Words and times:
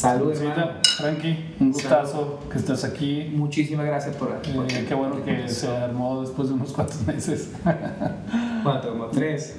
Salud, 0.00 0.32
hermano. 0.34 0.70
Frankie, 0.96 1.36
un 1.60 1.72
gustazo 1.72 2.38
que 2.50 2.56
estés 2.56 2.84
aquí. 2.84 3.30
Muchísimas 3.34 3.84
gracias 3.84 4.16
por... 4.16 4.30
por 4.30 4.72
Eh, 4.72 4.86
qué 4.88 4.94
bueno 4.94 5.22
que 5.22 5.46
se 5.46 5.68
armó 5.68 6.22
después 6.22 6.48
de 6.48 6.54
unos 6.54 6.72
cuantos 6.72 7.06
meses. 7.06 7.52
¿Cuánto? 8.62 8.88
¿Como 8.92 9.06
tres? 9.08 9.56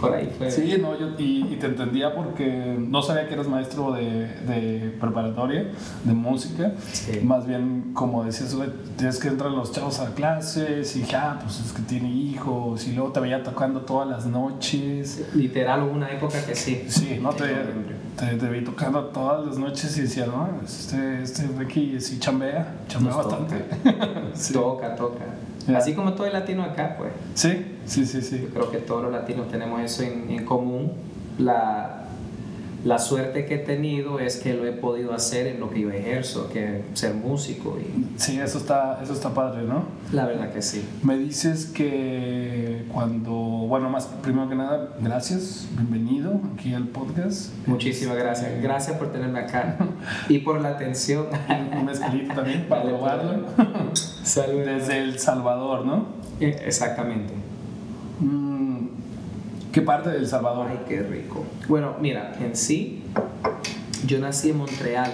Por 0.00 0.14
ahí 0.14 0.32
fue. 0.38 0.50
Sí, 0.50 0.76
no, 0.80 0.98
yo, 0.98 1.10
y, 1.18 1.46
y 1.52 1.56
te 1.56 1.66
entendía 1.66 2.14
porque 2.14 2.76
no 2.78 3.02
sabía 3.02 3.28
que 3.28 3.34
eras 3.34 3.48
maestro 3.48 3.92
de, 3.92 4.28
de 4.46 4.96
preparatoria, 4.98 5.70
de 6.04 6.12
música. 6.14 6.72
Sí. 6.90 7.20
Más 7.22 7.46
bien, 7.46 7.92
como 7.92 8.24
decías, 8.24 8.54
güey, 8.54 8.70
tienes 8.96 9.18
que 9.18 9.28
entrar 9.28 9.50
los 9.50 9.72
chavos 9.72 10.00
a 10.00 10.14
clases 10.14 10.96
y 10.96 11.04
ah, 11.14 11.38
pues 11.42 11.60
es 11.60 11.72
que 11.72 11.82
tiene 11.82 12.10
hijos. 12.10 12.86
Y 12.88 12.92
luego 12.92 13.12
te 13.12 13.20
veía 13.20 13.42
tocando 13.42 13.82
todas 13.82 14.08
las 14.08 14.24
noches. 14.24 15.28
Literal, 15.34 15.82
hubo 15.82 15.92
una 15.92 16.10
época 16.10 16.42
que 16.46 16.54
sí. 16.54 16.84
Sí, 16.88 17.18
no 17.20 17.30
te. 17.34 17.44
Te, 18.16 18.26
te 18.36 18.48
vi 18.48 18.64
tocando 18.64 19.04
todas 19.06 19.46
las 19.46 19.58
noches 19.58 19.96
y 19.98 20.02
decía, 20.02 20.26
no, 20.26 20.48
este, 20.64 21.22
este 21.22 21.46
Ricky 21.58 22.00
sí 22.00 22.18
chambea, 22.18 22.74
chambea 22.88 23.12
Nos 23.14 23.26
bastante. 23.26 23.64
Sí. 24.34 24.52
Toca, 24.52 24.94
toca. 24.96 25.24
Así 25.76 25.94
como 25.94 26.12
todo 26.12 26.26
el 26.26 26.32
latino 26.32 26.62
acá, 26.62 26.94
pues. 26.96 27.12
Sí, 27.34 27.76
sí, 27.86 28.06
sí, 28.06 28.20
Yo 28.20 28.26
sí. 28.26 28.48
creo 28.52 28.70
que 28.70 28.78
todos 28.78 29.02
los 29.02 29.12
latinos 29.12 29.48
tenemos 29.48 29.80
eso 29.80 30.02
en, 30.02 30.30
en 30.30 30.44
común. 30.44 30.92
La, 31.38 31.95
la 32.86 33.00
suerte 33.00 33.46
que 33.46 33.56
he 33.56 33.58
tenido 33.58 34.20
es 34.20 34.36
que 34.36 34.54
lo 34.54 34.64
he 34.64 34.70
podido 34.70 35.12
hacer 35.12 35.48
en 35.48 35.58
lo 35.58 35.70
que 35.70 35.80
yo 35.80 35.90
ejerzo, 35.90 36.48
que 36.48 36.82
ser 36.94 37.14
músico. 37.14 37.76
Y 37.80 38.06
Sí, 38.16 38.38
eso 38.38 38.58
está, 38.58 39.00
eso 39.02 39.12
está 39.12 39.34
padre, 39.34 39.64
¿no? 39.64 39.82
la 40.12 40.24
verdad 40.24 40.52
que 40.52 40.62
sí. 40.62 40.84
Me 41.02 41.18
dices 41.18 41.66
que 41.66 42.84
cuando, 42.92 43.32
bueno, 43.32 43.90
más 43.90 44.06
primero 44.22 44.48
que 44.48 44.54
nada, 44.54 44.94
gracias, 45.00 45.66
bienvenido 45.72 46.40
aquí 46.54 46.74
al 46.74 46.86
podcast. 46.86 47.50
Muchísimas 47.66 48.16
gracias. 48.16 48.52
Eh, 48.52 48.60
Gracias 48.62 48.96
por 48.96 49.10
tenerme 49.10 49.40
acá 49.40 49.76
y 50.28 50.38
por 50.38 50.60
la 50.60 50.68
atención. 50.68 51.26
Un 51.76 51.86
mezcalito 51.86 52.34
también 52.34 52.66
para 52.68 52.84
probarlo. 52.84 53.46
Salud. 54.22 54.62
Desde 54.64 54.98
El 54.98 55.18
Salvador, 55.18 55.84
¿no? 55.84 56.06
Eh, 56.38 56.56
Exactamente. 56.64 57.34
Mm, 58.20 58.45
¿Qué 59.76 59.82
parte 59.82 60.08
de 60.08 60.16
El 60.16 60.26
Salvador? 60.26 60.68
Ay, 60.70 60.78
qué 60.88 61.02
rico. 61.02 61.44
Bueno, 61.68 61.96
mira, 62.00 62.32
en 62.40 62.56
sí, 62.56 63.02
yo 64.06 64.18
nací 64.18 64.48
en 64.48 64.56
Montreal, 64.56 65.12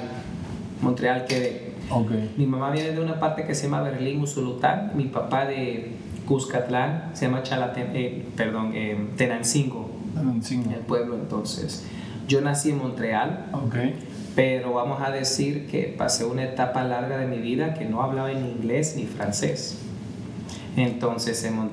Montreal, 0.80 1.24
Quebec. 1.24 1.62
Ok. 1.90 2.12
Mi 2.36 2.46
mamá 2.46 2.70
viene 2.70 2.92
de 2.92 3.00
una 3.00 3.18
parte 3.18 3.44
que 3.44 3.56
se 3.56 3.64
llama 3.64 3.80
Berlín, 3.82 4.20
Usulután. 4.22 4.92
Mi 4.94 5.06
papá 5.06 5.46
de 5.46 5.96
Cuscatlán, 6.28 7.10
se 7.12 7.26
llama 7.26 7.42
Chalaten, 7.42 7.90
eh, 7.92 8.24
perdón, 8.36 8.70
eh, 8.76 8.96
Tenancingo, 9.16 9.90
En 10.16 10.40
cinco. 10.44 10.70
el 10.70 10.82
pueblo 10.82 11.16
entonces. 11.16 11.84
Yo 12.28 12.40
nací 12.40 12.70
en 12.70 12.78
Montreal, 12.78 13.46
Ok. 13.52 13.74
pero 14.36 14.74
vamos 14.74 15.02
a 15.02 15.10
decir 15.10 15.66
que 15.66 15.92
pasé 15.98 16.24
una 16.24 16.44
etapa 16.44 16.84
larga 16.84 17.18
de 17.18 17.26
mi 17.26 17.38
vida 17.38 17.74
que 17.74 17.84
no 17.86 18.00
hablaba 18.00 18.30
ni 18.32 18.48
inglés 18.52 18.94
ni 18.96 19.06
francés. 19.06 19.76
Entonces, 20.76 21.44
en 21.44 21.56
Mon- 21.56 21.70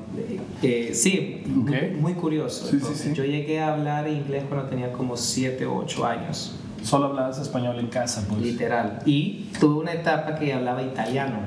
eh, 0.61 0.92
sí, 0.94 1.44
Ok. 1.61 1.72
muy, 2.02 2.14
curioso. 2.14 2.64
Sí, 2.66 2.72
sí, 2.72 2.75
Entonces, 2.78 3.02
sí. 3.08 3.14
Yo 3.14 3.23
llegué 3.23 3.61
a 3.61 3.73
hablar 3.73 4.08
inglés 4.09 4.44
cuando 4.50 4.67
tenía 4.67 4.92
como 4.92 5.16
7 5.16 5.66
o 5.66 5.75
8 5.78 6.05
años, 6.05 6.55
Solo 6.83 7.05
hablabas 7.08 7.39
español 7.39 7.77
en 7.80 7.88
casa, 7.88 8.25
pues. 8.27 8.42
literal. 8.42 9.00
Y 9.05 9.50
tuve 9.59 9.80
una 9.81 9.94
etapa 9.94 10.36
que 10.36 10.53
hablaba 10.53 10.81
italiano. 10.81 11.38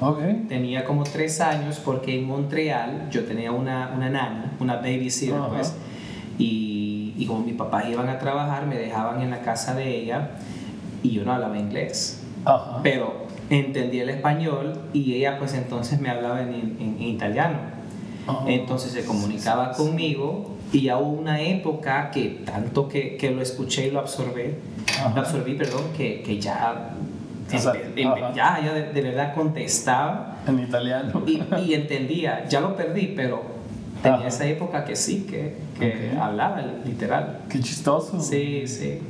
Ok. 0.00 0.18
Tenía 0.48 0.84
como 0.84 1.04
3 1.04 1.40
años 1.40 1.80
porque 1.84 2.18
en 2.18 2.26
Montreal 2.26 3.08
yo 3.10 3.24
tenía 3.24 3.52
una, 3.52 3.92
una 3.96 4.10
nana, 4.10 4.52
una 4.60 4.76
babysitter, 4.76 5.36
Ajá. 5.38 5.48
pues. 5.48 5.74
Y, 6.38 7.14
y 7.16 7.26
como 7.26 7.40
mis 7.40 7.54
papás 7.54 7.84
iban 7.88 8.08
a 8.08 8.18
trabajar, 8.18 8.66
me 8.66 8.76
dejaban 8.76 9.20
en 9.22 9.30
la 9.30 9.40
casa 9.40 9.74
de 9.74 9.96
ella 10.02 10.30
y 11.02 11.10
yo 11.12 11.24
no 11.24 11.32
hablaba 11.32 11.58
inglés. 11.58 12.20
Ajá. 12.46 12.80
pero 12.82 13.23
entendía 13.50 14.02
el 14.04 14.10
español 14.10 14.74
y 14.92 15.14
ella 15.14 15.38
pues 15.38 15.54
entonces 15.54 16.00
me 16.00 16.08
hablaba 16.10 16.42
en, 16.42 16.54
en- 16.54 16.76
en 16.80 17.02
italiano. 17.02 17.58
Ajá. 18.26 18.44
Entonces 18.48 18.92
se 18.92 19.04
comunicaba 19.04 19.72
conmigo 19.72 20.56
y 20.72 20.82
ya 20.82 20.96
hubo 20.98 21.12
una 21.20 21.40
época 21.42 22.10
que 22.10 22.40
tanto 22.44 22.88
que, 22.88 23.16
que 23.16 23.30
lo 23.30 23.42
escuché 23.42 23.88
y 23.88 23.90
lo 23.90 24.00
absorbí, 24.00 24.54
Ajá. 24.98 25.12
lo 25.14 25.20
absorbí, 25.20 25.54
perdón, 25.54 25.82
que, 25.96 26.22
que 26.22 26.40
ya, 26.40 26.90
O 27.54 27.58
sea, 27.58 27.72
en- 27.94 28.34
ya, 28.34 28.60
ya 28.64 28.72
de, 28.72 28.92
de 28.92 29.02
verdad 29.02 29.34
contestaba 29.34 30.38
En 30.46 30.58
italiano. 30.60 31.22
y, 31.26 31.42
y 31.66 31.74
entendía. 31.74 32.46
Ya 32.48 32.60
lo 32.62 32.74
perdí, 32.74 33.12
pero 33.14 33.42
tenía 34.02 34.18
Ajá. 34.20 34.28
esa 34.28 34.46
época 34.46 34.84
que 34.86 34.96
sí, 34.96 35.26
que, 35.28 35.56
que 35.78 36.12
Ok. 36.14 36.18
hablaba 36.20 36.62
literal. 36.84 37.40
Qué 37.50 37.60
chistoso. 37.60 38.18
Sí, 38.20 38.66
sí. 38.66 39.00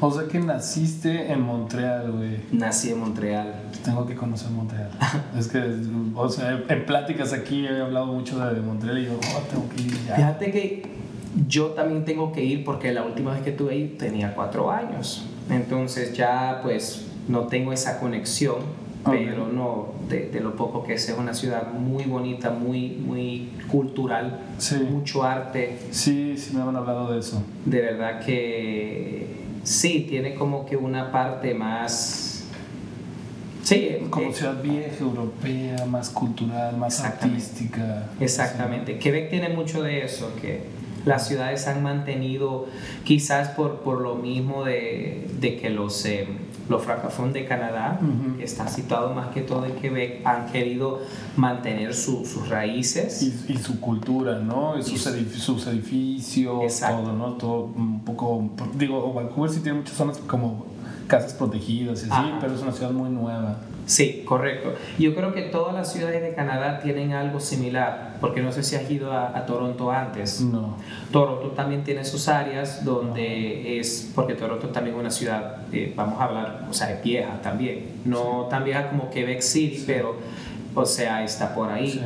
O 0.02 0.10
sea 0.10 0.26
que 0.26 0.38
naciste 0.38 1.30
en 1.30 1.42
Montreal, 1.42 2.10
güey. 2.12 2.38
Nací 2.52 2.90
en 2.90 3.00
Montreal. 3.00 3.54
Tengo 3.84 4.06
que 4.06 4.14
conocer 4.14 4.50
Montreal. 4.50 4.90
es 5.38 5.48
que, 5.48 5.62
o 6.14 6.28
sea, 6.28 6.62
en 6.68 6.86
pláticas 6.86 7.32
aquí 7.32 7.66
he 7.66 7.80
hablado 7.80 8.06
mucho 8.06 8.38
de, 8.38 8.60
Montreal 8.60 8.98
y 8.98 9.04
yo, 9.06 9.12
oh, 9.12 9.40
tengo 9.50 9.68
que 9.68 9.82
ir 9.82 10.06
ya. 10.06 10.16
Fíjate 10.16 10.50
que 10.52 10.82
yo 11.46 11.66
también 11.68 12.04
tengo 12.04 12.32
que 12.32 12.42
ir 12.42 12.64
porque 12.64 12.92
la 12.92 13.04
última 13.04 13.32
vez 13.34 13.42
que 13.42 13.50
estuve 13.50 13.72
ahí 13.72 13.96
tenía 13.98 14.34
cuatro 14.34 14.70
años. 14.70 15.26
Entonces 15.50 16.14
ya 16.14 16.60
pues 16.62 17.06
no 17.28 17.40
tengo 17.48 17.72
esa 17.72 18.00
conexión, 18.00 18.56
Ok. 19.04 19.12
pero 19.12 19.48
no, 19.48 19.92
de, 20.08 20.30
de 20.30 20.40
lo 20.40 20.56
poco 20.56 20.82
que 20.82 20.94
es, 20.94 21.08
es 21.08 21.16
una 21.18 21.34
ciudad 21.34 21.72
muy 21.72 22.04
bonita, 22.04 22.50
muy, 22.50 22.90
muy 22.90 23.52
cultural, 23.70 24.40
Sí. 24.58 24.76
mucho 24.76 25.22
arte. 25.24 25.78
Sí, 25.90 26.36
sí 26.36 26.56
me 26.56 26.62
han 26.62 26.74
hablado 26.74 27.12
de 27.12 27.18
eso. 27.20 27.42
De 27.64 27.80
verdad 27.80 28.20
que 28.20 29.39
sí, 29.62 30.06
tiene 30.08 30.34
como 30.34 30.66
que 30.66 30.76
una 30.76 31.12
parte 31.12 31.54
más... 31.54 32.44
Sí, 33.62 33.98
Como 34.08 34.30
eh, 34.30 34.34
ciudad 34.34 34.60
vieja, 34.62 34.96
europea, 35.00 35.84
más 35.86 36.10
cultural, 36.10 36.76
más 36.76 36.98
Exactamente. 36.98 37.36
artística. 37.44 38.10
Exactamente. 38.18 38.98
Quebec 38.98 39.30
tiene 39.30 39.50
mucho 39.50 39.82
de 39.82 40.02
eso, 40.04 40.32
que 40.40 40.64
las 41.04 41.26
ciudades 41.28 41.66
han 41.66 41.82
mantenido, 41.82 42.66
quizás 43.04 43.48
por, 43.48 43.80
por 43.80 44.00
lo 44.00 44.14
mismo 44.16 44.64
de, 44.64 45.28
de 45.40 45.56
que 45.58 45.70
los, 45.70 46.04
eh, 46.04 46.28
los 46.68 46.82
francófonos 46.82 47.32
de 47.32 47.46
Canadá, 47.46 47.98
Ujú. 48.00 48.36
que 48.38 48.44
están 48.44 48.68
situados 48.68 49.14
más 49.16 49.28
que 49.28 49.40
todo 49.40 49.64
en 49.66 49.72
Quebec, 49.72 50.24
han 50.26 50.46
querido 50.52 51.00
mantener 51.36 51.94
su- 51.94 52.24
sus 52.24 52.48
raíces. 52.48 53.22
Y, 53.22 53.52
y 53.52 53.56
su 53.56 53.80
cultura, 53.80 54.38
¿no? 54.38 54.78
Y 54.78 54.82
sus, 54.82 55.06
Y 55.06 55.68
edificios, 55.68 56.62
Exacto. 56.62 57.02
todo, 57.02 57.12
¿no? 57.12 57.32
Todo 57.34 57.60
un 57.74 58.04
poco. 58.04 58.50
Digo, 58.76 59.12
Vancouver 59.12 59.50
sí 59.50 59.60
tiene 59.60 59.78
muchas 59.78 59.96
zonas 59.96 60.18
como 60.18 60.66
casas 61.06 61.32
protegidas 61.34 62.06
y 62.06 62.10
así, 62.10 62.30
pero 62.40 62.54
es 62.54 62.62
una 62.62 62.72
ciudad 62.72 62.92
muy 62.92 63.10
nueva. 63.10 63.58
Sí, 63.90 64.22
correcto. 64.24 64.72
Yo 65.00 65.16
creo 65.16 65.34
que 65.34 65.42
todas 65.42 65.74
las 65.74 65.92
ciudades 65.92 66.22
de 66.22 66.32
Canadá 66.32 66.78
tienen 66.80 67.12
algo 67.12 67.40
similar, 67.40 68.18
porque 68.20 68.40
no 68.40 68.52
sé 68.52 68.62
si 68.62 68.76
has 68.76 68.88
ido 68.88 69.10
a, 69.12 69.36
a 69.36 69.46
Toronto 69.46 69.90
antes. 69.90 70.40
No. 70.42 70.76
Toronto 71.10 71.48
también 71.56 71.82
tiene 71.82 72.04
sus 72.04 72.28
áreas 72.28 72.84
donde 72.84 73.80
es, 73.80 74.12
porque 74.14 74.34
Toronto 74.34 74.68
también 74.68 74.94
es 74.94 75.00
una 75.00 75.10
ciudad, 75.10 75.56
eh, 75.72 75.92
vamos 75.96 76.20
a 76.20 76.24
hablar, 76.26 76.66
o 76.70 76.72
sea, 76.72 76.92
es 76.92 77.02
vieja 77.02 77.42
también, 77.42 77.86
no 78.04 78.46
tan 78.48 78.62
vieja 78.62 78.88
como 78.90 79.10
Quebec 79.10 79.40
City, 79.40 79.78
Sí. 79.78 79.84
pero, 79.88 80.14
o 80.72 80.86
sea, 80.86 81.24
está 81.24 81.52
por 81.52 81.68
ahí. 81.72 81.90
Sí. 81.90 82.00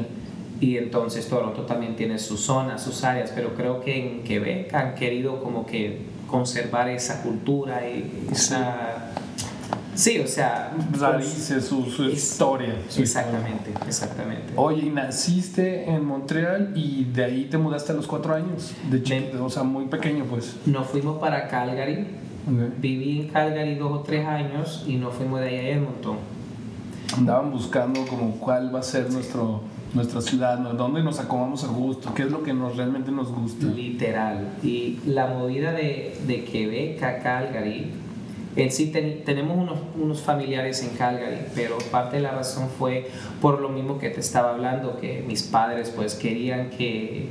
Y 0.60 0.78
entonces 0.78 1.28
Toronto 1.28 1.62
también 1.66 1.96
tiene 1.96 2.18
sus 2.18 2.40
zonas, 2.40 2.82
sus 2.82 3.04
áreas, 3.04 3.30
pero 3.34 3.54
creo 3.54 3.82
que 3.82 3.98
en 3.98 4.22
Quebec 4.24 4.72
han 4.72 4.94
querido 4.94 5.42
como 5.42 5.66
que 5.66 6.00
conservar 6.30 6.88
esa 6.88 7.22
cultura 7.22 7.86
y 7.86 8.28
esa... 8.32 9.10
Sí, 9.94 10.18
o 10.18 10.26
sea... 10.26 10.72
Raíces, 10.98 11.64
su, 11.64 11.84
su 11.84 12.04
Es- 12.04 12.14
historia. 12.14 12.74
su 12.88 13.00
Exactamente, 13.02 13.70
exactamente. 13.86 14.42
historia. 14.50 14.60
Oye, 14.60 14.86
y 14.86 14.90
naciste 14.90 15.88
en 15.90 16.04
Montreal 16.04 16.72
y 16.74 17.04
de 17.04 17.24
ahí 17.24 17.44
te 17.50 17.58
mudaste 17.58 17.92
a 17.92 17.94
los 17.94 18.06
cuatro 18.06 18.34
años, 18.34 18.72
de 18.90 19.02
chiquito, 19.02 19.44
o 19.44 19.50
sea, 19.50 19.62
muy 19.62 19.86
pequeño, 19.86 20.24
pues. 20.24 20.56
Nos 20.66 20.86
fuimos 20.88 21.18
para 21.20 21.46
Calgary, 21.48 22.06
Ok. 22.46 22.74
viví 22.80 23.20
en 23.22 23.28
Calgary 23.28 23.74
dos 23.76 23.92
o 23.92 24.00
tres 24.00 24.26
años 24.26 24.84
y 24.86 24.96
nos 24.96 25.14
fuimos 25.14 25.40
de 25.40 25.46
ahí 25.48 25.56
a 25.56 25.68
Edmonton. 25.70 26.16
Andaban 27.16 27.50
buscando 27.52 28.04
como 28.06 28.32
cuál 28.40 28.74
va 28.74 28.80
a 28.80 28.82
ser 28.82 29.10
nuestro, 29.12 29.60
nuestra 29.92 30.20
ciudad, 30.20 30.58
dónde 30.58 31.02
nos 31.04 31.20
acomodamos 31.20 31.62
a 31.62 31.68
gusto, 31.68 32.12
qué 32.14 32.22
es 32.22 32.30
lo 32.30 32.42
que 32.42 32.52
nos 32.52 32.76
realmente 32.76 33.12
nos 33.12 33.30
gusta. 33.30 33.66
Literal. 33.66 34.48
Y 34.64 34.98
la 35.06 35.28
movida 35.28 35.70
de, 35.72 36.18
de 36.26 36.44
Quebec 36.44 37.00
a 37.04 37.18
Calgary, 37.20 37.92
en 38.56 38.70
sí 38.70 38.86
ten- 38.92 39.24
tenemos 39.24 39.56
unos, 39.56 39.78
unos 40.00 40.20
familiares 40.22 40.82
en 40.82 40.90
Calgary, 40.96 41.38
pero 41.54 41.76
parte 41.90 42.16
de 42.16 42.22
la 42.22 42.30
razón 42.32 42.68
fue 42.78 43.10
por 43.40 43.60
lo 43.60 43.68
mismo 43.68 43.98
que 43.98 44.10
te 44.10 44.20
estaba 44.20 44.50
hablando, 44.50 44.98
que 45.00 45.24
mis 45.26 45.42
padres 45.42 45.90
pues 45.90 46.14
querían 46.14 46.70
que, 46.70 47.28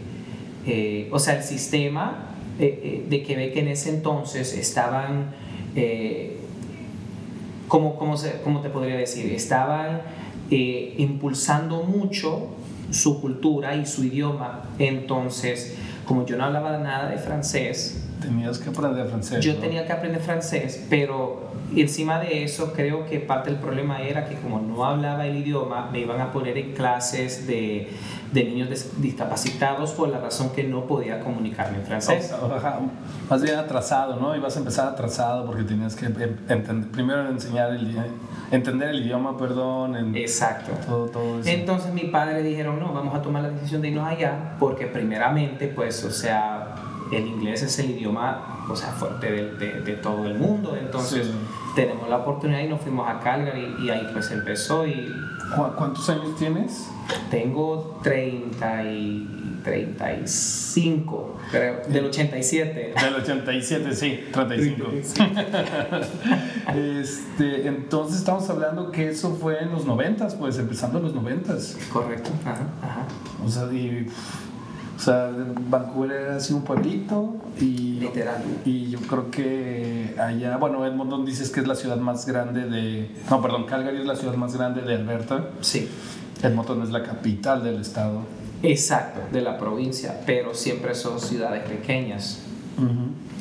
eh, 0.65 1.09
o 1.11 1.19
sea, 1.19 1.37
el 1.37 1.43
sistema 1.43 2.29
eh, 2.59 2.79
eh, 2.83 3.05
de 3.09 3.23
Quebec 3.23 3.55
en 3.57 3.67
ese 3.69 3.89
entonces 3.89 4.53
estaban, 4.57 5.31
eh, 5.75 6.37
¿cómo, 7.67 7.95
cómo, 7.97 8.17
se- 8.17 8.41
cómo 8.43 8.61
te 8.61 8.69
podría 8.69 8.95
decir? 8.97 9.31
Estaban 9.33 10.01
impulsando 10.49 11.81
mucho 11.83 12.47
su 12.91 13.19
cultura 13.21 13.75
y 13.75 13.85
su 13.87 14.03
idioma. 14.03 14.65
Entonces, 14.77 15.75
como 16.05 16.25
yo 16.27 16.37
no 16.37 16.43
hablaba 16.45 16.77
nada 16.77 17.09
de 17.09 17.17
francés, 17.17 18.03
Tenías 18.23 18.57
que 18.59 18.69
aprender 18.69 19.07
francés. 19.07 19.43
yo 19.45 19.53
¿no? 19.53 19.59
tenía 19.59 19.85
que 19.85 19.93
aprender 19.93 20.21
francés, 20.21 20.85
pero 20.89 21.51
encima 21.75 22.19
de 22.19 22.43
eso 22.43 22.73
creo 22.73 23.05
que 23.05 23.19
parte 23.19 23.49
del 23.49 23.59
problema 23.59 24.01
era 24.01 24.25
que 24.25 24.35
como 24.35 24.59
no 24.59 24.85
hablaba 24.85 25.25
el 25.25 25.37
idioma, 25.37 25.89
me 25.91 25.99
iban 25.99 26.21
a 26.21 26.31
poner 26.31 26.57
en 26.57 26.73
clases 26.73 27.47
de, 27.47 27.89
de 28.31 28.43
niños 28.43 28.69
discapacitados 28.97 29.91
por 29.91 30.09
la 30.09 30.19
razón 30.19 30.51
que 30.51 30.63
no 30.63 30.85
podía 30.85 31.19
comunicarme 31.21 31.77
en 31.79 31.83
francés. 31.85 32.33
O 32.41 32.45
ajá, 32.53 32.79
más 33.29 33.41
bien 33.41 33.55
atrasado, 33.57 34.17
¿no? 34.17 34.35
Ibas 34.35 34.55
a 34.55 34.59
empezar 34.59 34.87
atrasado 34.87 35.45
porque 35.45 35.63
tenías 35.63 35.95
que 35.95 36.05
em- 36.05 36.37
entender, 36.49 36.91
primero 36.91 37.27
enseñar 37.29 37.71
el, 37.71 37.95
entender 38.51 38.89
el 38.89 39.03
idioma, 39.03 39.37
perdón, 39.37 39.95
en 39.95 40.15
Exacto. 40.15 40.71
todo, 40.85 41.05
todo 41.07 41.39
eso. 41.39 41.49
Entonces 41.49 41.91
mi 41.93 42.03
padre 42.05 42.43
dijeron, 42.43 42.79
no, 42.79 42.93
vamos 42.93 43.15
a 43.15 43.21
tomar 43.21 43.41
la 43.43 43.49
decisión 43.49 43.81
de 43.81 43.89
irnos 43.89 44.07
allá, 44.07 44.55
porque 44.59 44.85
primeramente, 44.87 45.67
pues, 45.69 46.03
o 46.03 46.11
sea, 46.11 46.72
el 47.15 47.27
inglés 47.27 47.61
es 47.63 47.79
el 47.79 47.91
idioma, 47.91 48.65
o 48.69 48.75
sea, 48.75 48.91
fuerte 48.91 49.31
de, 49.31 49.51
de- 49.55 49.81
de 49.81 49.93
todo 49.93 50.25
el 50.25 50.37
mundo. 50.39 50.75
Entonces 50.79 51.27
Sí. 51.27 51.33
tenemos 51.75 52.09
la 52.09 52.17
oportunidad 52.17 52.59
y 52.61 52.67
nos 52.67 52.81
fuimos 52.81 53.09
a 53.09 53.19
Calgary 53.19 53.75
y 53.81 53.89
ahí 53.89 54.07
pues 54.13 54.31
empezó 54.31 54.85
y 54.87 55.11
¿Cu- 55.55 55.73
¿Cuántos 55.75 56.09
años 56.09 56.35
tienes? 56.37 56.89
tengo 57.29 57.99
30 58.01 58.83
y 58.91 59.59
35, 59.63 61.37
creo, 61.51 61.81
del 61.87 62.05
87. 62.05 62.93
Del 63.01 63.15
87, 63.15 63.93
sí, 63.95 64.19
35. 64.31 64.87
este, 66.75 67.67
entonces 67.67 68.19
estamos 68.19 68.49
hablando 68.49 68.91
que 68.91 69.09
eso 69.09 69.35
fue 69.35 69.61
en 69.61 69.71
los 69.71 69.85
90, 69.85 70.27
pues 70.39 70.57
empezando 70.57 70.97
en 70.99 71.05
los 71.05 71.13
90. 71.13 71.53
Correcto, 71.91 72.29
ajá, 72.45 72.67
ajá. 72.81 73.05
O 73.45 73.49
sea, 73.49 73.65
y, 73.71 74.07
sea, 75.03 75.29
Vancouver 75.69 76.11
era 76.11 76.35
así 76.37 76.53
un 76.53 76.63
pueblito 76.63 77.35
y, 77.59 77.99
Literal. 77.99 78.41
y 78.65 78.89
yo 78.89 78.99
creo 79.01 79.29
que 79.31 80.15
allá, 80.19 80.57
bueno, 80.57 80.85
Edmonton 80.85 81.25
dices 81.25 81.49
que 81.49 81.59
es 81.61 81.67
la 81.67 81.75
ciudad 81.75 81.97
más 81.97 82.25
grande 82.25 82.65
de, 82.69 83.09
no, 83.29 83.41
perdón, 83.41 83.65
Calgary 83.65 83.99
es 83.99 84.05
la 84.05 84.15
ciudad 84.15 84.35
más 84.35 84.55
grande 84.55 84.81
de 84.81 84.95
Alberta. 84.95 85.49
Sí. 85.61 85.89
Edmonton 86.41 86.81
es 86.83 86.89
la 86.89 87.03
capital 87.03 87.63
del 87.63 87.79
estado. 87.81 88.21
Exacto, 88.63 89.19
de 89.31 89.41
la 89.41 89.57
provincia, 89.57 90.21
pero 90.25 90.53
siempre 90.53 90.95
son 90.95 91.19
ciudades 91.19 91.63
pequeñas. 91.63 92.39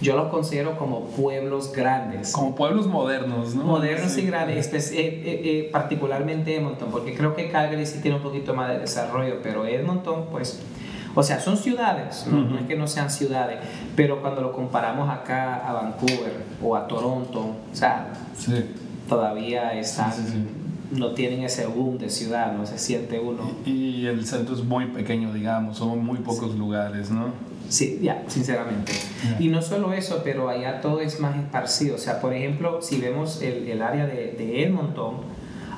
Yo 0.00 0.16
los 0.16 0.28
considero 0.30 0.76
como 0.76 1.06
pueblos 1.10 1.72
grandes. 1.72 2.32
Como 2.32 2.56
pueblos 2.56 2.86
modernos, 2.88 3.54
¿no? 3.54 3.62
Modernos 3.62 4.10
Sí. 4.12 4.22
y 4.22 4.26
grandes, 4.26 4.72
eh, 4.72 4.98
eh, 4.98 5.22
eh, 5.44 5.68
particularmente 5.72 6.56
Edmonton, 6.56 6.88
porque 6.90 7.14
creo 7.14 7.34
que 7.36 7.48
Calgary 7.50 7.86
sí 7.86 8.00
tiene 8.02 8.16
un 8.16 8.22
poquito 8.22 8.52
más 8.52 8.68
de 8.70 8.80
desarrollo, 8.80 9.36
pero 9.42 9.64
Edmonton, 9.64 10.26
pues, 10.32 10.60
o 11.14 11.22
sea, 11.22 11.40
son 11.40 11.56
ciudades, 11.56 12.26
no, 12.30 12.42
no 12.42 12.58
es 12.58 12.66
que 12.66 12.76
no 12.76 12.86
sean 12.86 13.10
ciudades, 13.10 13.58
pero 13.96 14.20
cuando 14.20 14.40
lo 14.40 14.52
comparamos 14.52 15.08
acá 15.10 15.56
a 15.66 15.72
Vancouver 15.72 16.42
o 16.62 16.76
a 16.76 16.86
Toronto, 16.86 17.40
o 17.40 17.74
sea, 17.74 18.12
Sí. 18.36 18.64
todavía 19.08 19.72
están, 19.78 20.12
Sí, 20.12 20.22
sí, 20.26 20.44
no 20.98 21.12
tienen 21.12 21.42
ese 21.42 21.66
boom 21.66 21.98
de 21.98 22.10
ciudad, 22.10 22.52
no 22.52 22.66
se 22.66 22.78
siente 22.78 23.18
uno. 23.18 23.50
Y 23.64 24.06
el 24.06 24.26
centro 24.26 24.54
es 24.54 24.62
muy 24.64 24.86
pequeño, 24.86 25.32
digamos, 25.32 25.78
son 25.78 26.04
muy 26.04 26.18
pocos 26.18 26.54
lugares, 26.54 27.10
¿no? 27.10 27.26
Sí, 27.68 28.00
ya, 28.02 28.22
sinceramente. 28.28 28.92
Ya. 29.24 29.36
Y 29.42 29.48
no 29.48 29.62
solo 29.62 29.94
eso, 29.94 30.20
pero 30.22 30.50
allá 30.50 30.82
todo 30.82 31.00
es 31.00 31.18
más 31.20 31.34
esparcido. 31.38 31.94
O 31.94 31.98
sea, 31.98 32.20
por 32.20 32.34
ejemplo, 32.34 32.82
si 32.82 33.00
vemos 33.00 33.40
el, 33.40 33.66
el 33.68 33.80
área 33.80 34.06
de, 34.06 34.32
de 34.36 34.64
Edmonton, 34.64 35.14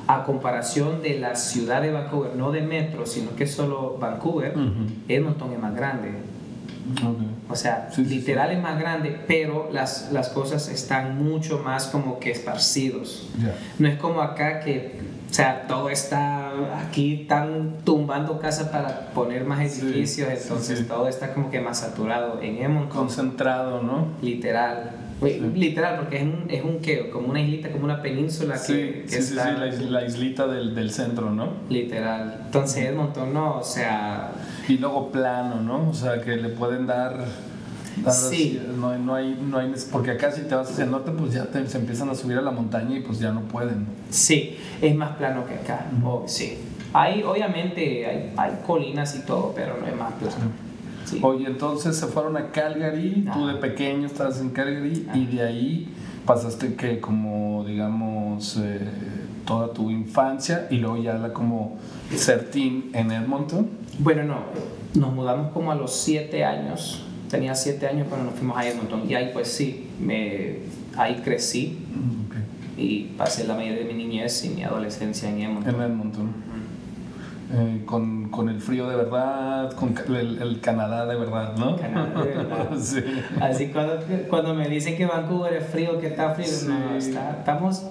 a 0.07 0.25
comparación 0.25 1.03
de 1.03 1.19
la 1.19 1.35
ciudad 1.35 1.83
de 1.83 1.91
Vancouver, 1.91 2.37
no 2.37 2.53
de 2.53 2.61
metro, 2.61 3.07
sino 3.07 3.35
que 3.37 3.47
solo 3.47 3.97
Vancouver. 3.99 4.55
Edmonton 5.09 5.53
es 5.53 5.59
más 5.59 5.75
grande. 5.75 6.13
O 7.49 7.57
sea, 7.57 7.89
Sí, 7.91 8.05
sí, 8.05 8.17
literal 8.17 8.51
es 8.51 8.63
más 8.63 8.79
grande, 8.79 9.19
pero 9.27 9.71
las, 9.73 10.11
las 10.13 10.29
cosas 10.29 10.69
están 10.69 11.23
mucho 11.23 11.59
más 11.59 11.87
como 11.87 12.19
que 12.19 12.31
esparcidos. 12.31 13.29
No 13.79 13.89
es 13.89 13.99
como 13.99 14.21
acá 14.21 14.61
que, 14.61 15.01
o 15.31 15.33
sea, 15.35 15.67
todo 15.67 15.89
está, 15.89 16.53
aquí 16.87 17.23
están 17.23 17.77
tumbando 17.85 18.39
casas 18.39 18.69
para 18.69 19.09
poner 19.15 19.45
más 19.45 19.61
edificios, 19.61 20.29
entonces 20.29 20.87
todo 20.87 21.09
está 21.09 21.33
como 21.33 21.51
que 21.51 21.61
más 21.61 21.81
saturado. 21.81 22.41
En 22.43 22.57
Edmonton, 22.59 22.89
Concentrado, 22.89 23.83
¿no? 23.83 24.09
literal, 24.21 24.91
Sí. 25.23 25.41
literal, 25.55 25.97
porque 26.01 26.17
es 26.19 26.23
un, 26.25 26.45
es 26.49 26.65
un 26.65 26.79
¿qué? 26.81 27.09
como 27.11 27.29
una 27.29 27.41
islita, 27.41 27.71
como 27.71 27.85
una 27.85 28.03
península 28.03 28.57
Sí, 28.59 28.73
que, 28.75 29.03
que 29.09 29.23
sí, 29.23 29.23
sí, 29.23 29.35
la, 29.35 29.67
is- 29.67 29.81
la 29.91 30.05
islita 30.05 30.47
del, 30.47 30.75
del 30.75 30.91
centro, 30.91 31.31
¿no? 31.31 31.49
literal. 31.71 32.43
Entonces 32.47 32.85
Edmonton 32.87 33.33
no, 33.33 33.59
o 33.59 33.63
sea, 33.65 34.33
Y 34.69 34.79
luego 34.79 35.11
plano, 35.11 35.61
¿no? 35.63 35.89
O 35.91 35.95
sea, 35.95 36.21
que 36.21 36.37
le 36.37 36.49
pueden 36.51 36.87
dar... 36.87 37.17
dar 38.03 38.13
Sí. 38.13 38.59
así, 38.59 38.63
no, 38.77 38.99
no 38.99 39.15
hay, 39.15 39.39
no 39.41 39.59
hay, 39.59 39.73
porque 39.93 40.11
acá 40.11 40.31
si 40.33 40.43
te 40.43 40.55
vas 40.55 40.71
hacia 40.71 40.85
el 40.85 40.91
norte, 40.91 41.13
pues 41.13 41.33
ya 41.33 41.45
te- 41.47 41.67
se 41.69 41.79
empiezan 41.79 42.11
a 42.11 42.15
subir 42.15 42.37
a 42.37 42.43
la 42.43 42.51
montaña 42.51 42.97
y 42.99 43.01
pues 43.01 43.19
ya 43.21 43.31
no 43.33 43.43
pueden. 43.43 43.87
sí, 44.11 44.59
es 44.83 44.95
más 44.97 45.17
plano 45.17 45.47
que 45.47 45.55
acá, 45.55 45.87
oh, 46.05 46.25
sí. 46.27 46.59
Hay, 46.93 47.23
obviamente, 47.25 48.07
hay, 48.07 48.33
hay 48.37 48.53
colinas 48.67 49.17
y 49.17 49.21
todo, 49.27 49.53
pero 49.55 49.77
no 49.81 49.87
es 49.87 49.97
más 49.97 50.13
plano. 50.15 50.35
Sí. 51.05 51.21
Oye, 51.23 51.47
entonces 51.47 51.97
se 51.97 52.07
fueron 52.07 52.37
a 52.37 52.51
Calgary, 52.51 53.25
tú 53.33 53.45
Ajá. 53.45 53.53
de 53.53 53.59
pequeño 53.61 54.07
estabas 54.07 54.41
en 54.41 54.51
Calgary 54.51 55.07
y 55.15 55.27
de 55.27 55.43
ahí 55.43 55.89
pasaste 56.25 56.75
que 56.75 57.01
como, 57.01 57.65
digamos, 57.67 58.57
eh, 58.57 58.81
toda 59.45 59.73
tu 59.73 59.91
infancia 59.91 60.67
y 60.71 60.77
luego 60.79 60.97
ya 60.97 61.15
la 61.15 61.33
como 61.33 61.77
ser 62.15 62.51
teen 62.51 62.91
en 62.95 63.11
Edmonton. 63.11 63.69
Bueno, 63.99 64.25
no, 64.25 64.39
nos 64.95 65.13
mudamos 65.13 65.53
como 65.53 65.73
a 65.73 65.75
los 65.75 65.95
siete 65.95 66.45
años. 66.45 67.05
Tenía 67.31 67.55
siete 67.55 67.87
años 67.87 68.07
cuando 68.09 68.31
nos 68.31 68.39
fuimos 68.39 68.57
a 68.57 68.67
Edmonton. 68.67 69.03
Y 69.09 69.15
ahí 69.15 69.31
pues 69.33 69.49
sí, 69.49 69.89
me, 70.01 70.61
ahí 70.97 71.17
crecí 71.23 71.79
y 72.77 73.05
pasé 73.17 73.47
la 73.47 73.55
mayoría 73.55 73.85
de 73.85 73.93
mi 73.93 73.95
niñez 73.95 74.45
y 74.45 74.51
mi 74.51 74.63
adolescencia 74.65 75.29
en 75.29 75.41
Edmonton. 75.41 75.75
En 75.75 75.81
Edmonton. 75.83 76.35
Eh, 77.57 77.83
con, 77.87 78.31
con 78.31 78.49
el 78.49 78.61
frío 78.61 78.89
de 78.89 78.97
verdad, 78.97 79.71
con 79.75 79.95
el, 80.17 80.43
el 80.43 80.61
Canadá 80.61 81.07
de 81.07 81.15
verdad, 81.15 81.55
¿no? 81.57 81.77
Canadá 81.77 82.23
de 82.25 82.35
verdad. 82.35 82.69
sí. 82.81 82.99
Así 83.41 83.69
cuando, 83.69 83.99
cuando 84.29 84.55
me 84.55 84.69
dicen 84.69 84.97
que 84.97 85.07
Vancouver 85.07 85.53
es 85.53 85.67
frío, 85.69 86.01
que 86.01 86.09
está 86.09 86.31
frío, 86.31 86.47
Sí. 86.49 86.67
no, 86.69 86.97
está- 86.97 87.31
estamos, 87.39 87.87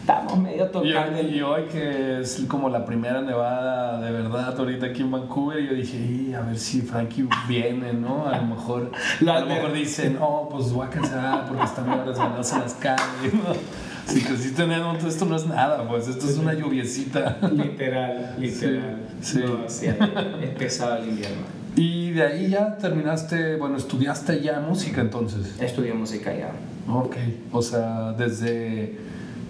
estamos 0.00 0.38
medio 0.38 0.64
Y, 0.66 0.68
tocando 0.72 1.18
el... 1.18 1.34
y 1.36 1.42
hoy 1.42 1.62
que 1.64 2.20
es 2.22 2.44
como 2.48 2.68
la 2.68 2.84
primera 2.84 3.22
nevada 3.22 4.00
de 4.00 4.10
verdad 4.10 4.54
ahorita 4.58 4.86
aquí 4.86 5.02
en 5.02 5.10
Vancouver, 5.12 5.60
yo 5.62 5.74
dije, 5.74 5.96
"Y, 5.98 6.34
a 6.34 6.40
ver 6.40 6.58
si 6.58 6.80
Frankie 6.80 7.28
viene, 7.46 7.92
¿no? 7.92 8.26
A 8.26 8.36
lo 8.38 8.46
mejor, 8.46 8.90
a 9.28 9.40
lo 9.40 9.46
mejor 9.46 9.72
dice, 9.74 10.10
no, 10.10 10.48
pues 10.50 10.72
voy 10.72 10.86
a 10.86 10.90
cancelar 10.90 11.46
porque 11.46 11.62
están 11.62 11.88
muy 11.88 11.98
en 12.00 12.06
las 12.06 12.74
calles, 12.74 13.32
¿no? 13.34 13.85
Si 14.06 14.20
creciste 14.22 14.62
en 14.62 14.72
Edmonton, 14.72 15.08
esto 15.08 15.24
no 15.24 15.36
es 15.36 15.46
nada, 15.46 15.86
pues 15.88 16.06
esto 16.08 16.26
es 16.28 16.38
una 16.38 16.54
lluviecita. 16.54 17.38
Literal, 17.52 18.36
literal. 18.38 19.00
Sí, 19.20 19.32
sí. 19.32 19.44
No, 19.44 19.68
sí, 19.68 19.86
es 19.86 20.50
pesado 20.56 20.96
el 21.02 21.08
invierno. 21.08 21.42
Y 21.74 22.12
de 22.12 22.22
ahí 22.22 22.48
ya 22.50 22.78
terminaste, 22.78 23.56
bueno, 23.56 23.76
estudiaste 23.76 24.40
ya 24.40 24.60
música 24.60 25.00
entonces. 25.00 25.60
Estudié 25.60 25.92
música 25.92 26.32
ya. 26.34 26.52
Ok, 26.88 27.16
o 27.52 27.60
sea, 27.60 28.12
desde, 28.12 28.96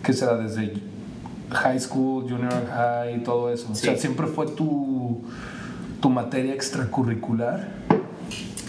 ¿qué 0.02 0.12
será? 0.12 0.36
Desde 0.38 0.72
high 1.50 1.78
school, 1.78 2.22
junior 2.24 2.66
high, 2.74 3.22
todo 3.22 3.52
eso. 3.52 3.68
O 3.70 3.74
sea, 3.74 3.94
Sí. 3.94 4.00
siempre 4.00 4.26
fue 4.26 4.46
tu, 4.48 5.22
tu 6.00 6.08
materia 6.10 6.52
extracurricular. 6.54 7.68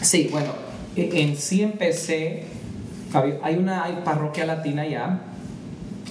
Sí, 0.02 0.28
bueno, 0.32 0.50
e- 0.96 1.22
en 1.24 1.36
sí 1.38 1.64
empecé, 1.64 2.44
hay 3.42 3.56
una 3.56 3.86
hay 3.86 4.02
parroquia 4.06 4.46
latina 4.46 4.86
ya, 4.86 5.22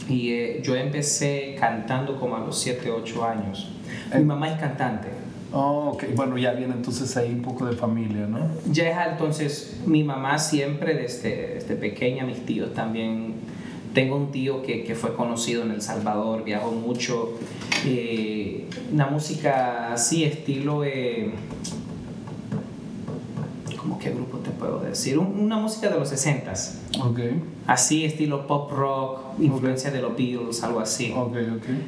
y 0.08 0.30
eh, 0.30 0.60
yo 0.62 0.74
empecé 0.76 1.56
cantando 1.58 2.18
como 2.18 2.36
a 2.36 2.40
los 2.40 2.58
7, 2.58 2.90
8 2.90 3.24
años. 3.24 3.68
Mi 4.14 4.20
Eh. 4.20 4.24
mamá 4.24 4.50
es 4.52 4.58
cantante. 4.60 5.08
Oh, 5.52 5.90
ok, 5.94 6.04
bueno, 6.14 6.36
ya 6.36 6.52
viene 6.52 6.74
entonces 6.74 7.16
ahí 7.16 7.30
un 7.32 7.40
poco 7.42 7.66
de 7.66 7.76
familia, 7.76 8.26
¿no? 8.26 8.48
Ya 8.70 8.90
es 8.90 9.12
entonces, 9.12 9.80
mi 9.86 10.02
mamá 10.04 10.38
siempre 10.38 10.94
desde, 10.94 11.54
desde 11.54 11.76
pequeña, 11.76 12.24
mis 12.24 12.44
tíos 12.44 12.74
también. 12.74 13.34
Tengo 13.94 14.16
un 14.16 14.30
tío 14.32 14.62
que, 14.62 14.84
que 14.84 14.94
fue 14.94 15.14
conocido 15.14 15.62
en 15.62 15.70
El 15.70 15.80
Salvador, 15.82 16.44
viajó 16.44 16.72
mucho. 16.72 17.38
eh, 17.86 18.66
una 18.92 19.06
música 19.06 19.92
así, 19.92 20.24
estilo. 20.24 20.84
Eh, 20.84 21.30
¿Cómo 23.80 23.98
qué 23.98 24.10
grupo 24.10 24.38
te 24.38 24.50
puedo 24.66 24.80
decir? 24.80 25.18
Un- 25.18 25.38
una 25.40 25.56
música 25.56 25.88
de 25.88 25.98
los 25.98 26.10
60s. 26.12 26.78
Ok, 27.02 27.20
Así, 27.66 28.04
estilo 28.04 28.46
pop 28.46 28.70
rock, 28.70 29.40
influencia 29.40 29.90
de 29.90 30.00
los 30.00 30.16
Beatles, 30.16 30.62
algo 30.62 30.78
así. 30.80 31.12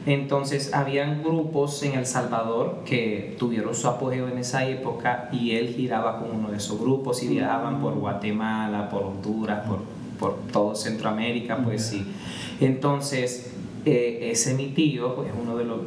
Entonces, 0.06 0.75
habían 0.75 1.23
grupos 1.23 1.82
en 1.85 1.92
El 1.94 2.04
Salvador 2.06 2.80
que 2.85 3.37
tuvieron 3.38 3.75
su 3.75 3.87
apogeo 3.87 4.28
en 4.28 4.38
esa 4.38 4.66
época 4.66 5.28
y 5.32 5.52
él 5.52 5.75
giraba 5.76 6.18
con 6.18 6.32
uno 6.35 6.50
de 6.50 6.56
esos 6.56 6.80
grupos 6.80 7.23
y 7.23 7.28
viajaban 7.28 7.80
por 7.80 7.94
Guatemala, 7.94 8.88
por 8.90 9.02
Honduras, 9.04 9.66
por, 9.68 9.78
por 10.18 10.37
todo 10.52 10.75
Centroamérica, 10.75 11.58
pues 11.62 11.87
sí. 11.87 12.04
Entonces, 12.61 13.52
eh, 13.87 14.30
ese 14.32 14.54
mi 14.54 14.68
tío, 14.70 15.14
pues 15.14 15.30
uno 15.40 15.56
de 15.56 15.64
los 15.64 15.78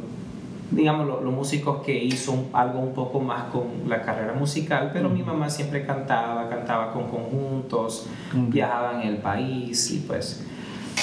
digamos, 0.72 1.06
los, 1.06 1.32
músicos 1.32 1.82
que 1.82 2.04
hizo 2.04 2.46
algo 2.52 2.80
un 2.80 2.92
poco 2.92 3.20
más 3.20 3.44
con 3.44 3.88
la 3.88 4.02
carrera 4.02 4.32
musical, 4.32 4.90
pero 4.92 5.08
mi 5.08 5.22
mamá 5.22 5.48
siempre 5.48 5.84
cantaba, 5.84 6.48
cantaba 6.48 6.92
con 6.92 7.08
conjuntos, 7.08 8.06
viajaba 8.32 9.02
en 9.02 9.08
el 9.08 9.16
país 9.18 9.90
y 9.90 9.98
pues 10.00 10.46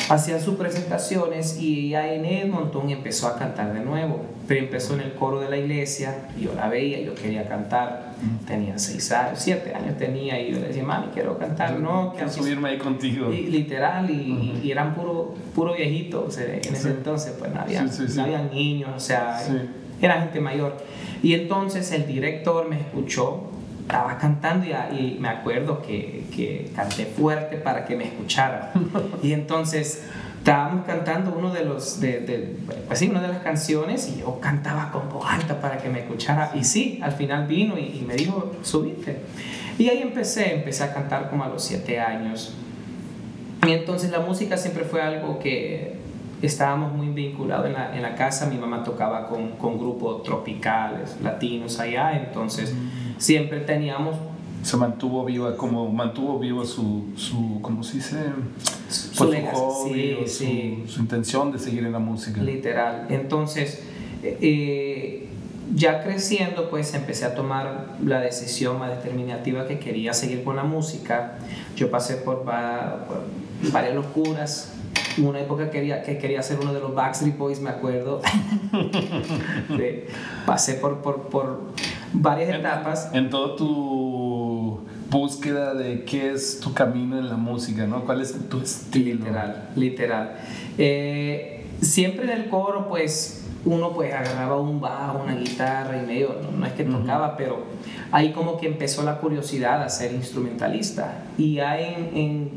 hacía 0.09 0.39
sus 0.39 0.55
presentaciones 0.55 1.59
y 1.59 1.87
ella 1.87 2.13
en 2.13 2.25
Edmonton 2.25 2.89
empezó 2.89 3.27
a 3.27 3.37
cantar 3.37 3.73
de 3.73 3.81
nuevo, 3.81 4.21
pero 4.47 4.61
empezó 4.61 4.95
en 4.95 5.01
el 5.01 5.13
coro 5.13 5.39
de 5.39 5.49
la 5.49 5.57
iglesia, 5.57 6.29
yo 6.39 6.53
la 6.55 6.67
veía, 6.67 6.99
yo 7.01 7.13
quería 7.13 7.47
cantar, 7.47 8.13
tenía 8.47 8.77
seis 8.79 9.11
años, 9.11 9.39
siete 9.39 9.73
años 9.73 9.97
tenía 9.97 10.41
y 10.41 10.51
yo 10.51 10.59
le 10.59 10.67
decía, 10.67 10.83
mami, 10.83 11.07
quiero 11.13 11.37
cantar, 11.37 11.79
no, 11.79 12.13
quiero 12.13 12.29
subirme 12.31 12.69
ahí 12.69 12.77
contigo. 12.79 13.31
Y, 13.31 13.47
literal, 13.47 14.09
y, 14.09 14.69
eran 14.69 14.95
puro, 14.95 15.35
puro 15.53 15.75
viejitos, 15.75 16.37
en 16.39 16.73
ese 16.73 16.89
entonces 16.89 17.35
pues 17.37 17.53
no 17.53 17.61
había, 17.61 17.83
no 17.83 18.23
había 18.23 18.41
niños, 18.43 18.91
o 18.95 18.99
sea, 18.99 19.39
era 20.01 20.21
gente 20.21 20.39
mayor. 20.39 20.77
Y 21.21 21.33
entonces 21.33 21.91
el 21.91 22.07
director 22.07 22.67
me 22.67 22.79
escuchó 22.79 23.48
estaba 23.89 24.19
cantando 24.19 24.67
y, 24.67 25.17
me 25.19 25.29
acuerdo 25.29 25.81
que, 25.81 26.25
que, 26.35 26.71
canté 26.75 27.07
fuerte 27.07 27.57
para 27.57 27.85
que 27.85 27.95
me 27.95 28.05
escuchara. 28.05 28.71
y 29.23 29.33
entonces 29.33 30.03
estábamos 30.37 30.85
cantando 30.85 31.33
uno 31.35 31.51
de 31.51 31.65
los, 31.65 31.99
de, 31.99 32.19
de, 32.19 32.55
pues 32.85 32.99
sí, 32.99 33.09
una 33.09 33.19
de 33.19 33.29
las 33.29 33.39
canciones 33.39 34.07
y 34.07 34.19
yo 34.19 34.39
cantaba 34.39 34.91
con 34.91 35.09
voz 35.09 35.25
alta 35.27 35.59
para 35.59 35.79
que 35.79 35.89
me 35.89 36.01
escuchara. 36.01 36.51
Y 36.53 36.65
sí, 36.65 36.99
al 37.01 37.13
final 37.13 37.47
vino 37.47 37.79
y, 37.79 38.05
me 38.07 38.13
dijo, 38.13 38.51
subiste. 38.61 39.21
Y 39.79 39.89
ahí 39.89 40.03
empecé, 40.03 40.53
empecé 40.53 40.83
a 40.83 40.93
cantar 40.93 41.31
como 41.31 41.43
a 41.43 41.49
los 41.49 41.63
siete 41.63 41.99
años. 41.99 42.53
Y 43.65 43.71
entonces 43.71 44.11
la 44.11 44.19
música 44.19 44.55
siempre 44.55 44.83
fue 44.83 45.01
algo 45.01 45.39
que 45.39 45.95
estábamos 46.43 46.93
muy 46.93 47.07
vinculados 47.07 47.65
en 47.65 47.73
la, 47.73 47.95
en 47.95 48.03
la 48.03 48.13
casa. 48.13 48.45
Mi 48.45 48.59
mamá 48.59 48.83
tocaba 48.83 49.27
con, 49.27 49.53
con 49.53 49.79
grupos 49.79 50.21
tropicales, 50.21 51.17
latinos 51.23 51.79
allá, 51.79 52.15
entonces 52.15 52.75
siempre 53.19 53.59
teníamos 53.59 54.15
se 54.63 54.75
mantuvo 54.75 55.23
viva 55.23 55.55
como 55.55 55.89
mantuvo 55.89 56.37
vivo 56.39 56.65
su, 56.65 57.05
su 57.15 57.59
¿cómo 57.61 57.83
se 57.83 57.97
dice? 57.97 58.17
su, 58.89 59.13
su 59.13 59.33
hobby, 59.53 60.17
sí, 60.25 60.83
su, 60.87 60.99
intención 60.99 61.51
de 61.51 61.59
seguir 61.59 61.85
en 61.85 61.93
la 61.93 61.99
música. 61.99 62.41
literal. 62.41 63.07
Entonces 63.09 63.83
eh, 64.23 65.27
ya 65.73 66.03
creciendo 66.03 66.69
pues 66.69 66.93
empecé 66.93 67.25
a 67.25 67.35
tomar 67.35 67.95
la 68.03 68.19
decisión 68.19 68.79
más 68.79 68.89
determinativa 68.89 69.67
que 69.67 69.79
quería 69.79 70.13
seguir 70.13 70.43
con 70.43 70.55
la 70.55 70.63
música. 70.63 71.37
Yo 71.75 71.89
pasé 71.89 72.15
por, 72.15 72.43
por 72.43 73.23
varias 73.71 73.95
locuras. 73.95 74.73
Una 75.17 75.39
época 75.41 75.69
quería, 75.69 76.03
que 76.03 76.17
quería 76.17 76.41
ser 76.43 76.59
uno 76.59 76.73
de 76.73 76.79
los 76.79 76.93
Backstreet 76.95 77.37
Boys, 77.37 77.59
me 77.59 77.69
acuerdo. 77.69 78.21
pasé 80.45 80.75
por, 80.75 81.01
por, 81.01 81.23
por 81.23 81.73
varias 82.13 82.49
etapas. 82.49 83.09
En 83.13 83.29
todo 83.29 83.55
tu 83.55 84.85
búsqueda 85.09 85.73
de 85.73 86.03
qué 86.03 86.31
es 86.31 86.59
tu 86.59 86.73
camino 86.73 87.17
en 87.17 87.29
la 87.29 87.37
música, 87.37 87.87
¿no? 87.87 88.05
¿Cuál 88.05 88.21
es 88.21 88.35
tu 88.49 88.61
estilo? 88.61 89.25
Literal, 89.25 89.69
literal. 89.75 90.35
Eh, 90.77 91.65
siempre 91.81 92.23
en 92.23 92.29
el 92.29 92.49
coro, 92.49 92.87
pues, 92.87 93.47
uno 93.65 93.91
pues 93.91 94.13
agarraba 94.13 94.59
un 94.59 94.79
bajo, 94.79 95.23
una 95.23 95.35
guitarra 95.35 96.01
y 96.01 96.05
medio, 96.05 96.35
no, 96.57 96.65
es 96.65 96.73
que 96.73 96.83
tocaba, 96.83 97.35
pero 97.35 97.63
ahí 98.11 98.31
como 98.31 98.57
que 98.57 98.67
empezó 98.67 99.03
la 99.03 99.17
curiosidad 99.17 99.81
a 99.83 99.89
ser 99.89 100.13
instrumentalista. 100.13 101.23
Y 101.37 101.55
ya 101.55 101.79
en, 101.79 102.51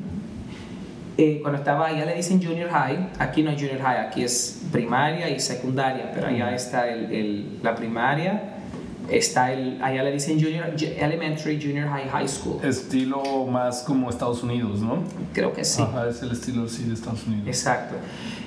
eh, 1.19 1.41
cuando 1.41 1.59
estaba 1.59 1.89
allá 1.89 2.05
le 2.05 2.15
dicen 2.15 2.43
junior 2.43 2.71
high, 2.71 3.11
aquí 3.19 3.43
no 3.43 3.51
es 3.51 3.61
junior 3.61 3.81
high, 3.81 3.99
aquí 3.99 4.23
es 4.23 4.63
primaria 4.71 5.29
y 5.29 5.41
secundaria, 5.41 6.11
pero 6.15 6.29
allá 6.29 6.55
está 6.55 6.89
el, 6.89 7.59
la 7.63 7.75
primaria 7.75 8.62
está 9.11 9.53
el, 9.53 9.83
allá 9.83 10.03
le 10.03 10.13
dicen 10.13 10.41
junior, 10.41 10.75
elementary, 10.99 11.61
junior 11.61 11.89
high, 11.89 12.09
high 12.09 12.29
school. 12.29 12.61
Estilo 12.65 13.47
más 13.47 13.83
como 13.83 14.11
Estados 14.11 14.43
Unidos, 14.43 14.81
¿no? 14.81 15.03
Creo 15.33 15.53
que 15.53 15.65
sí. 15.65 15.83
Ajá, 15.83 16.09
es 16.09 16.23
el 16.23 16.33
estilo 16.33 16.69
sí 16.69 16.85
de 16.85 16.95
Estados 16.95 17.27
Unidos. 17.27 17.47
Exacto. 17.47 17.97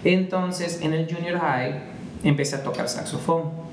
Entonces, 0.03 0.81
en 0.81 0.93
el 0.93 1.07
junior 1.13 1.39
high 1.39 1.81
empecé 2.24 2.55
a 2.55 2.63
tocar 2.63 2.88
saxofón. 2.89 3.65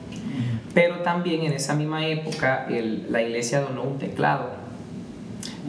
Pero 0.75 1.01
también 1.01 1.43
en 1.43 1.53
esa 1.53 1.75
misma 1.75 2.07
época 2.07 2.67
el, 2.71 3.07
la 3.13 3.21
iglesia 3.21 3.61
donó 3.61 3.83
un 3.83 3.99
teclado 3.99 4.62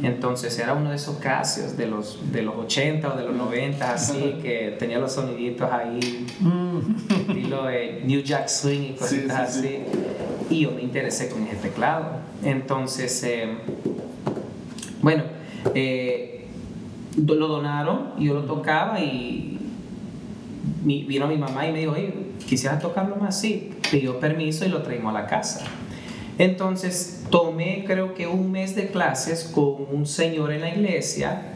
entonces 0.01 0.57
era 0.57 0.73
uno 0.73 0.89
de 0.89 0.95
esos 0.95 1.17
casos 1.17 1.77
de 1.77 1.85
los, 1.87 2.31
de 2.31 2.41
los 2.41 2.55
80 2.55 3.13
o 3.13 3.17
de 3.17 3.23
los 3.23 3.35
90, 3.35 3.93
así, 3.93 4.35
que 4.41 4.75
tenía 4.79 4.97
los 4.97 5.13
soniditos 5.13 5.71
ahí, 5.71 6.25
mm. 6.39 6.79
estilo 7.29 7.65
de 7.65 8.01
New 8.03 8.21
Jack 8.21 8.47
Swing 8.47 8.81
y 8.81 8.93
cosas 8.93 9.29
así. 9.29 9.79
Y 10.49 10.61
yo 10.61 10.71
me 10.71 10.81
interesé 10.81 11.29
con 11.29 11.43
ese 11.43 11.57
teclado. 11.57 12.17
Entonces, 12.43 13.23
eh, 13.23 13.57
bueno, 15.01 15.23
eh, 15.75 16.47
lo 17.25 17.47
donaron 17.47 18.13
yo 18.19 18.33
lo 18.33 18.41
tocaba 18.43 18.99
y 18.99 19.59
vino 20.83 21.27
mi 21.27 21.37
mamá 21.37 21.67
y 21.67 21.71
me 21.71 21.79
dijo, 21.79 21.93
oye, 21.93 22.13
¿quisieras 22.47 22.81
tocarlo 22.81 23.15
más? 23.15 23.39
Sí, 23.39 23.71
pidió 23.91 24.19
permiso 24.19 24.65
y 24.65 24.69
lo 24.69 24.81
traímos 24.81 25.15
a 25.15 25.21
la 25.21 25.27
casa. 25.27 25.65
Entonces 26.37 27.23
tomé 27.29 27.83
creo 27.85 28.15
que 28.15 28.27
un 28.27 28.51
mes 28.51 28.75
de 28.75 28.87
clases 28.87 29.43
con 29.43 29.85
un 29.91 30.05
señor 30.05 30.51
en 30.51 30.61
la 30.61 30.69
iglesia 30.69 31.53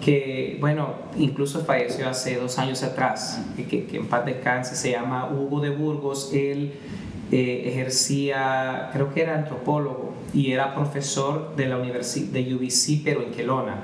que, 0.00 0.56
bueno, 0.60 0.94
incluso 1.16 1.64
falleció 1.64 2.08
hace 2.08 2.36
dos 2.36 2.58
años 2.58 2.82
atrás, 2.82 3.40
que, 3.56 3.84
que 3.84 3.96
en 3.96 4.06
paz 4.06 4.24
descanse, 4.24 4.74
se 4.74 4.92
llama 4.92 5.30
Hugo 5.30 5.60
de 5.60 5.70
Burgos. 5.70 6.30
Él 6.32 6.72
eh, 7.30 7.64
ejercía, 7.66 8.90
creo 8.92 9.12
que 9.12 9.22
era 9.22 9.36
antropólogo 9.36 10.14
y 10.32 10.52
era 10.52 10.74
profesor 10.74 11.54
de 11.54 11.66
la 11.66 11.76
universidad 11.76 12.32
de 12.32 12.54
UBC, 12.54 13.02
pero 13.04 13.22
en 13.22 13.30
Kelowna. 13.30 13.76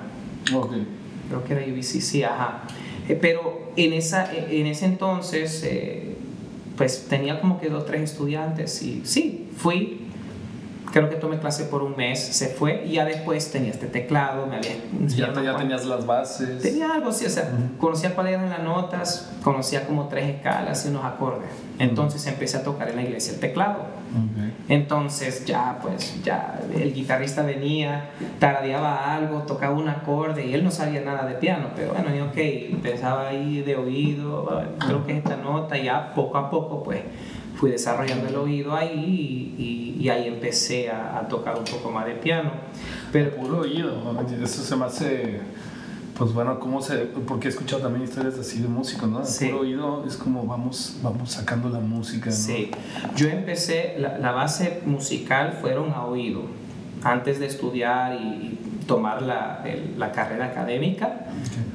Okay. 0.53 0.87
Creo 1.29 1.45
que 1.45 1.53
era 1.53 1.63
UBC, 1.73 2.01
sí, 2.01 2.23
ajá. 2.23 2.63
Eh, 3.09 3.17
pero 3.21 3.71
en, 3.77 3.93
esa, 3.93 4.33
en 4.35 4.67
ese 4.67 4.87
entonces, 4.87 5.63
eh, 5.65 6.17
pues 6.77 7.07
tenía 7.09 7.41
como 7.41 7.61
que 7.61 7.69
dos, 7.69 7.87
tres 7.87 8.03
estudiantes 8.03 8.83
y 8.83 9.03
sí, 9.05 9.49
fui 9.57 10.06
creo 10.97 11.11
que 11.11 11.17
tomé 11.17 11.39
clase 11.39 11.65
por 11.65 11.83
un 11.83 11.95
mes, 11.95 12.19
se 12.19 12.47
fue 12.47 12.87
y 12.87 12.93
ya 12.93 13.05
después 13.05 13.53
tenía 13.53 13.71
este 13.71 13.87
teclado, 13.87 14.47
me 14.47 14.57
había... 14.57 14.71
Ya, 15.09 15.31
ya 15.43 15.55
tenías 15.55 15.85
las 15.85 16.07
bases. 16.07 16.63
Tenía 16.63 16.91
algo 16.91 17.11
así, 17.11 17.27
o 17.27 17.29
sea, 17.29 17.51
conocía 17.79 18.15
cuáles 18.15 18.33
eran 18.33 18.49
las 18.49 18.63
notas, 18.63 19.31
conocía 19.43 19.87
como 19.87 20.09
tres 20.09 20.37
escalas 20.37 20.87
y 20.87 20.89
unos 20.89 21.05
acordes. 21.05 21.51
Entonces 21.79 22.27
empecé 22.27 22.57
a 22.57 22.63
tocar 22.63 22.89
en 22.89 22.97
la 22.97 23.03
iglesia 23.03 23.35
el 23.35 23.41
teclado. 23.41 23.81
Entonces 24.71 25.45
ya, 25.45 25.79
pues, 25.83 26.23
ya 26.25 26.63
el 26.75 26.95
guitarrista 26.95 27.43
venía, 27.43 28.09
taradeaba 28.39 29.15
algo, 29.15 29.43
tocaba 29.43 29.77
un 29.77 29.91
acorde 29.91 30.47
y 30.47 30.55
él 30.55 30.65
no 30.65 30.71
sabía 30.71 31.03
nada 31.03 31.27
de 31.27 31.35
piano, 31.35 31.69
pero 31.77 31.93
bueno, 31.93 32.15
yo, 32.15 32.25
ok, 32.25 32.39
empezaba 32.39 33.29
ahí 33.29 33.61
de 33.61 33.77
oído, 33.77 34.65
creo 34.79 35.05
que 35.05 35.13
es 35.13 35.19
esta 35.19 35.37
nota, 35.37 35.77
y 35.77 35.85
ya 35.85 36.15
poco 36.15 36.39
a 36.39 36.49
poco, 36.49 36.83
pues 36.83 37.01
fui 37.57 37.71
desarrollando 37.71 38.29
el 38.29 38.37
oído 38.37 38.75
ahí 38.75 39.55
y, 39.59 40.03
y, 40.03 40.09
ahí 40.09 40.29
empecé 40.29 40.91
a, 40.91 41.19
a, 41.19 41.29
tocar 41.29 41.59
un 41.59 41.65
poco 41.65 41.91
más 41.91 42.07
de 42.07 42.15
piano. 42.15 42.51
Pero 43.13 43.35
puro 43.35 43.61
oído, 43.61 44.01
eso 44.43 44.63
se 44.63 44.77
me 44.77 44.85
hace, 44.85 45.41
pues 46.17 46.33
bueno, 46.33 46.61
¿cómo 46.61 46.83
se, 46.83 46.97
porque 46.99 47.49
he 47.49 47.51
escuchado 47.51 47.83
también 47.83 48.05
historias 48.05 48.39
así 48.39 48.61
de 48.61 48.69
músicos, 48.69 49.09
¿no? 49.09 49.25
Sí. 49.25 49.47
Puro 49.47 49.61
oído 49.61 50.05
es 50.07 50.17
como 50.17 50.47
vamos, 50.47 50.99
vamos 51.03 51.33
sacando 51.33 51.69
la 51.71 51.81
música. 51.81 52.27
¿no? 52.27 52.37
Sí, 52.37 52.71
yo 53.17 53.29
empecé, 53.29 53.97
la, 53.99 54.19
la, 54.19 54.33
base 54.33 54.83
musical 54.85 55.59
fueron 55.61 55.93
a 55.93 56.05
oído. 56.05 56.43
Antes 57.03 57.39
de 57.41 57.47
estudiar 57.47 58.15
y 58.15 58.59
tomar 58.87 59.23
la, 59.23 59.65
la 59.97 60.13
carrera 60.13 60.47
académica, 60.47 61.27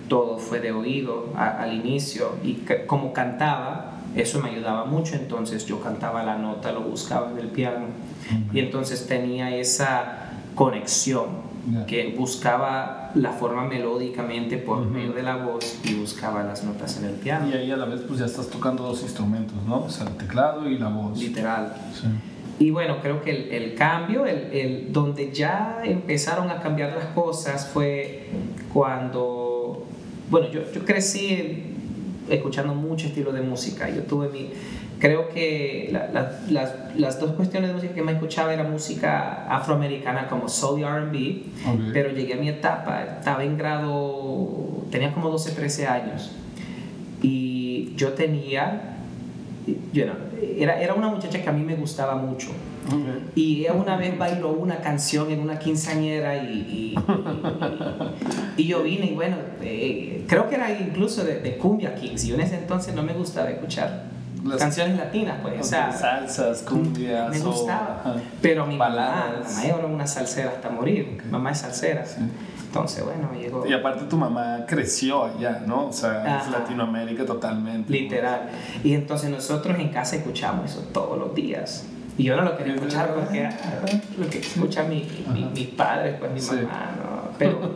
todo 0.07 0.37
fue 0.37 0.59
de 0.59 0.71
oído 0.71 1.33
al 1.35 1.73
inicio 1.73 2.35
y 2.43 2.63
como 2.87 3.13
cantaba, 3.13 3.90
eso 4.15 4.39
me 4.41 4.49
ayudaba 4.49 4.85
mucho, 4.85 5.15
entonces 5.15 5.65
yo 5.65 5.81
cantaba 5.81 6.23
la 6.23 6.37
nota, 6.37 6.71
lo 6.71 6.81
buscaba 6.81 7.31
en 7.31 7.39
el 7.39 7.47
piano 7.47 7.85
y 8.53 8.59
entonces 8.59 9.07
tenía 9.07 9.55
esa 9.55 10.31
conexión 10.55 11.51
que 11.87 12.15
buscaba 12.17 13.11
la 13.15 13.31
forma 13.33 13.65
melódicamente 13.65 14.57
por 14.57 14.85
medio 14.85 15.13
de 15.13 15.23
la 15.23 15.37
voz 15.37 15.79
y 15.83 15.93
buscaba 15.93 16.43
las 16.43 16.63
notas 16.63 16.97
en 16.97 17.05
el 17.05 17.15
piano. 17.15 17.49
Y 17.49 17.53
ahí 17.53 17.71
a 17.71 17.77
la 17.77 17.85
vez 17.85 18.01
pues 18.07 18.19
ya 18.19 18.25
estás 18.25 18.49
tocando 18.49 18.83
dos 18.83 19.03
instrumentos, 19.03 19.55
¿no? 19.67 19.83
O 19.83 19.89
sea, 19.89 20.07
el 20.07 20.17
teclado 20.17 20.67
y 20.67 20.77
la 20.77 20.89
voz. 20.89 21.19
Literal. 21.19 21.73
Y 22.57 22.71
bueno, 22.71 22.97
creo 23.01 23.21
que 23.21 23.31
el, 23.31 23.51
el 23.51 23.75
cambio, 23.75 24.25
el, 24.25 24.51
el, 24.51 24.93
donde 24.93 25.31
ya 25.31 25.81
empezaron 25.83 26.49
a 26.49 26.61
cambiar 26.61 26.93
las 26.93 27.05
cosas 27.07 27.67
fue 27.67 28.29
cuando, 28.73 29.85
bueno, 30.29 30.49
yo, 30.51 30.61
yo 30.71 30.85
crecí 30.85 31.70
escuchando 32.35 32.73
mucho 32.73 33.07
estilo 33.07 33.31
de 33.31 33.41
música. 33.41 33.89
Yo 33.89 34.03
tuve 34.03 34.29
mi... 34.29 34.49
Creo 34.99 35.29
que 35.29 35.89
las, 35.91 36.51
las, 36.95 37.19
dos 37.19 37.31
cuestiones 37.31 37.69
de 37.69 37.75
música 37.75 37.93
que 37.93 38.03
me 38.03 38.11
escuchaba 38.11 38.53
era 38.53 38.63
música 38.63 39.47
afroamericana 39.49 40.27
como 40.27 40.47
soul 40.47 40.79
y 40.79 40.83
RB, 40.83 41.91
pero 41.91 42.11
llegué 42.11 42.35
a 42.35 42.37
mi 42.37 42.49
etapa, 42.49 43.03
estaba 43.17 43.43
en 43.43 43.57
grado, 43.57 44.85
tenía 44.91 45.11
como 45.11 45.29
12, 45.31 45.53
13 45.53 45.87
años 45.87 46.31
y 47.23 47.93
yo 47.95 48.13
tenía 48.13 49.00
you 49.93 50.03
know, 50.05 50.15
era, 50.57 50.79
era 50.81 50.93
una 50.93 51.09
muchacha 51.09 51.41
que 51.41 51.49
a 51.49 51.51
mí 51.51 51.63
me 51.63 51.75
gustaba 51.75 52.15
mucho. 52.15 52.49
Y 53.35 53.61
ella 53.61 53.73
una 53.73 53.95
vez 53.95 54.17
bailó 54.17 54.51
una 54.51 54.77
canción 54.77 55.31
en 55.31 55.39
una 55.39 55.59
quinceañera 55.59 56.43
y, 56.43 56.95
y, 56.97 56.99
y, 58.57 58.67
yo 58.67 58.83
vine 58.83 59.05
y 59.05 59.13
bueno, 59.13 59.37
eh, 59.61 60.25
creo 60.27 60.49
que 60.49 60.55
era 60.55 60.71
incluso 60.71 61.23
de, 61.23 61.39
de, 61.39 61.57
Cumbia 61.57 61.95
Kings. 61.95 62.25
Y 62.25 62.33
en 62.33 62.41
ese 62.41 62.55
entonces 62.55 62.95
no 62.95 63.03
me 63.03 63.13
gustaba 63.13 63.49
escuchar 63.49 64.05
Las, 64.43 64.57
canciones 64.57 64.97
latinas, 64.97 65.37
pues. 65.41 65.61
O 65.61 65.63
sea, 65.63 65.91
salsas, 65.91 66.63
cumbias. 66.63 67.29
Me 67.29 67.39
gustaba. 67.39 68.01
O, 68.05 68.19
pero 68.41 68.65
mi 68.65 68.75
mamá, 68.75 69.41
mamá 69.43 69.63
era 69.63 69.85
una 69.85 70.07
salsera 70.07 70.49
hasta 70.49 70.69
morir. 70.69 71.13
Okay. 71.15 71.31
Mamá 71.31 71.51
es 71.51 71.59
salsera. 71.59 72.05
Sí. 72.05 72.21
Entonces, 72.71 73.03
bueno, 73.03 73.29
llegó. 73.37 73.67
Y 73.67 73.73
aparte 73.73 74.05
tu 74.05 74.15
mamá 74.15 74.65
creció 74.65 75.25
allá, 75.25 75.61
¿no? 75.67 75.87
O 75.87 75.91
sea, 75.93 76.23
Ajá. 76.23 76.45
es 76.45 76.51
Latinoamérica 76.51 77.25
totalmente. 77.25 77.91
Literal. 77.91 78.49
Y 78.81 78.93
entonces 78.93 79.29
nosotros 79.29 79.77
en 79.77 79.89
casa 79.89 80.15
escuchamos 80.15 80.71
eso 80.71 80.79
todos 80.93 81.19
los 81.19 81.35
días. 81.35 81.85
Y 82.17 82.23
yo 82.23 82.37
no 82.37 82.43
lo 82.43 82.57
quería 82.57 82.75
escuchar 82.75 83.13
porque 83.13 83.39
era 83.39 83.57
lo 84.17 84.29
que 84.29 84.37
escucha 84.39 84.83
mi, 84.83 85.05
mi, 85.33 85.43
mis 85.53 85.67
padres, 85.67 86.15
pues 86.17 86.31
mi 86.31 86.39
sí. 86.39 86.55
mamá, 86.55 86.91
¿no? 86.97 87.31
Pero 87.37 87.59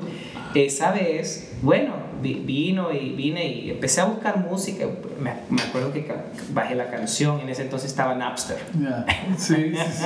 esa 0.64 0.92
vez, 0.92 1.52
bueno, 1.62 2.06
vino 2.22 2.92
y 2.92 3.10
vine 3.10 3.48
y 3.48 3.72
empecé 3.72 4.02
a 4.02 4.06
buscar 4.06 4.38
música. 4.38 4.86
Me, 5.20 5.34
me 5.50 5.62
acuerdo 5.62 5.92
que 5.92 6.06
bajé 6.54 6.76
la 6.76 6.90
canción, 6.90 7.42
en 7.42 7.50
ese 7.50 7.64
entonces 7.64 7.90
estaba 7.92 8.16
Napster. 8.16 8.58
Yeah. 8.80 9.06
Sí, 9.38 9.74
sí, 9.74 9.92
sí. 9.92 10.06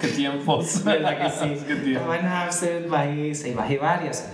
Qué 0.00 0.08
tiempos. 0.08 0.82
¿Verdad 0.84 1.18
que 1.22 1.30
sí? 1.30 1.64
Qué 1.66 1.76
tiempos. 1.76 2.14
Estaba 2.16 2.22
Napster, 2.22 2.88
bajé 2.88 3.30
esa 3.30 3.48
y 3.48 3.54
bajé 3.54 3.78
varias. 3.78 4.28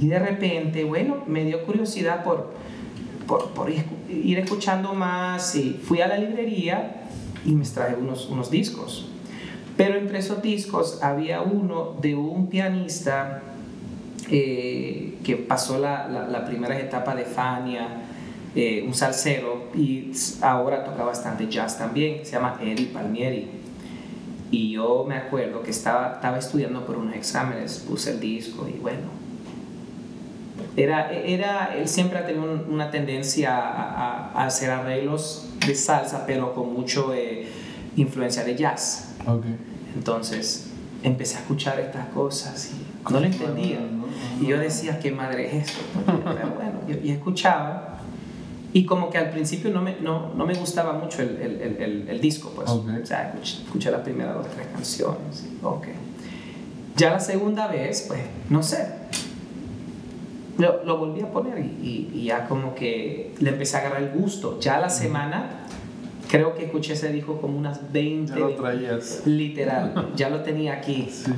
Y 0.00 0.08
de 0.08 0.18
repente, 0.18 0.84
bueno, 0.84 1.22
me 1.26 1.44
dio 1.44 1.64
curiosidad 1.64 2.24
por, 2.24 2.52
por, 3.26 3.50
por 3.50 3.70
ir 3.70 4.38
escuchando 4.38 4.92
más 4.94 5.54
y 5.54 5.80
fui 5.82 6.00
a 6.00 6.08
la 6.08 6.18
librería 6.18 7.02
y 7.44 7.52
me 7.52 7.64
traje 7.64 7.94
unos, 7.94 8.28
unos 8.28 8.50
discos. 8.50 9.06
Pero 9.76 9.96
entre 9.96 10.18
esos 10.18 10.42
discos 10.42 10.98
había 11.02 11.40
uno 11.40 11.96
de 12.00 12.14
un 12.14 12.48
pianista 12.48 13.42
eh, 14.34 15.18
que 15.22 15.36
pasó 15.36 15.78
la, 15.78 16.08
la, 16.08 16.26
la, 16.26 16.46
primera 16.46 16.78
etapa 16.78 17.14
de 17.14 17.26
Fania, 17.26 17.86
eh, 18.54 18.82
un 18.86 18.94
salsero, 18.94 19.68
y 19.74 20.10
ahora 20.40 20.84
toca 20.84 21.04
bastante 21.04 21.48
jazz 21.48 21.76
también, 21.76 22.24
se 22.24 22.32
llama 22.32 22.58
Eddie 22.62 22.86
Palmieri. 22.86 23.50
Y 24.50 24.72
yo 24.72 25.04
me 25.06 25.16
acuerdo 25.16 25.62
que 25.62 25.70
estaba, 25.70 26.14
estaba 26.14 26.38
estudiando 26.38 26.86
por 26.86 26.96
unos 26.96 27.14
exámenes, 27.14 27.84
puse 27.86 28.12
el 28.12 28.20
disco 28.20 28.66
y 28.66 28.78
bueno, 28.78 29.08
era, 30.78 31.12
era, 31.12 31.76
él 31.76 31.86
siempre 31.86 32.18
ha 32.18 32.24
tenido 32.24 32.64
una 32.70 32.90
tendencia 32.90 33.54
a, 33.54 34.30
a, 34.30 34.32
a 34.32 34.46
hacer 34.46 34.70
arreglos 34.70 35.50
de 35.66 35.74
salsa, 35.74 36.24
pero 36.26 36.54
con 36.54 36.72
mucho 36.72 37.12
eh, 37.12 37.48
influencia 37.96 38.44
de 38.44 38.56
jazz. 38.56 39.14
Okay. 39.26 39.56
Entonces 39.94 40.68
empecé 41.02 41.36
a 41.36 41.40
escuchar 41.40 41.78
estas 41.80 42.06
cosas 42.08 42.70
y 42.72 43.10
no 43.12 43.20
lo 43.20 43.26
entendía. 43.26 43.78
Y 44.42 44.46
yo 44.48 44.58
decía, 44.58 44.98
¿qué 44.98 45.12
madre 45.12 45.46
es 45.56 45.68
esto? 45.68 45.80
Bueno, 46.12 46.80
yo, 46.88 46.96
yo 46.96 47.12
escuchaba 47.12 47.92
y 48.72 48.86
como 48.86 49.10
que 49.10 49.18
al 49.18 49.30
principio 49.30 49.70
no 49.70 49.82
me, 49.82 49.96
no, 50.00 50.34
no 50.34 50.46
me 50.46 50.54
gustaba 50.54 50.94
mucho 50.94 51.22
el, 51.22 51.36
el, 51.36 51.60
el, 51.60 52.08
el 52.08 52.20
disco, 52.20 52.52
pues. 52.54 52.70
Okay. 52.70 52.96
O 53.02 53.06
sea, 53.06 53.34
escuché, 53.42 53.90
las 53.90 54.00
primeras 54.00 54.34
dos, 54.34 54.46
tres 54.48 54.66
canciones. 54.72 55.46
Y, 55.46 55.64
ok. 55.64 55.86
Ya 56.96 57.10
la 57.10 57.20
segunda 57.20 57.66
vez, 57.68 58.06
pues, 58.08 58.20
no 58.48 58.62
sé, 58.62 58.86
lo, 60.58 60.84
lo, 60.84 60.98
volví 60.98 61.20
a 61.20 61.30
poner 61.30 61.58
y, 61.58 61.62
y, 61.62 62.10
y, 62.14 62.24
ya 62.24 62.46
como 62.46 62.74
que 62.74 63.34
le 63.40 63.50
empecé 63.50 63.76
a 63.76 63.80
agarrar 63.80 64.02
el 64.02 64.10
gusto. 64.10 64.58
Ya 64.60 64.78
la 64.78 64.88
semana, 64.88 65.66
creo 66.30 66.54
que 66.54 66.64
escuché 66.64 66.94
ese 66.94 67.12
disco 67.12 67.40
como 67.40 67.58
unas 67.58 67.92
20. 67.92 68.32
Ya 68.32 68.38
lo 68.38 68.54
traías. 68.54 69.22
Literal, 69.26 70.12
ya 70.16 70.30
lo 70.30 70.42
tenía 70.42 70.74
aquí. 70.74 71.08
Sí. 71.10 71.32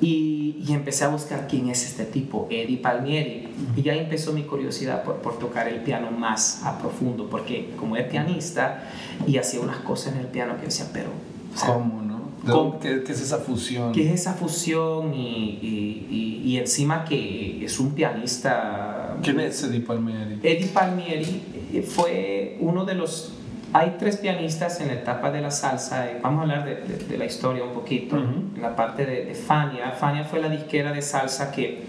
Y, 0.00 0.56
y, 0.66 0.72
empecé 0.72 1.04
a 1.04 1.08
buscar 1.08 1.46
quién 1.46 1.68
es 1.68 1.84
este 1.84 2.04
tipo, 2.04 2.48
Eddie 2.50 2.78
Palmieri. 2.78 3.48
Y 3.76 3.82
ya 3.82 3.94
empezó 3.94 4.32
mi 4.32 4.44
curiosidad 4.44 5.02
por, 5.02 5.16
por 5.16 5.38
tocar 5.38 5.68
el 5.68 5.80
piano 5.82 6.10
más 6.10 6.64
a 6.64 6.78
profundo, 6.78 7.28
porque 7.30 7.74
como 7.76 7.96
es 7.96 8.06
pianista 8.08 8.90
y 9.26 9.36
hacía 9.36 9.60
unas 9.60 9.78
cosas 9.78 10.14
en 10.14 10.20
el 10.20 10.26
piano 10.26 10.56
que 10.58 10.66
decía, 10.66 10.86
pero... 10.92 11.10
O 11.54 11.58
sea, 11.58 11.74
¿Cómo, 11.74 12.00
no? 12.02 12.78
¿Qué, 12.80 13.02
¿Qué, 13.02 13.12
es 13.12 13.20
esa 13.20 13.38
fusión? 13.38 13.92
¿Qué 13.92 14.06
es 14.06 14.20
esa 14.20 14.34
fusión? 14.34 15.12
Y, 15.14 15.58
y, 15.60 16.42
y, 16.44 16.56
encima 16.56 17.04
que 17.04 17.64
es 17.64 17.78
un 17.78 17.92
pianista... 17.92 19.18
¿Quién 19.22 19.40
es 19.40 19.62
Eddie 19.62 19.80
Palmieri? 19.80 20.40
Eddie 20.42 20.68
Palmieri 20.68 21.42
fue 21.86 22.56
uno 22.60 22.84
de 22.84 22.94
los... 22.94 23.34
Hay 23.72 23.96
tres 23.98 24.16
pianistas 24.16 24.80
en 24.80 24.88
la 24.88 24.94
etapa 24.94 25.30
de 25.30 25.40
la 25.40 25.50
salsa. 25.50 26.08
Vamos 26.22 26.40
a 26.40 26.42
hablar 26.42 26.64
de, 26.64 26.74
de, 26.74 27.04
de 27.04 27.18
la 27.18 27.24
historia 27.24 27.62
un 27.62 27.72
poquito. 27.72 28.16
Uh 28.16 28.20
-huh. 28.20 28.56
En 28.56 28.62
la 28.62 28.74
parte 28.74 29.06
de, 29.06 29.24
de 29.24 29.34
Fania. 29.34 29.92
Fania 29.92 30.24
fue 30.24 30.40
la 30.40 30.48
disquera 30.48 30.92
de 30.92 31.02
salsa 31.02 31.52
que, 31.52 31.84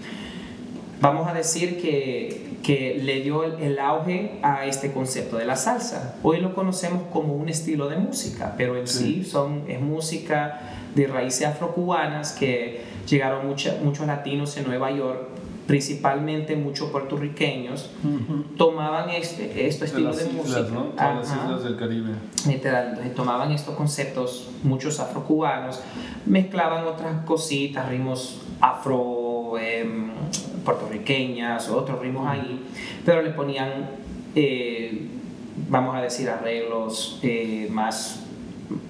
vamos 1.00 1.28
a 1.28 1.34
decir 1.34 1.82
que, 1.82 2.56
que 2.62 3.00
le 3.02 3.20
dio 3.22 3.42
el, 3.42 3.60
el, 3.60 3.78
auge 3.80 4.38
a 4.42 4.64
este 4.66 4.92
concepto 4.92 5.36
de 5.36 5.44
la 5.44 5.56
salsa. 5.56 6.14
Hoy 6.22 6.40
lo 6.40 6.54
conocemos 6.54 7.02
como 7.12 7.34
un 7.34 7.48
estilo 7.48 7.88
de 7.88 7.96
música, 7.96 8.54
pero 8.56 8.76
en 8.76 8.86
sí, 8.86 9.24
sí 9.24 9.30
son, 9.30 9.64
es 9.68 9.80
música 9.80 10.60
de 10.94 11.08
raíces 11.08 11.48
afrocubanas 11.48 12.32
que 12.32 12.80
llegaron 13.08 13.48
mucha, 13.48 13.76
muchos 13.82 14.06
latinos 14.06 14.56
en 14.56 14.68
Nueva 14.68 14.92
York 14.92 15.28
principalmente 15.66 16.56
muchos 16.56 16.90
puertorriqueños, 16.90 17.90
uh 18.02 18.08
-huh. 18.08 18.56
tomaban 18.56 19.10
este, 19.10 19.66
este 19.66 19.84
estilo 19.84 20.14
de, 20.14 20.24
de 20.24 20.32
música. 20.32 20.60
Islas, 20.60 20.72
¿no? 20.72 20.82
Todas 20.84 21.16
las 21.16 21.36
islas 21.36 21.64
del 21.64 21.76
Caribe. 21.76 22.10
Literal, 22.48 22.88
entonces 22.88 23.14
tomaban 23.14 23.52
estos 23.52 23.74
conceptos, 23.76 24.50
muchos 24.64 24.98
afrocubanos, 25.00 25.80
mezclaban 26.26 26.84
otras 26.84 27.24
cositas, 27.24 27.88
ritmos 27.88 28.40
afro, 28.60 29.54
eh, 29.58 29.86
puertorriqueñas, 30.64 31.68
otros 31.68 32.00
ritmos 32.00 32.26
ahí, 32.26 32.64
pero 33.04 33.22
le 33.22 33.30
ponían, 33.30 33.90
eh, 34.34 35.08
vamos 35.68 35.94
a 35.96 36.00
decir, 36.00 36.28
arreglos 36.28 37.18
eh, 37.22 37.68
más 37.70 38.18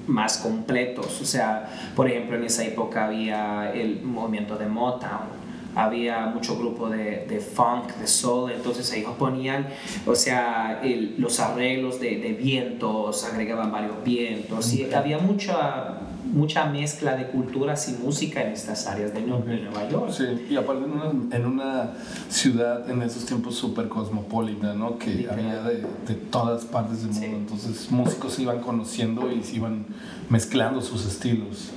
más 0.06 0.38
completos, 0.38 1.20
o 1.20 1.24
sea, 1.24 1.68
por 1.96 2.08
ejemplo 2.08 2.36
en 2.36 2.44
esa 2.44 2.64
época 2.64 3.06
había 3.06 3.72
el 3.72 4.00
movimiento 4.02 4.56
de 4.56 4.66
Motown, 4.66 5.41
había 5.74 6.26
mucho 6.26 6.58
grupo 6.58 6.88
de, 6.88 7.26
de, 7.28 7.40
funk, 7.40 7.94
de 7.96 8.06
soul, 8.06 8.52
entonces 8.52 8.92
ellos 8.92 9.12
ponían, 9.18 9.68
o 10.06 10.14
sea, 10.14 10.80
el, 10.82 11.14
los 11.18 11.40
arreglos 11.40 12.00
de, 12.00 12.18
de, 12.18 12.32
vientos, 12.32 13.24
agregaban 13.24 13.72
varios 13.72 14.02
vientos, 14.04 14.72
y 14.74 14.92
había 14.92 15.18
mucha, 15.18 15.98
mucha 16.32 16.66
mezcla 16.66 17.16
de 17.16 17.28
culturas 17.28 17.88
y 17.88 18.02
música 18.02 18.42
en 18.42 18.52
estas 18.52 18.86
áreas 18.86 19.14
de, 19.14 19.22
Nueva, 19.22 19.44
de 19.46 19.60
Nueva 19.60 19.88
York. 19.88 20.12
Sí, 20.12 20.46
y 20.50 20.56
aparte 20.56 20.84
en 20.84 20.92
una, 20.92 21.36
en 21.36 21.46
una 21.46 21.90
ciudad 22.28 22.88
en 22.90 23.02
esos 23.02 23.24
tiempos 23.24 23.54
súper 23.54 23.88
cosmopolita, 23.88 24.74
¿no? 24.74 24.98
Que 24.98 25.16
sí, 25.16 25.26
había 25.30 25.62
de, 25.62 25.84
de, 26.06 26.14
todas 26.14 26.64
partes 26.66 27.02
del 27.02 27.12
mundo, 27.12 27.26
sí. 27.26 27.34
entonces 27.34 27.90
músicos 27.90 28.34
se 28.34 28.42
iban 28.42 28.60
conociendo 28.60 29.30
y 29.32 29.42
se 29.42 29.56
iban 29.56 29.86
mezclando 30.28 30.82
sus 30.82 31.06
estilos. 31.06 31.70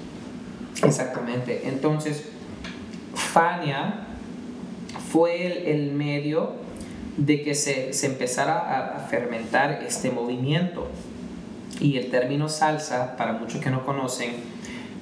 Exactamente, 0.83 1.69
entonces 1.69 2.25
Fania 3.15 4.05
fue 5.11 5.45
el, 5.45 5.67
el 5.67 5.91
medio 5.93 6.53
de 7.17 7.41
que 7.41 7.55
se, 7.55 7.93
se 7.93 8.07
empezara 8.07 8.57
a, 8.57 8.97
a, 8.97 8.99
fermentar 9.07 9.83
este 9.87 10.11
movimiento. 10.11 10.87
Y 11.79 11.97
el 11.97 12.09
término 12.09 12.49
salsa, 12.49 13.15
para 13.17 13.33
muchos 13.33 13.61
que 13.61 13.69
no 13.69 13.85
conocen, 13.85 14.31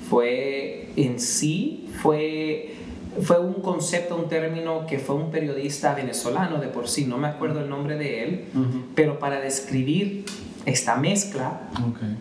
fue 0.09 0.91
en 0.95 1.19
sí, 1.19 1.89
fue, 2.01 2.75
fue 3.21 3.39
un 3.39 3.53
concepto, 3.55 4.15
un 4.15 4.27
término 4.27 4.85
que 4.85 4.99
fue 4.99 5.15
un 5.15 5.31
periodista 5.31 5.93
venezolano 5.93 6.59
de 6.59 6.67
por 6.67 6.87
sí, 6.87 7.05
no 7.05 7.17
me 7.17 7.27
acuerdo 7.27 7.61
el 7.61 7.69
nombre 7.69 7.97
de 7.97 8.23
él, 8.23 8.45
uh 8.53 8.59
-huh. 8.59 8.83
pero 8.95 9.19
para 9.19 9.39
describir 9.39 10.25
esta 10.65 10.95
mezcla, 10.95 11.61
okay. 11.89 12.17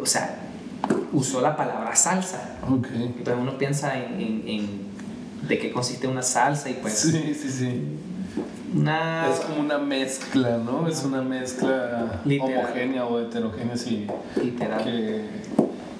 o 0.00 0.06
sea, 0.06 0.40
usó 1.12 1.40
la 1.40 1.56
palabra 1.56 1.94
salsa. 1.94 2.58
Okay. 2.68 3.14
Entonces 3.18 3.34
uno 3.40 3.58
piensa 3.58 3.96
en, 3.96 4.20
en, 4.20 4.42
en 4.46 4.87
de 5.46 5.58
qué 5.58 5.70
consiste 5.72 6.06
una 6.06 6.22
salsa 6.22 6.70
y 6.70 6.74
pues... 6.74 6.94
Sí, 6.94 7.34
sí, 7.34 7.50
sí. 7.50 7.82
Una... 8.74 9.28
Es 9.30 9.40
como 9.40 9.60
una 9.60 9.78
mezcla, 9.78 10.58
¿no? 10.58 10.86
Es 10.88 11.02
una 11.04 11.22
mezcla 11.22 12.20
Literal. 12.24 12.64
homogénea 12.64 13.04
o 13.06 13.20
heterogénea, 13.20 13.76
sí. 13.76 14.06
Literal. 14.42 14.84
Que, 14.84 15.24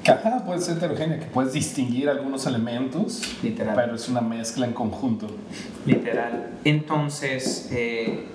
que 0.03 0.11
ajá, 0.11 0.44
puede 0.44 0.61
ser 0.61 0.77
heterogénea, 0.77 1.18
que 1.18 1.27
puedes 1.27 1.53
distinguir 1.55 2.09
algunos 2.11 2.46
elementos, 2.46 3.22
Literal. 3.42 3.74
pero 3.74 3.94
es 3.94 4.09
una 4.09 4.20
mezcla 4.20 4.66
en 4.66 4.72
conjunto. 4.72 5.29
Literal. 5.87 6.51
Entonces, 6.64 7.68
eh, 7.72 8.27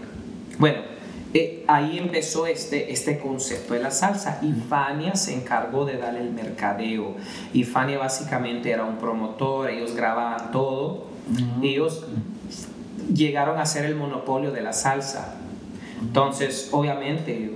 bueno, 0.58 0.80
eh, 1.34 1.64
ahí 1.68 1.98
empezó 1.98 2.46
este, 2.46 2.92
este 2.92 3.18
concepto 3.18 3.74
de 3.74 3.80
la 3.80 3.90
salsa 3.90 4.40
y 4.44 4.52
Fania 4.52 5.16
se 5.16 5.34
encargó 5.34 5.84
de 5.86 5.98
darle 5.98 6.22
el 6.22 6.32
mercadeo. 6.32 7.16
Y 7.54 7.64
Fania 7.64 7.98
básicamente 7.98 8.70
era 8.70 8.86
un 8.86 8.98
promotor, 8.98 9.70
ellos 9.70 9.96
grababan 9.96 10.52
todo, 10.52 11.08
ellos 11.62 12.06
llegaron 13.14 13.60
a 13.60 13.66
ser 13.66 13.86
el 13.86 13.96
monopolio 13.96 14.52
de 14.52 14.62
la 14.62 14.74
salsa. 14.74 15.36
Entonces, 16.00 16.70
obviamente, 16.72 17.56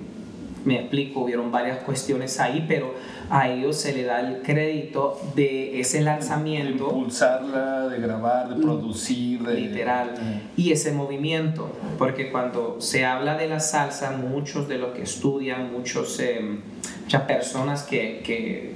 me 0.65 0.79
explico, 0.79 1.21
hubieron 1.21 1.51
varias 1.51 1.79
cuestiones 1.79 2.39
ahí, 2.39 2.65
pero 2.67 2.93
a 3.29 3.49
ellos 3.49 3.75
se 3.75 3.93
le 3.93 4.03
da 4.03 4.21
el 4.21 4.41
crédito 4.41 5.19
de 5.35 5.79
ese 5.79 6.01
lanzamiento. 6.01 6.85
De 6.85 6.89
impulsarla, 6.91 7.87
de 7.89 7.99
grabar, 7.99 8.49
de 8.49 8.61
producir, 8.61 9.43
de... 9.43 9.53
Literal. 9.55 10.13
Y 10.55 10.71
ese 10.71 10.91
movimiento, 10.93 11.69
porque 11.97 12.31
cuando 12.31 12.79
se 12.79 13.05
habla 13.05 13.35
de 13.35 13.47
la 13.47 13.59
salsa, 13.59 14.11
muchos 14.11 14.67
de 14.67 14.77
los 14.77 14.91
que 14.91 15.03
estudian, 15.03 15.71
muchos, 15.73 16.19
em, 16.19 16.61
muchas 17.03 17.23
personas 17.23 17.83
que, 17.83 18.21
que 18.23 18.75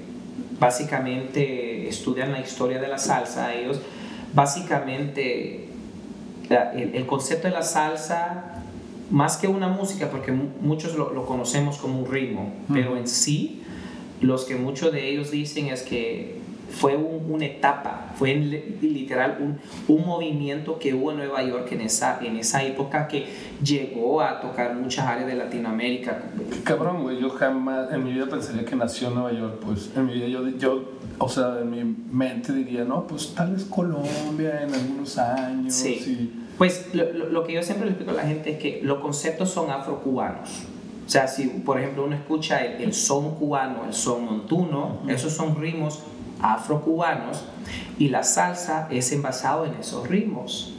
básicamente 0.60 1.88
estudian 1.88 2.32
la 2.32 2.42
historia 2.42 2.80
de 2.80 2.88
la 2.88 2.98
salsa, 2.98 3.54
ellos 3.54 3.80
básicamente 4.34 5.70
el, 6.50 6.96
el, 6.96 7.06
concepto 7.06 7.48
de 7.48 7.54
la 7.54 7.64
salsa 7.64 8.64
más 9.10 9.38
que 9.38 9.48
una 9.48 9.68
música, 9.68 10.10
porque 10.10 10.32
muchos 10.32 10.96
lo, 10.96 11.14
lo 11.14 11.26
conocemos 11.26 11.78
como 11.78 12.00
un 12.00 12.12
ritmo, 12.12 12.54
pero 12.72 12.98
en 12.98 13.08
sí, 13.08 13.61
los 14.22 14.46
que 14.46 14.56
muchos 14.56 14.92
de 14.92 15.10
ellos 15.10 15.32
dicen 15.32 15.68
es 15.68 15.82
que 15.82 16.40
fue 16.72 16.96
una 16.96 17.46
etapa, 17.46 18.14
fue 18.16 18.34
literal 18.34 19.38
un, 19.42 19.60
un, 19.94 20.06
movimiento 20.06 20.80
que 20.80 20.94
hubo 20.94 21.12
en 21.12 21.18
Nueva 21.18 21.44
York 21.44 21.68
en 21.72 21.82
esa, 21.82 22.20
en 22.22 22.38
esa 22.38 22.64
época 22.64 23.08
que 23.08 23.28
llegó 23.64 24.22
a 24.22 24.40
tocar 24.40 24.74
muchas 24.76 25.06
áreas 25.06 25.28
de 25.28 25.36
Latinoamérica. 25.36 26.24
Cabrón, 26.64 27.04
güey, 27.04 27.20
yo 27.20 27.30
jamás 27.30 27.92
en 27.92 28.04
mi 28.04 28.14
vida 28.14 28.28
pensaría 28.28 28.64
que 28.64 28.76
nació 28.76 29.10
en 29.10 29.16
Nueva 29.16 29.34
York, 29.34 29.60
pues 29.66 29.92
en 29.96 30.06
mi 30.06 30.14
vida 30.14 30.28
yo, 30.28 30.48
yo 30.58 30.84
o 31.18 31.30
sea, 31.30 31.60
en 31.62 31.70
mi 31.70 31.84
mente 31.84 32.54
diría, 32.54 32.84
no, 32.84 33.06
pues 33.06 33.34
tal 33.36 33.52
vez 33.54 33.66
Colombia 33.66 34.64
en 34.64 34.74
algunos 34.74 35.18
años. 35.18 35.74
Sí. 35.74 36.32
Pues 36.58 36.94
lo, 36.94 37.30
lo, 37.30 37.44
que 37.44 37.54
yo 37.54 37.64
siempre 37.64 37.86
le 37.86 37.92
explico 37.92 38.12
a 38.12 38.24
la 38.24 38.28
gente 38.28 38.52
es 38.52 38.60
que 38.60 38.82
los 38.84 39.00
conceptos 39.00 39.50
son 39.50 39.70
afrocubanos. 39.72 40.68
O 41.06 41.10
sea, 41.10 41.28
si 41.28 41.48
por 41.48 41.80
ejemplo 41.80 42.06
uno 42.06 42.16
escucha 42.16 42.64
el, 42.64 42.94
son 42.94 43.36
cubano, 43.36 43.86
el 43.86 43.94
son 43.94 44.26
montuno, 44.26 45.00
esos 45.08 45.34
son 45.34 45.60
ritmos 45.60 46.00
afrocubanos 46.42 47.44
y 48.00 48.10
la 48.10 48.24
salsa 48.24 48.88
es 48.90 49.12
envasado 49.12 49.66
en 49.66 49.76
esos 49.76 50.08
ritmos. 50.08 50.74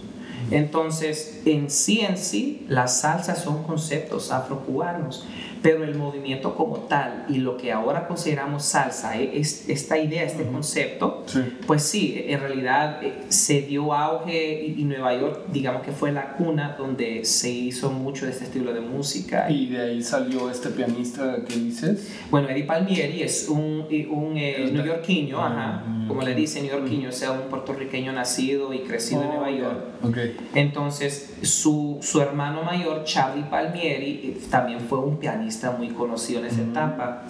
Entonces, 0.50 1.42
en 1.44 1.70
sí 1.70 2.00
en 2.00 2.18
sí, 2.18 2.66
las 2.68 3.00
salsas 3.00 3.42
son 3.42 3.62
conceptos 3.62 4.30
afrocubanos 4.32 5.24
pero 5.62 5.84
el 5.84 5.94
movimiento 5.94 6.54
como 6.54 6.78
tal 6.80 7.24
y 7.28 7.38
lo 7.38 7.56
que 7.56 7.72
ahora 7.72 8.06
consideramos 8.08 8.64
salsa, 8.64 9.16
e, 9.16 9.38
es, 9.38 9.68
esta 9.68 9.96
idea, 9.96 10.24
este 10.24 10.44
concepto, 10.44 11.24
pues 11.66 11.84
sí, 11.84 12.24
en 12.26 12.40
realidad 12.40 13.02
eh, 13.02 13.14
se 13.28 13.62
dio 13.62 13.94
auge 13.94 14.74
y, 14.76 14.82
Nueva 14.82 15.14
York, 15.14 15.44
digamos 15.52 15.82
que 15.82 15.92
fue 15.92 16.10
la 16.10 16.32
cuna 16.32 16.74
donde 16.76 17.24
se 17.24 17.48
hizo 17.48 17.90
mucho 17.90 18.26
de 18.26 18.32
este 18.32 18.44
estilo 18.44 18.74
de 18.74 18.80
música. 18.80 19.48
¿Y 19.48 19.68
de 19.68 19.80
ahí 19.80 20.02
salió 20.02 20.50
este 20.50 20.70
pianista 20.70 21.36
que 21.46 21.54
dices? 21.54 22.12
Bueno, 22.30 22.48
Eddie 22.48 22.64
Palmieri 22.64 23.22
es 23.22 23.48
un, 23.48 23.86
un 24.10 24.36
eh, 24.36 24.68
neoyorquino, 24.72 25.42
ajá, 25.42 25.84
mm, 25.86 26.08
como 26.08 26.22
le 26.22 26.34
dicen 26.34 26.64
neoyorquino, 26.66 27.08
o 27.08 27.12
sea, 27.12 27.30
un 27.30 27.48
puertorriqueño 27.48 28.12
nacido 28.12 28.74
y 28.74 28.80
crecido 28.80 29.22
en 29.22 29.28
Nueva 29.28 29.48
oh, 29.48 29.56
York. 29.56 29.84
Okay. 30.02 30.36
Entonces, 30.54 31.34
su, 31.42 31.98
su 32.02 32.20
hermano 32.20 32.64
mayor, 32.64 33.04
Charlie 33.04 33.44
Palmieri, 33.44 34.10
eh, 34.24 34.40
también 34.50 34.80
fue 34.80 34.98
un 34.98 35.18
pianista 35.18 35.51
muy 35.72 35.88
conocido 35.88 36.40
en 36.40 36.46
esa 36.46 36.62
etapa. 36.62 37.22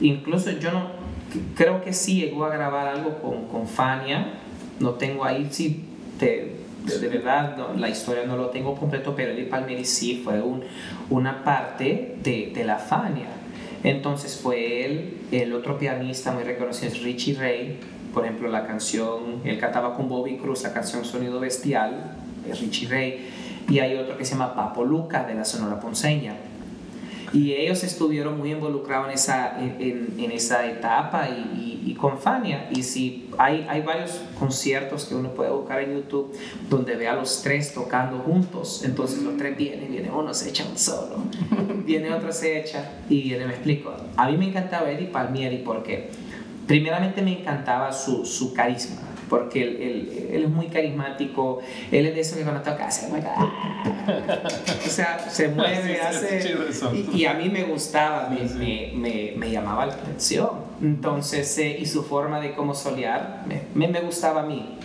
Incluso 0.00 0.50
yo 0.52 0.72
no, 0.72 1.04
creo 1.54 1.82
que 1.82 1.92
sí 1.92 2.20
llegó 2.20 2.44
a 2.44 2.50
grabar 2.50 2.88
algo 2.88 3.18
con, 3.20 3.46
con 3.46 3.66
Fania, 3.66 4.34
no 4.80 4.92
tengo 4.92 5.24
ahí, 5.24 5.48
sí, 5.50 5.84
de, 6.18 6.56
de, 6.84 7.08
verdad 7.08 7.56
la 7.76 7.88
historia 7.88 8.24
no 8.24 8.36
lo 8.36 8.48
tengo 8.48 8.74
completo, 8.74 9.14
pero 9.16 9.32
Eddie 9.32 9.46
Palmieri 9.46 9.84
sí 9.84 10.20
fue 10.24 10.40
un, 10.40 10.62
una 11.10 11.44
parte 11.44 12.16
de, 12.22 12.52
de, 12.54 12.64
la 12.64 12.78
Fania. 12.78 13.28
Entonces 13.82 14.38
fue 14.40 14.84
él, 14.84 15.18
el 15.30 15.52
otro 15.52 15.78
pianista 15.78 16.32
muy 16.32 16.44
reconocido 16.44 16.92
es 16.92 17.02
Richie 17.02 17.34
Ray, 17.34 17.78
por 18.12 18.24
ejemplo 18.24 18.48
la 18.48 18.66
canción, 18.66 19.42
él 19.44 19.58
cantaba 19.58 19.96
con 19.96 20.08
Bobby 20.08 20.36
Cruz 20.36 20.62
la 20.62 20.72
canción 20.72 21.04
Sonido 21.04 21.40
Bestial, 21.40 22.16
es 22.48 22.60
Richie 22.60 22.88
Ray, 22.88 23.28
y 23.68 23.78
hay 23.80 23.96
otro 23.96 24.16
que 24.16 24.24
se 24.24 24.32
llama 24.32 24.54
Papo 24.54 24.84
Luca 24.84 25.24
de 25.24 25.34
la 25.34 25.44
Sonora 25.44 25.80
Ponceña 25.80 26.34
y 27.34 27.52
ellos 27.52 27.82
estuvieron 27.82 28.38
muy 28.38 28.52
involucrados 28.52 29.08
en 29.08 29.14
esa, 29.14 29.58
en, 29.58 30.14
en 30.16 30.30
esa 30.30 30.64
etapa 30.70 31.28
y, 31.28 31.82
y, 31.84 31.94
con 31.94 32.18
Fania. 32.18 32.68
Y 32.70 32.84
si 32.84 33.28
hay, 33.38 33.66
hay 33.68 33.82
varios 33.82 34.22
conciertos 34.38 35.04
que 35.06 35.16
uno 35.16 35.30
puede 35.30 35.50
buscar 35.50 35.80
en 35.80 35.94
YouTube 35.94 36.32
donde 36.70 36.94
ve 36.94 37.08
a 37.08 37.14
los 37.14 37.42
tres 37.42 37.74
tocando 37.74 38.18
juntos. 38.18 38.82
Entonces 38.84 39.22
los 39.22 39.36
tres 39.36 39.56
vienen, 39.56 39.90
viene 39.90 40.10
uno 40.10 40.32
se 40.32 40.50
echa 40.50 40.64
un 40.64 40.78
solo, 40.78 41.16
viene 41.84 42.14
otro 42.14 42.32
se 42.32 42.60
echa 42.60 42.92
y 43.08 43.22
viene, 43.22 43.46
me 43.46 43.54
explico. 43.54 43.92
A 44.16 44.28
mí 44.30 44.36
me 44.36 44.48
encantaba 44.48 44.88
Eddie 44.88 45.08
Palmieri 45.08 45.58
porque 45.58 46.10
primeramente 46.68 47.20
me 47.20 47.40
encantaba 47.40 47.92
su, 47.92 48.24
su 48.24 48.54
carisma 48.54 49.03
porque 49.28 49.62
él, 49.62 49.76
él, 49.80 50.28
él, 50.32 50.44
es 50.44 50.50
muy 50.50 50.66
carismático, 50.66 51.60
él 51.90 52.06
es 52.06 52.14
de 52.14 52.20
eso 52.20 52.36
que 52.36 52.42
cuando 52.42 52.62
toca 52.62 52.90
se 52.90 53.08
mueve, 53.08 53.28
o 53.28 54.88
sea, 54.88 55.18
se 55.18 55.48
mueve, 55.48 56.00
hace... 56.00 56.54
Y, 57.12 57.24
a 57.24 57.34
mí 57.34 57.48
me 57.48 57.64
gustaba, 57.64 58.28
me, 58.28 58.44
me, 58.54 58.92
me, 58.94 59.32
me, 59.36 59.50
llamaba 59.50 59.86
la 59.86 59.94
atención. 59.94 60.50
Entonces, 60.82 61.56
eh, 61.58 61.76
y 61.78 61.86
su 61.86 62.04
forma 62.04 62.40
de 62.40 62.54
cómo 62.54 62.74
solear, 62.74 63.44
me, 63.46 63.88
me 63.88 64.00
gustaba 64.00 64.42
a 64.42 64.46
mí. 64.46 64.78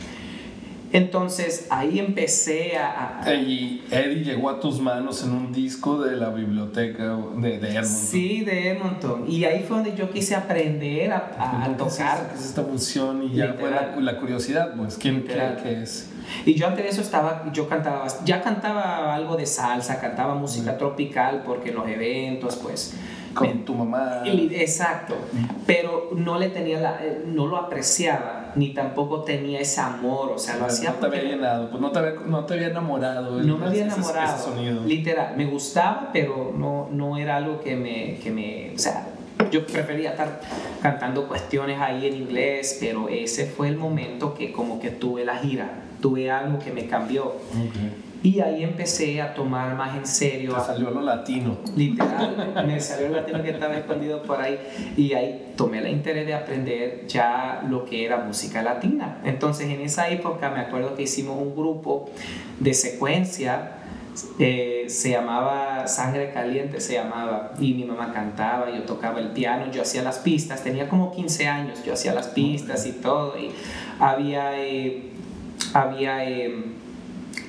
Entonces 0.91 1.67
ahí 1.69 1.99
empecé 1.99 2.77
a, 2.77 3.21
Y 3.33 3.83
Eddie 3.91 4.23
llegó 4.23 4.49
a 4.49 4.59
tus 4.59 4.79
manos 4.79 5.23
en 5.23 5.31
un 5.31 5.53
disco 5.53 6.01
de 6.01 6.15
la 6.15 6.29
biblioteca 6.29 7.15
de, 7.37 7.59
de 7.59 7.69
Edmonton. 7.69 7.85
Sí, 7.85 8.41
de 8.41 8.69
Edmonton. 8.71 9.25
Y 9.27 9.43
ahí 9.45 9.63
fue 9.67 9.77
donde 9.77 9.95
yo 9.95 10.09
quise 10.09 10.35
aprender 10.35 11.11
a, 11.11 11.63
a 11.65 11.77
tocar. 11.77 12.31
Es, 12.33 12.45
esta 12.45 12.63
función 12.63 13.23
y 13.23 13.35
ya 13.35 13.55
fue 13.59 13.69
la, 13.69 14.17
curiosidad, 14.17 14.73
pues, 14.75 14.97
¿quién 14.97 15.21
cree 15.21 15.55
que 15.61 15.83
es? 15.83 16.09
Y 16.45 16.55
yo 16.55 16.67
antes 16.67 16.83
de 16.83 16.89
eso 16.89 17.01
estaba, 17.01 17.51
yo 17.53 17.67
cantaba, 17.67 18.07
ya 18.25 18.41
cantaba 18.41 19.13
algo 19.13 19.35
de 19.35 19.45
salsa, 19.45 19.99
cantaba 19.99 20.35
música 20.35 20.77
tropical 20.77 21.43
porque 21.45 21.69
en 21.69 21.75
los 21.75 21.87
eventos, 21.87 22.55
pues 22.55 22.95
con 23.39 23.65
tu 23.65 23.73
mamá. 23.73 24.21
Exacto, 24.25 25.15
pero 25.65 26.09
no 26.15 26.37
le 26.37 26.49
tenía 26.49 26.79
la, 26.79 27.03
eh, 27.03 27.23
no 27.25 27.47
lo 27.47 27.57
apreciaba, 27.57 28.51
ni 28.55 28.73
tampoco 28.73 29.21
tenía 29.21 29.59
ese 29.59 29.81
amor, 29.81 30.31
o 30.35 30.37
sea, 30.37 30.57
lo 30.57 30.65
hacía 30.65 30.91
No 30.91 30.95
te 30.97 31.05
había 31.05 31.23
llenado, 31.23 31.69
pues 31.69 31.81
no 31.81 31.91
te 31.91 31.99
había, 31.99 32.13
no 32.25 32.45
te 32.45 32.53
había 32.55 32.67
enamorado. 32.67 33.41
No 33.41 33.57
me 33.57 33.67
había 33.67 33.85
enamorado, 33.85 34.43
sonido. 34.43 34.83
literal, 34.85 35.35
me 35.37 35.45
gustaba, 35.45 36.09
pero 36.11 36.53
no, 36.55 36.89
no 36.91 37.17
era 37.17 37.37
algo 37.37 37.61
que 37.61 37.75
me, 37.75 38.19
que 38.19 38.31
me, 38.31 38.73
o 38.75 38.79
sea, 38.79 39.07
yo 39.51 39.65
prefería 39.65 40.11
estar 40.11 40.41
cantando 40.81 41.27
cuestiones 41.27 41.79
ahí 41.79 42.07
en 42.07 42.15
inglés, 42.15 42.77
pero 42.79 43.07
ese 43.09 43.45
fue 43.45 43.69
el 43.69 43.77
momento 43.77 44.33
que 44.33 44.51
como 44.51 44.79
que 44.79 44.89
tuve 44.91 45.25
la 45.25 45.37
gira, 45.37 45.69
tuve 46.01 46.29
algo 46.29 46.59
que 46.59 46.71
me 46.71 46.87
cambió. 46.87 47.33
Y 48.21 48.41
ahí 48.41 48.63
empecé 48.63 49.21
a 49.21 49.33
tomar 49.33 49.75
más 49.75 49.95
en 49.95 50.05
serio. 50.05 50.53
Te 50.53 50.61
salió 50.61 50.91
lo 50.91 51.01
latino. 51.01 51.57
Literal, 51.75 52.53
me 52.67 52.79
salió 52.79 53.07
lo 53.07 53.15
latino 53.15 53.41
que 53.41 53.51
estaba 53.51 53.75
escondido 53.77 54.21
por 54.23 54.41
ahí. 54.41 54.59
Y 54.97 55.13
ahí 55.13 55.53
tomé 55.55 55.79
el 55.79 55.87
interés 55.87 56.25
de 56.27 56.33
aprender 56.33 57.05
ya 57.07 57.63
lo 57.69 57.85
que 57.85 58.05
era 58.05 58.17
música 58.17 58.61
latina. 58.61 59.19
Entonces 59.23 59.69
en 59.69 59.81
esa 59.81 60.09
época 60.09 60.49
me 60.49 60.59
acuerdo 60.59 60.95
que 60.95 61.03
hicimos 61.03 61.41
un 61.41 61.55
grupo 61.55 62.09
de 62.59 62.73
secuencia. 62.73 63.75
Eh, 64.37 64.85
se 64.89 65.11
llamaba 65.11 65.87
Sangre 65.87 66.31
Caliente, 66.33 66.81
se 66.81 66.95
llamaba. 66.95 67.53
Y 67.57 67.73
mi 67.73 67.85
mamá 67.85 68.11
cantaba, 68.11 68.69
yo 68.69 68.83
tocaba 68.83 69.19
el 69.19 69.29
piano, 69.29 69.71
yo 69.71 69.81
hacía 69.81 70.03
las 70.03 70.19
pistas. 70.19 70.61
Tenía 70.61 70.89
como 70.89 71.13
15 71.13 71.47
años, 71.47 71.85
yo 71.85 71.93
hacía 71.93 72.13
las 72.13 72.27
pistas 72.27 72.85
y 72.85 72.91
todo. 72.91 73.39
Y 73.39 73.51
había... 73.99 74.59
Eh, 74.61 75.13
había 75.73 76.27
eh, 76.27 76.63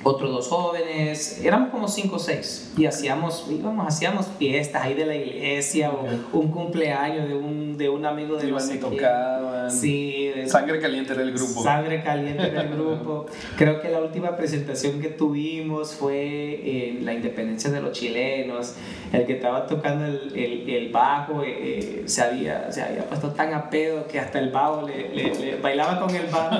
otros 0.03 0.31
dos 0.31 0.47
jóvenes, 0.47 1.41
éramos 1.43 1.69
como 1.69 1.87
cinco 1.87 2.15
o 2.15 2.19
seis 2.19 2.71
y 2.77 2.85
hacíamos, 2.85 3.47
íbamos, 3.49 3.87
hacíamos 3.87 4.27
fiestas 4.39 4.83
ahí 4.83 4.93
de 4.93 5.05
la 5.05 5.15
iglesia 5.15 5.91
o 5.91 6.37
un 6.37 6.51
cumpleaños 6.51 7.27
de 7.27 7.35
un, 7.35 7.77
de 7.77 7.89
un 7.89 8.05
amigo 8.05 8.37
de 8.37 8.47
los 8.47 8.69
tocaban. 8.79 9.69
Sí. 9.69 10.31
Sangre 10.47 10.79
Caliente 10.79 11.13
era 11.13 11.21
el 11.21 11.33
grupo. 11.33 11.63
Sangre 11.63 12.03
Caliente 12.03 12.47
era 12.47 12.61
el 12.61 12.69
grupo. 12.75 13.25
Creo 13.57 13.81
que 13.81 13.89
la 13.89 13.99
última 13.99 14.35
presentación 14.35 14.99
que 14.99 15.09
tuvimos 15.09 15.93
fue 15.93 16.89
en 16.89 17.05
la 17.05 17.13
independencia 17.13 17.69
de 17.69 17.81
los 17.81 17.91
chilenos. 17.91 18.75
El 19.11 19.25
que 19.25 19.33
estaba 19.33 19.67
tocando 19.67 20.05
el, 20.05 20.31
el, 20.35 20.69
el 20.69 20.89
bajo 20.89 21.43
eh, 21.43 21.49
eh, 21.49 22.03
se, 22.05 22.21
había, 22.21 22.71
se 22.71 22.81
había 22.81 23.03
puesto 23.03 23.31
tan 23.31 23.53
a 23.53 23.69
pedo 23.69 24.07
que 24.07 24.19
hasta 24.19 24.39
el 24.39 24.51
bajo 24.51 24.87
le, 24.87 25.09
le, 25.13 25.57
bailaba 25.57 25.99
con 25.99 26.15
el 26.15 26.27
bajo. 26.27 26.55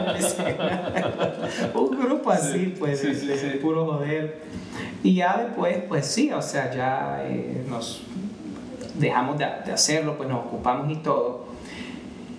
un 1.80 2.00
grupo 2.00 2.30
así, 2.30 2.76
pues 2.78 3.04
puro 3.62 3.86
joder. 3.86 4.42
Y 5.04 5.16
ya 5.16 5.44
después, 5.46 5.78
pues 5.88 6.06
sí, 6.06 6.32
o 6.32 6.42
sea, 6.42 6.74
ya 6.74 7.24
eh, 7.26 7.66
nos 7.68 8.04
dejamos 8.96 9.38
de, 9.38 9.46
hacerlo, 9.46 10.18
pues 10.18 10.30
nos 10.30 10.46
ocupamos 10.46 10.92
y 10.92 10.96
todo. 10.98 11.46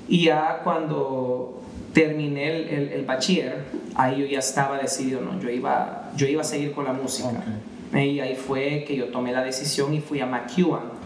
Y 0.09 0.25
ya 0.25 0.61
cuando 0.63 1.61
terminé 1.93 2.71
el, 2.71 2.89
el, 2.93 3.05
bachiller, 3.05 3.65
ahí 3.95 4.21
yo 4.21 4.27
ya 4.27 4.39
estaba 4.39 4.79
decidido, 4.79 5.21
¿no? 5.21 5.41
Yo 5.41 5.51
iba, 5.51 6.11
yo 6.17 6.27
iba 6.27 6.43
a 6.43 6.45
seguir 6.45 6.73
con 6.73 6.85
la 6.85 6.93
música. 6.93 7.31
Y 7.93 8.21
ahí 8.21 8.35
fue 8.35 8.85
que 8.87 8.97
yo 8.97 9.09
tomé 9.09 9.33
la 9.33 9.43
decisión 9.43 9.93
y 9.93 10.01
fui 10.01 10.21
a 10.21 10.27
McEwan. 10.27 11.02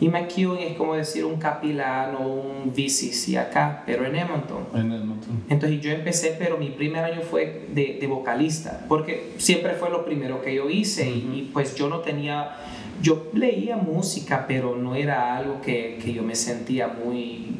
Y 0.00 0.08
McEwen 0.08 0.58
es 0.60 0.76
como 0.78 0.94
decir 0.94 1.26
un 1.26 1.36
capilano, 1.36 2.20
un 2.20 2.72
VCC 2.72 3.36
acá, 3.36 3.82
pero 3.84 4.06
en 4.06 4.16
Edmonton. 4.16 4.66
En 4.74 4.90
Edmonton. 4.90 5.44
Entonces 5.50 5.80
yo 5.82 5.90
empecé, 5.90 6.36
pero 6.38 6.56
mi 6.56 6.70
primer 6.70 7.04
año 7.04 7.20
fue 7.20 7.66
de, 7.68 7.98
de 8.00 8.06
vocalista, 8.06 8.86
porque 8.88 9.32
siempre 9.36 9.74
fue 9.74 9.90
lo 9.90 10.04
primero 10.06 10.40
que 10.40 10.54
yo 10.54 10.70
hice 10.70 11.10
y, 11.10 11.30
y, 11.34 11.50
pues 11.52 11.74
yo 11.74 11.90
no 11.90 11.98
tenía, 11.98 12.56
yo 13.02 13.30
leía 13.34 13.76
música, 13.76 14.46
pero 14.48 14.74
no 14.74 14.94
era 14.94 15.36
algo 15.36 15.60
que, 15.60 15.98
que 16.02 16.14
yo 16.14 16.22
me 16.22 16.34
sentía 16.34 16.88
muy... 16.88 17.56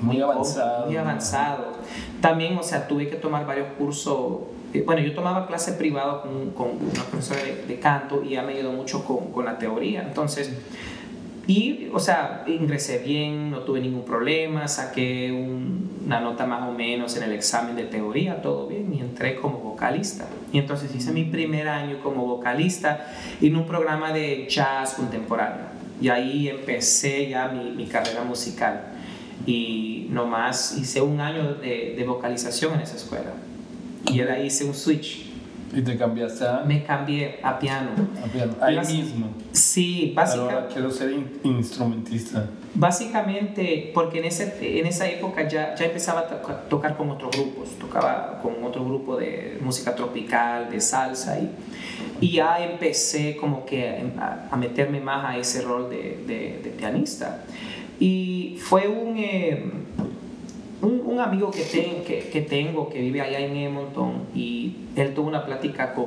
Muy 0.00 0.20
avanzado. 0.20 0.86
Muy 0.86 0.96
avanzado. 0.96 1.72
También, 2.20 2.56
o 2.56 2.62
sea, 2.62 2.86
tuve 2.86 3.08
que 3.08 3.16
tomar 3.16 3.46
varios 3.46 3.68
cursos 3.78 4.42
eh, 4.74 4.82
bueno, 4.84 5.00
yo 5.00 5.14
tomaba 5.14 5.46
clases 5.46 5.74
privadas 5.76 6.20
con, 6.20 6.50
con, 6.50 6.68
una 6.72 7.02
profesora 7.04 7.42
de, 7.42 7.64
de, 7.66 7.80
canto 7.80 8.22
y 8.22 8.32
ella 8.32 8.42
me 8.42 8.52
ayudó 8.52 8.72
mucho 8.72 9.02
con, 9.02 9.32
con, 9.32 9.46
la 9.46 9.56
teoría. 9.56 10.02
Entonces, 10.02 10.52
y, 11.48 11.88
o 11.92 11.98
sea, 11.98 12.44
ingresé 12.46 12.98
bien, 12.98 13.50
no 13.50 13.60
tuve 13.60 13.80
ningún 13.80 14.04
problema, 14.04 14.68
saqué 14.68 15.32
un, 15.32 16.02
una 16.04 16.20
nota 16.20 16.46
más 16.46 16.68
o 16.68 16.72
menos 16.72 17.16
en 17.16 17.24
el 17.24 17.32
examen 17.32 17.74
de 17.74 17.84
teoría, 17.84 18.40
todo 18.42 18.68
bien, 18.68 18.92
y 18.94 19.00
entré 19.00 19.36
como 19.36 19.58
vocalista. 19.58 20.26
Y 20.52 20.58
entonces 20.58 20.94
hice 20.94 21.10
mi 21.10 21.24
primer 21.24 21.66
año 21.66 22.00
como 22.02 22.26
vocalista 22.26 23.06
en 23.40 23.56
un 23.56 23.66
programa 23.66 24.12
de 24.12 24.46
jazz 24.48 24.94
contemporáneo. 24.94 25.66
Y 26.00 26.10
ahí 26.10 26.48
empecé 26.48 27.28
ya 27.30 27.48
mi, 27.48 27.70
mi 27.70 27.86
carrera 27.86 28.22
musical. 28.24 28.82
Y 29.46 30.06
nomás 30.10 30.76
hice 30.78 31.00
un 31.00 31.18
año 31.20 31.54
de, 31.54 31.94
de 31.96 32.04
vocalización 32.04 32.74
en 32.74 32.80
esa 32.80 32.96
escuela 32.96 33.32
y 34.12 34.20
ahí 34.20 34.46
hice 34.46 34.64
un 34.64 34.74
switch. 34.74 35.27
¿Y 35.72 35.82
te 35.82 35.96
cambiaste 35.96 36.46
a...? 36.46 36.64
Me 36.66 36.82
cambié 36.82 37.40
a 37.42 37.58
piano. 37.58 37.90
A 38.24 38.26
piano, 38.26 38.54
ahí 38.60 38.78
mismo. 38.78 39.28
Sí, 39.52 40.12
básicamente... 40.16 40.54
Ahora 40.54 40.68
quiero 40.68 40.90
ser 40.90 41.12
in 41.12 41.40
instrumentista. 41.44 42.48
Básicamente, 42.74 43.90
porque 43.92 44.18
en, 44.18 44.26
ese, 44.26 44.78
en 44.78 44.86
esa 44.86 45.08
época 45.08 45.46
ya, 45.46 45.74
ya 45.74 45.84
empezaba 45.86 46.20
a 46.20 46.26
to 46.28 46.36
tocar 46.68 46.96
con 46.96 47.10
otros 47.10 47.30
grupos, 47.32 47.70
tocaba 47.78 48.40
con 48.42 48.62
otro 48.64 48.84
grupo 48.84 49.16
de 49.16 49.58
música 49.62 49.94
tropical, 49.94 50.70
de 50.70 50.80
salsa, 50.80 51.38
y, 51.38 51.50
y 52.20 52.32
ya 52.32 52.64
empecé 52.64 53.36
como 53.36 53.66
que 53.66 54.10
a, 54.18 54.48
a 54.50 54.56
meterme 54.56 55.00
más 55.00 55.24
a 55.24 55.36
ese 55.38 55.62
rol 55.62 55.90
de, 55.90 56.24
de, 56.26 56.60
de 56.62 56.70
pianista. 56.70 57.44
Y 58.00 58.58
fue 58.60 58.88
un... 58.88 59.18
Eh, 59.18 59.70
un, 60.82 61.02
un, 61.04 61.20
amigo 61.20 61.50
que, 61.50 61.62
ten, 61.62 62.04
que, 62.04 62.28
que, 62.30 62.42
tengo 62.42 62.88
que 62.88 63.00
vive 63.00 63.20
allá 63.20 63.40
en 63.40 63.56
Edmonton 63.56 64.22
y 64.34 64.76
él 64.96 65.14
tuvo 65.14 65.28
una 65.28 65.44
plática 65.44 65.94
con 65.94 66.06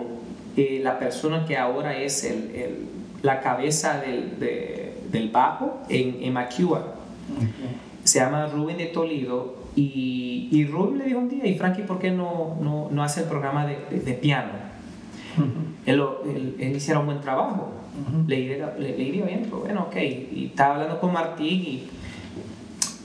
eh, 0.55 0.79
la 0.83 0.99
persona 0.99 1.45
que 1.45 1.57
ahora 1.57 1.97
es 1.97 2.23
el, 2.23 2.51
el, 2.55 2.87
la 3.21 3.41
cabeza 3.41 3.99
del, 3.99 4.39
de, 4.39 4.93
del 5.11 5.29
bajo 5.29 5.79
en, 5.89 6.23
en. 6.23 6.37
Okay. 6.37 7.77
Se 8.03 8.19
llama 8.19 8.47
Rubén 8.47 8.77
de 8.77 8.87
Toledo 8.87 9.55
y, 9.75 10.49
y 10.51 10.65
Rubén 10.65 10.97
le 10.99 11.05
dijo 11.05 11.19
un 11.19 11.29
día, 11.29 11.45
y 11.45 11.55
Frankie, 11.55 11.83
¿por 11.83 11.99
qué 11.99 12.11
no, 12.11 12.57
no, 12.61 12.89
no 12.91 13.03
hace 13.03 13.21
el 13.21 13.27
programa 13.27 13.65
de, 13.65 13.77
de, 13.89 13.99
de 13.99 14.13
piano? 14.13 14.51
Uh 15.37 15.41
-huh. 15.41 15.45
él, 15.85 16.03
él, 16.35 16.55
él, 16.59 16.75
hiciera 16.75 16.99
un 16.99 17.05
buen 17.05 17.21
trabajo, 17.21 17.69
uh 17.95 18.17
-huh. 18.17 18.27
le, 18.27 18.39
iría, 18.39 18.75
le, 18.77 18.97
le, 18.97 19.03
iría 19.03 19.25
bien, 19.25 19.41
pero 19.43 19.59
bueno, 19.59 19.81
ok. 19.87 19.95
Y 19.95 20.47
estaba 20.51 20.73
hablando 20.75 20.99
con 20.99 21.13
Martín 21.13 21.61
y 21.61 21.87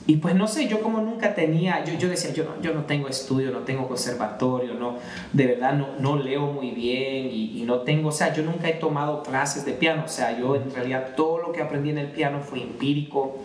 y 0.07 0.15
pues 0.17 0.35
no 0.35 0.47
sé, 0.47 0.69
yo 0.69 0.81
como 0.81 1.01
nunca 1.01 1.35
tenía, 1.35 1.83
yo, 1.83 1.93
yo 1.95 2.07
decía, 2.07 2.31
yo 2.33 2.45
no, 2.45 2.61
yo 2.61 2.73
no 2.73 2.85
tengo 2.85 3.09
estudio, 3.09 3.51
no 3.51 3.59
tengo 3.59 3.89
conservatorio, 3.89 4.73
no, 4.73 4.95
de 5.33 5.47
verdad 5.47 5.73
no, 5.73 5.89
no 5.99 6.15
leo 6.15 6.47
muy 6.47 6.71
bien 6.71 7.25
y, 7.29 7.59
y, 7.59 7.63
no 7.63 7.81
tengo, 7.81 8.07
o 8.07 8.11
sea, 8.13 8.33
yo 8.33 8.41
nunca 8.41 8.69
he 8.69 8.75
tomado 8.75 9.21
clases 9.21 9.65
de 9.65 9.73
piano, 9.73 10.03
o 10.05 10.07
sea, 10.07 10.39
yo 10.39 10.55
en 10.55 10.73
realidad 10.73 11.09
todo 11.17 11.39
lo 11.39 11.51
que 11.51 11.61
aprendí 11.61 11.89
en 11.89 11.97
el 11.97 12.07
piano 12.07 12.39
fue 12.39 12.61
empírico. 12.61 13.39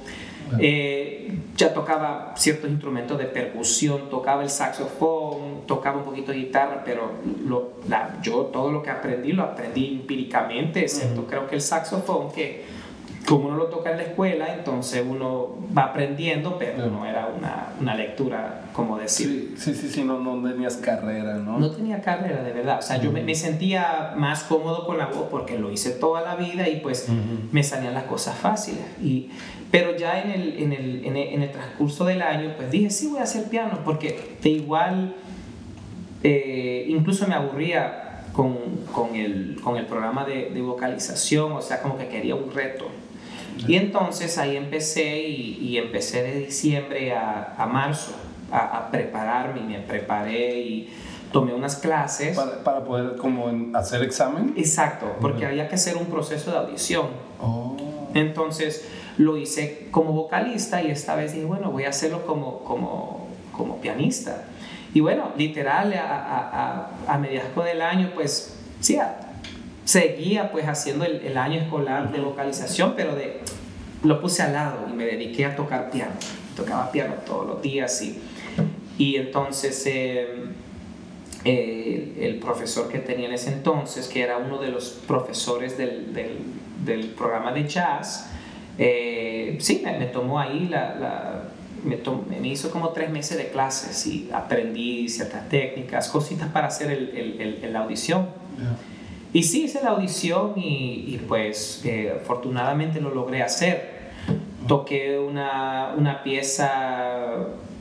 Eh, 0.59 1.33
ya 1.57 1.73
tocaba 1.73 2.35
ciertos 2.37 2.71
instrumentos 2.71 3.17
de 3.17 3.25
percusión, 3.25 4.11
tocaba 4.11 4.43
el 4.43 4.51
saxofón, 4.51 5.67
tocaba 5.67 5.99
un 5.99 6.05
poquito 6.05 6.31
de 6.31 6.39
guitarra, 6.39 6.83
pero 6.85 7.13
lo, 7.47 7.73
la, 7.89 8.19
yo 8.23 8.43
todo 8.53 8.71
lo 8.71 8.83
que 8.83 8.91
aprendí 8.91 9.33
lo 9.33 9.45
aprendí 9.45 9.87
empíricamente, 9.87 10.81
excepto 10.81 11.23
uh 11.23 11.25
-huh. 11.25 11.29
creo 11.29 11.47
que 11.49 11.55
el 11.55 11.63
saxofón 11.63 12.31
que 12.33 12.65
como 13.27 13.49
uno 13.49 13.57
lo 13.57 13.67
toca 13.67 13.93
en 13.93 13.99
la 13.99 14.03
escuela, 14.05 14.55
entonces 14.55 15.05
uno 15.09 15.57
va 15.77 15.85
aprendiendo, 15.85 16.59
pero 16.59 16.87
no 16.87 17.07
era 17.07 17.29
una, 17.29 17.69
una 17.81 17.95
lectura, 17.95 18.63
como 18.73 18.99
decir. 18.99 19.55
Sí, 19.57 19.75
sí, 19.75 19.81
sí, 19.81 19.89
sí 19.89 20.05
no, 20.05 20.19
no, 20.19 20.51
tenías 20.51 20.77
carrera, 20.79 21.35
¿no? 21.35 21.59
No 21.59 21.71
tenía 21.71 22.01
carrera, 22.01 22.43
de 22.43 22.53
verdad. 22.53 22.79
O 22.79 22.83
sea, 22.83 22.97
uh 22.97 23.01
-huh. 23.01 23.05
yo 23.05 23.13
me, 23.13 23.23
me, 23.23 23.35
sentía 23.35 24.15
más 24.17 24.43
cómodo 24.45 24.87
con 24.87 24.99
la 24.99 25.07
voz 25.07 25.29
porque 25.31 25.59
lo 25.59 25.71
hice 25.71 25.91
toda 25.91 26.23
la 26.23 26.37
vida 26.37 26.69
y 26.69 26.81
pues 26.81 27.07
uh 27.09 27.13
-huh. 27.13 27.53
me 27.53 27.63
salían 27.63 27.95
las 27.95 28.05
cosas 28.05 28.37
fáciles. 28.37 28.83
Y, 29.01 29.31
pero 29.71 29.97
ya 29.97 30.21
en 30.21 30.31
el, 30.31 30.63
en, 30.63 30.73
el, 30.73 31.05
en, 31.05 31.17
el, 31.17 31.29
en 31.29 31.43
el 31.43 31.51
transcurso 31.51 32.05
del 32.05 32.23
año, 32.23 32.55
pues 32.57 32.71
dije, 32.71 32.91
sí, 32.91 33.07
voy 33.07 33.21
a 33.21 33.23
hacer 33.23 33.45
piano, 33.49 33.79
porque 33.85 34.37
de 34.43 34.49
igual, 34.51 35.15
eh, 36.23 36.87
incluso 36.89 37.27
me 37.29 37.35
aburría 37.35 38.25
con, 38.33 38.57
con, 38.93 39.15
el, 39.15 39.61
con 39.63 39.77
el 39.77 39.87
programa 39.87 40.25
de, 40.25 40.51
de 40.51 40.61
vocalización, 40.61 41.53
o 41.53 41.63
sea, 41.63 41.81
como 41.83 41.97
que 41.97 42.09
quería 42.09 42.35
un 42.35 42.51
reto. 42.53 42.87
Y 43.67 43.77
entonces 43.77 44.39
ahí 44.39 44.57
empecé 44.57 45.21
y, 45.21 45.59
y 45.61 45.79
empecé 45.79 46.23
de 46.23 46.39
diciembre 46.41 47.13
a, 47.15 47.55
a 47.57 47.67
marzo 47.67 48.13
a, 48.51 48.59
a, 48.59 48.91
prepararme 48.91 49.61
y 49.61 49.65
me 49.65 49.79
preparé 49.79 50.59
y 50.61 50.93
tomé 51.33 51.55
unas 51.55 51.77
clases. 51.77 52.37
¿Para, 52.37 52.63
para 52.63 52.85
poder 52.85 53.17
como 53.17 53.51
hacer 53.77 54.03
examen? 54.03 54.53
Exacto, 54.57 55.17
porque 55.21 55.47
había 55.47 55.69
que 55.69 55.77
hacer 55.77 55.97
un 55.97 56.07
proceso 56.07 56.51
de 56.51 56.59
audición. 56.59 57.07
Oh. 57.41 57.77
Entonces 58.15 58.89
lo 59.19 59.37
hice 59.37 59.89
como 59.91 60.13
vocalista 60.13 60.83
y 60.83 60.91
esta 60.91 61.15
vez 61.15 61.33
dije, 61.33 61.45
bueno, 61.45 61.71
voy 61.71 61.85
a 61.85 61.91
hacerlo 61.91 62.27
como, 62.27 62.65
como, 62.65 63.29
como 63.53 63.81
pianista. 63.81 64.45
Y 64.95 65.01
bueno, 65.01 65.31
literal, 65.37 65.93
a, 65.95 66.03
a, 66.03 66.91
a, 67.07 67.15
a 67.15 67.19
mediados 67.19 67.65
del 67.65 67.81
año, 67.81 68.11
pues 68.15 68.55
sí, 68.81 68.99
seguía 69.85 70.51
pues 70.53 70.67
haciendo 70.67 71.05
el, 71.05 71.37
año 71.37 71.61
escolar 71.61 72.13
de 72.13 72.21
vocalización, 72.21 72.95
pero 72.97 73.15
de, 73.15 73.41
lo 74.03 74.21
puse 74.21 74.43
al 74.43 74.53
lado 74.53 74.87
y 74.89 74.93
me 74.93 75.05
dediqué 75.05 75.45
a 75.47 75.57
tocar 75.57 75.91
piano. 75.91 76.13
Tocaba 76.57 76.91
piano 76.93 77.15
todos 77.27 77.47
los 77.47 77.63
días 77.63 78.03
y, 78.03 78.21
y 78.99 79.17
entonces 79.17 79.83
eh, 79.87 80.27
eh, 81.45 82.19
el, 82.21 82.37
profesor 82.37 82.89
que 82.89 82.99
tenía 82.99 83.27
en 83.27 83.35
ese 83.35 83.53
entonces, 83.53 84.09
que 84.09 84.23
era 84.23 84.37
uno 84.37 84.59
de 84.59 84.69
los 84.69 84.91
profesores 85.07 85.79
del, 85.79 86.13
del, 86.85 87.07
programa 87.17 87.53
de 87.53 87.67
jazz, 87.67 88.29
eh, 88.79 89.57
sí, 89.61 89.83
me, 89.85 90.07
tomó 90.07 90.39
ahí 90.39 90.71
me, 91.85 92.49
hizo 92.49 92.71
como 92.71 92.91
tres 92.91 93.11
meses 93.11 93.39
de 93.39 93.49
clases 93.49 94.07
y 94.07 94.31
aprendí 94.33 95.09
ciertas 95.09 95.49
técnicas, 95.49 96.09
cositas 96.09 96.49
para 96.49 96.69
hacer 96.69 96.91
el, 96.91 97.59
el, 97.63 97.73
la 97.73 97.81
audición. 97.81 98.29
Y 99.33 99.43
sí, 99.45 99.65
hice 99.65 99.83
la 99.83 99.91
audición 99.91 100.53
y, 100.57 101.15
y 101.15 101.25
pues 101.27 101.81
eh, 101.85 102.13
afortunadamente 102.21 103.01
lo 103.01 103.15
logré 103.15 103.43
hacer. 103.43 104.03
Toqué 104.69 105.19
una, 105.19 105.95
una, 105.97 106.23
pieza, 106.23 107.31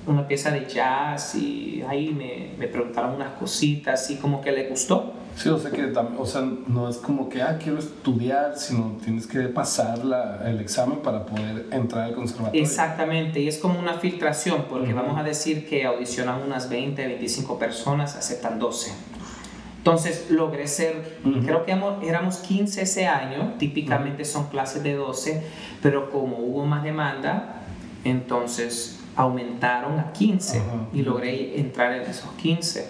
una 0.08 0.28
pieza 0.28 0.52
de 0.52 0.66
jazz 0.66 1.36
y 1.36 1.84
ahí 1.88 2.10
me, 2.10 2.54
me 2.58 2.68
preguntaron 2.68 3.16
unas 3.16 3.34
cositas 3.34 4.10
y 4.10 4.16
como 4.16 4.42
que 4.42 4.52
le 4.52 4.70
gustó. 4.70 5.14
Sí, 5.36 5.50
o 5.50 5.58
sea 5.58 5.72
que 5.72 5.92
o 6.18 6.26
sea, 6.26 6.42
no 6.68 6.90
es 6.90 6.98
como 6.98 7.30
que, 7.30 7.42
ah, 7.42 7.58
quiero 7.62 7.80
estudiar, 7.80 8.58
sino 8.58 8.98
tienes 9.04 9.28
que 9.28 9.40
pasar 9.44 10.04
la, 10.04 10.42
el 10.46 10.60
examen 10.60 11.00
para 11.00 11.26
poder 11.26 11.68
entrar 11.72 12.04
al 12.04 12.14
conservatorio. 12.14 12.62
Exactamente, 12.62 13.40
y 13.40 13.48
es 13.48 13.58
como 13.58 13.80
una 13.80 13.94
filtración, 13.94 14.66
porque 14.70 14.90
uh 14.90 14.92
-huh. 14.92 15.02
vamos 15.02 15.18
a 15.18 15.24
decir 15.24 15.68
que 15.68 15.86
audicionan 15.86 16.42
unas 16.42 16.70
20, 16.70 17.08
25 17.08 17.58
personas, 17.58 18.16
aceptan 18.16 18.60
12. 18.60 18.92
Entonces 19.82 20.28
logré 20.30 20.68
ser, 20.68 21.18
uh 21.26 21.28
-huh. 21.28 21.44
creo 21.44 21.66
que 21.66 21.72
éramos 22.08 22.38
15 22.38 22.84
ese 22.84 23.08
año, 23.08 23.56
típicamente 23.58 24.22
uh 24.22 24.26
-huh. 24.28 24.30
son 24.30 24.48
clases 24.50 24.84
de 24.84 24.94
12, 24.94 25.42
pero 25.82 26.12
como 26.12 26.38
hubo 26.38 26.66
más 26.68 26.84
demanda, 26.84 27.64
entonces 28.04 29.00
aumentaron 29.16 30.00
a 30.00 30.14
15 30.14 30.60
uh 30.60 30.62
-huh. 30.62 31.00
y 31.00 31.02
logré 31.02 31.60
entrar 31.60 31.94
en 31.94 32.04
esos 32.04 32.30
15. 32.34 32.88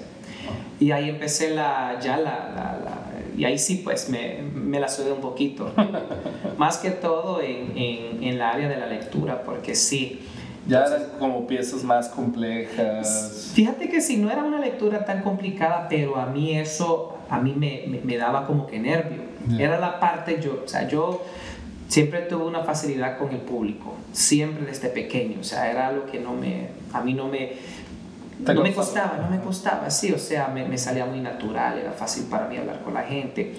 Y 0.82 0.92
ahí 0.92 1.10
empecé 1.10 1.56
la, 1.56 1.98
ya 2.02 2.18
la, 2.18 2.52
la, 2.56 2.80
la 2.84 3.02
y 3.38 3.46
ahí 3.46 3.58
sí 3.58 3.82
pues 3.84 4.10
me, 4.10 4.42
me 4.54 4.78
la 4.82 4.90
sudé 4.90 5.14
un 5.14 5.22
poquito, 5.22 5.72
más 6.58 6.78
que 6.78 6.92
todo 6.92 7.42
en, 7.42 7.78
en, 7.78 8.22
en, 8.22 8.38
la 8.38 8.50
área 8.50 8.68
de 8.68 8.76
la 8.76 8.88
lectura, 8.88 9.44
porque 9.44 9.76
sí. 9.76 10.20
Ya 10.72 10.86
eran 10.86 11.04
como 11.20 11.46
piezas 11.48 11.84
más 11.84 12.08
complejas. 12.08 13.52
Fíjate 13.54 13.90
que 13.90 14.00
sí, 14.00 14.16
no 14.16 14.32
era 14.32 14.42
una 14.42 14.58
lectura 14.58 15.04
tan 15.04 15.22
complicada, 15.22 15.88
pero 15.90 16.16
a 16.16 16.28
mí 16.28 16.58
eso, 16.58 17.18
a 17.30 17.40
mí 17.42 17.54
me, 17.58 17.84
me, 17.90 18.00
me 18.00 18.16
daba 18.16 18.48
como 18.48 18.68
que 18.68 18.80
nervio. 18.80 19.22
Yeah. 19.50 19.66
Era 19.66 19.80
la 19.82 20.00
parte, 20.00 20.40
yo, 20.42 20.62
o 20.64 20.68
sea, 20.70 20.88
yo 20.88 21.26
siempre 21.90 22.22
tuve 22.22 22.46
una 22.46 22.62
facilidad 22.62 23.18
con 23.18 23.32
el 23.32 23.42
público, 23.42 23.96
siempre 24.14 24.66
desde 24.66 24.88
pequeño, 24.88 25.42
o 25.42 25.44
sea, 25.44 25.70
era 25.70 25.88
algo 25.88 26.06
que 26.06 26.22
no 26.22 26.32
me, 26.34 26.70
a 26.94 27.02
mí 27.02 27.14
no 27.14 27.28
me, 27.28 27.52
no 28.40 28.64
me 28.64 28.74
costaba, 28.74 29.18
no 29.18 29.30
me 29.30 29.44
costaba, 29.44 29.90
sí, 29.90 30.14
o 30.14 30.18
sea, 30.18 30.48
me, 30.48 30.64
me, 30.64 30.78
salía 30.78 31.06
muy 31.06 31.20
natural, 31.20 31.80
era 31.80 31.92
fácil 31.92 32.28
para 32.30 32.48
mí 32.48 32.56
hablar 32.56 32.80
con 32.82 32.94
la 32.94 33.04
gente. 33.04 33.56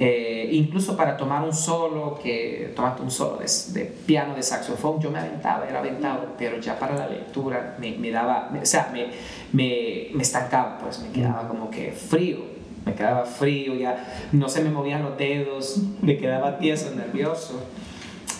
Eh, 0.00 0.48
incluso 0.52 0.96
para 0.96 1.16
tomar 1.16 1.44
un 1.44 1.52
solo, 1.52 2.18
que 2.20 2.72
tomaste 2.74 3.02
un 3.02 3.10
solo 3.10 3.38
de, 3.38 3.84
piano, 4.06 4.34
de 4.34 4.42
saxofón, 4.42 5.00
yo 5.00 5.10
me 5.10 5.20
aventaba, 5.20 5.68
era 5.68 5.78
aventado, 5.78 6.34
pero 6.36 6.58
ya 6.58 6.78
para 6.78 6.96
la 6.96 7.08
lectura 7.08 7.76
me, 7.78 7.96
me 7.96 8.10
daba, 8.10 8.50
o 8.60 8.66
sea, 8.66 8.90
me, 8.92 9.06
me, 9.52 10.08
me, 10.12 10.22
estancaba, 10.22 10.78
pues 10.78 10.98
me 10.98 11.10
quedaba 11.10 11.46
como 11.46 11.70
que 11.70 11.92
frío, 11.92 12.38
me 12.84 12.94
quedaba 12.94 13.24
frío, 13.24 13.74
ya 13.76 14.28
no 14.32 14.48
se 14.48 14.62
me 14.62 14.70
movían 14.70 15.02
los 15.02 15.16
dedos, 15.16 15.80
me 16.02 16.16
quedaba 16.16 16.58
tieso, 16.58 16.92
nervioso. 16.94 17.62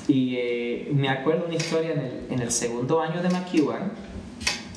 Y 0.09 0.37
eh, 0.37 0.89
me 0.93 1.09
acuerdo 1.09 1.47
una 1.47 1.55
historia 1.55 1.93
en 1.93 2.01
el, 2.01 2.27
en 2.31 2.41
el 2.41 2.51
segundo 2.51 3.01
año 3.01 3.23
de 3.23 3.31
McEwan, 3.31 3.93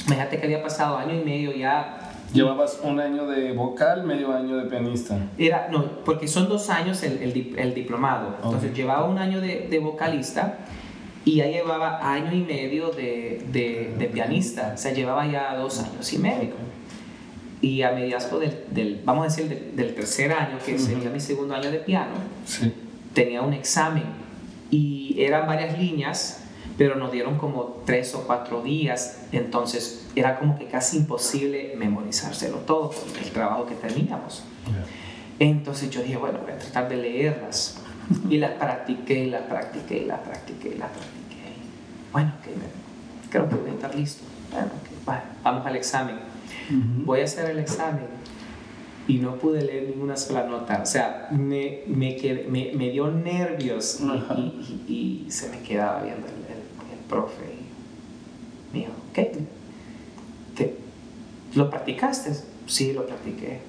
fíjate 0.07 0.37
que 0.37 0.45
había 0.45 0.61
pasado 0.61 0.95
año 0.97 1.15
y 1.15 1.25
medio 1.25 1.51
ya 1.53 2.06
¿Llevabas 2.33 2.79
un 2.83 2.99
año 2.99 3.25
de 3.27 3.53
vocal, 3.53 4.03
medio 4.03 4.33
año 4.33 4.57
de 4.57 4.69
pianista? 4.69 5.17
Era, 5.37 5.69
no, 5.71 6.03
porque 6.03 6.27
son 6.27 6.49
dos 6.49 6.69
años 6.69 7.01
el, 7.03 7.53
el, 7.57 7.73
diplomado. 7.73 8.35
Entonces 8.43 8.75
llevaba 8.75 9.05
un 9.05 9.17
año 9.17 9.39
de, 9.39 9.67
de, 9.69 9.79
vocalista 9.79 10.57
y 11.23 11.35
ya 11.35 11.45
llevaba 11.45 11.99
año 12.13 12.33
y 12.33 12.41
medio 12.41 12.89
de, 12.89 13.43
de, 13.51 14.09
pianista. 14.13 14.73
O 14.75 14.77
sea, 14.77 14.93
llevaba 14.93 15.25
ya 15.25 15.55
dos 15.55 15.79
años 15.79 16.11
y 16.11 16.17
medio. 16.17 16.53
Y 17.61 17.81
a 17.81 17.91
mediados 17.91 18.29
del, 18.39 18.63
del, 18.71 19.01
vamos 19.05 19.25
a 19.25 19.27
decir, 19.29 19.73
del, 19.73 19.95
tercer 19.95 20.31
año, 20.31 20.57
que 20.63 20.77
sería 20.77 21.09
mi 21.09 21.19
segundo 21.19 21.55
año 21.55 21.71
de 21.71 21.79
piano, 21.79 22.13
tenía 23.13 23.41
un 23.41 23.53
examen 23.53 24.03
y 24.69 25.15
eran 25.17 25.47
varias 25.47 25.79
líneas 25.79 26.43
pero 26.77 26.95
nos 26.95 27.11
dieron 27.11 27.37
como 27.37 27.81
tres 27.85 28.13
o 28.13 28.23
cuatro 28.27 28.61
días, 28.61 29.23
entonces 29.31 30.07
era 30.15 30.37
como 30.37 30.57
que 30.57 30.67
casi 30.67 30.97
imposible 30.97 31.73
memorizárselo 31.77 32.57
todo 32.57 32.91
con 32.91 33.23
el 33.23 33.31
trabajo 33.31 33.65
que 33.65 33.75
teníamos. 33.75 34.43
Entonces 35.39 35.89
yo 35.89 36.01
dije, 36.01 36.17
bueno, 36.17 36.39
voy 36.41 36.51
a 36.51 36.57
tratar 36.57 36.89
de 36.89 36.97
leerlas. 36.97 37.79
Y 38.29 38.37
las 38.37 38.51
practiqué, 38.51 39.27
las 39.27 39.41
practiqué, 39.41 40.05
las 40.05 40.19
practiqué, 40.19 40.69
las 40.77 40.89
practiqué. 40.89 41.17
Bueno, 42.13 42.31
creo 43.29 43.49
que 43.49 43.55
voy 43.55 43.69
a 43.69 43.73
estar 43.73 43.93
listo. 43.93 44.23
Bueno, 45.05 45.21
vamos 45.43 45.65
al 45.65 45.75
examen. 45.75 46.15
Voy 46.69 47.21
a 47.21 47.23
hacer 47.25 47.49
el 47.49 47.59
examen 47.59 48.05
y 49.07 49.17
no 49.17 49.35
pude 49.35 49.61
leer 49.61 49.89
ninguna 49.89 50.15
sola 50.15 50.43
nota. 50.43 50.81
O 50.81 50.85
sea, 50.85 51.27
me, 51.31 51.81
me, 51.87 52.17
me, 52.49 52.71
me 52.73 52.89
dio 52.89 53.09
nervios 53.09 54.01
y, 54.01 54.41
y, 54.41 55.23
y, 55.27 55.31
se 55.31 55.49
me 55.49 55.59
quedaba 55.59 56.01
viendo 56.03 56.27
profe, 57.09 57.45
mío, 58.73 58.89
¿qué? 59.13 59.31
¿Te, 60.55 60.75
¿Lo 61.55 61.69
practicaste? 61.69 62.33
Sí, 62.65 62.93
lo 62.93 63.05
practiqué. 63.05 63.59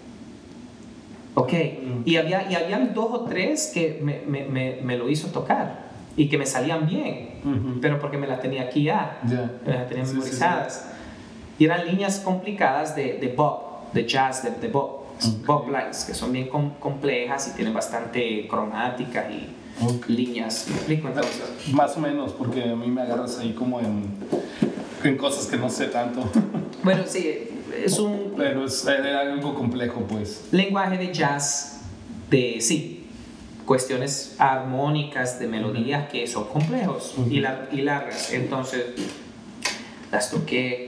Ok, 1.34 1.52
mm. 1.52 2.02
y 2.04 2.16
había, 2.16 2.50
y 2.50 2.54
habían 2.54 2.94
dos 2.94 3.08
o 3.12 3.20
tres 3.24 3.70
que 3.72 4.00
me, 4.02 4.20
me, 4.26 4.80
me, 4.82 4.96
lo 4.96 5.08
hizo 5.08 5.28
tocar 5.28 5.86
y 6.16 6.28
que 6.28 6.36
me 6.36 6.46
salían 6.46 6.86
bien, 6.86 7.78
pero 7.80 8.00
porque 8.00 8.18
me 8.18 8.26
las 8.26 8.40
tenía 8.40 8.62
aquí 8.62 8.84
ya, 8.84 9.20
me 9.64 9.72
las 9.72 9.88
tenía 9.88 10.04
memorizadas. 10.04 10.90
Y 11.58 11.64
eran 11.64 11.86
líneas 11.86 12.20
complicadas 12.20 12.96
de, 12.96 13.18
de 13.18 13.28
Bob, 13.28 13.92
de 13.92 14.04
jazz, 14.06 14.42
de, 14.42 14.50
de 14.50 14.68
Bob, 14.68 15.04
Bob 15.46 15.68
Lines, 15.68 16.04
que 16.04 16.14
son 16.14 16.32
bien 16.32 16.48
complejas 16.48 17.48
y 17.48 17.56
tienen 17.56 17.74
bastante 17.74 18.46
cromática 18.48 19.30
y 19.30 19.54
líneas. 20.08 20.66
¿Me 20.68 20.76
explico 20.76 21.08
entonces? 21.08 21.42
Más 21.72 21.96
o 21.96 22.00
menos, 22.00 22.32
porque 22.32 22.64
a 22.64 22.76
mí 22.76 22.88
me 22.88 23.02
agarras 23.02 23.38
ahí 23.38 23.52
como 23.52 23.80
en, 23.80 24.04
en 25.04 25.16
cosas 25.16 25.46
que 25.46 25.56
no 25.56 25.70
sé 25.70 25.86
tanto. 25.86 26.28
Bueno, 26.80 27.02
sí, 27.06 27.28
es 27.84 27.98
un... 27.98 28.34
Pero 28.36 28.64
es 28.64 28.86
algo 28.86 29.52
complejo, 29.52 30.06
pues. 30.08 30.44
Lenguaje 30.52 30.96
de 30.96 31.12
jazz, 31.12 31.80
de, 32.30 32.58
sí, 32.60 33.08
cuestiones 33.66 34.36
armónicas, 34.38 35.40
de 35.40 35.48
melodías 35.48 36.08
que 36.08 36.24
son 36.28 36.44
complejos 36.44 37.14
y, 37.28 37.38
y 37.38 37.82
largas. 37.82 38.32
Entonces, 38.32 38.84
las 40.12 40.30
toqué 40.30 40.87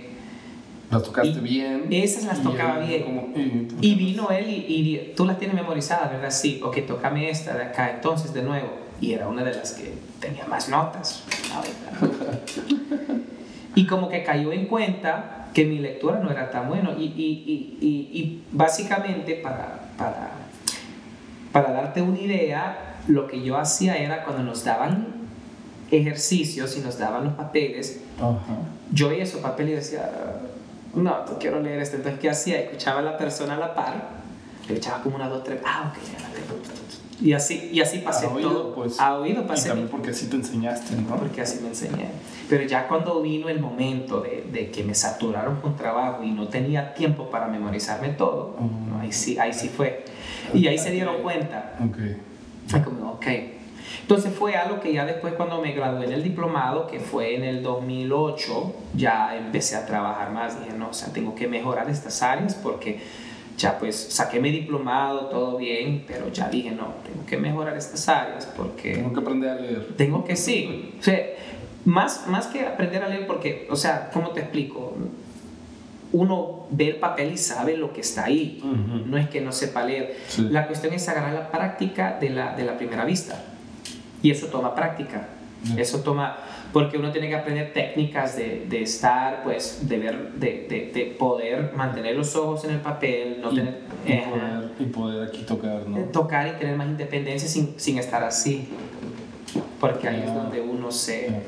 las 0.91 1.03
tocaste 1.03 1.41
bien. 1.41 1.87
Esas 1.91 2.25
las 2.25 2.43
tocaba 2.43 2.79
bien. 2.79 3.69
y, 3.81 3.95
vino 3.95 4.31
él 4.31 4.47
y, 4.49 5.13
tú 5.17 5.25
las 5.25 5.39
tienes 5.39 5.55
memorizadas, 5.55 6.11
¿verdad? 6.11 6.31
Sí, 6.31 6.61
ok, 6.63 6.79
tocame 6.87 7.31
esta 7.31 7.55
de 7.55 7.65
acá, 7.65 7.91
entonces 7.91 8.33
de 8.33 8.43
nuevo. 8.43 8.69
Y 9.01 9.13
era 9.13 9.29
una 9.29 9.45
de 9.45 9.55
las 9.55 9.73
que 9.73 9.95
tenía 10.21 10.47
más 10.47 10.69
notas. 10.69 11.25
y 13.75 13.87
como 13.87 14.09
que 14.09 14.23
cayó 14.25 14.53
en 14.53 14.67
cuenta 14.67 15.49
que 15.55 15.65
mi 15.65 15.79
lectura 15.79 16.19
no 16.19 16.31
era 16.31 16.51
tan 16.51 16.69
buena. 16.69 16.93
Y, 16.99 17.05
y 17.05 18.43
básicamente, 18.53 19.37
para, 19.37 19.93
para, 19.97 20.33
para 21.53 21.73
darte 21.73 22.03
una 22.03 22.21
idea, 22.21 22.97
lo 23.07 23.27
que 23.27 23.43
yo 23.43 23.57
hacía 23.57 23.97
era 23.97 24.25
cuando 24.25 24.43
nos 24.43 24.65
daban 24.65 25.21
ejercicios 25.91 26.77
y 26.77 26.81
nos 26.81 26.99
daban 26.99 27.25
los 27.25 27.35
papeles, 27.35 28.01
yo 28.93 29.09
veía 29.09 29.25
esos 29.25 29.41
papeles 29.41 29.73
y 29.73 29.77
decía 29.77 30.11
no, 30.95 31.25
no 31.27 31.39
quiero 31.39 31.61
leer 31.61 31.81
esto. 31.81 31.97
Entonces, 31.97 32.21
¿qué 32.21 32.31
hacía? 32.31 32.61
Escuchaba 32.61 33.01
a 33.01 33.03
la 33.03 33.17
persona 33.17 33.55
a 33.55 33.59
la 33.59 33.75
par, 33.75 34.09
le 34.69 34.77
echaba 34.77 35.03
como 35.03 35.17
una, 35.17 35.29
dos, 35.29 35.45
tres, 35.45 35.61
ah, 35.65 35.93
ok, 35.93 36.03
ya 36.05 36.21
la 36.21 36.35
tengo. 36.35 36.61
Y 37.23 37.35
así, 37.35 37.71
y 37.71 37.81
así 37.81 37.99
pasé 37.99 38.27
oído, 38.27 38.51
todo. 38.51 38.75
Pues, 38.75 38.99
a 38.99 39.19
oído 39.19 39.47
pasé. 39.47 39.69
Y 39.69 39.69
también 39.69 39.89
porque 39.89 40.11
así 40.11 40.27
te 40.27 40.37
enseñaste, 40.37 40.97
¿no? 40.97 41.17
Porque 41.17 41.43
así 41.43 41.61
me 41.61 41.69
enseñé. 41.69 42.09
Pero 42.49 42.65
ya 42.65 42.89
cuando 42.89 43.21
vino 43.21 43.49
el 43.51 43.61
momento 43.61 44.23
de, 44.23 44.47
de 44.51 44.71
que 44.71 44.83
me 44.83 44.95
saturaron 44.95 45.61
con 45.61 45.77
trabajo 45.77 46.23
y 46.25 46.31
no 46.31 46.49
tenía 46.49 46.95
tiempo 46.95 47.31
para 47.31 47.47
memorizarme 47.47 48.09
todo, 48.11 48.57
ahí, 48.99 49.13
sí, 49.13 49.39
ahí 49.39 49.53
sí 49.53 49.69
fue. 49.69 50.05
Y 50.55 50.67
ahí 50.67 50.79
se 50.79 50.91
dieron 50.91 51.23
cuenta. 51.23 51.77
Ok. 51.85 51.99
Fue 52.69 52.83
como, 52.83 53.13
ok, 53.13 53.27
entonces 54.03 54.33
fue 54.33 54.57
algo 54.57 54.81
que 54.81 54.93
ya 54.93 55.05
después 55.05 55.35
cuando 55.35 55.61
me 55.61 55.73
gradué 55.73 56.07
en 56.07 56.13
el 56.13 56.23
diplomado, 56.23 56.87
que 56.87 57.01
fue 57.01 57.35
en 57.35 57.45
el 57.45 57.63
2008, 57.63 58.75
ya 58.95 59.37
empecé 59.37 59.77
a 59.77 59.87
trabajar 59.87 60.31
más. 60.31 60.59
Dije, 60.61 60.77
no, 60.77 60.89
o 60.91 60.93
sea, 60.93 61.13
tengo 61.13 61.35
que 61.35 61.49
mejorar 61.49 61.89
estas 61.89 62.23
áreas 62.23 62.55
porque 62.55 63.01
ya 63.57 63.79
pues 63.79 63.97
saqué 63.97 64.41
mi 64.41 64.51
diplomado, 64.51 65.27
todo 65.27 65.57
bien, 65.57 66.05
pero 66.07 66.29
ya 66.33 66.49
dije, 66.49 66.71
no, 66.71 66.95
tengo 67.05 67.27
que 67.27 67.37
mejorar 67.37 67.77
estas 67.77 68.09
áreas 68.09 68.47
porque... 68.57 68.95
Tengo 68.95 69.13
que 69.13 69.21
aprender 69.21 69.51
a 69.51 69.55
leer. 69.57 69.89
Tengo 69.97 70.25
que 70.25 70.37
sí. 70.37 70.95
O 70.99 71.03
sea, 71.03 71.21
más, 71.85 72.27
más 72.27 72.47
que 72.47 72.67
aprender 72.67 73.03
a 73.03 73.09
leer 73.09 73.27
porque, 73.27 73.69
o 73.71 73.77
sea, 73.77 74.11
¿cómo 74.13 74.31
te 74.31 74.41
explico? 74.41 74.95
uno 76.13 76.67
ve 76.71 76.89
el 76.89 76.97
papel 76.97 77.33
y 77.33 77.39
sabe 77.39 77.77
lo 77.77 77.93
que 77.93 78.01
está 78.01 78.25
ahí. 78.25 78.61
No 79.07 79.17
es 79.17 79.29
que 79.29 79.41
no 79.41 79.53
sepa 79.53 79.85
leer. 79.85 80.17
La 80.39 80.67
cuestión 80.67 80.93
es 80.93 81.09
agarrar 81.09 81.33
la 81.33 81.51
práctica 81.51 82.19
de 82.21 82.31
la, 82.31 82.57
de 82.57 82.65
la 82.65 82.77
primera 82.77 83.05
vista. 83.05 83.41
Y 84.23 84.31
eso 84.31 84.47
toma 84.47 84.75
práctica. 84.75 85.29
Eso 85.77 86.01
toma, 86.01 86.39
porque 86.73 86.97
uno 86.97 87.13
tiene 87.13 87.29
que 87.29 87.35
aprender 87.35 87.73
técnicas 87.75 88.37
de, 88.37 88.67
de 88.69 88.83
estar, 88.83 89.43
pues, 89.43 89.87
de 89.87 89.99
ver, 89.99 90.33
de, 90.33 90.67
de, 90.69 90.91
de, 90.93 91.15
poder 91.19 91.75
mantener 91.75 92.17
los 92.17 92.35
ojos 92.35 92.65
en 92.65 92.71
el 92.71 92.81
papel, 92.81 93.41
no 93.43 93.53
y, 93.53 93.57
tener... 93.57 93.79
Y, 94.07 94.13
eh, 94.13 94.25
poder, 94.31 94.71
y, 94.79 94.85
poder, 94.85 95.29
aquí 95.29 95.43
tocar, 95.43 95.87
¿no? 95.87 95.99
Tocar 96.05 96.49
y 96.49 96.59
tener 96.59 96.77
más 96.77 96.89
independencia 96.89 97.47
sin, 97.47 97.79
sin 97.79 97.99
estar 97.99 98.25
así. 98.25 98.69
Porque 99.79 100.09
ahí 100.09 100.25
es 100.27 100.35
donde 100.35 100.61
uno 100.63 100.91
se... 100.91 101.43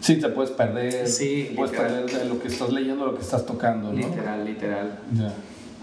Sí, 0.00 0.18
te 0.18 0.30
puedes 0.30 0.52
perder. 0.52 1.06
Sí, 1.06 1.52
puedes 1.54 1.76
perder 1.76 2.06
de 2.06 2.24
lo 2.24 2.40
que 2.40 2.48
estás 2.48 2.72
leyendo, 2.72 3.04
lo 3.04 3.14
que 3.14 3.20
estás 3.20 3.44
tocando, 3.44 3.92
¿no? 3.92 3.98
Literal, 3.98 4.44
literal. 4.46 4.98
Ya. 5.12 5.34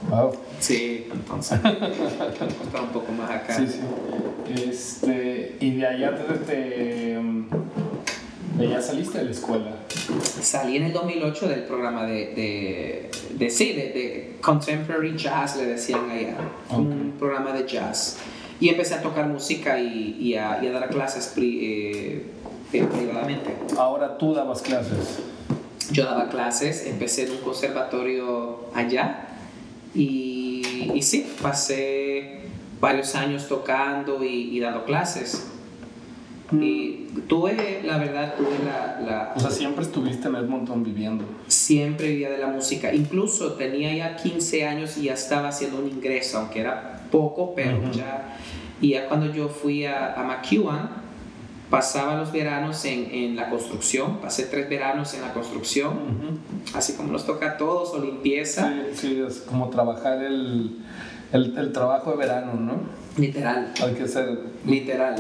Wow. 0.10 0.32
Sí, 0.60 1.08
entonces. 1.12 1.60
está 1.64 2.82
un 2.82 2.90
poco 2.90 3.12
más 3.12 3.30
acá. 3.30 3.56
Sí, 3.56 3.68
sí. 3.68 3.80
Este, 4.70 5.58
y 5.60 5.72
de 5.72 5.88
allá 5.88 6.16
te, 6.16 6.34
te, 6.34 7.20
de 8.58 8.68
allá 8.68 8.82
saliste 8.82 9.20
de 9.20 9.26
la 9.26 9.32
escuela. 9.32 9.72
Salí 10.42 10.78
en 10.78 10.84
el 10.84 10.94
2008 10.94 11.48
del 11.50 11.64
programa 11.64 12.06
de, 12.06 12.34
de, 12.34 13.12
de 13.38 13.50
sí, 13.50 13.74
de, 13.74 13.82
de, 13.92 14.38
Contemporary 14.42 15.16
Jazz, 15.18 15.58
le 15.58 15.66
decían 15.66 16.10
allá. 16.10 16.38
Un 16.70 17.16
programa 17.20 17.52
de 17.52 17.68
jazz. 17.68 18.18
Y 18.60 18.70
empecé 18.70 18.96
a 18.96 19.02
tocar 19.02 19.28
música 19.28 19.80
y, 19.80 20.18
y, 20.20 20.36
a, 20.36 20.64
y 20.64 20.68
a, 20.68 20.72
dar 20.72 20.90
clases 20.90 21.34
eh, 21.38 22.24
privadamente. 22.72 23.56
Ahora 23.78 24.18
tú 24.18 24.34
dabas 24.34 24.62
clases. 24.62 25.20
Yo 25.92 26.06
daba 26.06 26.30
clases, 26.30 26.86
empecé 26.86 27.26
en 27.26 27.34
un 27.34 27.38
conservatorio 27.38 28.66
allá 28.74 29.27
y, 29.98 30.92
y 30.94 31.02
sí, 31.02 31.26
pasé 31.42 32.42
varios 32.80 33.16
años 33.16 33.48
tocando 33.48 34.24
y, 34.24 34.60
dando 34.60 34.86
clases. 34.86 35.48
Mm. 36.52 36.64
Y 36.64 37.08
tuve, 37.28 37.82
la 37.84 37.98
verdad, 37.98 38.36
tuve 38.38 38.58
la, 38.64 39.02
la, 39.06 39.34
O 39.36 39.40
sea, 39.40 39.52
siempre 39.52 39.84
estuviste 39.84 40.28
en 40.28 40.36
Edmonton 40.36 40.84
viviendo. 40.84 41.26
Siempre 41.48 42.10
vivía 42.10 42.30
de 42.30 42.38
la 42.38 42.48
música. 42.48 42.94
Incluso 42.94 43.54
tenía 43.54 43.94
ya 43.94 44.16
15 44.16 44.66
años 44.66 44.98
y 44.98 45.04
ya 45.04 45.14
estaba 45.14 45.50
haciendo 45.50 45.80
un 45.80 45.88
ingreso, 45.88 46.38
aunque 46.38 46.62
era 46.62 47.02
poco, 47.12 47.54
pero 47.56 47.92
ya... 47.92 48.38
Y 48.80 48.90
ya 48.90 49.08
cuando 49.08 49.34
yo 49.34 49.50
fui 49.50 49.86
a, 49.86 50.14
a 50.14 50.24
McEwan, 50.24 51.07
pasaba 51.70 52.16
los 52.16 52.32
veranos 52.32 52.84
en, 52.86 53.10
en, 53.12 53.36
la 53.36 53.50
construcción, 53.50 54.18
pasé 54.18 54.44
tres 54.44 54.70
veranos 54.70 55.14
en 55.14 55.22
la 55.22 55.34
construcción, 55.34 56.40
así 56.74 56.94
como 56.94 57.12
nos 57.12 57.26
toca 57.26 57.52
a 57.52 57.58
todos, 57.58 57.94
o 57.94 58.00
limpieza. 58.02 58.74
Sí, 58.94 59.08
sí, 59.08 59.24
es 59.26 59.42
como 59.42 59.70
trabajar 59.70 60.24
el, 60.24 60.78
el, 61.34 61.58
el 61.58 61.72
trabajo 61.74 62.12
de 62.12 62.18
verano, 62.18 62.54
¿no? 62.54 62.80
Literal. 63.18 63.74
Hay 63.84 63.94
que 63.94 64.08
ser... 64.08 64.40
Literal. 64.66 65.16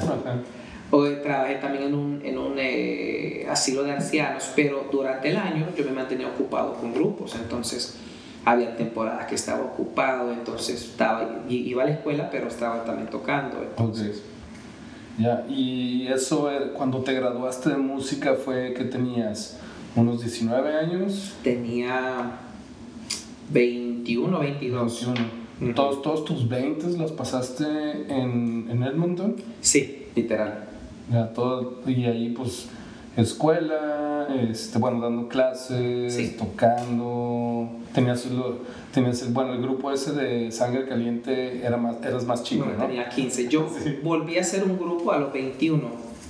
O 0.89 1.05
trabajé 1.05 1.55
también 1.55 1.83
en 1.85 1.95
un, 1.95 2.21
en 2.23 2.37
un 2.37 2.55
eh, 2.57 3.45
asilo 3.49 3.83
de 3.83 3.91
ancianos, 3.91 4.51
pero 4.55 4.87
durante 4.89 5.29
el 5.29 5.37
año 5.37 5.67
yo 5.75 5.83
me 5.83 5.91
mantenía 5.91 6.29
ocupado 6.29 6.75
con 6.75 6.93
grupos, 6.93 7.35
entonces 7.35 7.97
había 8.45 8.77
temporadas 8.77 9.25
que 9.25 9.35
estaba 9.35 9.65
ocupado, 9.65 10.31
entonces 10.31 10.81
estaba, 10.81 11.41
iba 11.49 11.83
a 11.83 11.87
la 11.87 11.91
escuela, 11.91 12.29
pero 12.31 12.47
estaba 12.47 12.85
también 12.85 13.09
tocando. 13.09 13.61
Entonces. 13.61 14.23
Ya, 15.17 15.45
y 15.49 16.07
eso, 16.07 16.49
cuando 16.75 16.99
te 16.99 17.13
graduaste 17.13 17.69
de 17.71 17.77
música, 17.77 18.35
fue 18.35 18.73
que 18.73 18.83
tenías 18.83 19.57
unos 19.95 20.21
19 20.21 20.75
años. 20.75 21.33
Tenía 21.43 22.39
21, 23.49 24.39
22. 24.39 25.05
21. 25.59 25.73
¿Todos, 25.73 26.01
¿Todos 26.03 26.25
tus 26.25 26.47
20 26.47 26.97
los 26.97 27.11
pasaste 27.13 27.65
en, 28.09 28.67
en 28.69 28.83
Edmonton? 28.83 29.35
Sí, 29.59 30.05
literal. 30.15 30.65
Ya, 31.11 31.33
todo, 31.33 31.81
y 31.87 32.05
ahí 32.05 32.29
pues 32.29 32.67
escuela, 33.15 34.27
este, 34.49 34.77
bueno, 34.77 35.01
dando 35.01 35.27
clases, 35.27 36.37
tocando. 36.37 37.69
Tenías, 37.93 38.23
tenías 38.23 38.27
el, 39.05 39.33
bueno, 39.33 39.53
el 39.53 39.61
grupo 39.61 39.91
ese 39.91 40.13
de 40.13 40.51
Sangre 40.51 40.87
Caliente 40.87 41.65
era 41.65 41.77
más, 41.77 41.97
eras 42.03 42.25
más 42.25 42.43
chico, 42.43 42.65
¿no? 42.65 42.85
Tenía 42.85 43.09
15. 43.09 43.47
Yo 43.47 43.67
volví 44.03 44.37
a 44.37 44.41
hacer 44.41 44.63
un 44.63 44.77
grupo 44.77 45.11
a 45.11 45.19
los 45.19 45.33
21, 45.33 45.81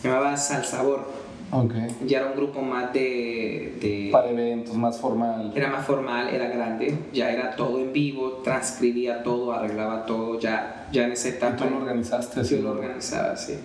llamaba 0.04 0.36
Salsabor. 0.38 1.28
Okay. 1.50 1.88
Ya 2.06 2.20
era 2.20 2.28
un 2.28 2.36
grupo 2.36 2.62
más 2.62 2.92
de, 2.92 3.78
de, 3.80 4.10
Para 4.12 4.30
eventos, 4.30 4.76
más 4.76 5.00
formal. 5.00 5.54
Era 5.56 5.70
más 5.70 5.86
formal, 5.86 6.28
era 6.28 6.50
grande, 6.50 6.94
ya 7.14 7.32
era 7.32 7.56
todo 7.56 7.80
en 7.80 7.94
vivo, 7.94 8.42
transcribía 8.44 9.24
todo, 9.24 9.54
arreglaba 9.54 10.06
todo, 10.06 10.38
ya, 10.38 10.90
ya 10.92 11.06
en 11.06 11.14
esa 11.14 11.30
etapa. 11.30 11.64
¿Y 11.64 11.68
tú 11.70 11.74
lo 11.74 11.82
organizaste? 11.82 12.44
Yo 12.44 12.62
lo 12.62 12.72
organizaba, 12.72 13.38
sí. 13.38 13.58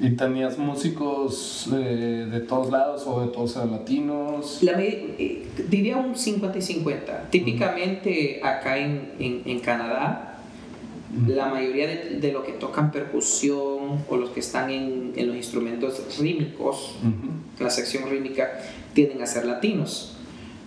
¿Y 0.00 0.10
tenías 0.16 0.56
músicos 0.56 1.68
eh, 1.72 2.26
de 2.30 2.40
todos 2.40 2.70
lados 2.70 3.04
o 3.06 3.20
de 3.20 3.28
todos 3.28 3.54
los 3.56 3.70
latinos? 3.70 4.58
La, 4.62 4.80
eh, 4.80 5.46
diría 5.68 5.98
un 5.98 6.16
50 6.16 6.56
y 6.56 6.62
50. 6.62 7.28
Típicamente 7.30 8.40
acá 8.42 8.78
en, 8.78 9.12
en, 9.18 9.42
en 9.44 9.60
Canadá, 9.60 10.38
la 11.26 11.46
mayoría 11.48 11.86
de, 11.86 12.18
de 12.18 12.32
lo 12.32 12.44
que 12.44 12.52
tocan 12.52 12.90
percusión 12.90 14.04
o 14.08 14.16
los 14.16 14.30
que 14.30 14.40
están 14.40 14.70
en, 14.70 15.12
en 15.16 15.26
los 15.26 15.36
instrumentos 15.36 16.00
rítmicos, 16.18 16.94
la 17.58 17.68
sección 17.68 18.08
rítmica, 18.08 18.48
tienden 18.94 19.20
a 19.20 19.26
ser 19.26 19.44
latinos. 19.44 20.16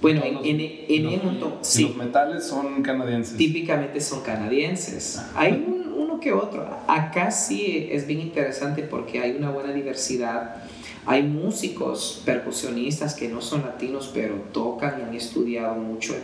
Bueno, 0.02 0.22
en, 0.26 0.38
en, 0.44 0.60
en 0.90 1.40
los, 1.40 1.54
sí. 1.62 1.84
Los 1.84 1.96
metales 1.96 2.46
son 2.46 2.84
canadienses. 2.84 3.38
Típicamente 3.38 4.02
son 4.02 4.22
canadienses. 4.22 5.24
Hay 5.34 5.54
un 5.54 5.83
que 6.20 6.34
otro. 6.34 6.66
Acá 6.88 7.32
sí 7.32 7.88
es 7.92 8.08
bien 8.08 8.20
interesante 8.20 8.84
porque 8.84 9.20
hay 9.20 9.32
una 9.32 9.52
buena 9.52 9.74
diversidad. 9.74 10.56
Hay 11.06 11.24
músicos 11.24 12.22
percusionistas 12.26 13.14
que 13.14 13.28
no 13.28 13.42
son 13.42 13.64
latinos, 13.64 14.10
pero 14.14 14.36
tocan 14.54 15.00
y 15.00 15.04
han 15.04 15.14
estudiado 15.14 15.76
mucho 15.76 16.16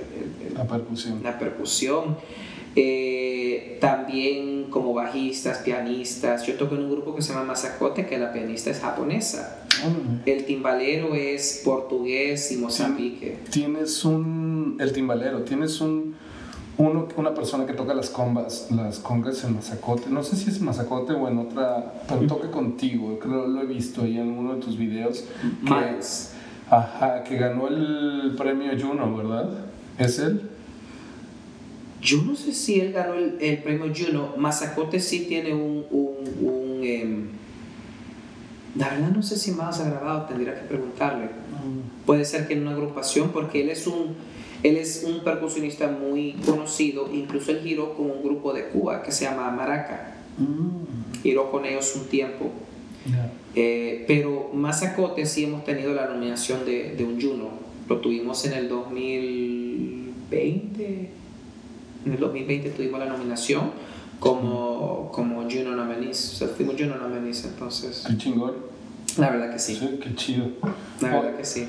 la 0.56 0.66
percusión. 0.66 1.22
La 1.24 1.38
percusión. 1.38 2.18
Eh, 2.76 3.78
también 3.82 4.66
como 4.70 4.94
bajistas, 4.94 5.60
pianistas. 5.60 6.46
Yo 6.46 6.54
toco 6.54 6.76
en 6.76 6.84
un 6.84 6.92
grupo 6.92 7.16
que 7.16 7.22
se 7.22 7.34
llama 7.34 7.46
Masacote, 7.46 8.06
que 8.06 8.18
la 8.18 8.32
pianista 8.32 8.70
es 8.70 8.80
japonesa. 8.80 9.66
El 10.26 10.46
timbalero 10.46 11.16
es 11.16 11.62
portugués 11.64 12.52
y 12.52 12.58
mozambique. 12.58 13.38
Tienes 13.50 14.06
un. 14.06 14.78
El 14.80 14.94
timbalero, 14.94 15.44
tienes 15.44 15.82
un 15.82 16.16
uno, 16.80 17.10
una 17.18 17.34
persona 17.34 17.66
que 17.66 17.74
toca 17.74 17.94
las 17.94 18.10
combas, 18.10 18.70
las 18.72 19.00
congas 19.00 19.44
en 19.44 19.56
Mazacote, 19.56 20.10
no 20.10 20.24
sé 20.24 20.38
si 20.38 20.50
es 20.50 20.62
Mazacote 20.62 21.12
o 21.12 21.28
en 21.28 21.38
otra, 21.38 21.94
pero 22.08 22.22
toca 22.22 22.50
contigo, 22.50 23.20
creo 23.20 23.48
lo 23.48 23.62
he 23.62 23.66
visto 23.66 24.04
ahí 24.04 24.18
en 24.18 24.32
uno 24.32 24.56
de 24.56 24.62
tus 24.62 24.78
videos. 24.78 25.26
Que, 25.66 26.00
ajá, 26.74 27.24
que 27.26 27.36
ganó 27.36 27.68
el 27.68 28.34
premio 28.38 28.72
Juno, 28.80 29.14
¿verdad? 29.18 29.50
¿Es 29.98 30.20
él? 30.20 30.42
Yo 32.02 32.22
no 32.22 32.34
sé 32.34 32.54
si 32.54 32.80
él 32.80 32.94
ganó 32.94 33.14
el, 33.16 33.38
el 33.42 33.58
premio 33.58 33.92
Juno. 33.94 34.36
Mazacote 34.38 35.02
sí 35.02 35.26
tiene 35.28 35.54
un. 35.54 35.86
un, 35.92 36.48
un 36.48 36.84
em, 36.86 37.28
la 38.78 38.88
verdad 38.88 39.10
no 39.10 39.22
sé 39.22 39.38
si 39.38 39.52
más 39.52 39.82
ha 39.82 39.90
grabado, 39.90 40.28
tendría 40.28 40.56
que 40.56 40.62
preguntarle. 40.62 41.26
Mm. 41.26 42.06
Puede 42.06 42.24
ser 42.24 42.48
que 42.48 42.54
en 42.54 42.62
una 42.62 42.72
agrupación, 42.72 43.32
porque 43.32 43.64
él 43.64 43.70
es 43.70 43.86
un 43.86 44.16
él 44.64 44.78
es 44.78 45.04
un 45.08 45.24
percusionista 45.24 45.88
muy 45.88 46.34
conocido, 46.46 47.10
incluso 47.14 47.52
él 47.52 47.60
giró 47.64 47.94
con 47.96 48.12
un 48.12 48.24
grupo 48.24 48.54
de 48.54 48.68
Cuba 48.68 49.02
que 49.04 49.12
se 49.12 49.26
llama 49.26 49.52
Maraca. 49.52 50.16
Mm. 50.38 51.22
Giró 51.24 51.52
con 51.52 51.66
ellos 51.66 51.94
un 51.96 52.06
tiempo. 52.06 52.52
Eh, 53.56 54.06
pero 54.08 54.52
Mazacote 54.54 55.26
sí 55.26 55.46
hemos 55.46 55.64
tenido 55.64 55.94
la 55.94 56.08
nominación 56.08 56.66
de, 56.66 56.96
de, 56.96 57.04
un 57.04 57.20
Juno. 57.22 57.50
Lo 57.88 57.98
tuvimos 57.98 58.46
en 58.46 58.54
el 58.54 58.70
2020. 58.70 61.10
En 62.06 62.12
el 62.12 62.20
2020 62.20 62.70
tuvimos 62.72 63.00
la 63.00 63.08
nominación 63.08 63.72
como, 64.20 65.12
como 65.12 65.50
Juno 65.50 65.76
nominees. 65.76 66.34
O 66.34 66.36
sea, 66.36 66.50
fuimos 66.50 66.76
Juno 66.78 66.98
nominees 66.98 67.46
entonces. 67.46 68.04
Qué 68.08 68.18
chingón. 68.18 68.54
La 69.18 69.32
verdad 69.32 69.52
que 69.52 69.58
sí. 69.60 69.76
Sí, 69.76 70.00
qué 70.02 70.16
chido. 70.16 70.46
La 71.02 71.10
verdad 71.10 71.36
que 71.38 71.46
sí. 71.46 71.68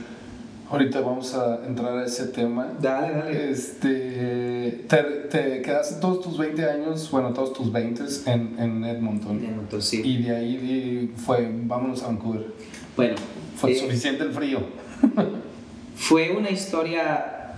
Ahorita 0.71 1.01
vamos 1.01 1.35
a 1.35 1.67
entrar 1.67 1.99
a 1.99 2.05
ese 2.05 2.27
tema. 2.27 2.73
Dale, 2.81 3.13
dale. 3.13 3.51
Este, 3.51 4.85
te, 4.89 5.03
te 5.29 5.63
quedaste 5.63 6.01
todos 6.01 6.21
tus 6.21 6.39
20 6.39 6.65
años, 6.65 7.11
bueno, 7.11 7.33
todos 7.33 7.53
tus 7.53 7.73
20 7.73 8.05
en, 8.27 8.57
en 8.57 8.85
Edmonton. 8.85 9.45
Edmonton, 9.45 9.83
sí. 9.83 10.01
Y 10.05 10.23
de 10.23 10.37
ahí 10.37 11.13
fue, 11.17 11.51
vámonos 11.65 12.05
a 12.05 12.07
Vancouver. 12.07 12.47
Bueno. 12.97 13.17
Fue 13.57 13.73
eh, 13.73 13.75
suficiente 13.75 14.23
el 14.23 14.31
frío. 14.31 14.61
fue 15.97 16.31
una 16.37 16.51
historia, 16.51 17.57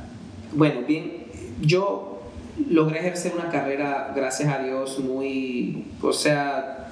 bueno, 0.52 0.80
bien, 0.88 1.26
yo 1.60 2.22
logré 2.70 3.00
ejercer 3.00 3.34
una 3.34 3.50
carrera, 3.50 4.12
gracias 4.16 4.48
a 4.52 4.62
Dios, 4.62 4.98
muy, 5.00 5.84
o 6.00 6.14
sea, 6.14 6.91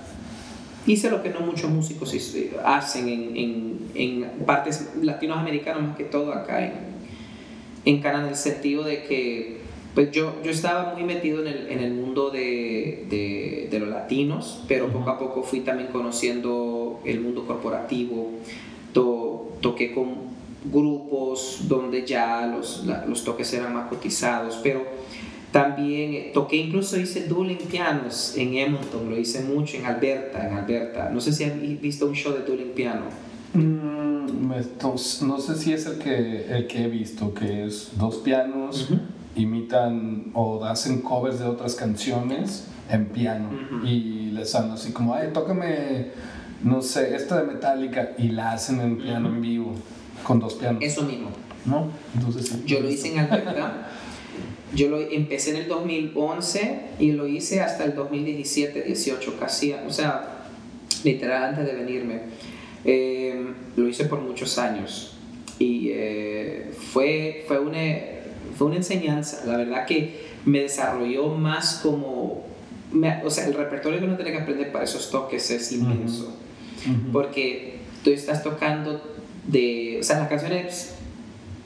hice 0.87 1.11
lo 1.11 1.23
que 1.23 1.31
no 1.31 1.41
muchos 1.41 1.71
músicos 1.71 2.15
hacen 2.65 3.09
en, 3.09 3.37
en, 3.37 3.79
en 3.95 4.31
partes 4.47 4.91
latinoamericanas, 5.01 5.83
más 5.83 5.97
que 5.97 6.05
todo 6.05 6.33
acá 6.33 6.65
en, 6.65 6.73
en 7.85 8.01
Canadá, 8.01 8.25
en 8.25 8.31
el 8.31 8.37
sentido 8.37 8.85
de 8.85 9.05
que 9.05 9.61
pues 9.95 10.13
yo, 10.13 10.35
yo 10.45 10.51
estaba 10.53 10.95
muy 10.95 11.03
metido 11.03 11.41
en 11.41 11.49
el, 11.49 11.67
en 11.69 11.81
el 11.81 11.93
mundo 11.93 12.31
de, 12.31 13.07
de, 13.11 13.69
de, 13.71 13.81
los 13.81 13.89
latinos, 13.89 14.63
pero 14.69 14.89
poco 14.89 15.11
a 15.11 15.19
poco 15.19 15.43
fui 15.43 15.61
también 15.61 15.89
conociendo 15.91 17.01
el 17.05 17.21
mundo 17.21 17.45
corporativo, 17.45 18.31
to, 18.93 19.57
toqué 19.61 19.93
con 19.93 20.31
grupos 20.65 21.63
donde 21.69 22.07
ya 22.07 22.47
los, 22.47 22.85
los 23.07 23.25
toques 23.25 23.53
eran 23.53 23.75
más 23.75 23.89
cotizados, 23.89 24.61
pero 24.63 24.85
también 25.53 26.15
eh, 26.15 26.31
toqué, 26.33 26.57
incluso 26.57 26.99
hice 26.99 27.27
dueling 27.27 27.57
pianos 27.57 28.35
en 28.37 28.55
Edmonton, 28.55 29.11
lo 29.11 29.19
hice 29.19 29.43
mucho 29.43 29.77
en 29.77 29.87
Alberta, 29.87 30.47
en 30.47 30.55
Alberta. 30.55 31.11
No 31.11 31.21
sé 31.21 31.33
si 31.33 31.45
han 31.45 31.79
visto 31.81 32.07
un 32.07 32.15
show 32.15 32.33
de 32.33 32.41
dueling 32.41 32.73
piano. 32.73 33.03
Mm, 33.55 34.49
no, 35.23 35.39
sé 35.39 35.57
si 35.57 35.73
es 35.73 35.87
el 35.87 35.99
que, 35.99 36.47
el 36.49 36.67
que 36.69 36.85
he 36.85 36.89
visto, 36.89 37.35
que 37.35 37.67
es 37.67 37.91
dos 37.99 38.17
pianos, 38.19 38.89
imitan 39.35 40.31
o 40.35 40.65
hacen 40.65 41.01
covers 41.03 41.41
de 41.41 41.47
otras 41.47 41.75
canciones 41.75 42.67
en 42.89 43.07
piano 43.07 43.51
y 43.85 44.31
les 44.31 44.53
dan 44.53 44.71
así 44.71 44.93
como, 44.93 45.15
ay, 45.15 45.31
tócame, 45.33 46.09
no 46.63 46.81
sé, 46.83 47.15
esta 47.17 47.43
de 47.43 47.53
Metallica 47.53 48.13
y 48.19 48.29
la 48.29 48.53
hacen 48.53 48.81
en 48.81 48.99
piano 48.99 49.29
en 49.29 49.41
vivo, 49.41 49.73
con 50.23 50.39
dos 50.39 50.55
pianos. 50.55 50.83
Eso 50.83 51.03
mismo. 51.03 51.31
¿No? 51.65 51.89
Entonces, 52.15 52.65
Yo 52.65 52.81
lo 52.81 52.89
hice 52.89 53.13
en 53.13 53.19
Alberta. 53.21 53.89
Yo 54.75 54.89
lo 54.89 55.01
empecé 55.01 55.51
en 55.51 55.57
el 55.57 55.69
2011 55.69 56.81
y 57.01 57.13
lo 57.13 57.27
hice 57.27 57.61
hasta 57.61 57.85
el 57.85 57.95
2017, 57.95 58.83
18, 58.83 59.37
casi, 59.39 59.73
o 59.73 59.91
sea, 59.91 60.45
literal 61.03 61.45
antes 61.45 61.67
de 61.67 61.75
venirme. 61.75 62.21
Eh, 62.85 63.53
lo 63.77 63.89
hice 63.89 64.05
por 64.05 64.21
muchos 64.21 64.57
años 64.59 65.17
y 65.59 65.91
eh, 65.93 66.71
fue, 66.93 67.45
fue, 67.47 67.59
una, 67.61 67.79
fue 68.57 68.69
una 68.69 68.77
enseñanza, 68.77 69.45
la 69.45 69.59
verdad 69.59 69.87
que 69.87 70.31
me 70.47 70.61
desarrolló 70.61 71.29
más 71.29 71.81
como, 71.83 72.47
o 73.23 73.31
sea, 73.31 73.47
el 73.47 73.55
repertorio 73.55 73.99
que 73.99 74.07
uno 74.07 74.17
tiene 74.17 74.33
que 74.33 74.39
aprender 74.39 74.73
para 74.73 74.85
esos 74.85 75.11
toques 75.11 75.51
es 75.51 75.71
inmenso, 75.73 76.35
porque 77.13 77.81
tú 78.03 78.11
estás 78.11 78.43
tocando 78.43 79.03
de, 79.47 79.99
o 80.01 80.03
sea, 80.03 80.21
las 80.21 80.29
canciones 80.29 80.95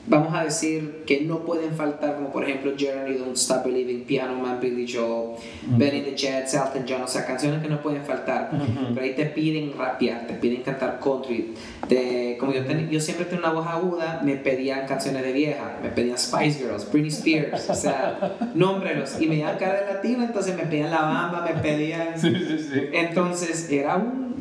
vamos 0.07 0.33
a 0.35 0.43
decir 0.43 1.03
que 1.05 1.21
no 1.21 1.39
pueden 1.39 1.71
faltar, 1.71 2.15
como 2.15 2.31
por 2.31 2.43
ejemplo 2.43 2.73
Journey, 2.77 3.17
Don't 3.17 3.35
Stop 3.35 3.65
Believing, 3.65 4.03
Piano 4.03 4.35
Man, 4.35 4.59
Billy 4.61 4.85
Joel, 4.91 5.37
Benny 5.65 6.01
the 6.01 6.15
Jets, 6.15 6.53
Elton 6.53 6.85
John, 6.87 7.01
o 7.03 7.07
sea, 7.07 7.25
canciones 7.25 7.61
que 7.61 7.69
no 7.69 7.81
pueden 7.81 8.03
faltar. 8.03 8.51
Pero 8.93 9.01
ahí 9.01 9.13
te 9.15 9.25
piden 9.25 9.73
rapear, 9.77 10.27
te 10.27 10.33
piden 10.35 10.61
cantar 10.61 10.99
country. 10.99 11.53
Te, 11.87 12.37
como 12.39 12.53
yo, 12.53 12.61
yo 12.63 12.99
siempre 12.99 13.25
tengo 13.25 13.43
una 13.43 13.51
voz 13.51 13.67
aguda, 13.67 14.21
me 14.23 14.35
pedían 14.35 14.87
canciones 14.87 15.23
de 15.23 15.31
vieja, 15.31 15.77
me 15.81 15.89
pedían 15.89 16.17
Spice 16.17 16.59
Girls, 16.59 16.91
Britney 16.91 17.09
Spears, 17.09 17.69
o 17.69 17.75
sea, 17.75 18.37
nómbrelos. 18.55 19.19
Y 19.19 19.27
me 19.27 19.35
iban 19.35 19.57
cara 19.57 19.81
de 19.81 19.93
latino, 19.93 20.23
entonces 20.23 20.55
me 20.55 20.63
pedían 20.63 20.91
La 20.91 21.01
Bamba, 21.01 21.41
me 21.41 21.61
pedían. 21.61 22.19
Sí, 22.19 22.33
sí, 22.35 22.59
sí. 22.59 22.81
Entonces 22.93 23.71
era 23.71 23.95
un. 23.97 24.35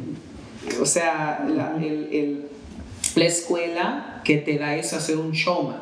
O 0.80 0.86
sea, 0.86 1.44
la, 1.46 1.76
el, 1.76 2.08
el, 2.10 2.46
la 3.16 3.24
escuela 3.24 4.13
que 4.24 4.38
te 4.38 4.58
da 4.58 4.74
eso, 4.74 4.96
hacer 4.96 5.16
un 5.18 5.32
showman. 5.32 5.76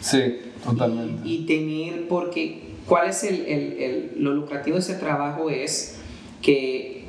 Sí, 0.00 0.40
totalmente. 0.64 1.28
Y, 1.28 1.34
y 1.34 1.46
tener, 1.46 2.08
porque, 2.08 2.74
¿cuál 2.86 3.10
es 3.10 3.22
el, 3.24 3.46
el, 3.46 3.72
el, 3.78 4.12
lo 4.16 4.32
lucrativo 4.34 4.76
de 4.76 4.80
ese 4.80 4.94
trabajo? 4.94 5.50
Es 5.50 5.98
que 6.42 7.04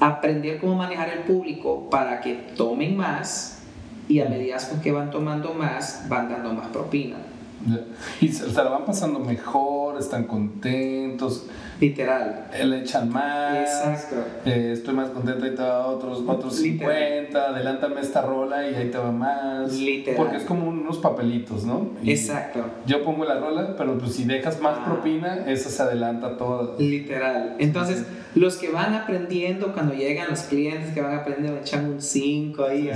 aprender 0.00 0.58
cómo 0.58 0.74
manejar 0.74 1.10
el 1.10 1.20
público 1.20 1.88
para 1.90 2.20
que 2.20 2.34
tomen 2.56 2.96
más 2.96 3.62
y 4.08 4.20
a 4.20 4.28
medida 4.28 4.56
que 4.82 4.92
van 4.92 5.10
tomando 5.10 5.54
más, 5.54 6.06
van 6.08 6.28
dando 6.28 6.52
más 6.52 6.68
propina. 6.68 7.16
Y 8.20 8.28
se, 8.28 8.48
se 8.48 8.54
la 8.54 8.68
van 8.70 8.84
pasando 8.84 9.18
mejor, 9.18 9.98
están 9.98 10.24
contentos. 10.24 11.46
Literal. 11.80 12.46
Le 12.64 12.78
echan 12.80 13.10
más. 13.10 13.56
Exacto. 13.58 14.16
Eh, 14.46 14.70
estoy 14.72 14.94
más 14.94 15.10
contento, 15.10 15.46
y 15.46 15.50
te 15.54 15.62
va 15.62 15.86
otros, 15.86 16.22
otros 16.26 16.56
50. 16.56 17.38
Adelántame 17.50 18.00
esta 18.00 18.22
rola 18.22 18.68
y 18.68 18.74
ahí 18.74 18.90
te 18.90 18.98
va 18.98 19.12
más. 19.12 19.72
Literal. 19.72 20.16
Porque 20.16 20.36
es 20.38 20.44
como 20.44 20.68
unos 20.68 20.98
papelitos, 20.98 21.64
¿no? 21.64 21.90
Y 22.02 22.10
Exacto. 22.12 22.64
Yo 22.86 23.04
pongo 23.04 23.24
la 23.24 23.38
rola, 23.38 23.74
pero 23.76 23.98
pues 23.98 24.12
si 24.14 24.24
dejas 24.24 24.60
más 24.60 24.76
Ah. 24.78 24.84
propina, 24.86 25.44
esa 25.46 25.68
se 25.70 25.82
adelanta 25.82 26.36
toda. 26.36 26.76
Literal. 26.78 27.56
Entonces, 27.58 28.04
los 28.34 28.56
que 28.56 28.70
van 28.70 28.94
aprendiendo, 28.94 29.72
cuando 29.72 29.94
llegan 29.94 30.28
los 30.30 30.40
clientes 30.40 30.92
que 30.92 31.00
van 31.00 31.14
aprendiendo, 31.14 31.58
echan 31.60 31.86
un 31.86 32.00
5 32.02 32.64
ahí, 32.64 32.90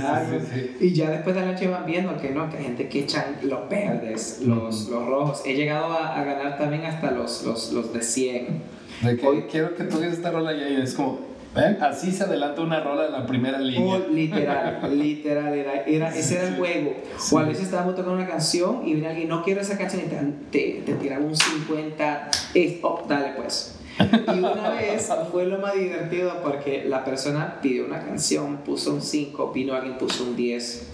sí, 0.53 0.75
Y 0.79 0.93
ya 0.93 1.09
después 1.09 1.35
de 1.35 1.41
la 1.41 1.51
noche 1.51 1.67
van 1.67 1.85
viendo 1.85 2.15
que 2.17 2.29
no, 2.31 2.49
que 2.49 2.57
hay 2.57 2.63
gente 2.65 2.87
que 2.89 2.99
echan 3.01 3.37
los 3.43 3.67
verdes, 3.69 4.41
los, 4.45 4.89
los 4.89 5.05
rojos. 5.07 5.41
He 5.45 5.55
llegado 5.55 5.85
a, 5.93 6.19
a 6.19 6.23
ganar 6.23 6.57
también 6.57 6.85
hasta 6.85 7.11
los, 7.11 7.43
los, 7.43 7.71
los 7.73 7.93
de 7.93 8.01
100. 8.01 8.70
De 9.01 9.17
que 9.17 9.25
Hoy- 9.27 9.45
quiero 9.49 9.75
que 9.75 9.83
toques 9.85 10.13
esta 10.13 10.31
rola 10.31 10.53
y 10.53 10.61
ahí 10.61 10.81
es 10.81 10.93
como, 10.93 11.19
¿ven? 11.55 11.77
Así 11.81 12.11
se 12.11 12.23
adelanta 12.23 12.61
una 12.61 12.79
rola 12.81 13.07
en 13.07 13.11
la 13.13 13.25
primera 13.25 13.59
línea. 13.59 13.95
Oh, 13.95 13.99
literal, 14.11 14.79
literal, 14.97 15.53
era, 15.53 15.83
era, 15.83 16.15
ese 16.15 16.35
era 16.35 16.47
el 16.49 16.55
juego. 16.57 16.93
Sí. 17.17 17.35
O 17.35 17.39
a 17.39 17.43
veces 17.43 17.63
estábamos 17.65 17.95
tocando 17.95 18.13
una 18.17 18.27
canción 18.27 18.81
y 18.85 18.93
viene 18.93 19.09
alguien, 19.09 19.27
no 19.29 19.43
quiero 19.43 19.61
esa 19.61 19.77
canción 19.77 20.03
y 20.05 20.09
te, 20.09 20.17
te, 20.51 20.81
te 20.85 20.93
tiran 20.95 21.23
un 21.23 21.35
50, 21.35 22.31
eh, 22.53 22.79
oh, 22.83 23.03
dale 23.07 23.33
pues. 23.35 23.75
Y 23.99 24.39
una 24.39 24.69
vez 24.79 25.09
fue 25.31 25.45
lo 25.45 25.57
más 25.59 25.73
divertido 25.75 26.41
porque 26.43 26.85
la 26.87 27.03
persona 27.03 27.59
pidió 27.61 27.85
una 27.85 27.99
canción, 27.99 28.57
puso 28.57 28.93
un 28.93 29.01
5, 29.01 29.51
vino 29.51 29.73
alguien, 29.73 29.97
puso 29.97 30.23
un 30.23 30.35
10. 30.35 30.87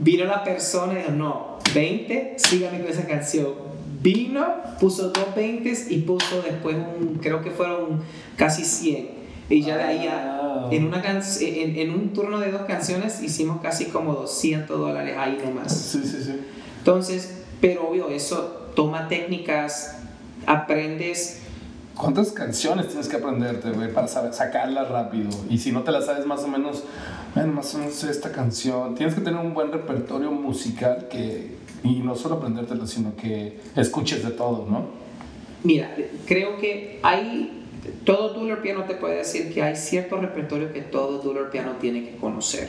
Vino 0.00 0.24
la 0.24 0.42
persona 0.42 0.94
y 0.94 0.96
dijo, 0.96 1.10
no, 1.12 1.58
20, 1.72 2.34
sígame 2.36 2.80
con 2.80 2.88
esa 2.90 3.06
canción. 3.06 3.67
Vino, 4.00 4.46
puso 4.80 5.10
dos 5.10 5.34
20 5.34 5.72
y 5.90 5.98
puso 6.02 6.42
después 6.42 6.76
un, 6.76 7.18
creo 7.20 7.42
que 7.42 7.50
fueron 7.50 8.00
casi 8.36 8.64
100. 8.64 9.18
Y 9.50 9.62
ya 9.62 9.76
de 9.76 9.82
ahí 9.84 10.06
a, 10.06 10.34
Ah. 10.40 10.68
en, 10.70 10.86
una 10.86 11.00
can- 11.02 11.22
en, 11.40 11.76
en 11.76 11.90
un 11.90 12.12
turno 12.12 12.38
de 12.38 12.50
dos 12.50 12.62
canciones 12.62 13.22
hicimos 13.22 13.60
casi 13.62 13.86
como 13.86 14.12
200 14.14 14.78
dólares 14.78 15.14
ahí 15.18 15.38
nomás. 15.44 15.72
Sí, 15.74 16.02
sí, 16.04 16.22
sí. 16.22 16.40
Entonces, 16.78 17.38
pero 17.60 17.88
obvio, 17.88 18.08
eso 18.08 18.70
toma 18.76 19.08
técnicas, 19.08 19.96
aprendes. 20.46 21.40
¿Cuántas 21.96 22.30
canciones 22.30 22.88
tienes 22.88 23.08
que 23.08 23.16
aprenderte, 23.16 23.70
güey, 23.70 23.92
para 23.92 24.06
saber, 24.06 24.32
sacarlas 24.32 24.88
rápido? 24.88 25.30
Y 25.50 25.58
si 25.58 25.72
no 25.72 25.82
te 25.82 25.90
las 25.90 26.06
sabes 26.06 26.26
más 26.26 26.42
o 26.44 26.48
menos, 26.48 26.84
bueno, 27.34 27.52
más 27.54 27.74
o 27.74 27.78
menos 27.78 28.04
esta 28.04 28.30
canción. 28.30 28.94
Tienes 28.94 29.14
que 29.14 29.20
tener 29.20 29.40
un 29.44 29.52
buen 29.54 29.72
repertorio 29.72 30.30
musical 30.30 31.08
que, 31.10 31.56
y 31.84 31.96
no 32.00 32.14
solo 32.16 32.36
aprendértelo, 32.36 32.86
sino 32.86 33.14
que 33.16 33.58
escuches 33.76 34.24
de 34.24 34.30
todo, 34.30 34.66
¿no? 34.68 34.86
Mira, 35.64 35.94
creo 36.26 36.58
que 36.58 36.98
hay, 37.02 37.64
todo 38.04 38.34
dueler 38.34 38.62
piano 38.62 38.84
te 38.84 38.94
puede 38.94 39.16
decir 39.18 39.52
que 39.52 39.62
hay 39.62 39.76
cierto 39.76 40.16
repertorio 40.16 40.72
que 40.72 40.82
todo 40.82 41.18
dueler 41.18 41.50
piano 41.50 41.72
tiene 41.80 42.04
que 42.04 42.16
conocer. 42.16 42.68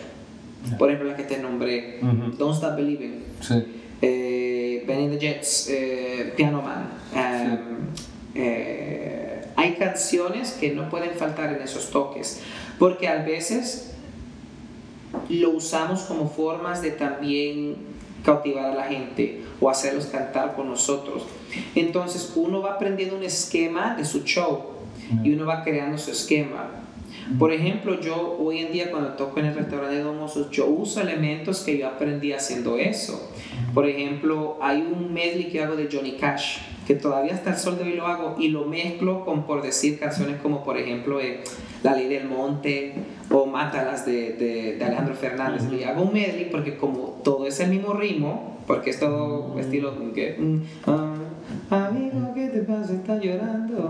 Ya. 0.70 0.78
Por 0.78 0.90
ejemplo, 0.90 1.10
la 1.12 1.16
que 1.18 1.24
te 1.24 1.38
nombré, 1.38 2.00
Ujú. 2.02 2.36
Don't 2.38 2.56
Stop 2.56 2.76
Believing, 2.76 3.24
Sí. 3.42 3.64
eh, 4.02 4.84
Benny 4.88 5.08
the 5.10 5.20
Jets, 5.20 5.70
eh, 5.70 6.34
Piano 6.36 6.62
Man. 6.62 6.90
um, 7.14 7.88
eh, 8.36 9.42
hay 9.56 9.74
canciones 9.76 10.52
que 10.60 10.72
no 10.74 10.90
pueden 10.90 11.12
faltar 11.12 11.54
en 11.54 11.62
esos 11.62 11.90
toques, 11.92 12.42
porque 12.78 13.08
a 13.08 13.24
veces 13.24 13.92
lo 15.30 15.52
usamos 15.52 16.02
como 16.04 16.30
formas 16.30 16.82
de 16.82 16.92
también 16.92 17.76
cautivar 18.24 18.72
a 18.72 18.76
la 18.76 18.84
gente 18.84 19.44
o 19.60 19.70
hacerlos 19.70 20.08
cantar 20.08 20.56
con 20.56 20.70
nosotros. 20.70 21.24
Entonces 21.76 22.34
uno 22.36 22.62
va 22.62 22.74
aprendiendo 22.74 23.16
un 23.16 23.24
esquema 23.24 23.96
de 23.96 24.06
su 24.06 24.24
show 24.24 24.74
y 25.24 25.34
uno 25.34 25.46
va 25.46 25.64
creando 25.64 25.98
su 25.98 26.12
esquema. 26.12 26.70
Por 27.38 27.54
ejemplo, 27.54 28.00
yo 28.00 28.38
hoy 28.40 28.60
en 28.60 28.72
día 28.72 28.90
cuando 28.90 29.10
toco 29.10 29.40
en 29.40 29.48
el 29.48 29.56
restaurante 29.56 29.96
de 29.96 30.04
Domosos, 30.04 30.50
yo 30.50 30.66
uso 30.66 31.02
elementos 31.02 31.62
que 31.62 31.78
yo 31.78 31.88
aprendí 31.88 32.34
haciendo 32.34 32.78
eso. 32.78 33.32
Por 33.74 33.88
ejemplo, 33.88 34.58
hay 34.62 34.82
un 34.82 35.14
medley 35.14 35.50
que 35.50 35.62
hago 35.62 35.76
de 35.76 35.90
Johnny 35.92 36.14
Cash, 36.14 36.58
que 36.88 36.96
todavía 36.96 37.36
hasta 37.36 37.52
el 37.52 37.58
sol 37.58 37.78
de 37.78 37.84
hoy 37.84 37.94
lo 37.94 38.08
hago 38.08 38.36
y 38.40 38.48
lo 38.48 38.66
mezclo 38.66 39.26
con, 39.26 39.46
por 39.46 39.62
decir, 39.62 40.00
canciones 40.00 40.42
como 40.42 40.64
por 40.64 40.78
ejemplo 40.78 41.22
eh, 41.22 41.42
La 41.84 41.96
Ley 41.96 42.08
del 42.08 42.28
Monte 42.28 42.96
o 43.32 43.46
Mátalas 43.46 44.06
de, 44.06 44.34
de, 44.34 44.76
de 44.78 44.86
Alejandro 44.86 45.16
Fernández. 45.16 45.64
Y 45.72 45.84
hago 45.84 46.04
un 46.04 46.14
medley 46.14 46.50
porque 46.52 46.78
como 46.78 47.20
todo 47.24 47.46
es 47.48 47.60
el 47.60 47.70
mismo 47.70 47.94
ritmo, 47.94 48.58
porque 48.68 48.92
es 48.92 49.00
todo 49.00 49.58
estilo 49.60 49.96
como 49.96 50.14
que... 50.14 50.36
mm, 50.38 50.62
ah, 50.88 51.88
amigo, 51.88 52.32
¿qué 52.34 52.48
te 52.50 52.60
pasa? 52.60 52.94
Estás 52.94 53.22
llorando. 53.22 53.90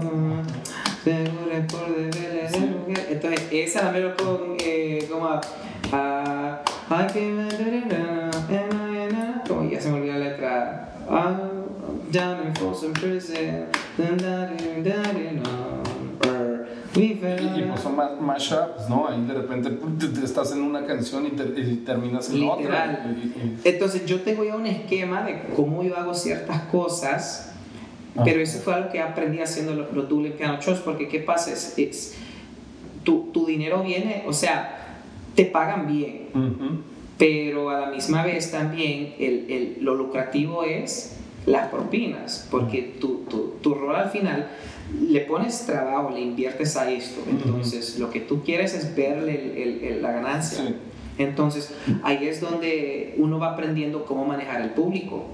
Seguro 1.03 1.51
es 1.51 1.73
por 1.73 1.95
deberle 1.95 2.49
de 2.49 2.59
mujer. 2.59 3.07
Entonces, 3.09 3.47
esa 3.51 3.83
la 3.83 3.91
mezclo 3.91 4.15
con 4.15 4.57
eh, 4.63 5.07
como... 5.09 5.27
ah, 5.91 6.61
ay, 6.89 7.07
que 7.13 7.21
me 7.21 7.49
como 9.47 9.69
ya 9.69 9.81
se 9.81 9.89
me 9.89 9.97
olvidó 9.97 10.13
la 10.13 10.29
letra. 10.29 10.89
Ah, 11.09 11.35
down 12.11 12.47
in 12.47 12.55
Folsom 12.55 12.93
Prison. 12.93 13.65
Y, 16.99 17.59
y 17.59 17.63
pues 17.67 17.81
son 17.81 17.95
ma- 17.95 18.15
mashups, 18.19 18.89
¿no? 18.89 19.07
Ahí 19.07 19.23
de 19.25 19.33
repente 19.33 19.69
te- 19.71 20.07
te 20.07 20.25
estás 20.25 20.51
en 20.51 20.61
una 20.61 20.85
canción 20.85 21.25
y, 21.27 21.29
te- 21.31 21.59
y 21.61 21.75
terminas 21.85 22.29
en 22.29 22.43
otra. 22.47 22.57
Literal. 22.87 23.17
Y- 23.23 23.27
y- 23.27 23.59
Entonces 23.63 24.05
yo 24.05 24.21
tengo 24.21 24.43
ya 24.43 24.55
un 24.55 24.65
esquema 24.65 25.23
de 25.23 25.41
cómo 25.55 25.83
yo 25.83 25.95
hago 25.97 26.13
ciertas 26.13 26.63
cosas, 26.63 27.53
Ah. 28.15 28.21
pero 28.25 28.41
eso 28.41 28.59
fue 28.59 28.73
algo 28.73 28.89
que 28.91 28.99
aprendí 29.01 29.39
haciendo 29.39 29.73
los, 29.75 29.93
los 29.93 30.09
Dueling 30.09 30.33
Piano 30.33 30.59
Shows, 30.61 30.79
porque 30.79 31.07
¿qué 31.07 31.19
pasa? 31.19 31.51
Es, 31.51 31.73
es- 31.77 32.15
tu, 33.03 33.29
tu 33.31 33.45
dinero 33.45 33.81
viene, 33.83 34.23
o 34.27 34.33
sea, 34.33 34.75
te 35.35 35.45
pagan 35.45 35.87
bien, 35.87 36.27
Ujú. 36.33 36.81
pero 37.17 37.69
a 37.69 37.79
la 37.81 37.87
misma 37.91 38.23
vez 38.25 38.51
también 38.51 39.13
el, 39.19 39.45
el- 39.49 39.77
lo 39.81 39.95
lucrativo 39.95 40.63
es 40.63 41.15
las 41.45 41.69
propinas, 41.69 42.47
porque 42.51 42.81
tu, 42.99 43.23
tu, 43.29 43.53
tu 43.61 43.73
rol 43.73 43.95
al 43.95 44.09
final 44.09 44.49
le 45.09 45.21
pones 45.21 45.65
trabajo, 45.65 46.09
le 46.11 46.21
inviertes 46.21 46.75
a 46.77 46.89
esto, 46.91 47.21
entonces 47.29 47.99
lo 47.99 48.09
que 48.09 48.19
tú 48.21 48.41
quieres 48.43 48.73
es 48.73 48.95
verle 48.95 49.35
el- 49.41 49.57
el- 49.57 49.83
el- 49.83 50.01
la 50.01 50.11
ganancia. 50.11 50.59
Sí. 50.67 50.75
Entonces, 51.17 51.73
ahí 52.03 52.27
es 52.29 52.39
donde 52.39 53.13
uno 53.17 53.39
va 53.39 53.51
aprendiendo 53.51 54.05
cómo 54.05 54.23
manejar 54.23 54.61
el 54.61 54.69
público. 54.69 55.25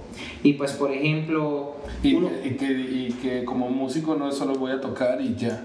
Y 0.41 0.53
pues, 0.53 0.71
por 0.71 0.91
ejemplo, 0.91 1.75
Y, 2.01 2.15
uno, 2.15 2.29
y 2.43 2.49
que, 2.55 2.65
y 2.71 3.15
que 3.21 3.45
como 3.45 3.69
músico 3.69 4.15
no 4.15 4.27
es 4.29 4.35
solo 4.35 4.55
voy 4.55 4.71
a 4.71 4.81
tocar 4.81 5.21
y 5.21 5.35
ya. 5.35 5.63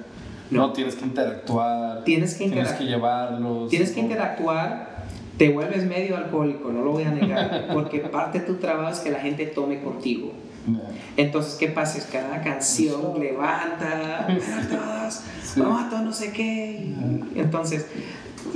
No, 0.51 0.67
No. 0.67 0.73
tienes 0.75 0.97
que 0.97 1.05
interactuar. 1.07 2.05
tienes 2.05 2.35
que, 2.35 2.45
Tienes 2.49 2.69
interac- 2.69 2.79
que 2.79 2.85
llevarlos. 2.85 3.71
tienes 3.71 3.93
que 3.93 4.01
interactuar, 4.01 5.05
te 5.39 5.49
vuelves 5.49 5.85
medio 5.87 6.17
alcohólico, 6.19 6.71
no 6.71 6.83
lo 6.83 6.93
voy 6.93 7.05
a 7.05 7.13
negar, 7.13 7.69
porque 7.73 8.01
parte 8.01 8.41
de 8.41 8.45
tu 8.47 8.55
trabajo 8.57 8.93
es 8.93 8.99
que 9.01 9.11
la 9.11 9.21
gente 9.21 9.47
tome 9.47 9.81
contigo. 9.81 10.33
Entonces, 11.17 11.55
¿qué 11.55 11.69
pasa? 11.69 11.99
Es 11.99 12.05
cada 12.07 12.43
canción 12.43 13.19
levanta, 13.19 14.27
"Bueno, 14.29 14.69
todos, 14.69 15.15
Sí. 15.43 15.61
vamos 15.61 15.83
a 15.85 15.91
todos 15.91 16.03
no 16.05 16.13
sé 16.13 16.33
qué. 16.33 16.93
entonces, 17.35 17.87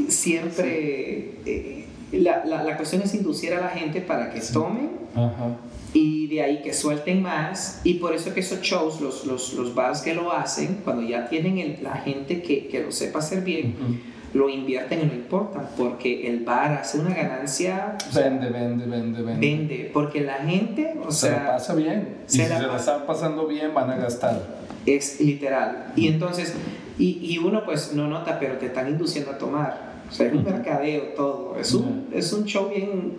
siempre 0.08 1.32
eh, 1.46 1.84
la, 2.12 2.44
la, 2.44 2.62
la 2.62 2.76
cuestión 2.76 3.02
es 3.02 3.14
inducir 3.14 3.52
a 3.54 3.60
la 3.60 3.68
gente 3.68 4.00
para 4.00 4.30
que 4.32 4.40
tomen 4.40 4.90
Ajá. 5.14 5.56
y 5.92 6.26
de 6.28 6.42
ahí 6.42 6.62
que 6.62 6.72
suelten 6.72 7.22
más 7.22 7.80
y 7.84 7.94
por 7.94 8.14
eso 8.14 8.32
que 8.34 8.40
esos 8.40 8.60
shows, 8.62 9.00
los, 9.00 9.26
los, 9.26 9.54
los 9.54 9.74
bars 9.74 10.00
que 10.02 10.14
lo 10.14 10.32
hacen, 10.32 10.80
cuando 10.84 11.02
ya 11.02 11.28
tienen 11.28 11.58
el- 11.58 11.78
la 11.82 11.96
gente 11.96 12.42
que, 12.42 12.68
que 12.68 12.82
lo 12.82 12.92
sepa 12.92 13.18
hacer 13.20 13.42
bien. 13.42 13.74
Lo 14.34 14.48
invierten 14.48 15.00
y 15.00 15.04
no 15.06 15.14
importa, 15.14 15.70
porque 15.76 16.26
el 16.26 16.40
bar 16.44 16.72
hace 16.72 16.98
una 16.98 17.14
ganancia. 17.14 17.96
Vende, 18.14 18.50
vende, 18.50 18.84
vende, 18.84 19.22
vende. 19.22 19.40
Vende, 19.46 19.90
porque 19.94 20.20
la 20.22 20.34
gente, 20.34 20.94
o 21.06 21.10
se 21.10 21.28
sea. 21.28 21.44
la 21.44 21.46
pasa 21.52 21.74
bien. 21.74 22.16
se 22.26 22.42
y 22.42 22.44
si 22.44 22.48
la 22.50 22.58
se 22.60 22.66
la 22.66 22.76
están 22.76 23.06
pasando 23.06 23.46
bien, 23.46 23.72
van 23.72 23.90
a 23.90 23.96
gastar. 23.96 24.42
Es 24.86 25.20
literal. 25.20 25.92
Y 25.96 26.08
entonces, 26.08 26.52
y, 26.98 27.18
y 27.22 27.38
uno 27.38 27.64
pues 27.64 27.92
no 27.94 28.08
nota, 28.08 28.38
pero 28.40 28.58
te 28.58 28.66
están 28.66 28.88
induciendo 28.88 29.30
a 29.30 29.38
tomar. 29.38 29.94
O 30.10 30.12
sea, 30.12 30.26
es 30.26 30.32
un 30.34 30.44
mercadeo 30.44 31.02
todo. 31.16 31.56
Es 31.58 31.72
un, 31.72 32.08
es 32.12 32.32
un 32.32 32.44
show 32.44 32.68
bien, 32.68 33.12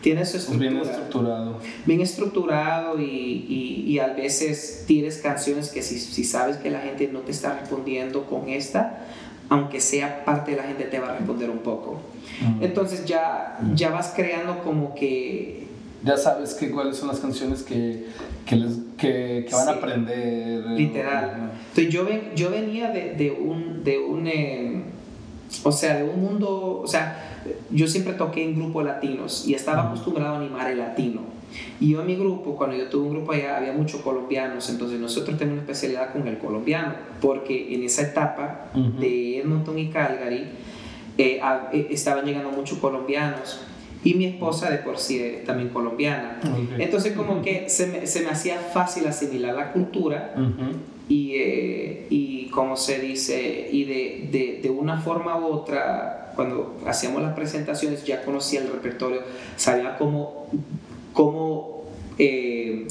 tiene 0.00 0.24
su 0.26 0.38
Es 0.38 0.42
estructura. 0.44 0.70
bien 0.70 0.82
estructurado. 0.82 1.58
bien 1.86 2.00
estructurado 2.00 2.98
y, 2.98 3.04
y, 3.04 3.84
y 3.86 3.98
a 4.00 4.08
veces 4.08 4.84
tires 4.86 5.18
canciones 5.18 5.68
que 5.70 5.82
si, 5.82 5.98
si 6.00 6.24
sabes 6.24 6.56
que 6.56 6.70
la 6.70 6.80
gente 6.80 7.08
no 7.12 7.20
te 7.20 7.30
está 7.30 7.58
respondiendo 7.60 8.24
con 8.26 8.48
esta, 8.48 9.06
aunque 9.52 9.80
sea 9.80 10.24
parte 10.24 10.52
de 10.52 10.56
la 10.56 10.62
gente 10.64 10.84
te 10.84 10.98
va 10.98 11.10
a 11.10 11.18
responder 11.18 11.50
un 11.50 11.58
poco. 11.58 12.00
Entonces 12.60 13.04
ya, 13.04 13.58
ya 13.74 13.90
vas 13.90 14.12
creando 14.16 14.62
como 14.62 14.94
que... 14.94 15.66
ya 16.02 16.16
sabes 16.16 16.54
que, 16.54 16.70
cuáles 16.70 16.96
son 16.96 17.08
las 17.08 17.20
canciones 17.20 17.62
que, 17.62 18.06
que, 18.46 18.56
les, 18.56 18.78
que, 18.96 19.46
que 19.48 19.54
van 19.54 19.68
a 19.68 19.72
aprender. 19.72 20.64
Literal. 20.66 21.52
Entonces 21.68 21.92
yo, 21.92 22.04
ven, 22.04 22.32
yo 22.34 22.50
venía 22.50 22.90
de, 22.90 23.14
de 23.14 23.30
un... 23.30 23.84
De 23.84 23.98
un 23.98 24.26
eh, 24.26 24.82
o 25.64 25.72
sea, 25.72 25.96
de 25.96 26.04
un 26.04 26.20
mundo... 26.20 26.80
O 26.82 26.88
sea, 26.88 27.42
yo 27.70 27.86
siempre 27.86 28.14
toqué 28.14 28.44
en 28.44 28.56
grupos 28.56 28.84
latinos 28.84 29.46
y 29.46 29.54
estaba 29.54 29.84
acostumbrado 29.84 30.36
a 30.36 30.38
animar 30.38 30.70
el 30.70 30.78
latino. 30.78 31.20
Y 31.80 31.90
yo 31.90 32.00
en 32.00 32.06
mi 32.06 32.16
grupo, 32.16 32.56
cuando 32.56 32.76
yo 32.76 32.88
tuve 32.88 33.06
un 33.08 33.10
grupo 33.14 33.32
allá, 33.32 33.56
había 33.58 33.72
muchos 33.72 34.00
colombianos, 34.00 34.68
entonces 34.70 34.98
nosotros 35.00 35.36
tenemos 35.38 35.54
una 35.60 35.62
especialidad 35.62 36.12
con 36.12 36.26
el 36.28 36.38
colombiano, 36.38 36.94
porque 37.20 37.74
en 37.74 37.82
esa 37.82 38.02
etapa 38.02 38.70
de 39.00 39.38
Edmonton 39.38 39.78
y 39.78 39.88
Calgary 39.90 40.44
eh, 41.18 41.40
a- 41.42 41.68
eh, 41.72 41.88
estaban 41.90 42.24
llegando 42.24 42.50
muchos 42.50 42.78
colombianos. 42.78 43.60
Y 44.04 44.14
mi 44.14 44.24
esposa 44.24 44.68
de 44.68 44.78
por 44.78 44.98
sí 44.98 45.20
es 45.20 45.44
también 45.44 45.68
colombiana. 45.68 46.40
Entonces 46.78 47.12
como 47.12 47.40
que 47.42 47.68
se 47.68 47.86
me, 47.86 48.06
se 48.06 48.22
me 48.22 48.30
hacía 48.30 48.56
fácil 48.58 49.06
asimilar 49.06 49.54
la 49.54 49.72
cultura 49.72 50.32
y, 51.08 51.34
eh, 51.36 52.06
y 52.10 52.46
como 52.48 52.76
se 52.76 52.98
dice, 52.98 53.68
y 53.70 53.84
de, 53.84 54.28
de, 54.32 54.60
de 54.62 54.70
una 54.70 54.98
forma 55.00 55.38
u 55.38 55.44
otra, 55.46 56.32
cuando 56.34 56.80
hacíamos 56.86 57.22
las 57.22 57.34
presentaciones 57.34 58.04
ya 58.04 58.24
conocía 58.24 58.60
el 58.62 58.72
repertorio, 58.72 59.20
sabía 59.56 59.96
cómo, 59.98 60.48
cómo 61.12 61.84
eh, 62.18 62.86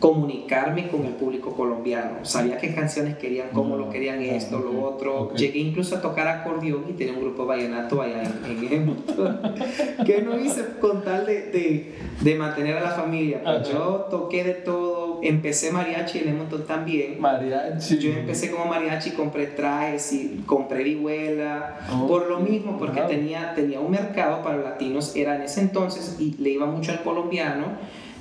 comunicarme 0.00 0.88
con 0.88 1.04
el 1.04 1.14
público 1.14 1.54
colombiano, 1.56 2.24
sabía 2.24 2.56
qué 2.58 2.72
canciones 2.72 3.16
querían, 3.16 3.48
cómo 3.52 3.76
lo 3.76 3.90
querían, 3.90 4.20
Ah, 4.20 4.36
esto, 4.36 4.60
lo 4.60 4.84
otro. 4.84 5.22
ok. 5.22 5.34
Llegué 5.34 5.58
incluso 5.58 5.96
a 5.96 6.00
tocar 6.00 6.28
acordeón 6.28 6.84
y 6.88 6.92
tenía 6.92 7.14
un 7.14 7.20
grupo 7.20 7.46
vallenato 7.46 8.00
allá 8.00 8.22
en, 8.22 8.64
Edmonton, 8.72 9.40
que 10.06 10.22
no 10.22 10.38
hice 10.38 10.64
con 10.80 11.02
tal 11.02 11.26
de, 11.26 11.50
de, 11.50 11.94
de 12.20 12.34
mantener 12.36 12.76
a 12.76 12.80
la 12.82 12.90
familia. 12.90 13.40
Pues 13.42 13.56
Ajá. 13.62 13.72
yo 13.72 14.06
toqué 14.08 14.44
de 14.44 14.54
todo, 14.54 14.87
empecé 15.22 15.70
mariachi 15.72 16.18
en 16.18 16.28
Edmonton 16.28 16.66
también. 16.66 17.20
Mariachi. 17.20 17.98
Yo 17.98 18.10
empecé 18.12 18.50
como 18.50 18.66
mariachi, 18.66 19.10
compré 19.12 19.46
trajes 19.48 20.12
y 20.12 20.42
compré 20.46 20.84
vihuela, 20.84 21.80
Oh, 21.92 22.06
por 22.06 22.28
lo 22.28 22.40
mismo, 22.40 22.78
porque 22.78 23.00
wow. 23.00 23.08
tenía, 23.08 23.54
tenía 23.54 23.80
un 23.80 23.90
mercado 23.90 24.42
para 24.42 24.56
latinos, 24.58 25.14
era 25.16 25.36
en 25.36 25.42
ese 25.42 25.60
entonces 25.60 26.16
y 26.18 26.34
le 26.38 26.50
iba 26.50 26.66
mucho 26.66 26.92
al 26.92 27.02
colombiano 27.02 27.66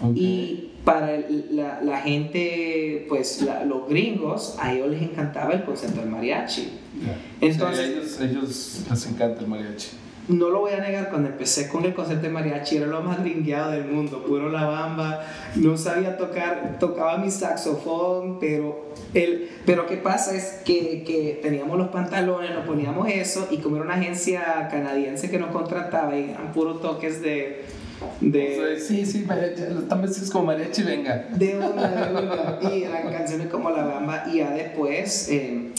Ok. 0.01 0.11
y 0.15 0.71
para 0.83 1.19
la, 1.51 1.81
la 1.81 1.99
gente, 1.99 3.05
pues 3.09 3.41
la- 3.41 3.65
los 3.65 3.89
gringos, 3.89 4.55
a 4.59 4.73
ellos 4.73 4.89
les 4.89 5.01
encantaba 5.01 5.53
el 5.53 5.63
concepto 5.65 5.99
del 5.99 6.09
mariachi. 6.09 6.69
Entonces- 7.41 7.85
Sí, 7.85 7.91
ellos, 7.93 8.21
ellos 8.21 8.85
les 8.89 9.05
encanta 9.07 9.41
el 9.41 9.47
mariachi. 9.47 9.87
No 10.27 10.49
lo 10.49 10.59
voy 10.59 10.73
a 10.73 10.81
negar, 10.81 11.09
cuando 11.09 11.29
empecé 11.29 11.69
con 11.69 11.85
el 11.85 11.93
concepto 11.93 12.23
de 12.23 12.29
mariachi 12.29 12.77
era 12.77 12.87
lo 12.87 13.01
más 13.01 13.21
gringueado 13.21 13.71
del 13.71 13.85
mundo, 13.85 14.25
puro 14.25 14.49
la 14.49 14.65
bamba, 14.65 15.21
no 15.55 15.77
sabía 15.77 16.17
tocar, 16.17 16.77
tocaba 16.81 17.17
mi 17.17 17.31
saxofón, 17.31 18.37
pero, 18.37 18.91
el, 19.13 19.49
pero 19.65 19.85
qué 19.85 19.95
pasa 19.95 20.35
es 20.35 20.61
que, 20.65 21.03
que 21.03 21.39
teníamos 21.41 21.77
los 21.77 21.87
pantalones, 21.89 22.53
nos 22.53 22.65
poníamos 22.65 23.07
eso 23.07 23.47
y 23.51 23.59
como 23.59 23.77
era 23.77 23.85
una 23.85 23.93
agencia 23.95 24.67
canadiense 24.69 25.29
que 25.29 25.39
nos 25.39 25.51
contrataba 25.51 26.17
y 26.17 26.31
eran 26.31 26.51
puros 26.51 26.81
toques 26.81 27.21
de... 27.21 27.63
de 28.19 28.59
O 28.59 28.65
sea, 28.65 28.85
sí, 28.85 29.05
sí, 29.05 29.23
mariachi. 29.25 29.61
Están 29.61 30.01
vestidos 30.01 30.29
como 30.29 30.47
mariachi, 30.47 30.83
venga. 30.83 31.25
de 31.31 31.57
una, 31.57 31.87
de 31.87 32.11
una. 32.11 32.73
Y 32.73 32.83
eran 32.83 33.09
canciones 33.11 33.47
como 33.47 33.69
La 33.69 33.85
Bamba. 33.85 34.25
Y 34.31 34.39
ya 34.39 34.51
después 34.51 35.29
eh, 35.29 35.71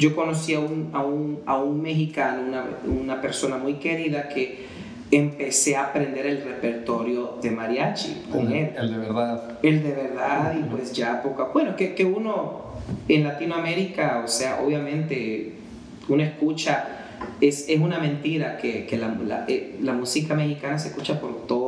yo 0.00 0.16
conocí 0.16 0.54
a 0.54 0.60
un, 0.60 0.90
a 0.94 1.04
un, 1.04 1.40
a 1.44 1.58
un 1.58 1.82
mexicano, 1.82 2.42
una, 2.48 2.64
una 2.86 3.20
persona 3.20 3.58
muy 3.58 3.74
querida 3.74 4.28
que 4.30 4.64
empecé 5.10 5.76
a 5.76 5.84
aprender 5.84 6.24
el 6.26 6.42
repertorio 6.42 7.38
de 7.42 7.50
mariachi 7.50 8.22
con 8.32 8.46
El, 8.46 8.52
él. 8.52 8.70
el 8.78 8.90
de 8.92 8.98
verdad. 8.98 9.58
El 9.62 9.82
de 9.82 9.92
verdad 9.92 10.54
y 10.58 10.62
pues 10.70 10.92
ya 10.94 11.22
poco 11.22 11.42
a 11.42 11.48
Bueno, 11.52 11.76
que, 11.76 11.94
que 11.94 12.04
uno 12.06 12.62
en 13.08 13.24
Latinoamérica, 13.24 14.22
o 14.24 14.28
sea, 14.28 14.60
obviamente 14.64 15.52
uno 16.08 16.22
escucha... 16.22 16.96
Es, 17.38 17.68
es 17.68 17.78
una 17.78 17.98
mentira 17.98 18.56
que, 18.56 18.86
que 18.86 18.96
la, 18.96 19.08
la, 19.08 19.44
eh, 19.46 19.76
la 19.82 19.92
música 19.92 20.34
mexicana 20.34 20.78
se 20.78 20.88
escucha 20.88 21.20
por 21.20 21.46
todo 21.46 21.59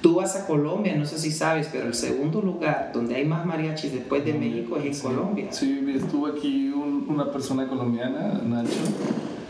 Tú 0.00 0.16
vas 0.16 0.36
a 0.36 0.46
Colombia, 0.46 0.94
no 0.96 1.04
sé 1.06 1.18
si 1.18 1.30
sabes, 1.30 1.68
pero 1.72 1.86
el 1.86 1.94
segundo 1.94 2.40
lugar 2.42 2.90
donde 2.92 3.16
hay 3.16 3.24
más 3.24 3.44
mariachis 3.46 3.92
después 3.92 4.24
de 4.24 4.34
México 4.34 4.76
es 4.76 4.84
en 4.86 4.94
Sí. 4.94 5.02
Colombia. 5.02 5.46
Sí, 5.50 5.84
estuvo 5.96 6.26
aquí 6.26 6.68
un- 6.70 7.06
una 7.08 7.30
persona 7.30 7.66
colombiana, 7.68 8.40
Nacho, 8.44 8.70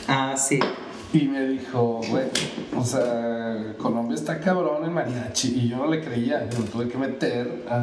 Ah, 0.08 0.34
sí. 0.36 0.58
y 1.12 1.22
me 1.28 1.46
dijo, 1.48 2.00
güey, 2.10 2.24
o 2.76 2.84
sea, 2.84 3.74
Colombia 3.78 4.14
está 4.16 4.40
cabrón 4.40 4.84
en 4.84 4.92
mariachi. 4.92 5.48
Y 5.64 5.68
yo 5.68 5.76
no 5.78 5.86
le 5.86 6.00
creía, 6.02 6.48
yo 6.50 6.58
me 6.60 6.66
tuve 6.66 6.88
que 6.88 6.98
meter 6.98 7.64
a, 7.68 7.76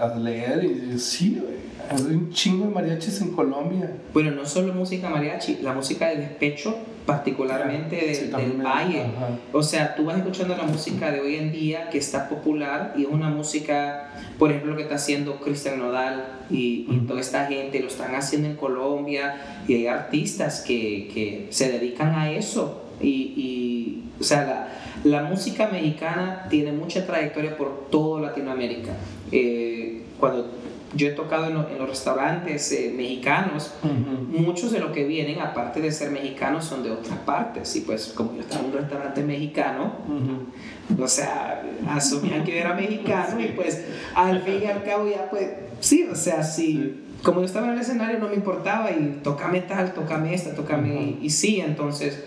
a- 0.00 0.12
a 0.12 0.16
leer 0.16 0.64
y 0.64 0.68
dije, 0.74 0.98
sí, 0.98 1.40
güey, 1.40 1.58
hay 1.90 2.14
un 2.14 2.30
chingo 2.30 2.66
de 2.66 2.70
mariachis 2.74 3.20
en 3.20 3.30
Colombia. 3.32 3.90
Bueno, 4.12 4.30
no 4.32 4.44
solo 4.46 4.72
música 4.74 5.08
mariachi, 5.08 5.58
la 5.62 5.72
música 5.72 6.08
de 6.08 6.16
despecho, 6.18 6.76
particularmente 7.08 8.14
Sí, 8.14 8.26
del 8.26 8.60
valle. 8.60 9.00
ajá. 9.00 9.30
O 9.54 9.62
sea, 9.62 9.94
tú 9.94 10.04
vas 10.04 10.18
escuchando 10.18 10.54
la 10.54 10.64
música 10.64 11.10
de 11.10 11.20
hoy 11.20 11.36
en 11.36 11.50
día 11.50 11.88
que 11.88 11.96
está 11.96 12.28
popular 12.28 12.92
y 12.98 13.04
es 13.04 13.08
una 13.08 13.30
música, 13.30 14.10
por 14.38 14.50
ejemplo, 14.50 14.72
lo 14.72 14.76
que 14.76 14.82
está 14.82 14.96
haciendo 14.96 15.36
Cristian 15.40 15.78
Nodal 15.78 16.22
y, 16.50 16.84
toda 17.08 17.20
esta 17.20 17.46
gente, 17.46 17.80
lo 17.80 17.88
están 17.88 18.14
haciendo 18.14 18.48
en 18.48 18.56
Colombia 18.56 19.62
y 19.66 19.74
hay 19.76 19.86
artistas 19.86 20.60
que, 20.60 21.10
que 21.14 21.46
se 21.48 21.72
dedican 21.72 22.14
a 22.14 22.30
eso. 22.30 22.84
Y, 23.00 23.08
y, 23.08 24.04
o 24.20 24.22
sea, 24.24 24.44
la, 24.44 25.20
la 25.22 25.22
música 25.22 25.68
mexicana 25.68 26.46
tiene 26.50 26.72
mucha 26.72 27.06
trayectoria 27.06 27.56
por 27.56 27.88
toda 27.88 28.20
Latinoamérica. 28.20 28.92
Eh, 29.32 30.02
cuando 30.20 30.50
yo 30.94 31.06
he 31.08 31.10
tocado 31.10 31.46
en, 31.46 31.54
lo- 31.54 31.68
en 31.68 31.78
los 31.78 31.88
restaurantes 31.88 32.72
eh, 32.72 32.92
mexicanos, 32.96 33.72
Ujú. 33.82 34.40
muchos 34.40 34.72
de 34.72 34.80
los 34.80 34.90
que 34.92 35.04
vienen, 35.04 35.40
aparte 35.40 35.80
de 35.82 35.92
ser 35.92 36.10
mexicanos, 36.10 36.64
son 36.64 36.82
de 36.82 36.90
otras 36.90 37.18
partes. 37.18 37.74
Y 37.76 37.82
pues, 37.82 38.12
como 38.14 38.34
yo 38.34 38.40
estaba 38.40 38.60
en 38.62 38.66
un 38.68 38.72
restaurante 38.72 39.22
mexicano, 39.22 39.92
Ujú. 40.08 41.02
o 41.02 41.08
sea, 41.08 41.62
asumían 41.88 42.42
que 42.44 42.52
yo 42.52 42.58
era 42.58 42.74
mexicano 42.74 43.38
y 43.40 43.48
pues, 43.48 43.84
al 44.14 44.40
fin 44.42 44.60
y 44.62 44.66
al 44.66 44.82
cabo, 44.82 45.08
ya 45.08 45.28
pues, 45.30 45.48
sí, 45.80 46.04
o 46.10 46.14
sea, 46.14 46.42
sí. 46.42 46.72
Sí. 46.72 47.04
Como 47.22 47.40
yo 47.40 47.46
estaba 47.46 47.66
en 47.66 47.72
el 47.72 47.80
escenario, 47.80 48.18
no 48.20 48.28
me 48.28 48.36
importaba 48.36 48.90
y 48.92 49.18
tocame 49.24 49.60
tal, 49.62 49.92
tocame 49.92 50.32
esta, 50.34 50.54
tocame. 50.54 50.92
Ujú. 50.94 51.18
y, 51.20 51.26
y 51.26 51.30
sí, 51.30 51.60
entonces, 51.60 52.22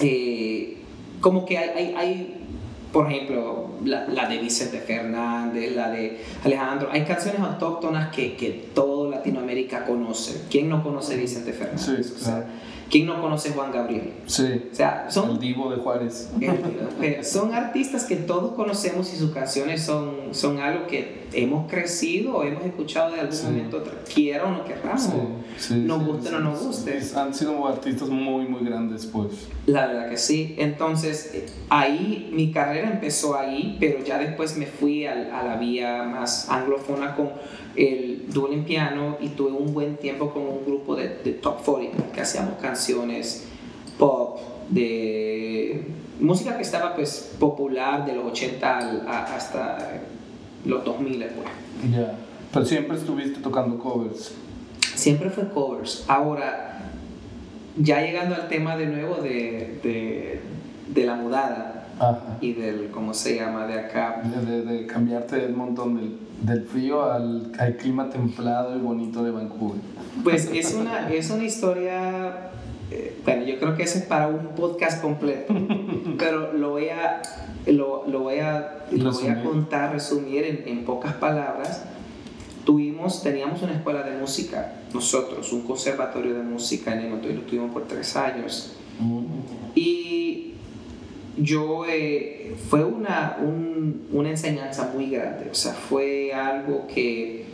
eh, 0.00 0.78
como 1.20 1.46
que 1.46 1.58
hay, 1.58 1.70
hay, 1.70 1.94
hay, 1.96 2.36
por 2.94 3.10
ejemplo, 3.10 3.70
la, 3.84 4.06
la 4.06 4.28
de 4.28 4.38
Vicente 4.38 4.78
Fernández, 4.78 5.74
la 5.74 5.90
de 5.90 6.20
Alejandro, 6.44 6.88
hay 6.92 7.02
canciones 7.04 7.40
autóctonas 7.40 8.14
que, 8.14 8.36
que 8.36 8.68
todo 8.72 9.10
Latinoamérica 9.10 9.84
conoce. 9.84 10.44
¿Quién 10.48 10.68
no 10.68 10.80
conoce 10.80 11.16
Vicente 11.16 11.52
Fernández? 11.52 11.84
Sí, 11.84 12.14
O 12.14 12.18
sea, 12.18 12.34
claro. 12.34 12.46
¿Quién 12.90 13.06
no 13.06 13.20
conoce 13.20 13.50
Juan 13.50 13.72
Gabriel? 13.72 14.12
Sí, 14.26 14.62
O 14.70 14.74
sea, 14.74 15.06
son 15.10 15.30
el 15.32 15.38
divo 15.38 15.70
de 15.70 15.76
Juárez. 15.78 16.30
son 17.22 17.54
artistas 17.54 18.04
que 18.04 18.16
todos 18.16 18.52
conocemos 18.54 19.12
y 19.12 19.16
sus 19.16 19.32
canciones 19.32 19.82
son, 19.82 20.32
son 20.32 20.58
algo 20.58 20.86
que 20.86 21.24
hemos 21.32 21.68
crecido 21.70 22.36
o 22.36 22.44
hemos 22.44 22.64
escuchado 22.64 23.12
de 23.14 23.20
algún 23.20 23.34
Sí. 23.36 23.46
momento, 23.46 23.82
quiera 24.14 24.44
o 24.44 24.50
no 24.50 24.64
querramos. 24.64 25.02
Sí, 25.02 25.10
sí, 25.58 25.74
nos 25.74 26.04
guste 26.04 26.28
o 26.28 26.32
no 26.32 26.40
nos 26.50 26.62
guste. 26.62 27.00
sí. 27.00 27.14
Han 27.16 27.34
sido 27.34 27.66
artistas 27.66 28.08
muy, 28.08 28.46
muy 28.46 28.64
grandes, 28.64 29.06
pues. 29.06 29.48
La 29.66 29.86
verdad 29.86 30.10
que 30.10 30.16
sí. 30.16 30.54
Entonces, 30.58 31.44
ahí 31.70 32.30
mi 32.32 32.52
carrera 32.52 32.90
empezó 32.92 33.36
ahí, 33.36 33.76
pero 33.80 34.04
ya 34.04 34.18
después 34.18 34.56
me 34.56 34.66
fui 34.66 35.06
al- 35.06 35.32
a, 35.32 35.42
la 35.42 35.56
vía 35.56 36.04
más 36.04 36.48
anglofona 36.50 37.16
con 37.16 37.30
el 37.76 38.24
dual 38.32 38.52
en 38.52 38.64
piano 38.64 39.16
y 39.20 39.28
tuve 39.30 39.52
un 39.52 39.72
buen 39.74 39.96
tiempo 39.96 40.30
con 40.30 40.42
un 40.42 40.64
grupo 40.64 40.94
de, 40.96 41.08
de 41.24 41.32
top 41.32 41.62
40 41.64 42.12
que 42.12 42.20
hacíamos 42.20 42.54
canciones 42.60 43.46
pop, 43.98 44.38
de 44.70 45.84
música 46.20 46.56
que 46.56 46.62
estaba 46.62 46.94
pues 46.94 47.34
popular 47.38 48.04
de 48.06 48.14
los 48.14 48.26
80 48.26 48.78
al- 48.78 49.08
a- 49.08 49.24
hasta 49.34 50.00
los 50.64 50.84
2000 50.84 51.18
pues. 51.26 51.92
Ya. 51.92 52.14
Pero 52.52 52.64
siempre 52.64 52.96
estuviste 52.96 53.40
tocando 53.40 53.78
covers. 53.78 54.32
Siempre 54.94 55.28
fue 55.30 55.48
covers. 55.48 56.04
Ahora, 56.06 56.80
ya 57.76 58.00
llegando 58.00 58.36
al 58.36 58.48
tema 58.48 58.76
de 58.76 58.86
nuevo 58.86 59.16
de, 59.16 59.80
de, 59.82 60.40
de 60.94 61.04
la 61.06 61.16
mudada 61.16 61.88
Ajá. 61.98 62.38
y 62.40 62.52
del, 62.52 62.90
¿cómo 62.92 63.12
se 63.12 63.34
llama? 63.36 63.66
De 63.66 63.78
acá. 63.80 64.22
De, 64.24 64.46
de- 64.46 64.62
de 64.62 64.86
cambiarte 64.86 65.46
un 65.46 65.56
montón 65.56 65.96
del, 65.96 66.16
del 66.44 66.62
frío 66.64 67.10
al, 67.10 67.52
al 67.58 67.76
clima 67.76 68.10
templado 68.10 68.76
y 68.76 68.80
bonito 68.80 69.24
de 69.24 69.30
Vancouver. 69.30 69.80
Pues 70.22 70.50
es 70.52 70.74
una, 70.74 71.10
es 71.10 71.30
una 71.30 71.44
historia, 71.44 72.50
eh, 72.90 73.18
bueno, 73.24 73.44
yo 73.44 73.58
creo 73.58 73.76
que 73.76 73.84
ese 73.84 74.00
es 74.00 74.04
para 74.04 74.28
un 74.28 74.48
podcast 74.54 75.00
completo, 75.00 75.54
pero 76.18 76.52
lo 76.52 76.70
voy 76.70 76.88
a, 76.90 77.22
lo, 77.66 78.06
lo 78.06 78.20
voy 78.20 78.38
a, 78.38 78.84
lo 78.92 79.12
voy 79.12 79.28
a 79.28 79.42
contar, 79.42 79.92
resumir 79.92 80.44
en, 80.44 80.62
en 80.66 80.84
pocas 80.84 81.14
palabras. 81.14 81.84
Tuvimos, 82.64 83.22
teníamos 83.22 83.60
una 83.62 83.74
escuela 83.74 84.02
de 84.02 84.16
música, 84.18 84.72
nosotros, 84.94 85.52
un 85.52 85.62
conservatorio 85.62 86.34
de 86.34 86.42
música 86.42 86.94
en 86.94 87.06
Edmonton, 87.06 87.32
y 87.32 87.34
lo 87.34 87.42
tuvimos 87.42 87.72
por 87.72 87.86
tres 87.86 88.16
años. 88.16 88.76
Y 89.74 90.53
yo, 91.36 91.84
eh, 91.88 92.54
fue 92.68 92.84
una, 92.84 93.36
un- 93.40 94.06
una 94.12 94.30
enseñanza 94.30 94.90
muy 94.94 95.10
grande, 95.10 95.48
o 95.50 95.54
sea, 95.54 95.72
fue 95.72 96.32
algo 96.32 96.86
que 96.86 97.44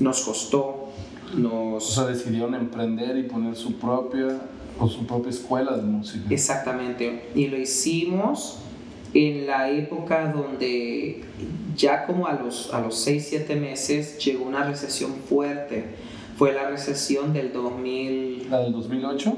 nos 0.00 0.22
costó, 0.22 0.90
O 1.34 1.38
nos... 1.38 1.94
sea, 1.94 2.04
decidieron 2.04 2.54
emprender 2.54 3.16
y 3.16 3.24
poner 3.24 3.56
su 3.56 3.74
propia 3.74 4.40
o 4.78 4.88
su 4.88 5.06
propia 5.06 5.30
escuela 5.30 5.76
de 5.76 5.82
música. 5.82 6.24
Exactamente, 6.30 7.24
y 7.34 7.46
lo 7.48 7.56
hicimos 7.58 8.58
en 9.14 9.46
la 9.46 9.70
época 9.70 10.30
donde 10.32 11.22
ya 11.76 12.04
como 12.06 12.26
a 12.26 12.34
los, 12.34 12.72
a 12.74 12.80
los 12.80 12.98
6, 13.00 13.26
7 13.30 13.56
meses 13.56 14.18
llegó 14.24 14.44
una 14.44 14.64
recesión 14.64 15.12
fuerte. 15.28 15.84
Fue 16.36 16.52
la 16.52 16.68
recesión 16.68 17.32
del 17.32 17.50
2000, 17.52 18.48
La 18.50 18.58
del 18.60 18.72
2008. 18.72 19.36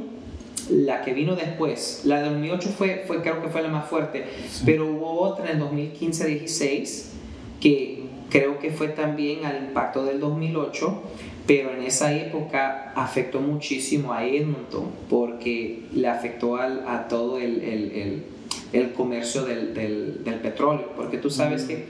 La 0.70 1.02
que 1.02 1.12
vino 1.14 1.34
después. 1.36 2.02
La 2.04 2.20
del 2.22 2.32
2008 2.34 2.68
fue, 2.76 3.04
fue 3.06 3.22
creo 3.22 3.40
que 3.42 3.48
fue 3.48 3.62
la 3.62 3.68
más 3.68 3.88
fuerte, 3.88 4.24
Sí. 4.50 4.62
pero 4.66 4.86
hubo 4.86 5.20
otra 5.20 5.50
en 5.52 5.58
2015-16 5.60 7.12
que 7.60 8.02
creo 8.30 8.58
que 8.58 8.70
fue 8.70 8.88
también 8.88 9.44
al 9.44 9.56
impacto 9.58 10.04
del 10.04 10.20
2008, 10.20 11.02
pero 11.46 11.72
en 11.72 11.82
esa 11.82 12.12
época 12.14 12.92
afectó 12.94 13.40
muchísimo 13.40 14.12
a 14.12 14.24
Edmonton 14.26 14.90
porque 15.08 15.84
le 15.94 16.08
afectó 16.08 16.56
al- 16.56 16.84
a 16.86 17.08
todo 17.08 17.38
el, 17.38 17.62
el- 17.62 17.92
el- 17.92 18.22
el 18.74 18.92
comercio 18.92 19.44
del, 19.44 19.72
del- 19.72 20.22
del 20.24 20.34
petróleo, 20.40 20.92
porque 20.94 21.16
tú 21.16 21.30
sabes 21.30 21.64
Mm. 21.64 21.68
que 21.68 21.84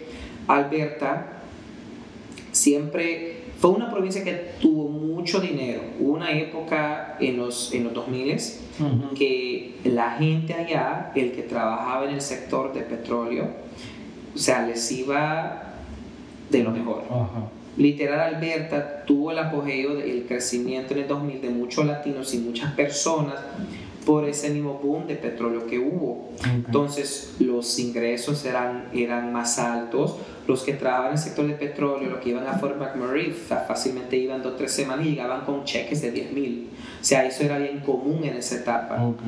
Alberta 0.47 1.33
siempre 2.53 3.38
fue 3.59 3.71
una 3.71 3.91
provincia 3.91 4.23
que 4.23 4.53
tuvo 4.61 4.89
mucho 4.89 5.41
dinero. 5.41 5.83
Hubo 5.99 6.13
una 6.13 6.31
época 6.31 7.17
en 7.21 7.37
los, 7.37 7.75
en 7.75 7.85
los 7.85 7.95
2000 7.95 8.39
Ujú. 8.79 9.15
que 9.15 9.75
la 9.85 10.13
gente 10.13 10.55
allá, 10.55 11.11
el 11.17 11.33
que 11.33 11.43
trabajaba 11.43 12.05
en 12.05 12.15
el 12.15 12.21
sector 12.21 12.73
de 12.73 12.83
petróleo, 12.83 13.49
o 14.35 14.39
sea, 14.39 14.65
les 14.67 14.91
iba 14.93 15.75
de 16.49 16.63
lo 16.63 16.71
mejor. 16.71 17.03
Ajá. 17.11 17.49
Literal, 17.77 18.35
Alberta 18.35 19.05
tuvo 19.05 19.33
el 19.33 19.39
apogeo 19.39 19.97
del 19.97 20.27
crecimiento 20.27 20.95
en 20.95 21.01
el 21.01 21.09
2000 21.09 21.43
de 21.43 21.51
muchos 21.51 21.87
latinos 21.87 22.35
y 22.35 22.39
muchas 22.39 22.73
personas 22.75 23.37
por 24.09 24.25
ese 24.27 24.49
mismo 24.49 24.81
boom 24.83 25.07
de 25.07 25.17
petróleo 25.17 25.67
que 25.67 25.79
hubo. 25.79 26.31
Ok. 26.39 26.47
Entonces, 26.67 27.35
los 27.41 27.79
ingresos 27.79 28.43
eran, 28.47 28.89
eran 28.95 29.35
más 29.35 29.59
altos. 29.59 30.17
Los 30.47 30.63
que 30.63 30.73
trabajaban 30.73 31.11
en 31.11 31.19
el 31.19 31.23
sector 31.23 31.47
de 31.47 31.53
petróleo, 31.53 32.09
los 32.09 32.21
que 32.21 32.31
iban 32.31 32.47
a 32.47 32.55
Fort 32.55 32.79
McMurray, 32.81 33.33
fácilmente 33.33 34.17
iban 34.17 34.43
dos 34.43 34.55
o 34.55 34.57
tres 34.57 34.73
semanas 34.73 35.05
y 35.05 35.11
llegaban 35.11 35.43
con 35.45 35.65
cheques 35.65 36.01
de 36.01 36.11
10 36.11 36.33
mil. 36.33 36.71
O 36.99 37.05
sea, 37.05 37.27
eso 37.27 37.43
era 37.45 37.59
bien 37.59 37.81
común 37.81 38.25
en 38.25 38.35
esa 38.37 38.55
etapa. 38.57 39.05
Ok. 39.07 39.19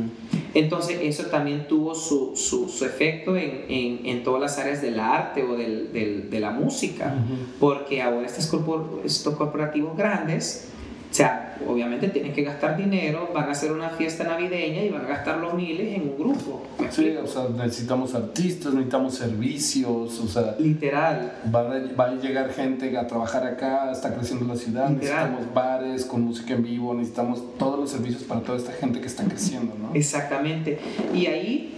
Entonces, 0.55 0.99
eso 1.03 1.25
también 1.27 1.69
tuvo 1.69 1.95
su, 1.95 2.35
su, 2.35 2.67
su 2.71 2.87
efecto 2.87 3.37
en, 3.37 3.67
en, 3.69 4.07
en 4.07 4.23
todas 4.25 4.41
las 4.41 4.59
áreas 4.59 4.81
del 4.81 4.99
arte 4.99 5.45
o 5.45 5.57
del, 5.57 5.93
del- 5.93 6.31
de 6.31 6.41
la 6.41 6.53
música. 6.53 7.15
Ujú. 7.23 7.35
Porque 7.61 8.01
ahora 8.01 8.27
estos, 8.27 8.51
corpor- 8.51 9.03
estos 9.05 9.35
corporativos 9.37 9.95
grandes, 9.99 10.69
o 11.11 11.13
sea, 11.13 11.57
obviamente 11.69 12.09
tienen 12.09 12.33
que 12.33 12.43
gastar 12.45 12.77
dinero, 12.77 13.31
van 13.35 13.49
a 13.49 13.53
hacer 13.53 13.73
una 13.73 13.89
fiesta 13.91 14.23
navideña 14.23 14.83
y 14.85 14.91
van 14.91 15.05
a 15.05 15.09
gastar 15.09 15.39
los 15.39 15.55
miles 15.55 15.97
en 15.97 16.03
un 16.03 16.17
grupo. 16.17 16.63
¿Me 16.79 16.91
Sí, 16.93 17.15
o 17.21 17.27
sea, 17.27 17.49
necesitamos 17.49 18.15
artistas, 18.15 18.73
necesitamos 18.73 19.15
servicios, 19.17 20.21
o 20.21 20.29
sea, 20.29 20.55
Literal. 20.59 21.33
va 21.53 21.61
a, 21.63 21.95
va 21.99 22.05
a 22.11 22.15
llegar 22.15 22.51
gente 22.53 22.97
a 22.97 23.07
trabajar 23.09 23.45
acá, 23.45 23.91
está 23.91 24.15
creciendo 24.15 24.47
la 24.47 24.55
ciudad, 24.57 24.89
Literal. 24.89 25.31
necesitamos 25.33 25.53
bares 25.55 26.05
con 26.05 26.23
música 26.23 26.55
en 26.55 26.63
vivo, 26.63 26.95
necesitamos 26.95 27.43
todos 27.59 27.79
los 27.81 27.91
servicios 27.91 28.23
para 28.23 28.43
toda 28.43 28.57
esta 28.59 28.73
gente 28.73 29.01
que 29.01 29.07
está 29.09 29.25
creciendo, 29.25 29.75
¿no? 29.81 29.93
Exactamente. 29.95 30.79
Y 31.13 31.27
ahí 31.27 31.75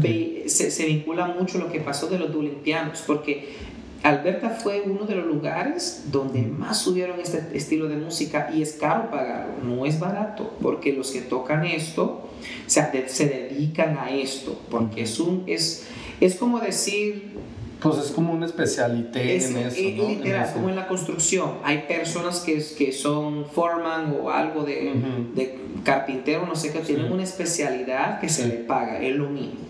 ve- 0.00 0.44
se, 0.46 0.70
se 0.70 0.86
vincula 0.86 1.26
mucho 1.26 1.58
lo 1.58 1.70
que 1.70 1.80
pasó 1.80 2.06
de 2.06 2.18
los 2.18 2.32
dueling 2.32 2.60
pianos, 2.62 3.02
porque 3.06 3.73
Alberta 4.04 4.50
fue 4.50 4.82
uno 4.82 5.06
de 5.06 5.14
los 5.16 5.26
lugares 5.26 6.04
donde 6.12 6.42
más 6.42 6.78
subieron 6.78 7.18
este 7.20 7.42
estilo 7.54 7.88
de 7.88 7.96
música 7.96 8.50
y 8.54 8.60
es 8.62 8.74
caro 8.74 9.10
pagarlo, 9.10 9.54
no 9.64 9.86
es 9.86 9.98
barato, 9.98 10.54
porque 10.60 10.92
los 10.92 11.10
que 11.10 11.22
tocan 11.22 11.64
esto, 11.64 12.04
o 12.04 12.28
sea, 12.70 12.90
de- 12.90 13.08
se 13.08 13.26
dedican 13.26 13.96
a 13.98 14.10
esto, 14.10 14.60
porque 14.70 15.02
es 15.02 15.18
un, 15.18 15.42
es, 15.46 15.86
es 16.20 16.34
como 16.36 16.60
decir, 16.60 17.32
Pues 17.80 17.98
es 17.98 18.10
como 18.12 18.32
una 18.32 18.46
especialité 18.46 19.36
es, 19.36 19.50
en 19.50 19.56
eso, 19.58 19.80
¿no? 20.02 20.08
Literal, 20.10 20.50
como 20.54 20.68
en 20.68 20.76
la 20.76 20.86
construcción, 20.86 21.52
hay 21.64 21.84
personas 21.88 22.40
que, 22.40 22.62
que 22.78 22.92
son 22.92 23.46
foreman 23.46 24.14
o 24.20 24.30
algo 24.30 24.64
de, 24.64 24.92
de 25.34 25.58
carpintero, 25.82 26.46
no 26.46 26.56
sé 26.56 26.72
qué, 26.72 26.80
tienen 26.80 27.06
Sí. 27.06 27.12
una 27.12 27.22
especialidad 27.22 28.20
que 28.20 28.28
se 28.28 28.46
le 28.48 28.54
paga, 28.56 29.00
es 29.00 29.16
lo 29.16 29.28
mismo, 29.30 29.60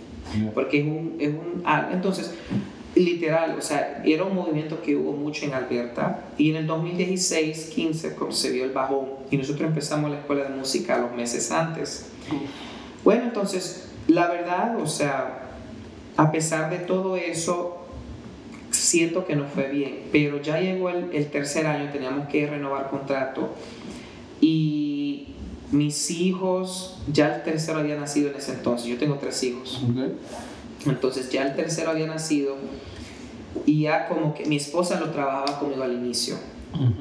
porque 0.55 0.81
es 0.81 0.85
un, 0.87 1.15
es 1.21 1.29
un 1.31 1.63
ah, 1.65 1.89
entonces, 1.93 2.33
literal, 2.95 3.57
o 3.59 3.63
sea, 3.63 4.03
era 4.05 4.25
un 4.25 4.35
movimiento 4.35 4.81
que 4.81 4.95
hubo 4.97 5.13
mucho 5.13 5.45
en 5.47 5.55
Alberta 5.55 6.25
y 6.39 6.51
en 6.51 6.57
el 6.57 6.69
2016-15 6.69 8.15
como 8.15 8.33
se 8.33 8.51
vio 8.51 8.65
el 8.65 8.71
bajón 8.71 9.07
y 9.31 9.37
nosotros 9.37 9.69
empezamos 9.69 10.11
la 10.11 10.19
escuela 10.19 10.45
de 10.45 10.51
música 10.51 10.99
los 10.99 11.13
meses 11.13 11.51
antes. 11.51 12.11
Bueno, 13.03 13.25
entonces, 13.25 13.89
la 14.07 14.29
verdad, 14.29 14.81
o 14.81 14.87
sea, 14.87 15.51
a 16.17 16.31
pesar 16.31 16.71
de 16.71 16.79
todo 16.79 17.17
eso, 17.17 17.85
siento 18.71 19.27
que 19.27 19.35
no 19.35 19.47
fue 19.47 19.69
bien, 19.69 20.03
pero 20.13 20.41
ya 20.41 20.61
llegó 20.61 20.89
el, 20.89 21.27
tercer 21.31 21.67
año, 21.67 21.91
teníamos 21.91 22.29
que 22.29 22.47
renovar 22.47 22.91
contrato 22.91 23.55
y 24.41 25.29
mis 25.73 26.11
hijos, 26.11 26.99
ya 27.13 27.37
el 27.37 27.43
tercero 27.43 27.81
había 27.81 27.97
nacido 27.97 28.31
en 28.31 28.37
ese 28.37 28.53
entonces, 28.53 28.87
yo 28.87 28.99
tengo 28.99 29.17
tres 29.17 29.43
hijos, 29.43 29.83
Ok. 29.83 30.13
Entonces 30.87 31.31
ya 31.31 31.47
el 31.47 31.57
tercero 31.57 31.91
había 31.91 32.07
nacido 32.07 32.57
y 33.67 33.83
ya 33.83 34.09
como 34.09 34.35
que 34.35 34.47
mi 34.47 34.57
esposa 34.57 35.01
lo 35.01 35.11
trabajaba 35.11 35.59
conmigo 35.59 35.83
al 35.83 35.93
inicio, 35.93 36.37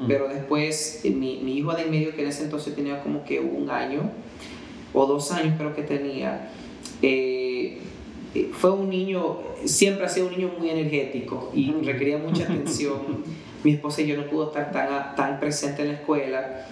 pero 0.06 0.28
después 0.28 1.00
eh, 1.04 1.10
mi, 1.10 1.40
mi 1.42 1.58
hijo 1.58 1.72
de 1.74 1.82
en 1.82 1.90
medio, 1.90 2.14
que 2.14 2.22
en 2.22 2.28
ese 2.28 2.44
entonces 2.44 2.74
tenía 2.74 3.02
como 3.02 3.24
que 3.24 3.40
un 3.40 3.70
año 3.70 4.10
o 4.92 5.06
dos 5.06 5.32
años 5.32 5.54
creo 5.58 5.74
que 5.74 5.82
tenía, 5.82 6.50
eh, 7.02 7.80
eh, 8.34 8.50
fue 8.52 8.70
un 8.70 8.88
niño, 8.88 9.38
siempre 9.64 10.06
ha 10.06 10.08
sido 10.08 10.28
un 10.28 10.32
niño 10.36 10.52
muy 10.58 10.70
energético 10.70 11.50
y 11.54 11.72
requería 11.72 12.18
mucha 12.18 12.44
atención. 12.50 13.24
Mi 13.64 13.72
esposa 13.72 14.02
y 14.02 14.08
yo 14.08 14.16
no 14.18 14.26
pudo 14.26 14.48
estar 14.48 14.72
tan, 14.72 15.16
tan 15.16 15.40
presente 15.40 15.82
en 15.82 15.88
la 15.88 15.94
escuela. 15.94 16.66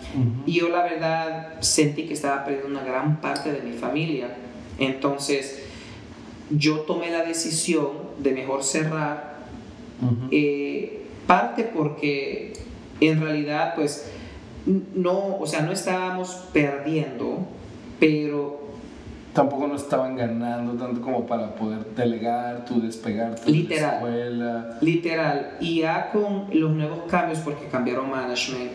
Y 0.44 0.60
yo 0.60 0.68
la 0.68 0.82
verdad 0.82 1.54
sentí 1.60 2.04
que 2.04 2.12
estaba 2.12 2.44
perdiendo 2.44 2.68
una 2.68 2.84
gran 2.84 3.18
parte 3.22 3.50
de 3.50 3.62
mi 3.62 3.72
familia. 3.72 4.36
Entonces 4.78 5.62
yo 6.56 6.80
tomé 6.80 7.10
la 7.10 7.24
decisión 7.24 7.88
de 8.18 8.32
mejor 8.32 8.64
cerrar 8.64 9.32
eh, 10.30 11.02
parte 11.26 11.64
porque 11.64 12.52
en 13.00 13.20
realidad 13.20 13.74
pues 13.76 14.10
no, 14.66 15.36
o 15.38 15.46
sea, 15.46 15.62
no 15.62 15.72
estábamos 15.72 16.30
perdiendo, 16.52 17.46
pero 17.98 18.62
Tampoco 19.32 19.66
no 19.66 19.76
estaban 19.76 20.14
ganando 20.14 20.74
tanto 20.74 21.00
como 21.00 21.24
para 21.26 21.54
poder 21.54 21.86
delegar, 21.96 22.66
tú 22.66 22.82
despegarte 22.82 23.46
de 23.46 23.50
Literal. 23.50 23.80
la 23.90 23.96
escuela. 23.96 24.78
literal, 24.82 25.56
y 25.58 25.80
ya 25.80 26.10
con 26.10 26.48
los 26.52 26.70
nuevos 26.72 27.04
cambios 27.08 27.38
porque 27.38 27.64
cambiaron 27.68 28.10
management, 28.10 28.72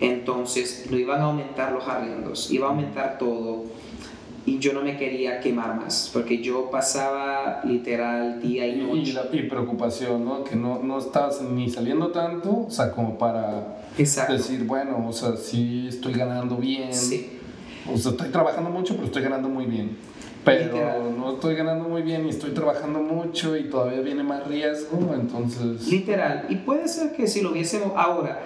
entonces 0.00 0.88
no 0.90 0.98
iban 0.98 1.20
a 1.20 1.24
aumentar 1.24 1.70
los 1.70 1.86
arriendos, 1.86 2.50
iba 2.50 2.66
a 2.66 2.70
aumentar 2.70 3.16
todo 3.16 3.66
y 4.44 4.58
yo 4.58 4.72
no 4.72 4.82
me 4.82 4.96
quería 4.96 5.38
quemar 5.40 5.76
más 5.76 6.10
porque 6.12 6.42
yo 6.42 6.68
pasaba 6.70 7.60
literal 7.64 8.40
día 8.42 8.66
y 8.66 8.70
Y, 8.70 8.82
y 8.82 8.86
noche. 8.86 9.12
la- 9.12 9.28
y 9.36 9.42
preocupación, 9.48 10.24
¿no? 10.24 10.42
Que 10.44 10.56
no, 10.56 10.80
no 10.82 10.98
estabas 10.98 11.40
ni 11.42 11.70
saliendo 11.70 12.08
tanto, 12.08 12.64
o 12.66 12.70
sea, 12.70 12.90
como 12.90 13.16
para 13.18 13.84
Exacto. 13.98 14.32
decir, 14.32 14.64
bueno, 14.64 15.06
o 15.08 15.12
sea, 15.12 15.36
sí 15.36 15.86
estoy 15.88 16.14
ganando 16.14 16.56
bien. 16.56 16.92
Sí. 16.92 17.38
O 17.92 17.96
sea, 17.96 18.12
estoy 18.12 18.30
trabajando 18.30 18.70
mucho, 18.70 18.94
pero 18.94 19.06
estoy 19.06 19.22
ganando 19.22 19.48
muy 19.48 19.66
bien. 19.66 19.96
Pero 20.44 20.64
Literal. 20.72 21.16
no 21.16 21.34
estoy 21.34 21.54
ganando 21.54 21.88
muy 21.88 22.02
bien 22.02 22.26
y 22.26 22.30
estoy 22.30 22.50
trabajando 22.50 22.98
mucho 23.00 23.56
y 23.56 23.70
todavía 23.70 24.00
viene 24.00 24.24
más 24.24 24.44
riesgo, 24.48 25.14
entonces... 25.14 25.86
Literal. 25.86 26.46
Y 26.48 26.56
puede 26.56 26.88
ser 26.88 27.12
que 27.12 27.28
si 27.28 27.42
lo 27.42 27.52
viésemos 27.52 27.92
ahora, 27.96 28.40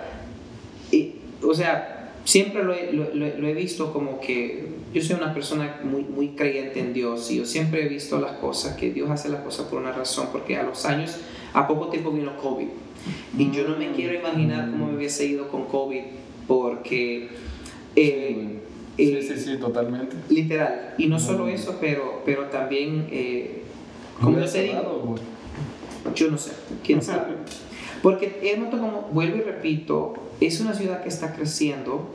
eh, 0.93 1.17
o 1.43 1.55
sea, 1.55 1.96
siempre 2.27 2.65
lo 2.65 2.75
he, 2.75 2.93
lo, 2.93 3.15
lo 3.15 3.47
he, 3.47 3.55
visto 3.55 3.93
como 3.93 4.21
que 4.21 4.67
yo 4.93 5.01
soy 5.01 5.15
una 5.15 5.33
persona 5.33 5.81
muy, 5.85 6.03
muy 6.03 6.31
creyente 6.31 6.81
en 6.81 6.93
Dios 6.93 7.31
y 7.31 7.37
yo 7.39 7.47
siempre 7.47 7.87
he 7.87 7.89
visto 7.89 8.21
las 8.21 8.33
cosas, 8.33 8.77
que 8.77 8.91
Dios 8.93 9.09
hace 9.11 9.29
las 9.29 9.43
cosas 9.43 9.67
por 9.67 9.81
una 9.81 9.93
razón, 9.93 10.29
porque 10.33 10.57
a 10.57 10.65
los 10.65 10.85
años, 10.85 11.19
a 11.55 11.69
poco 11.69 11.87
tiempo 11.87 12.11
vino 12.11 12.37
COVID. 12.37 12.67
Y 13.39 13.51
yo 13.53 13.69
no 13.69 13.77
me 13.77 13.93
quiero 13.93 14.15
imaginar 14.15 14.69
cómo 14.71 14.87
me 14.89 14.97
hubiese 14.97 15.25
ido 15.25 15.49
con 15.49 15.67
COVID, 15.67 16.03
porque... 16.49 17.29
Eh, 17.95 18.59
sí, 18.97 19.23
sí, 19.23 19.37
sí, 19.37 19.57
totalmente. 19.59 20.17
Literal. 20.29 20.95
Y 20.99 21.07
no 21.07 21.21
solo 21.21 21.47
eso, 21.47 21.79
pero, 21.81 22.23
pero 22.27 22.47
también, 22.47 23.07
eh, 23.13 23.63
como 24.21 24.41
yo 24.41 24.47
te 24.47 24.63
digo, 24.63 25.15
yo 26.15 26.31
no 26.31 26.39
sé, 26.39 26.53
quién 26.85 27.01
sabe. 27.01 27.35
Porque 28.03 28.39
Edmonton, 28.43 28.81
como 28.81 29.03
vuelvo 29.13 29.39
y 29.39 29.41
repito, 29.41 30.15
es 30.41 30.61
una 30.61 30.75
ciudad 30.75 31.03
que 31.03 31.09
está 31.09 31.35
creciendo, 31.35 32.11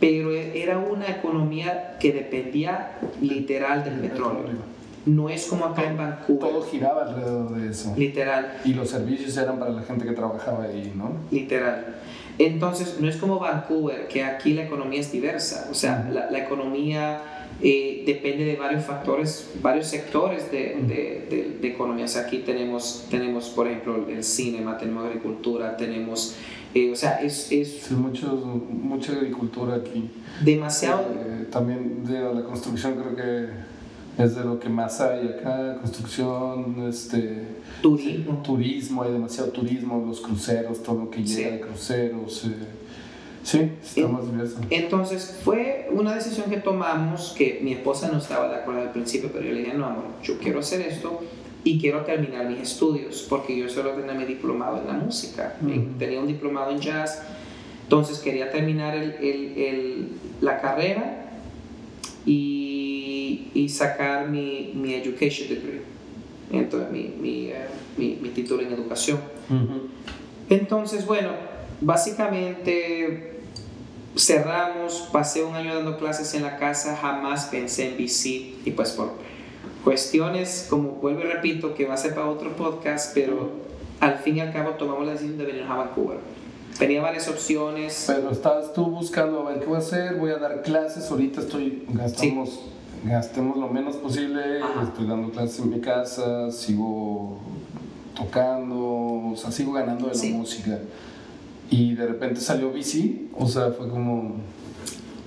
pero 0.00 0.32
era 0.32 0.78
una 0.78 1.08
economía 1.08 1.96
que 1.98 2.12
dependía 2.12 2.98
literal 3.20 3.84
del 3.84 4.00
petróleo. 4.00 4.74
No 5.06 5.28
es 5.28 5.46
como 5.46 5.66
acá 5.66 5.84
en 5.84 5.98
Vancouver. 5.98 6.50
Todo 6.50 6.62
giraba 6.62 7.02
alrededor 7.02 7.54
de 7.54 7.70
eso. 7.70 7.94
Literal. 7.96 8.60
Y 8.64 8.72
los 8.72 8.88
servicios 8.88 9.36
eran 9.36 9.58
para 9.58 9.70
la 9.70 9.82
gente 9.82 10.06
que 10.06 10.12
trabajaba 10.12 10.64
ahí, 10.64 10.92
¿no? 10.96 11.12
Literal. 11.30 11.96
Entonces, 12.38 12.96
no 13.00 13.08
es 13.08 13.16
como 13.16 13.38
Vancouver, 13.38 14.08
que 14.08 14.24
aquí 14.24 14.54
la 14.54 14.64
economía 14.64 15.00
es 15.00 15.12
diversa. 15.12 15.68
O 15.70 15.74
sea, 15.74 16.08
la, 16.10 16.30
la 16.30 16.38
economía 16.38 17.20
eh, 17.62 18.02
depende 18.04 18.44
de 18.44 18.56
varios 18.56 18.84
factores, 18.84 19.50
varios 19.62 19.86
sectores 19.86 20.50
de, 20.50 20.76
de, 20.88 21.58
de, 21.60 21.68
economía. 21.68 22.06
O 22.06 22.08
sea, 22.08 22.22
aquí 22.22 22.38
tenemos, 22.38 23.06
tenemos, 23.10 23.48
por 23.50 23.68
ejemplo, 23.68 24.08
el 24.08 24.24
cinema, 24.24 24.78
tenemos 24.78 25.06
agricultura, 25.06 25.76
tenemos... 25.76 26.36
Eh, 26.74 26.90
o 26.90 26.96
sea, 26.96 27.22
es... 27.22 27.52
es 27.52 27.82
sí, 27.84 27.94
mucho, 27.94 28.26
mucha 28.68 29.12
agricultura 29.12 29.76
aquí. 29.76 30.10
Demasiado. 30.44 31.02
Eh, 31.02 31.46
también 31.50 32.04
de 32.04 32.20
la 32.20 32.42
construcción 32.44 32.94
creo 32.94 33.14
que 33.14 34.22
es 34.22 34.34
de 34.34 34.44
lo 34.44 34.58
que 34.58 34.68
más 34.68 35.00
hay 35.00 35.28
acá, 35.28 35.76
construcción, 35.80 36.86
este... 36.88 37.42
Turismo. 37.80 38.42
turismo, 38.42 39.02
hay 39.02 39.12
demasiado 39.12 39.50
turismo, 39.50 40.04
los 40.06 40.20
cruceros, 40.20 40.82
todo 40.82 41.04
lo 41.04 41.10
que 41.10 41.22
llega 41.22 41.50
de 41.50 41.60
cruceros. 41.60 42.46
Sí, 43.44 43.72
estamos 43.84 44.30
diversos. 44.30 44.60
Entonces 44.70 45.38
fue 45.44 45.88
una 45.92 46.14
decisión 46.14 46.48
que 46.50 46.56
tomamos 46.56 47.34
que 47.36 47.60
mi 47.62 47.74
esposa 47.74 48.08
no 48.10 48.18
estaba 48.18 48.48
de 48.48 48.56
acuerdo 48.56 48.80
al 48.80 48.92
principio, 48.92 49.30
pero 49.32 49.44
yo 49.44 49.52
le 49.52 49.60
dije, 49.60 49.74
no, 49.74 49.84
amor, 49.84 50.04
yo 50.22 50.38
quiero 50.38 50.60
hacer 50.60 50.80
esto 50.80 51.20
y 51.64 51.80
quiero 51.80 52.02
terminar 52.02 52.46
mis 52.46 52.60
estudios, 52.60 53.26
porque 53.28 53.56
yo 53.56 53.68
solo 53.70 53.92
tenía 53.92 54.12
mi 54.12 54.26
diplomado 54.26 54.80
en 54.82 54.86
la 54.86 54.92
música, 54.92 55.56
tenía 55.98 56.20
un 56.20 56.26
diplomado 56.26 56.70
en 56.70 56.78
jazz, 56.78 57.22
entonces 57.84 58.18
quería 58.18 58.50
terminar 58.50 58.94
el, 58.94 59.12
el, 59.14 59.58
el, 59.58 60.08
la 60.42 60.60
carrera 60.60 61.26
y, 62.26 63.48
y 63.54 63.68
sacar 63.70 64.28
mi, 64.28 64.72
mi, 64.74 64.94
education 64.94 65.48
degree, 65.48 65.82
entonces 66.52 66.90
mi, 66.90 67.14
mi, 67.18 67.46
eh, 67.46 67.66
mi, 67.96 68.18
mi 68.20 68.28
título 68.28 68.62
en 68.62 68.72
educación. 68.72 69.18
Entonces, 70.50 71.06
bueno, 71.06 71.30
básicamente 71.80 73.40
cerramos, 74.16 75.08
pasé 75.12 75.42
un 75.42 75.54
año 75.54 75.74
dando 75.74 75.98
clases 75.98 76.34
en 76.34 76.42
la 76.42 76.58
casa, 76.58 76.96
jamás 76.96 77.46
pensé 77.46 77.88
en 77.88 77.96
BC 77.96 78.26
y 78.66 78.70
pues 78.74 78.92
por 78.92 79.12
cuestiones, 79.84 80.66
como 80.70 80.92
vuelvo 80.92 81.20
y 81.20 81.24
repito, 81.24 81.74
que 81.74 81.86
va 81.86 81.94
a 81.94 81.98
ser 81.98 82.14
para 82.14 82.28
otro 82.28 82.56
podcast, 82.56 83.12
pero 83.14 83.50
al 84.00 84.18
fin 84.18 84.38
y 84.38 84.40
al 84.40 84.52
cabo 84.52 84.70
tomamos 84.70 85.06
la 85.06 85.12
decisión 85.12 85.38
de 85.38 85.44
venir 85.44 85.62
a 85.64 85.76
Vancouver. 85.76 86.18
Tenía 86.78 87.02
varias 87.02 87.28
opciones. 87.28 88.04
Pero 88.06 88.30
estabas 88.30 88.72
tú 88.72 88.86
buscando 88.86 89.46
a 89.46 89.50
ver 89.50 89.60
qué 89.60 89.66
voy 89.66 89.76
a 89.76 89.78
hacer, 89.78 90.16
voy 90.16 90.30
a 90.30 90.38
dar 90.38 90.62
clases, 90.62 91.08
ahorita 91.10 91.42
estoy, 91.42 91.84
gastamos, 91.88 92.62
gastemos 93.04 93.56
lo 93.58 93.68
menos 93.68 93.96
posible, 93.96 94.60
estoy 94.82 95.06
dando 95.06 95.30
clases 95.30 95.60
en 95.60 95.70
mi 95.70 95.80
casa, 95.80 96.50
sigo 96.50 97.38
tocando, 98.16 98.76
o 98.76 99.34
sea, 99.36 99.52
sigo 99.52 99.72
ganando 99.72 100.08
de 100.08 100.16
la 100.16 100.36
música. 100.36 100.78
Y 101.70 101.94
de 101.94 102.06
repente 102.06 102.40
salió 102.40 102.72
bici, 102.72 103.28
o 103.36 103.46
sea, 103.46 103.70
fue 103.70 103.88
como... 103.88 104.36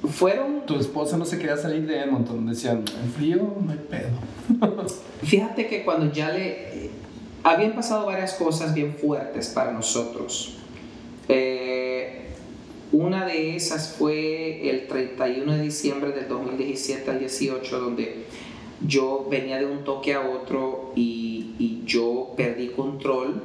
Fueron... 0.05 0.65
Tu 0.65 0.75
esposa 0.75 1.17
no 1.17 1.25
se 1.25 1.37
quería 1.37 1.57
salir 1.57 1.87
de 1.87 1.99
Edmonton, 2.01 2.45
decían, 2.45 2.83
el 3.03 3.09
frío 3.11 3.55
no 3.65 3.71
hay 3.71 3.79
pedo. 3.89 4.85
Fíjate 5.23 5.67
que 5.67 5.83
cuando 5.83 6.11
ya 6.11 6.31
le... 6.31 6.89
Habían 7.43 7.73
pasado 7.73 8.05
varias 8.05 8.33
cosas 8.33 8.73
bien 8.73 8.95
fuertes 8.95 9.47
para 9.47 9.71
nosotros. 9.71 10.57
Eh, 11.29 12.27
una 12.91 13.25
de 13.25 13.55
esas 13.55 13.95
fue 13.97 14.69
el 14.69 14.87
31 14.87 15.53
de 15.53 15.61
diciembre 15.61 16.11
del 16.11 16.27
2017 16.27 17.11
al 17.11 17.19
18, 17.19 17.79
donde 17.79 18.25
yo 18.85 19.27
venía 19.29 19.57
de 19.57 19.65
un 19.65 19.83
toque 19.83 20.13
a 20.13 20.21
otro 20.21 20.93
y, 20.95 21.55
y 21.59 21.83
yo 21.85 22.33
perdí 22.37 22.69
control 22.69 23.41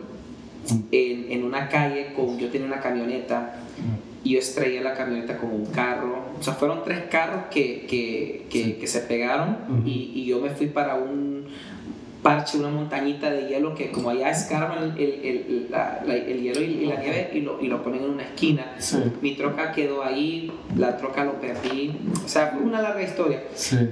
en, 0.91 1.33
en, 1.33 1.45
una 1.45 1.69
calle 1.69 2.13
con, 2.15 2.39
yo 2.39 2.51
tenía 2.51 2.67
una 2.67 2.81
camioneta 2.81 3.63
y 4.25 4.35
yo 4.35 4.39
estrellé 4.39 4.81
la 4.81 4.95
camioneta 4.95 5.39
con 5.39 5.51
un 5.51 5.67
carro. 5.67 6.25
O 6.39 6.43
sea, 6.43 6.55
fueron 6.55 6.83
tres 6.85 7.05
carros 7.11 7.45
que, 7.51 7.87
que, 7.87 8.47
que, 8.51 8.77
que 8.77 8.87
se 8.87 9.01
pegaron 9.01 9.83
y, 9.85 10.13
y, 10.15 10.25
yo 10.25 10.41
me 10.41 10.51
fui 10.51 10.67
para 10.67 10.95
un, 10.95 11.47
parche, 12.23 12.59
una 12.59 12.69
montañita 12.69 13.31
de 13.31 13.49
hielo 13.49 13.75
que 13.75 13.91
como 13.91 14.11
allá 14.11 14.31
escarban 14.31 14.95
el, 14.97 14.99
el, 14.99 15.69
el 16.09 16.43
hielo 16.43 16.61
y, 16.61 16.87
la 16.87 16.97
nieve 16.97 17.31
y 17.35 17.41
lo, 17.41 17.61
y 17.61 17.67
lo, 17.67 17.83
ponen 17.83 18.05
en 18.05 18.11
una 18.11 18.23
esquina. 18.23 18.77
Mi 19.21 19.35
troca 19.35 19.73
quedó 19.73 20.05
ahí, 20.05 20.53
la 20.77 20.97
troca 20.97 21.25
lo 21.25 21.41
perdí. 21.41 21.99
O 22.25 22.29
sea, 22.29 22.49
fue 22.49 22.63
una 22.63 22.81
larga 22.81 23.03
historia. 23.03 23.43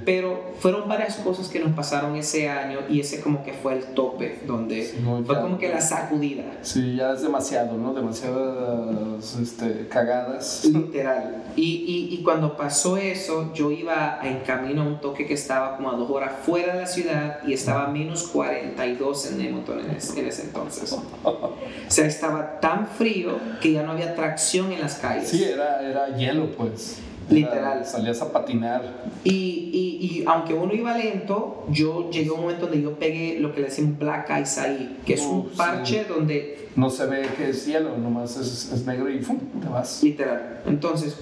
Pero 0.05 0.53
fueron 0.59 0.87
varias 0.87 1.17
cosas 1.17 1.49
que 1.49 1.59
nos 1.59 1.73
pasaron 1.73 2.15
ese 2.15 2.49
año 2.49 2.79
y 2.89 3.01
ese 3.01 3.19
como 3.19 3.43
que 3.43 3.51
fue 3.51 3.73
el 3.73 3.83
tope, 3.93 4.39
donde 4.47 4.83
fue 5.25 5.41
como 5.41 5.57
que 5.57 5.67
la 5.67 5.81
sacudida. 5.81 6.43
Sí, 6.61 6.95
ya 6.95 7.11
es 7.13 7.21
demasiado, 7.21 7.77
¿no? 7.77 7.93
Demasiadas 7.93 9.37
este, 9.41 9.87
cagadas. 9.89 10.63
Literal. 10.65 11.43
Y, 11.57 11.61
y, 11.63 12.15
y 12.15 12.23
cuando 12.23 12.55
pasó 12.55 12.95
eso, 12.95 13.51
yo 13.53 13.71
iba 13.71 14.19
en 14.23 14.39
camino 14.39 14.83
a 14.83 14.85
un 14.85 15.01
toque 15.01 15.25
que 15.25 15.33
estaba 15.33 15.75
como 15.75 15.91
a 15.91 15.95
dos 15.95 16.09
horas 16.09 16.31
fuera 16.45 16.75
de 16.75 16.81
la 16.81 16.87
ciudad 16.87 17.39
y 17.45 17.53
estaba 17.53 17.87
menos 17.87 18.20
42 18.23 19.31
en 19.31 19.41
Edmonton 19.41 19.79
en, 19.79 19.95
ese 19.95 20.43
entonces. 20.43 20.91
O 21.23 21.55
sea, 21.87 22.05
estaba 22.05 22.59
tan 22.59 22.87
frío 22.87 23.37
que 23.61 23.73
ya 23.73 23.83
no 23.83 23.91
había 23.91 24.15
tracción 24.15 24.71
en 24.71 24.81
las 24.81 24.95
calles. 24.95 25.29
Sí, 25.29 25.43
era, 25.43 25.81
era 25.87 26.15
hielo, 26.15 26.51
pues. 26.51 26.99
Literal. 27.29 27.85
Salías 27.85 28.21
a 28.21 28.31
patinar. 28.31 28.83
Y, 29.23 29.31
y, 29.31 30.05
y, 30.05 30.23
aunque 30.27 30.53
uno 30.53 30.73
iba 30.73 30.97
lento, 30.97 31.65
yo 31.69 32.09
llegué 32.09 32.29
a 32.29 32.33
un 32.33 32.41
momento 32.41 32.65
donde 32.65 32.81
yo 32.81 32.95
pegué 32.95 33.39
lo 33.39 33.53
que 33.53 33.61
le 33.61 33.67
decimos 33.67 33.97
black 33.97 34.31
ice 34.41 34.59
ahí, 34.59 34.99
que 35.05 35.13
es 35.13 35.21
un 35.21 35.49
parche 35.49 36.05
donde... 36.05 36.69
No 36.75 36.89
se 36.89 37.05
ve 37.05 37.27
que 37.37 37.49
es 37.49 37.65
hielo, 37.65 37.97
nomás 37.97 38.37
es, 38.37 38.71
es 38.73 38.85
negro 38.85 39.09
y 39.09 39.19
¡fum! 39.19 39.37
te 39.61 39.67
vas. 39.67 40.03
Literal. 40.03 40.61
Entonces, 40.65 41.17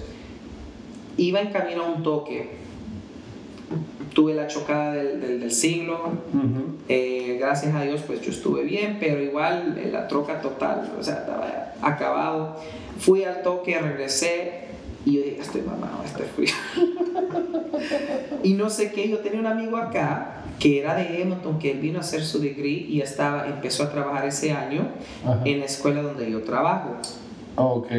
iba 1.16 1.40
en 1.40 1.50
camino 1.50 1.84
a 1.84 1.90
un 1.90 2.02
toque 2.02 2.59
tuve 4.14 4.34
la 4.34 4.46
chocada 4.46 4.94
del, 4.94 5.40
del, 5.40 5.52
siglo. 5.52 6.12
Eh, 6.88 7.36
gracias 7.38 7.74
a 7.74 7.82
Dios, 7.82 8.02
pues 8.06 8.20
yo 8.22 8.30
estuve 8.30 8.62
bien, 8.64 8.98
pero 9.00 9.22
igual 9.22 9.78
eh, 9.78 9.90
la 9.90 10.08
troca 10.08 10.40
total, 10.40 10.90
o 10.98 11.02
sea, 11.02 11.14
estaba 11.16 11.74
acabado. 11.80 12.56
Fui 12.98 13.24
al 13.24 13.42
toque, 13.42 13.78
regresé 13.78 14.64
y 15.04 15.14
yo 15.14 15.22
dije, 15.22 15.38
estoy 15.40 15.62
mamado, 15.62 16.04
estoy 16.04 16.26
frío. 16.26 16.54
y 18.42 18.52
no 18.54 18.68
sé 18.68 18.92
qué, 18.92 19.08
yo 19.08 19.18
tenía 19.18 19.40
un 19.40 19.46
amigo 19.46 19.76
acá 19.76 20.44
que 20.58 20.78
era 20.78 20.94
de 20.94 21.22
Edmonton, 21.22 21.58
que 21.58 21.70
él 21.70 21.78
vino 21.78 21.98
a 21.98 22.02
hacer 22.02 22.22
su 22.22 22.38
degree 22.38 22.86
y 22.88 23.00
estaba, 23.00 23.46
empezó 23.46 23.84
a 23.84 23.90
trabajar 23.90 24.26
ese 24.26 24.52
año 24.52 24.88
en 25.44 25.60
la 25.60 25.64
escuela 25.64 26.02
donde 26.02 26.30
yo 26.30 26.42
trabajo. 26.42 26.96
Oh, 27.56 27.76
ok. 27.76 27.92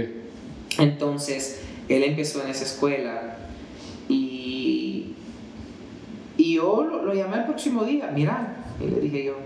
Entonces, 0.77 1.61
él 1.89 2.03
empezó 2.03 2.43
en 2.43 2.49
esa 2.49 2.63
escuela 2.63 3.37
y 6.41 6.55
yo 6.55 6.83
lo, 6.83 7.13
llamé 7.13 7.37
el 7.37 7.45
próximo 7.45 7.83
día, 7.83 8.09
mira, 8.11 8.55
y 8.79 8.87
le 8.87 8.99
dije 8.99 9.25
yo. 9.25 9.37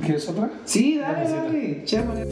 ¿Quieres 0.00 0.26
otra? 0.26 0.50
Sí, 0.64 0.96
dale, 0.96 1.28
dale, 1.28 1.84
chévere. 1.84 2.28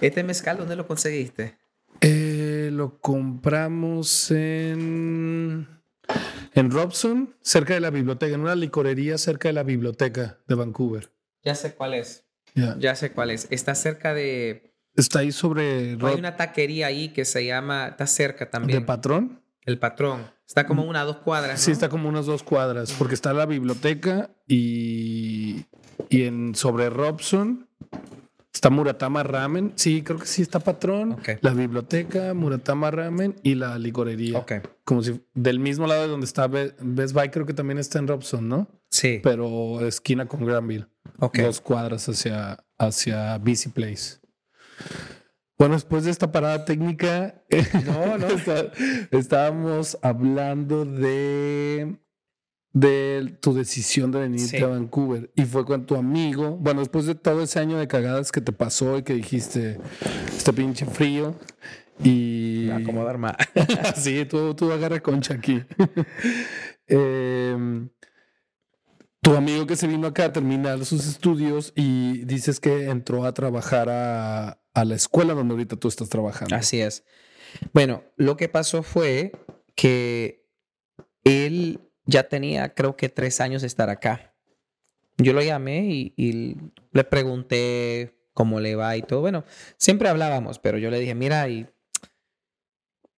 ¿Este 0.00 0.22
mezcal 0.22 0.58
dónde 0.58 0.76
lo 0.76 0.86
conseguiste? 0.86 1.56
Eh, 2.00 2.70
lo 2.72 3.00
compramos 3.00 4.30
en, 4.30 5.66
en 6.54 6.70
Robson, 6.70 7.34
cerca 7.40 7.74
de 7.74 7.80
la 7.80 7.90
biblioteca, 7.90 8.34
en 8.34 8.42
una 8.42 8.54
licorería 8.54 9.18
cerca 9.18 9.48
de 9.48 9.54
la 9.54 9.64
biblioteca 9.64 10.38
de 10.46 10.54
Vancouver. 10.54 11.10
Ya 11.42 11.56
sé 11.56 11.74
cuál 11.74 11.94
es. 11.94 12.24
Ya 12.54 12.94
sé 12.94 13.10
cuál 13.10 13.30
es. 13.30 13.48
Está 13.50 13.74
cerca 13.74 14.14
de 14.14 14.71
Está 14.94 15.20
ahí 15.20 15.32
sobre... 15.32 15.96
Hay 16.00 16.18
una 16.18 16.36
taquería 16.36 16.88
ahí 16.88 17.08
que 17.08 17.24
se 17.24 17.44
llama, 17.44 17.88
está 17.88 18.06
cerca 18.06 18.50
también. 18.50 18.80
¿De 18.80 18.86
patrón? 18.86 19.40
El 19.64 19.78
patrón. 19.78 20.30
Está 20.46 20.66
como 20.66 20.84
unas 20.84 21.06
dos 21.06 21.18
cuadras. 21.18 21.60
Sí, 21.60 21.70
está 21.70 21.88
como 21.88 22.08
unas 22.08 22.26
dos 22.26 22.42
cuadras, 22.42 22.92
porque 22.92 23.14
está 23.14 23.32
la 23.32 23.46
biblioteca 23.46 24.30
y, 24.46 25.64
y 26.10 26.24
en 26.24 26.54
sobre 26.54 26.90
Robson 26.90 27.68
Está 28.52 28.68
Muratama 28.68 29.22
Ramen. 29.22 29.72
Sí, 29.76 30.02
creo 30.02 30.18
que 30.18 30.26
sí 30.26 30.42
está 30.42 30.60
Patrón. 30.60 31.16
La 31.40 31.54
biblioteca, 31.54 32.34
Muratama 32.34 32.90
Ramen 32.90 33.34
y 33.42 33.54
la 33.54 33.78
licorería. 33.78 34.38
Ok. 34.38 34.52
Como 34.84 35.02
si 35.02 35.20
del 35.32 35.58
mismo 35.58 35.86
lado 35.86 36.02
de 36.02 36.08
donde 36.08 36.26
está 36.26 36.48
Best 36.48 37.14
Buy, 37.14 37.30
creo 37.30 37.46
que 37.46 37.54
también 37.54 37.78
está 37.78 37.98
en 37.98 38.08
Robson, 38.08 38.48
¿no? 38.48 38.68
Sí. 38.90 39.20
Pero 39.22 39.86
esquina 39.86 40.26
con 40.26 40.44
Granville. 40.44 40.86
Ok. 41.18 41.38
Dos 41.38 41.60
cuadras 41.62 42.08
hacia, 42.08 42.62
hacia 42.78 43.38
Busy 43.38 43.70
Place. 43.70 44.18
Bueno, 45.58 45.74
después 45.74 46.04
de 46.04 46.10
esta 46.10 46.32
parada 46.32 46.64
técnica, 46.64 47.42
no, 47.86 48.18
no. 48.18 48.26
estábamos 49.10 49.98
hablando 50.02 50.84
de 50.84 52.02
de 52.72 53.36
tu 53.40 53.52
decisión 53.52 54.10
de 54.12 54.20
venirte 54.20 54.62
a 54.62 54.68
Vancouver 54.68 55.30
y 55.36 55.44
fue 55.44 55.64
con 55.64 55.84
tu 55.84 55.96
amigo, 55.96 56.56
bueno, 56.56 56.80
después 56.80 57.06
de 57.06 57.14
todo 57.14 57.42
ese 57.42 57.58
año 57.58 57.78
de 57.78 57.86
cagadas 57.86 58.32
que 58.32 58.40
te 58.40 58.52
pasó 58.52 58.98
y 58.98 59.02
que 59.02 59.14
dijiste, 59.14 59.78
este 60.34 60.52
pinche 60.52 60.86
frío 60.86 61.34
y... 62.02 62.64
Me 62.68 62.82
acomodar 62.82 63.18
más. 63.18 63.36
sí, 63.96 64.24
tú, 64.24 64.54
tú 64.54 64.72
agarra 64.72 65.00
concha 65.00 65.34
aquí. 65.34 65.62
Em, 66.88 67.88
tu 69.22 69.34
amigo 69.34 69.66
que 69.66 69.76
se 69.76 69.86
vino 69.86 70.08
acá 70.08 70.26
a 70.26 70.32
terminar 70.32 70.84
sus 70.84 71.06
estudios 71.06 71.72
y 71.74 72.24
dices 72.24 72.60
que 72.60 72.90
entró 72.90 73.24
a 73.24 73.32
trabajar 73.32 73.88
a, 73.88 74.61
a 74.74 74.84
la 74.84 74.94
escuela 74.94 75.34
donde 75.34 75.52
ahorita 75.52 75.76
tú 75.76 75.88
estás 75.88 76.08
trabajando. 76.08 76.54
Así 76.54 76.80
es. 76.80 77.04
Bueno, 77.72 78.04
lo 78.16 78.36
que 78.36 78.48
pasó 78.48 78.82
fue 78.82 79.32
que 79.74 80.46
él 81.24 81.80
ya 82.06 82.28
tenía 82.28 82.74
creo 82.74 82.96
que 82.96 83.08
tres 83.08 83.40
años 83.40 83.62
de 83.62 83.68
estar 83.68 83.90
acá. 83.90 84.34
Yo 85.18 85.32
lo 85.32 85.42
llamé 85.42 86.12
y, 86.16 86.56
le 86.92 87.04
pregunté 87.04 88.18
cómo 88.32 88.60
le 88.60 88.74
va 88.74 88.96
y 88.96 89.02
todo. 89.02 89.20
Bueno, 89.20 89.44
siempre 89.76 90.08
hablábamos, 90.08 90.58
pero 90.58 90.78
yo 90.78 90.90
le 90.90 90.98
dije, 90.98 91.14
mira, 91.14 91.48
y, 91.48 91.68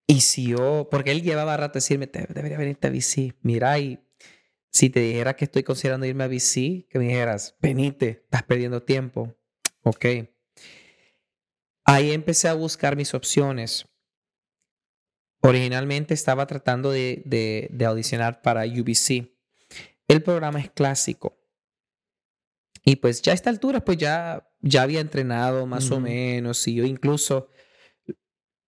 y 0.07 0.21
si 0.21 0.49
yo, 0.49 0.89
porque 0.91 1.13
él 1.13 1.23
llevaba 1.23 1.57
rato 1.57 1.79
decirme, 1.79 2.07
debería 2.07 2.59
venirte 2.59 2.89
a 2.89 2.91
BC. 2.91 3.37
Mira, 3.43 3.79
y 3.79 4.01
si 4.71 4.91
te 4.91 5.01
dijera 5.01 5.35
que 5.35 5.45
estoy 5.45 5.63
considerando 5.63 6.05
irme 6.05 6.25
a 6.25 6.29
BC, 6.29 6.89
que 6.91 6.99
me 6.99 7.07
dijeras, 7.07 7.57
venite, 7.61 8.23
estás 8.25 8.43
perdiendo 8.43 8.83
tiempo. 8.83 9.35
Ok. 9.83 10.05
Ahí 11.85 12.13
empecé 12.13 12.49
a 12.49 12.55
buscar 12.55 12.97
mis 12.97 13.13
opciones. 13.15 13.87
Originalmente 15.43 16.15
estaba 16.15 16.47
tratando 16.47 16.91
de, 16.91 17.71
audicionar 17.87 18.41
para 18.41 18.65
UBC. 18.65 19.31
El 20.09 20.23
programa 20.23 20.61
es 20.61 20.71
clásico. 20.71 21.39
Y 22.83 22.97
pues 22.97 23.21
ya 23.21 23.33
a 23.33 23.35
esta 23.35 23.51
altura, 23.51 23.85
pues 23.85 23.99
ya, 23.99 24.51
ya 24.61 24.83
había 24.83 25.01
entrenado 25.01 25.67
más 25.67 25.91
o 25.91 26.01
menos. 26.01 26.67
Y 26.67 26.75
yo 26.75 26.85
incluso 26.85 27.51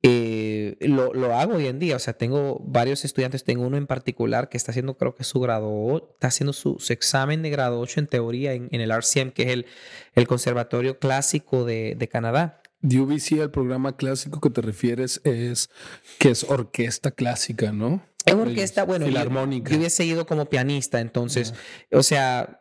eh, 0.02 0.76
lo, 0.80 1.34
hago 1.34 1.54
hoy 1.54 1.66
en 1.66 1.78
día. 1.78 1.96
O 1.96 1.98
sea, 1.98 2.12
tengo 2.12 2.60
varios 2.66 3.06
estudiantes. 3.06 3.44
Tengo 3.44 3.66
uno 3.66 3.78
en 3.78 3.86
particular 3.86 4.50
que 4.50 4.58
está 4.58 4.72
haciendo, 4.72 4.98
creo 4.98 5.14
que 5.14 5.24
su 5.24 5.40
grado, 5.40 6.10
está 6.12 6.28
haciendo 6.28 6.52
su, 6.52 6.76
examen 6.90 7.42
de 7.42 7.48
grado 7.48 7.80
8 7.80 8.00
en 8.00 8.06
teoría 8.06 8.52
en, 8.52 8.68
el 8.70 8.90
RCM, 8.90 9.30
que 9.30 9.44
es 9.44 9.48
el, 9.48 9.66
el 10.14 10.26
Conservatorio 10.26 10.98
Clásico 10.98 11.64
de, 11.64 11.94
de 11.96 12.08
Canadá. 12.08 12.62
UBC, 12.86 13.32
el 13.40 13.50
programa 13.50 13.96
clásico 13.96 14.40
que 14.40 14.50
te 14.50 14.60
refieres, 14.62 15.20
es 15.24 15.70
que 16.18 16.30
es 16.30 16.44
orquesta 16.44 17.10
clásica, 17.10 17.72
¿no? 17.72 18.02
Es 18.24 18.34
orquesta, 18.34 18.84
bueno, 18.84 19.06
filarmónica. 19.06 19.70
Yo, 19.70 19.78
hubiese 19.78 20.04
ido 20.04 20.26
como 20.26 20.46
pianista, 20.46 21.00
entonces, 21.00 21.54
o 21.92 22.02
sea, 22.02 22.60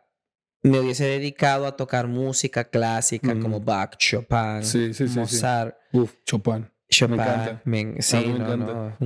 me 0.61 0.79
hubiese 0.79 1.05
dedicado 1.05 1.67
a 1.67 1.75
tocar 1.75 2.07
música 2.07 2.63
clásica 2.69 3.39
como 3.39 3.59
Bach, 3.59 3.97
Chopin, 3.97 4.61
Mozart. 5.15 5.75
Uf, 5.91 6.13
Chopin. 6.25 6.69
Chopin. 6.89 7.17
Me 7.65 7.79
encanta. 7.81 8.01
sí, 8.01 8.17
me, 8.17 8.31
encanta. 8.31 8.97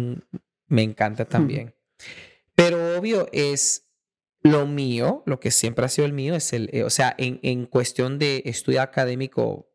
me 0.68 0.84
encanta 0.84 1.26
también. 1.26 1.76
Pero 2.56 2.98
obvio 2.98 3.28
es 3.32 3.90
lo 4.42 4.66
mío, 4.66 5.24
lo 5.26 5.40
que 5.40 5.52
siempre 5.52 5.86
ha 5.86 5.90
sido 5.90 6.06
el 6.06 6.14
mío, 6.14 6.36
es 6.36 6.54
el, 6.54 6.70
eh, 6.72 6.84
o 6.84 6.90
sea, 6.90 7.14
en, 7.18 7.40
en 7.44 7.66
cuestión 7.66 8.20
de 8.20 8.42
estudio 8.46 8.82
académico 8.82 9.69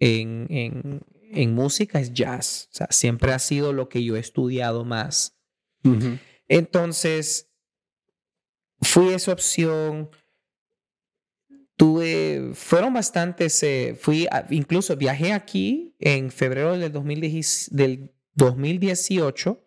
en, 0.00 1.02
en, 1.32 1.54
música 1.54 2.00
es 2.00 2.12
jazz. 2.12 2.68
O 2.72 2.76
sea, 2.76 2.88
siempre 2.90 3.32
ha 3.32 3.38
sido 3.38 3.72
lo 3.72 3.88
que 3.88 4.04
yo 4.04 4.16
he 4.16 4.20
estudiado 4.20 4.84
más. 4.84 5.36
Entonces, 6.48 7.50
fui 8.80 9.08
esa 9.08 9.32
opción. 9.32 10.10
Tuve, 11.76 12.50
fueron 12.54 12.94
bastantes, 12.94 13.62
eh, 13.62 13.96
fui, 14.00 14.26
incluso 14.50 14.96
viajé 14.96 15.32
aquí 15.32 15.94
en 16.00 16.32
febrero 16.32 16.76
del, 16.76 16.92
del 17.70 18.12
2018 18.34 19.64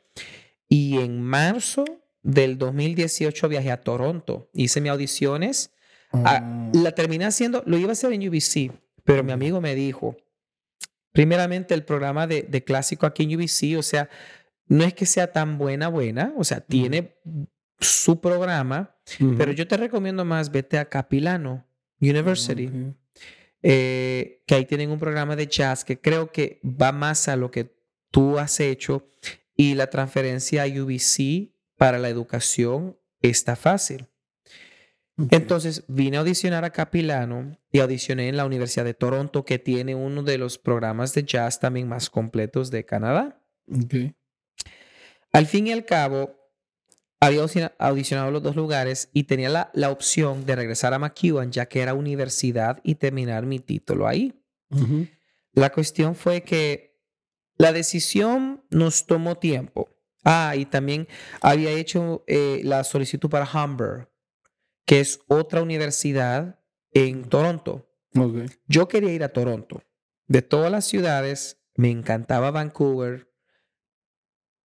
y 0.68 0.98
en 0.98 1.22
marzo 1.22 1.86
del 2.22 2.58
2018 2.58 3.50
viajé 3.50 3.72
a 3.72 3.82
Toronto. 3.82 4.50
Hice 4.54 4.82
mis 4.82 4.92
audiciones. 4.92 5.72
Ah, 6.14 6.70
oh. 6.74 6.78
la 6.78 6.92
terminé 6.92 7.26
haciendo, 7.26 7.64
lo 7.66 7.78
iba 7.78 7.90
a 7.90 7.92
hacer 7.94 8.12
en 8.12 8.28
UBC, 8.28 8.72
pero 9.04 9.24
mi 9.24 9.32
amigo 9.32 9.62
me 9.62 9.76
dijo, 9.76 10.18
primeramente 11.12 11.74
el 11.74 11.84
programa 11.84 12.28
de, 12.28 12.64
clásico 12.64 13.06
aquí 13.06 13.24
en 13.24 13.36
UBC, 13.36 13.78
o 13.78 13.84
sea, 13.84 14.10
no 14.68 14.84
es 14.84 14.94
que 14.94 15.06
sea 15.06 15.32
tan 15.32 15.58
buena, 15.58 15.88
buena, 15.88 16.34
o 16.38 16.44
sea, 16.44 16.62
tiene 16.62 17.18
su 17.80 18.22
programa, 18.22 18.96
pero 19.38 19.52
yo 19.52 19.68
te 19.68 19.78
recomiendo 19.78 20.24
más, 20.24 20.52
vete 20.52 20.78
a 20.78 20.86
Capilano 20.86 21.66
University, 22.00 22.70
eh, 23.64 24.44
que 24.46 24.56
ahí 24.56 24.66
tienen 24.66 24.92
un 24.92 25.00
programa 25.00 25.36
de 25.36 25.48
jazz 25.48 25.84
que 25.84 26.00
creo 26.00 26.32
que 26.32 26.60
va 26.64 26.92
más 26.92 27.28
a 27.28 27.36
lo 27.36 27.52
que 27.52 27.76
tú 28.12 28.40
has 28.40 28.60
hecho 28.60 29.08
y 29.56 29.76
la 29.76 29.88
transferencia 29.88 30.64
a 30.64 30.68
UBC 30.68 31.54
para 31.78 32.00
la 32.00 32.10
educación 32.10 32.98
está 33.22 33.56
fácil. 33.56 34.08
Entonces 35.30 35.84
vine 35.88 36.18
a 36.18 36.22
audicionar 36.22 36.66
a 36.66 36.72
Capilano 36.72 37.58
y 37.72 37.80
audicioné 37.80 38.30
en 38.30 38.38
la 38.38 38.46
Universidad 38.46 38.86
de 38.86 38.94
Toronto, 38.94 39.46
que 39.46 39.60
tiene 39.60 39.96
uno 39.96 40.24
de 40.24 40.38
los 40.38 40.58
programas 40.58 41.14
de 41.14 41.24
jazz 41.24 41.60
también 41.60 41.88
más 41.88 42.10
completos 42.10 42.72
de 42.72 42.86
Canadá. 42.86 43.42
Al 45.32 45.46
fin 45.46 45.68
y 45.68 45.72
al 45.72 45.86
cabo, 45.86 46.36
había 47.20 47.44
audicionado 47.78 48.32
los 48.32 48.42
dos 48.42 48.56
lugares 48.56 49.10
y 49.14 49.24
tenía 49.24 49.70
la, 49.74 49.90
opción 49.92 50.46
de 50.46 50.56
regresar 50.56 50.94
a 50.94 51.00
McEwan, 51.00 51.52
ya 51.52 51.68
que 51.68 51.82
era 51.82 51.94
universidad, 51.94 52.80
y 52.84 52.96
terminar 52.96 53.46
mi 53.46 53.60
título 53.60 54.08
ahí. 54.08 54.34
La 55.54 55.72
cuestión 55.72 56.16
fue 56.16 56.42
que 56.42 56.98
la 57.58 57.74
decisión 57.74 58.64
nos 58.70 59.06
tomó 59.06 59.38
tiempo. 59.38 59.90
Ah, 60.24 60.56
y 60.56 60.66
también 60.66 61.08
había 61.42 61.72
hecho 61.72 62.24
eh, 62.28 62.62
la 62.64 62.84
solicitud 62.84 63.30
para 63.30 63.46
Hamburg 63.46 64.11
que 64.86 65.00
es 65.00 65.22
otra 65.28 65.62
universidad 65.62 66.60
en 66.92 67.24
Toronto. 67.24 67.88
Yo 68.68 68.88
quería 68.88 69.14
ir 69.14 69.24
a 69.24 69.30
Toronto. 69.30 69.84
De 70.28 70.42
todas 70.42 70.72
las 70.72 70.86
ciudades, 70.86 71.62
me 71.76 71.90
encantaba 71.90 72.52
Vancouver. 72.52 73.30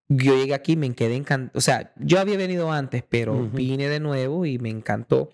Yo 0.09 0.35
llegué 0.37 0.53
aquí, 0.53 0.75
me 0.75 0.93
quedé 0.95 1.15
encantado. 1.15 1.57
O 1.57 1.61
sea, 1.61 1.93
yo 1.97 2.19
había 2.19 2.37
venido 2.37 2.71
antes, 2.71 3.03
pero 3.07 3.49
vine 3.49 3.89
de 3.89 3.99
nuevo 3.99 4.45
y 4.45 4.57
me 4.57 4.69
encantó. 4.69 5.29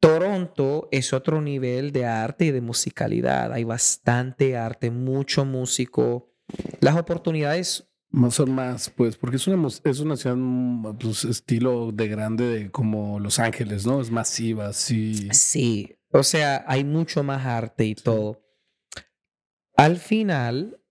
Toronto 0.00 0.88
es 0.92 1.12
otro 1.12 1.40
nivel 1.40 1.92
de 1.92 2.04
arte 2.04 2.46
y 2.46 2.50
de 2.50 2.60
musicalidad. 2.60 3.52
Hay 3.52 3.64
bastante 3.64 4.56
arte, 4.56 4.90
mucho 4.90 5.44
músico. 5.44 6.34
Las 6.80 6.96
oportunidades 6.96 7.87
son 8.30 8.52
más, 8.52 8.90
pues, 8.90 9.16
porque 9.16 9.36
es 9.36 9.46
una, 9.46 9.68
es 9.68 10.00
una 10.00 10.16
ciudad, 10.16 10.36
mm, 10.36 10.98
pues, 10.98 11.24
estilo 11.24 11.92
de 11.92 12.08
grande 12.08 12.46
de 12.46 12.70
como 12.70 13.20
Los 13.20 13.38
Ángeles, 13.38 13.86
¿no? 13.86 14.00
Es 14.00 14.10
masiva, 14.10 14.72
sí. 14.72 15.28
Sí, 15.32 15.96
o 16.10 16.22
sea, 16.22 16.64
hay 16.66 16.84
mucho 16.84 17.22
más 17.22 17.44
arte 17.44 17.84
y 17.84 17.94
todo. 17.94 18.42
Al 19.76 19.98
final, 19.98 20.82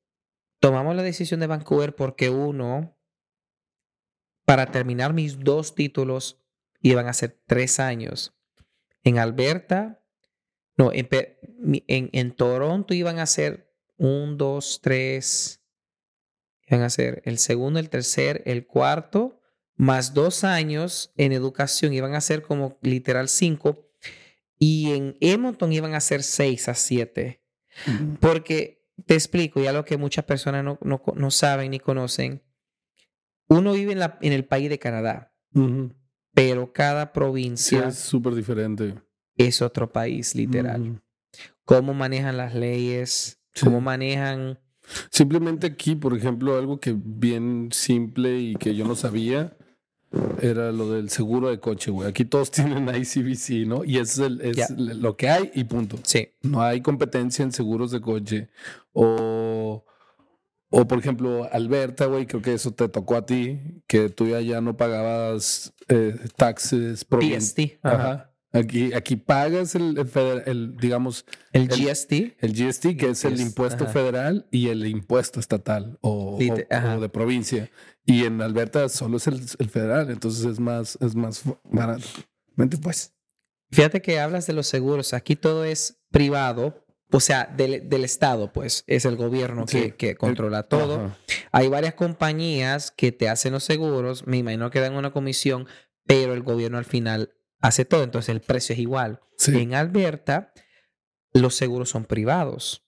tomamos 0.60 0.96
la 0.96 1.04
decisión 1.04 1.40
de 1.40 1.48
Vancouver 1.48 1.96
porque 1.96 2.30
uno, 2.30 2.98
para 4.46 4.68
terminar 4.68 5.14
mis 5.14 5.40
dos 5.40 5.76
títulos, 5.76 6.42
iban 6.82 7.08
a 7.08 7.14
ser 7.14 7.42
tres 7.46 7.80
años. 7.80 8.36
En 9.04 9.18
Alberta, 9.18 10.04
no, 10.78 10.92
en, 10.94 11.10
en, 11.88 12.10
en 12.14 12.36
Toronto 12.36 12.94
iban 12.94 13.20
a 13.20 13.26
ser 13.26 13.74
un, 13.98 14.38
dos, 14.38 14.80
tres, 14.82 15.57
Iban 16.68 16.84
a 16.84 16.90
ser 16.90 17.22
el 17.26 17.38
segundo, 17.38 17.80
el 17.80 17.90
tercer, 17.90 18.44
el 18.46 18.68
cuarto, 18.68 19.42
más 19.76 20.14
dos 20.14 20.44
años 20.44 21.14
en 21.16 21.32
educación, 21.32 21.94
iban 21.94 22.14
a 22.14 22.22
ser 22.22 22.42
como 22.42 22.78
literal 22.82 23.30
cinco. 23.30 23.90
Y 24.60 24.92
en 24.92 25.18
Edmonton 25.22 25.72
iban 25.72 25.94
a 25.94 26.00
ser 26.02 26.24
seis 26.24 26.68
a 26.68 26.74
siete. 26.74 27.44
Porque 28.20 28.86
te 29.06 29.14
explico, 29.14 29.62
ya 29.62 29.72
lo 29.72 29.86
que 29.86 29.98
muchas 29.98 30.26
personas 30.26 30.64
no, 30.64 30.80
no, 30.82 31.32
saben 31.32 31.72
ni 31.72 31.80
conocen. 31.80 32.44
Uno 33.48 33.74
vive 33.74 33.94
en, 33.94 34.00
la, 34.00 34.18
en 34.22 34.34
el 34.34 34.46
país 34.46 34.70
de 34.70 34.80
Canadá, 34.80 35.34
pero 36.34 36.74
cada 36.74 37.14
provincia 37.14 37.88
es 37.88 37.98
súper 38.00 38.34
diferente. 38.36 38.96
Es 39.36 39.62
otro 39.62 39.92
país, 39.92 40.34
literal. 40.36 41.02
cómo 41.64 41.94
manejan 41.94 42.36
las 42.38 42.54
leyes, 42.56 43.40
Sí. 43.54 43.66
cómo 43.66 43.80
manejan... 43.82 44.60
Simplemente 45.12 45.68
aquí, 45.68 45.96
por 45.96 46.16
ejemplo, 46.16 46.58
algo 46.58 46.80
que 46.80 46.96
bien 46.98 47.70
simple 47.72 48.40
y 48.40 48.56
que 48.56 48.76
yo 48.76 48.86
no 48.86 48.96
sabía 48.96 49.56
era 50.42 50.72
lo 50.72 50.92
del 50.94 51.10
seguro 51.10 51.50
de 51.50 51.60
coche, 51.60 51.92
güey. 51.92 52.08
Aquí 52.08 52.24
todos 52.26 52.50
tienen 52.52 52.88
ICBC, 52.88 53.68
¿no? 53.68 53.84
Y 53.84 53.98
es, 53.98 54.18
el- 54.20 54.40
es 54.42 54.70
lo 54.72 55.18
que 55.18 55.30
hay 55.30 55.52
y 55.54 55.64
punto. 55.66 55.98
Sí, 56.04 56.30
No 56.42 56.62
hay 56.62 56.82
competencia 56.82 57.44
en 57.44 57.52
seguros 57.52 57.92
de 57.92 58.00
coche. 58.02 58.50
O, 58.94 59.84
o 60.70 60.88
por 60.88 61.00
ejemplo, 61.00 61.48
Alberta, 61.52 62.06
güey, 62.06 62.26
creo 62.26 62.42
que 62.42 62.54
eso 62.54 62.72
te 62.72 62.88
tocó 62.90 63.16
a 63.16 63.26
ti, 63.26 63.60
que 63.88 64.10
tú 64.10 64.28
ya, 64.28 64.40
ya 64.42 64.62
no 64.62 64.78
pagabas 64.78 65.74
eh, 65.90 66.16
taxes. 66.38 67.06
PST, 67.06 67.80
ajá. 67.84 67.96
Ajá. 68.12 68.27
Aquí, 68.54 68.94
aquí 68.94 69.18
pagas 69.18 69.76
el, 69.76 69.98
el 69.98 70.42
el, 70.46 70.78
digamos, 70.78 71.26
el 71.52 71.68
GST. 71.68 72.12
el 72.40 72.54
GST, 72.54 72.96
que 72.98 73.10
es 73.10 73.26
el 73.26 73.34
Es- 73.34 73.42
impuesto 73.42 73.84
ajá. 73.84 73.94
federal 73.94 74.48
y 74.52 74.70
el 74.70 74.86
impuesto 74.88 75.40
estatal 75.40 75.98
o, 76.02 76.38
Lite- 76.40 76.68
o- 76.96 77.00
de 77.02 77.10
provincia. 77.10 77.70
Y 78.06 78.24
en 78.24 78.42
Alberta 78.42 78.88
solo 78.88 79.18
es 79.18 79.28
el, 79.28 79.40
federal, 79.70 80.10
entonces 80.10 80.46
es 80.46 80.60
más, 80.62 80.98
es 81.02 81.14
más 81.14 81.44
barato. 81.66 82.06
Vente, 82.56 82.78
pues. 82.78 83.14
Fíjate 83.70 84.02
que 84.02 84.20
hablas 84.20 84.48
de 84.48 84.54
los 84.54 84.68
seguros, 84.68 85.14
aquí 85.14 85.36
todo 85.36 85.66
es 85.66 86.00
privado, 86.10 86.86
o 87.12 87.20
sea, 87.20 87.46
del, 87.58 87.90
del 87.90 88.06
Estado, 88.06 88.54
pues, 88.54 88.86
es 88.88 89.04
el 89.04 89.18
gobierno 89.18 89.66
que, 89.66 89.84
Sí. 89.84 89.92
que 89.92 90.16
controla 90.16 90.64
todo. 90.64 90.96
Ajá. 91.06 91.18
Hay 91.52 91.68
varias 91.68 91.96
compañías 91.96 92.92
que 92.92 93.12
te 93.12 93.28
hacen 93.28 93.52
los 93.52 93.66
seguros, 93.66 94.26
me 94.26 94.38
imagino 94.38 94.72
que 94.72 94.80
dan 94.80 94.96
una 94.96 95.12
comisión, 95.12 95.68
pero 96.06 96.34
el 96.34 96.44
gobierno 96.44 96.78
al 96.78 96.86
final 96.86 97.34
hace 97.60 97.86
todo, 97.86 98.04
entonces 98.04 98.30
el 98.30 98.42
precio 98.42 98.74
es 98.74 98.80
igual. 98.80 99.20
Sí. 99.38 99.58
En 99.60 99.74
Alberta, 99.74 100.54
los 101.34 101.56
seguros 101.56 101.90
son 101.90 102.06
privados. 102.06 102.84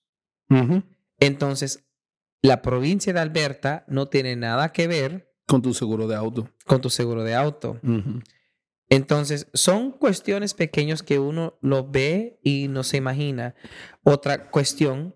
Entonces, 1.20 1.86
la 2.41 2.61
provincia 2.61 3.13
de 3.13 3.20
Alberta 3.20 3.86
no 3.88 4.07
tiene 4.07 4.36
nada 4.36 4.72
que 4.72 4.88
ver 4.88 5.32
Con 5.45 5.61
tu 5.61 5.74
seguro 5.74 6.07
de 6.07 6.15
auto. 6.15 6.49
con 6.65 6.82
tu 6.82 6.89
seguro 6.89 7.24
de 7.24 7.36
auto. 7.36 7.80
Entonces, 8.89 9.47
son 9.53 9.91
cuestiones 9.91 10.53
pequeñas 10.55 11.03
que 11.03 11.20
uno 11.20 11.57
lo 11.61 11.88
ve 11.88 12.39
y 12.43 12.67
no 12.70 12.84
se 12.84 12.97
imagina. 12.97 13.53
Otra 14.03 14.49
cuestión, 14.49 15.15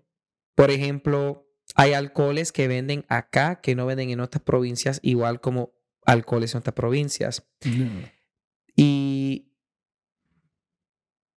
por 0.54 0.70
ejemplo, 0.70 1.48
hay 1.74 1.92
alcoholes 1.94 2.52
que 2.52 2.68
venden 2.68 3.04
acá 3.08 3.60
que 3.60 3.74
no 3.74 3.86
venden 3.86 4.10
en 4.10 4.20
otras 4.20 4.42
provincias, 4.44 5.00
igual 5.02 5.40
como 5.40 5.72
alcoholes 6.06 6.54
en 6.54 6.58
otras 6.60 6.74
provincias. 6.74 7.48
Y 8.76 9.52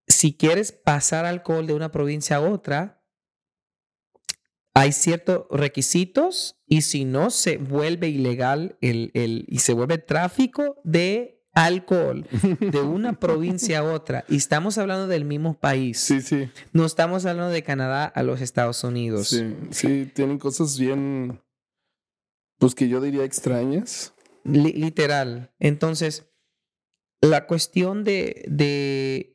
si 0.08 0.34
quieres 0.36 0.72
pasar 0.72 1.26
alcohol 1.26 1.68
de 1.68 1.74
una 1.74 1.92
provincia 1.92 2.38
a 2.38 2.42
otra, 2.42 3.04
hay 4.74 4.92
ciertos 4.92 5.46
requisitos 5.50 6.62
y 6.68 6.82
si 6.84 7.04
no, 7.04 7.30
se 7.32 7.58
vuelve 7.58 8.10
ilegal 8.10 8.78
el, 8.82 9.12
el- 9.16 9.46
y 9.48 9.60
se 9.60 9.74
vuelve 9.74 9.98
tráfico 9.98 10.80
de 10.84 11.44
alcohol 11.54 12.28
de 12.60 12.82
una 12.82 13.14
provincia 13.20 13.80
a 13.80 13.84
otra. 13.84 14.24
Y 14.30 14.36
estamos 14.38 14.78
hablando 14.78 15.08
del 15.08 15.26
mismo 15.26 15.60
país. 15.60 16.00
Sí, 16.00 16.22
sí. 16.22 16.50
No 16.74 16.86
estamos 16.86 17.26
hablando 17.26 17.52
de 17.52 17.64
Canadá 17.64 18.06
a 18.06 18.22
los 18.22 18.40
Estados 18.42 18.84
Unidos. 18.84 19.30
Sí, 19.30 19.56
sí, 19.72 20.06
tienen 20.14 20.38
cosas 20.38 20.78
bien, 20.78 21.42
pues 22.60 22.76
que 22.76 22.88
yo 22.88 23.02
diría 23.02 23.24
extrañas. 23.24 24.14
Li- 24.44 24.74
literal. 24.74 25.52
Entonces, 25.60 26.27
la 27.22 27.46
cuestión 27.48 28.04
de, 28.04 28.44
de 28.48 29.34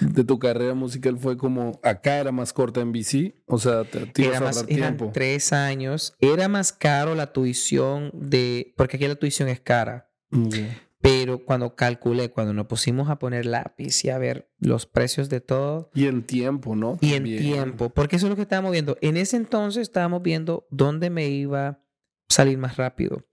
De 0.00 0.22
tu 0.24 0.38
carrera 0.38 0.74
musical 0.74 1.18
fue 1.18 1.36
como, 1.36 1.80
acá 1.82 2.18
era 2.18 2.30
más 2.32 2.52
corta 2.52 2.80
en 2.80 2.92
bici, 2.92 3.34
o 3.46 3.58
sea, 3.58 3.84
te, 3.84 4.06
te 4.06 4.22
ibas 4.22 4.36
era 4.36 4.38
a 4.38 4.40
más, 4.48 4.56
eran 4.68 4.96
tiempo. 4.96 5.10
tres 5.12 5.52
años. 5.52 6.14
Era 6.20 6.46
más 6.48 6.72
caro 6.72 7.14
la 7.16 7.32
tuición 7.32 8.10
de, 8.14 8.74
porque 8.76 8.96
aquí 8.96 9.08
la 9.08 9.16
tuición 9.16 9.48
es 9.48 9.60
cara. 9.60 10.10
Ok. 10.32 10.54
Pero 11.00 11.44
cuando 11.44 11.74
calculé, 11.74 12.30
cuando 12.30 12.52
nos 12.52 12.66
pusimos 12.66 13.10
a 13.10 13.18
poner 13.18 13.44
lápiz 13.44 14.04
y 14.04 14.10
a 14.10 14.18
ver 14.18 14.52
los 14.60 14.86
precios 14.86 15.28
de 15.28 15.40
todo, 15.40 15.90
Y 15.94 16.06
en 16.06 16.22
tiempo, 16.22 16.76
¿no? 16.76 16.96
y 17.00 17.14
en 17.14 17.24
También. 17.24 17.42
tiempo, 17.42 17.90
porque 17.90 18.14
eso 18.14 18.26
es 18.26 18.30
lo 18.30 18.36
que 18.36 18.42
estábamos 18.42 18.70
viendo. 18.70 18.96
En 19.00 19.16
ese 19.16 19.36
entonces 19.36 19.82
estábamos 19.82 20.22
viendo 20.22 20.64
dónde 20.70 21.10
me 21.10 21.26
iba 21.28 21.66
a 21.66 21.84
salir 22.28 22.56
más 22.56 22.76
rápido. 22.76 23.26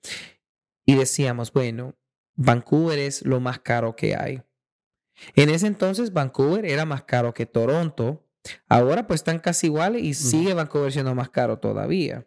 Y 0.83 0.95
decíamos, 0.95 1.53
bueno, 1.53 1.93
Vancouver 2.41 2.97
es 2.99 3.25
lo 3.25 3.39
más 3.41 3.59
caro 3.59 3.95
que 3.95 4.15
hay. 4.15 4.41
En 5.35 5.49
ese 5.49 5.67
entonces 5.67 6.13
Vancouver 6.13 6.65
era 6.65 6.85
más 6.85 7.03
caro 7.03 7.33
que 7.33 7.45
Toronto. 7.45 8.25
Ahora 8.69 9.05
pues 9.07 9.19
están 9.19 9.39
casi 9.39 9.67
iguales 9.67 10.01
y 10.03 10.13
sigue 10.13 10.53
Vancouver 10.53 10.91
siendo 10.93 11.13
más 11.13 11.29
caro 11.29 11.59
todavía. 11.59 12.25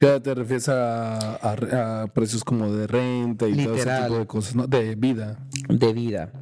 Ya 0.00 0.20
te 0.20 0.34
refieres 0.34 0.68
a, 0.70 1.36
a- 1.36 2.02
a 2.02 2.06
precios 2.14 2.44
como 2.44 2.72
de 2.72 2.86
renta 2.86 3.46
y 3.46 3.52
todo 3.64 3.74
ese 3.74 3.84
tipo 4.08 4.18
de 4.18 4.26
cosas, 4.26 4.54
¿no? 4.56 4.66
De 4.66 4.94
vida. 4.94 5.46
de 5.68 5.92
vida. 5.92 6.32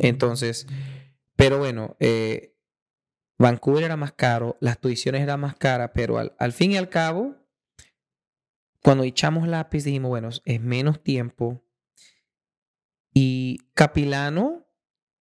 Entonces, 0.00 0.66
pero 1.36 1.58
bueno, 1.58 1.96
eh, 2.00 2.56
Vancouver 3.38 3.84
era 3.84 3.96
más 3.96 4.12
caro, 4.12 4.56
las 4.60 4.80
tuiciones 4.80 5.22
eran 5.22 5.38
más 5.40 5.54
caras, 5.54 5.90
pero 5.94 6.18
al, 6.18 6.34
al 6.38 6.52
fin 6.52 6.72
y 6.72 6.76
al 6.76 6.88
cabo, 6.88 7.36
cuando 8.82 9.04
echamos 9.04 9.46
lápiz 9.46 9.84
dijimos, 9.84 10.08
bueno, 10.08 10.28
es 10.44 10.60
menos 10.60 11.02
tiempo. 11.02 11.62
Y 13.12 13.58
Capilano, 13.74 14.66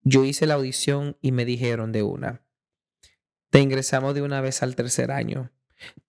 yo 0.03 0.23
hice 0.25 0.45
la 0.45 0.55
audición 0.55 1.17
y 1.21 1.31
me 1.31 1.45
dijeron 1.45 1.91
de 1.91 2.03
una, 2.03 2.43
te 3.49 3.59
ingresamos 3.59 4.13
de 4.13 4.21
una 4.21 4.41
vez 4.41 4.61
al 4.63 4.75
tercer 4.75 5.11
año. 5.11 5.51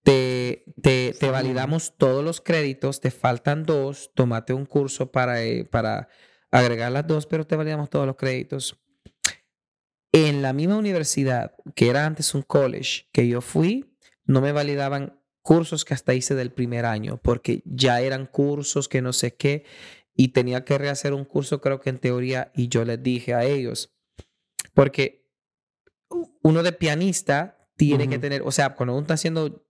Te, 0.03 0.65
te, 0.83 1.15
te 1.19 1.31
validamos 1.31 1.97
todos 1.97 2.25
los 2.25 2.41
créditos, 2.41 3.01
te 3.01 3.11
faltan 3.11 3.65
dos, 3.65 4.11
tómate 4.15 4.53
un 4.53 4.67
curso 4.67 5.13
para, 5.13 5.43
eh, 5.45 5.65
para 5.65 6.09
agregar 6.51 6.91
las 6.91 7.07
dos, 7.07 7.27
pero 7.27 7.47
te 7.47 7.57
validamos 7.57 7.89
todos 7.89 8.07
los 8.07 8.17
créditos. 8.17 8.81
En 10.13 10.43
la 10.43 10.53
misma 10.53 10.77
universidad, 10.77 11.55
que 11.77 11.89
era 11.89 12.05
antes 12.05 12.35
un 12.35 12.43
college, 12.43 13.09
que 13.13 13.29
yo 13.29 13.41
fui, 13.41 13.97
no 14.25 14.41
me 14.41 14.51
validaban 14.51 15.21
cursos 15.43 15.85
que 15.85 15.95
hasta 15.95 16.15
hice 16.15 16.35
del 16.35 16.53
primer 16.53 16.85
año, 16.85 17.21
porque 17.23 17.63
ya 17.65 18.01
eran 18.01 18.27
cursos 18.27 18.89
que 18.89 19.03
no 19.03 19.13
sé 19.13 19.35
qué, 19.37 19.65
y 20.15 20.29
tenía 20.29 20.65
que 20.65 20.79
rehacer 20.79 21.13
un 21.13 21.25
curso, 21.25 21.61
creo 21.61 21.81
que 21.81 21.91
en 21.91 21.99
teoría, 21.99 22.51
y 22.55 22.69
yo 22.69 22.85
les 22.85 23.03
dije 23.03 23.35
a 23.35 23.45
ellos, 23.45 23.95
porque 24.75 25.29
uno 26.43 26.63
de 26.63 26.73
pianista 26.73 27.69
tiene 27.77 28.09
que 28.09 28.19
tener, 28.19 28.43
o 28.43 28.51
sea, 28.51 28.75
cuando 28.75 28.93
uno 28.93 29.03
está 29.03 29.15
haciendo, 29.15 29.67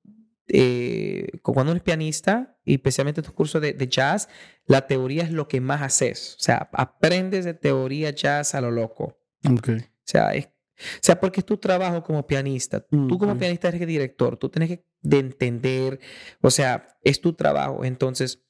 eh, 0.48 1.28
cuando 1.42 1.72
uno 1.72 1.76
es 1.76 1.82
pianista, 1.82 2.58
y 2.64 2.74
especialmente 2.74 3.22
tus 3.22 3.32
cursos 3.32 3.62
de, 3.62 3.72
de 3.72 3.88
jazz, 3.88 4.28
la 4.66 4.86
teoría 4.86 5.22
es 5.22 5.30
lo 5.30 5.46
que 5.46 5.60
más 5.60 5.82
haces. 5.82 6.36
O 6.38 6.42
sea, 6.42 6.68
aprendes 6.72 7.44
de 7.44 7.54
teoría 7.54 8.10
jazz 8.10 8.54
a 8.54 8.60
lo 8.60 8.70
loco. 8.70 9.18
Ok. 9.48 9.68
O 9.68 9.82
sea, 10.04 10.34
es, 10.34 10.46
o 10.46 11.02
sea, 11.02 11.20
porque 11.20 11.40
es 11.40 11.46
tu 11.46 11.58
trabajo 11.58 12.02
como 12.02 12.26
pianista. 12.26 12.80
Tú 12.80 13.18
como 13.18 13.36
pianista 13.38 13.68
eres 13.68 13.80
el 13.80 13.86
director, 13.86 14.36
tú 14.36 14.48
tienes 14.48 14.70
que 14.70 14.84
de 15.02 15.18
entender, 15.18 16.00
o 16.40 16.50
sea, 16.50 16.88
es 17.02 17.20
tu 17.20 17.34
trabajo. 17.34 17.84
Entonces, 17.84 18.44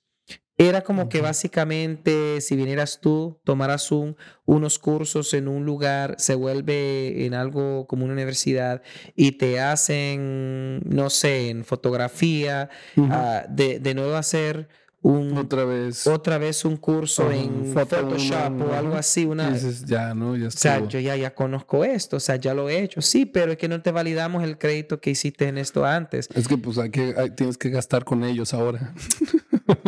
era 0.68 0.82
como 0.82 1.08
que 1.08 1.22
básicamente 1.22 2.42
si 2.42 2.54
vinieras 2.54 3.00
tú, 3.00 3.40
tomaras 3.44 3.90
un, 3.90 4.18
unos 4.44 4.78
cursos 4.78 5.32
en 5.32 5.48
un 5.48 5.64
lugar, 5.64 6.16
se 6.18 6.35
vuelve 6.35 7.24
en 7.24 7.32
algo 7.32 7.86
como 7.86 8.05
una 8.05 8.12
universidad 8.12 8.82
y 9.16 9.32
te 9.32 9.59
hacen, 9.59 10.80
no 10.85 11.09
sé, 11.09 11.48
en 11.48 11.64
fotografía, 11.64 12.68
ah, 12.98 13.47
de, 13.48 13.80
de 13.80 13.94
nuevo 13.94 14.16
hacer 14.16 14.68
un, 15.02 15.36
Otra 15.39 15.64
vez. 15.64 16.06
otra 16.06 16.36
vez 16.36 16.64
un 16.66 16.77
curso 16.77 17.31
en 17.32 17.72
Photoshop 17.72 18.60
o 18.68 18.74
algo 18.74 18.94
así, 18.97 19.24
una, 19.24 19.51
Dices, 19.51 19.86
ya, 19.86 20.14
¿no? 20.14 20.36
Ya 20.36 20.48
o 20.48 20.51
sea, 20.51 20.74
estuvo. 20.74 20.90
yo 20.90 21.01
ya, 21.01 21.16
ya 21.16 21.35
conozco 21.35 21.85
esto, 21.85 22.16
o 22.16 22.20
sea, 22.20 22.36
ya 22.36 22.52
lo 22.52 22.68
he 22.68 22.82
hecho. 22.82 23.01
Sí, 23.01 23.24
pero 23.24 23.52
es 23.52 23.59
que 23.59 23.66
no 23.68 23.81
te 23.81 23.93
validamos 23.93 24.44
el 24.44 24.59
crédito 24.59 25.01
que 25.01 25.10
hiciste 25.10 25.48
en 25.48 25.56
esto 25.56 25.86
antes. 25.86 26.28
Es 26.35 26.47
que 26.48 26.59
pues 26.59 26.77
hay 26.77 26.90
que, 26.90 27.14
hay- 27.16 27.31
tienes 27.31 27.56
que 27.56 27.70
gastar 27.70 28.05
con 28.05 28.24
ellos 28.24 28.52
ahora. 28.52 28.93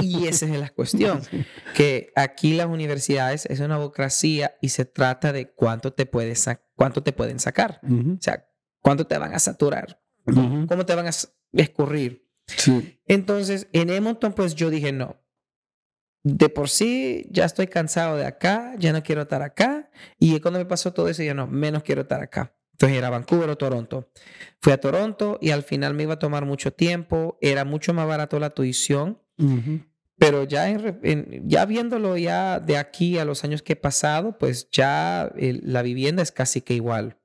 Y 0.01 0.26
esa 0.28 0.47
es 0.47 0.59
la 0.59 0.70
cuestión, 0.70 1.20
que 1.74 2.12
aquí 2.16 2.55
las 2.55 2.68
universidades 2.68 3.47
es 3.47 3.60
una 3.60 3.76
burocracia 3.76 4.55
y 4.62 4.70
se 4.70 4.84
trata 4.84 5.32
de 5.32 5.52
cuánto 5.52 5.93
te, 5.93 6.06
puedes 6.06 6.47
cuánto 6.76 7.02
te 7.02 7.12
pueden 7.12 7.39
sacar. 7.39 7.80
Ujú. 7.82 8.12
O 8.12 8.22
sea, 8.22 8.47
cuánto 8.80 9.06
te 9.06 9.18
van 9.18 9.34
a 9.34 9.39
saturar, 9.39 10.01
Ujú. 10.26 10.66
cómo 10.68 10.86
te 10.86 10.94
van 10.94 11.06
a 11.09 11.10
escurrir. 11.52 12.22
Sí. 12.47 12.98
Entonces, 13.06 13.69
en 13.73 13.90
Edmonton, 13.90 14.32
pues 14.32 14.55
yo 14.55 14.70
dije, 14.70 14.93
no. 14.93 15.16
De 16.24 16.48
por 16.48 16.69
sí, 16.69 17.27
ya 17.31 17.44
estoy 17.44 17.66
cansado 17.66 18.16
de 18.16 18.27
acá, 18.27 18.74
ya 18.78 18.93
no 18.93 19.02
quiero 19.02 19.23
estar 19.23 19.43
acá. 19.43 19.90
Y 20.19 20.39
cuando 20.40 20.60
me 20.60 20.66
pasó 20.66 20.93
todo 20.93 21.09
eso, 21.09 21.23
yo 21.23 21.35
no, 21.35 21.47
menos 21.48 21.82
quiero 21.82 22.02
estar 22.02 22.23
acá. 22.23 22.55
Entonces 22.73 22.98
era 22.98 23.10
Vancouver 23.10 23.51
o 23.51 23.56
Toronto. 23.59 24.10
Fui 24.60 24.73
a 24.73 24.81
Toronto 24.81 25.39
y 25.40 25.51
al 25.51 25.62
final 25.62 25.94
me 25.94 26.05
iba 26.05 26.14
a 26.14 26.19
tomar 26.19 26.44
mucho 26.44 26.73
tiempo. 26.73 27.39
Era 27.40 27.64
mucho 27.64 27.93
más 27.94 28.06
barato 28.06 28.39
la 28.39 28.51
tuición. 28.51 29.20
Pero 30.19 30.44
ya, 30.44 30.69
en 30.70 30.78
re- 30.81 30.98
en- 31.02 31.48
ya 31.48 31.64
viéndolo 31.66 32.16
ya 32.16 32.60
de 32.60 32.77
aquí 32.77 33.19
a 33.19 33.24
los 33.24 33.43
años 33.44 33.62
que 33.62 33.73
he 33.73 33.77
pasado, 33.77 34.39
pues 34.39 34.69
ya 34.70 35.32
el- 35.36 35.60
la 35.64 35.82
vivienda 35.82 36.23
es 36.23 36.31
casi 36.31 36.60
que 36.60 36.74
igual. 36.74 37.16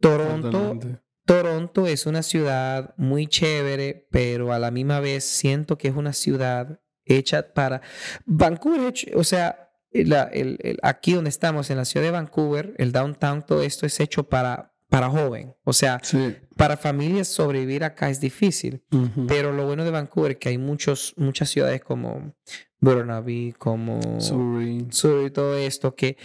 Toronto. 0.00 1.00
Toronto 1.34 1.86
es 1.86 2.06
una 2.06 2.24
ciudad 2.24 2.92
muy 2.96 3.28
chévere, 3.28 4.08
pero 4.10 4.52
a 4.52 4.58
la 4.58 4.72
misma 4.72 4.98
vez 4.98 5.22
siento 5.22 5.78
que 5.78 5.86
es 5.86 5.94
una 5.94 6.12
ciudad 6.12 6.80
hecha 7.04 7.54
para 7.54 7.82
Vancouver, 8.26 8.92
o 9.14 9.22
sea, 9.22 9.70
la- 9.92 10.24
el- 10.24 10.58
el- 10.60 10.78
aquí 10.82 11.12
donde 11.14 11.30
estamos 11.30 11.70
en 11.70 11.76
la 11.76 11.84
ciudad 11.84 12.04
de 12.04 12.10
Vancouver, 12.10 12.74
el 12.78 12.90
downtown, 12.90 13.46
todo 13.46 13.62
esto 13.62 13.86
es 13.86 14.00
hecho 14.00 14.24
para 14.28 14.66
para 14.88 15.08
joven, 15.08 15.54
o 15.62 15.72
sea, 15.72 16.00
Sí. 16.02 16.34
para 16.56 16.76
familias 16.76 17.28
sobrevivir 17.28 17.84
acá 17.84 18.10
es 18.10 18.20
difícil. 18.20 18.82
Pero 19.28 19.52
lo 19.52 19.64
bueno 19.64 19.84
de 19.84 19.92
Vancouver 19.92 20.32
es 20.32 20.38
que 20.38 20.48
hay 20.48 20.58
muchos, 20.58 21.14
muchas 21.16 21.48
ciudades 21.48 21.80
como 21.80 22.34
Burnaby, 22.80 23.54
como 23.56 24.00
Surrey. 24.20 24.88
Surrey, 24.90 25.30
todo 25.30 25.56
esto 25.56 25.94
que 25.94 26.16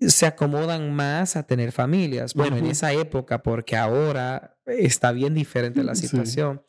se 0.00 0.26
acomodan 0.26 0.94
más 0.94 1.36
a 1.36 1.46
tener 1.46 1.72
familias. 1.72 2.34
Bueno, 2.34 2.56
en 2.56 2.66
esa 2.66 2.92
época, 2.92 3.42
porque 3.42 3.76
ahora 3.76 4.58
está 4.66 5.12
bien 5.12 5.34
diferente 5.34 5.82
la 5.82 5.94
Sí. 5.94 6.08
situación. 6.08 6.62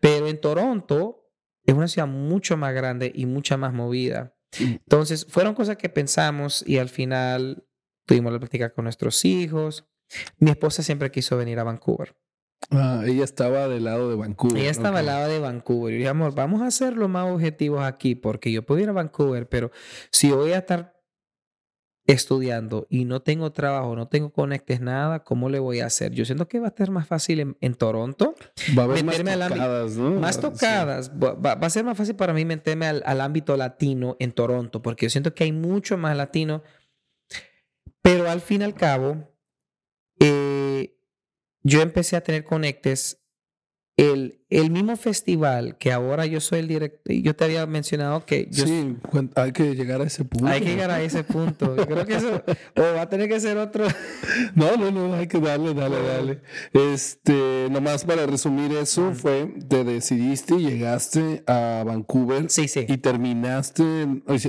Pero 0.00 0.26
en 0.28 0.40
Toronto 0.40 1.30
es 1.64 1.74
una 1.74 1.88
ciudad 1.88 2.08
mucho 2.08 2.56
más 2.56 2.74
grande 2.74 3.10
y 3.14 3.26
mucha 3.26 3.56
más 3.56 3.72
movida. 3.72 4.34
Mm. 4.58 4.64
Entonces, 4.64 5.26
fueron 5.28 5.54
cosas 5.54 5.76
que 5.76 5.88
pensamos 5.88 6.64
y 6.66 6.78
al 6.78 6.88
final 6.88 7.64
tuvimos 8.06 8.32
la 8.32 8.38
práctica 8.38 8.72
con 8.72 8.84
nuestros 8.84 9.24
hijos. 9.24 9.86
Mi 10.38 10.50
esposa 10.50 10.82
siempre 10.82 11.10
quiso 11.10 11.36
venir 11.36 11.58
a 11.58 11.64
Vancouver. 11.64 12.16
Ah, 12.70 13.02
ella 13.06 13.24
estaba 13.24 13.68
del 13.68 13.84
lado 13.84 14.08
de 14.10 14.16
Vancouver. 14.16 14.58
Ella 14.58 14.70
estaba 14.70 15.00
al 15.00 15.04
ok. 15.06 15.10
lado 15.12 15.28
de 15.28 15.38
Vancouver. 15.38 16.00
Y 16.00 16.06
amor, 16.06 16.34
vamos 16.34 16.62
a 16.62 16.66
hacerlo 16.66 17.08
más 17.08 17.30
objetivos 17.30 17.82
aquí, 17.84 18.14
porque 18.14 18.50
yo 18.52 18.64
puedo 18.64 18.80
ir 18.80 18.88
a 18.88 18.92
Vancouver, 18.92 19.48
pero 19.48 19.70
si 20.10 20.30
voy 20.30 20.52
a 20.52 20.58
estar 20.58 20.93
estudiando 22.06 22.86
y 22.90 23.06
no 23.06 23.22
tengo 23.22 23.50
trabajo, 23.52 23.96
no 23.96 24.08
tengo 24.08 24.30
conectes, 24.30 24.80
nada, 24.80 25.24
¿cómo 25.24 25.48
le 25.48 25.58
voy 25.58 25.80
a 25.80 25.86
hacer? 25.86 26.12
Yo 26.12 26.24
siento 26.24 26.48
que 26.48 26.60
va 26.60 26.66
a 26.66 26.68
estar 26.68 26.90
más 26.90 27.06
fácil 27.06 27.40
en, 27.40 27.56
en 27.60 27.74
Toronto, 27.74 28.34
Va 28.76 28.82
a 28.82 28.84
haber 28.84 29.04
más 29.04 29.18
meterme 29.18 29.32
al 29.42 29.50
tocadas, 29.50 29.96
¿no? 29.96 30.10
más 30.20 30.38
tocadas. 30.38 31.10
Va 31.10 31.52
a 31.52 31.70
ser 31.70 31.84
más 31.84 31.96
fácil 31.96 32.14
para 32.14 32.34
mí 32.34 32.44
meterme 32.44 32.86
al, 32.86 33.02
al 33.06 33.20
ámbito 33.20 33.56
latino 33.56 34.16
en 34.20 34.32
Toronto, 34.32 34.82
porque 34.82 35.06
yo 35.06 35.10
siento 35.10 35.34
que 35.34 35.44
hay 35.44 35.52
mucho 35.52 35.96
más 35.96 36.16
latino. 36.16 36.62
Pero 38.02 38.28
al 38.28 38.42
fin 38.42 38.60
y 38.60 38.64
al 38.64 38.74
cabo, 38.74 39.34
eh, 40.20 40.98
yo 41.62 41.80
empecé 41.80 42.16
a 42.16 42.20
tener 42.20 42.44
conectes. 42.44 43.23
El, 43.96 44.40
el 44.50 44.72
mismo 44.72 44.96
festival 44.96 45.76
que 45.78 45.92
ahora 45.92 46.26
yo 46.26 46.40
soy 46.40 46.58
el 46.58 46.66
director, 46.68 47.14
yo 47.14 47.36
te 47.36 47.44
había 47.44 47.64
mencionado 47.66 48.26
que 48.26 48.48
yo 48.50 48.66
Sí, 48.66 48.96
hay 49.36 49.52
que 49.52 49.76
llegar 49.76 50.00
a 50.00 50.04
ese 50.04 50.24
punto. 50.24 50.48
hay 50.48 50.60
que 50.62 50.70
llegar 50.70 50.90
a 50.90 51.00
ese 51.00 51.22
punto. 51.22 51.76
Yo 51.76 51.86
creo 51.86 52.04
que 52.04 52.16
eso 52.16 52.42
o 52.76 52.80
va 52.80 53.02
a 53.02 53.08
tener 53.08 53.28
que 53.28 53.38
ser 53.38 53.56
otro. 53.56 53.86
No, 54.56 54.76
no, 54.76 54.90
no, 54.90 55.14
hay 55.14 55.28
que 55.28 55.38
darle, 55.38 55.74
dale, 55.74 56.00
dale. 56.02 56.40
Este, 56.72 57.68
nomás 57.70 58.04
para 58.04 58.26
resumir 58.26 58.72
eso, 58.72 59.12
fue, 59.14 59.46
te 59.68 59.84
decidiste 59.84 60.56
llegaste 60.58 61.44
a 61.46 61.84
Vancouver 61.86 62.50
Sí, 62.50 62.66
sí. 62.68 62.84
y 62.88 62.96
terminaste, 62.98 63.84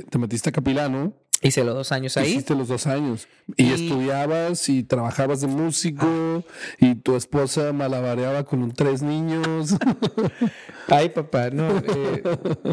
te 0.09 0.17
metiste 0.17 0.49
a 0.49 0.51
Capilano, 0.51 1.13
Hice 1.41 1.63
los 1.63 1.75
dos 1.75 1.91
años 1.91 2.17
ahí. 2.17 2.31
hiciste 2.31 2.55
los 2.55 2.67
dos 2.69 2.87
años 2.87 3.27
y, 3.57 3.65
Y- 3.65 3.73
estudiabas 3.73 4.67
y 4.69 4.83
trabajabas 4.83 5.41
de 5.41 5.47
músico 5.47 6.43
y 6.79 6.95
tu 6.95 7.15
esposa 7.15 7.71
malabareaba 7.73 8.45
con 8.45 8.71
tres 8.71 9.01
niños. 9.01 9.75
Ay, 10.87 11.09
papá, 11.09 11.49
no. 11.51 11.77
eh, 11.77 12.23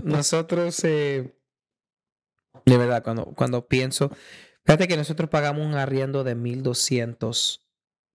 nosotros, 0.04 0.82
eh, 0.84 1.34
de 2.64 2.76
verdad, 2.78 3.02
cuando, 3.02 3.26
cuando 3.34 3.66
pienso, 3.66 4.10
fíjate 4.64 4.88
que 4.88 4.96
nosotros 4.96 5.28
pagamos 5.28 5.66
un 5.66 5.74
arriendo 5.74 6.24
de 6.24 6.34
1200 6.34 7.66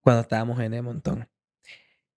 cuando 0.01 0.21
estábamos 0.21 0.59
en 0.61 0.73
Edmonton. 0.73 1.29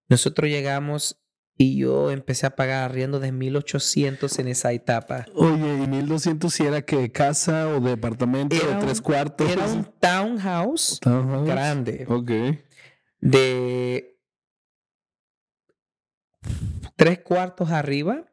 Nosotros 0.07 0.49
llegamos 0.49 1.20
y 1.63 1.77
yo 1.77 2.09
empecé 2.11 2.45
a 2.47 2.55
pagar 2.55 2.83
arriendo 2.89 3.19
de 3.19 3.31
1800 3.31 4.39
en 4.39 4.47
esa 4.47 4.71
etapa. 4.71 5.25
Oye, 5.35 5.83
¿y 5.83 5.87
1200 5.87 6.53
si 6.53 6.63
era 6.65 6.81
que 6.81 7.11
casa 7.11 7.67
o 7.67 7.79
departamento 7.79 8.55
Era 8.55 8.77
o 8.77 8.79
tres 8.81 8.97
un- 8.99 9.03
cuartos? 9.03 9.49
Era 9.49 9.65
un 9.67 9.83
townhouse 9.99 10.99
Townhouse. 11.01 11.47
grande 11.47 12.05
Ok. 12.09 12.31
de 13.19 14.17
tres 16.95 17.19
cuartos 17.19 17.69
arriba. 17.71 18.25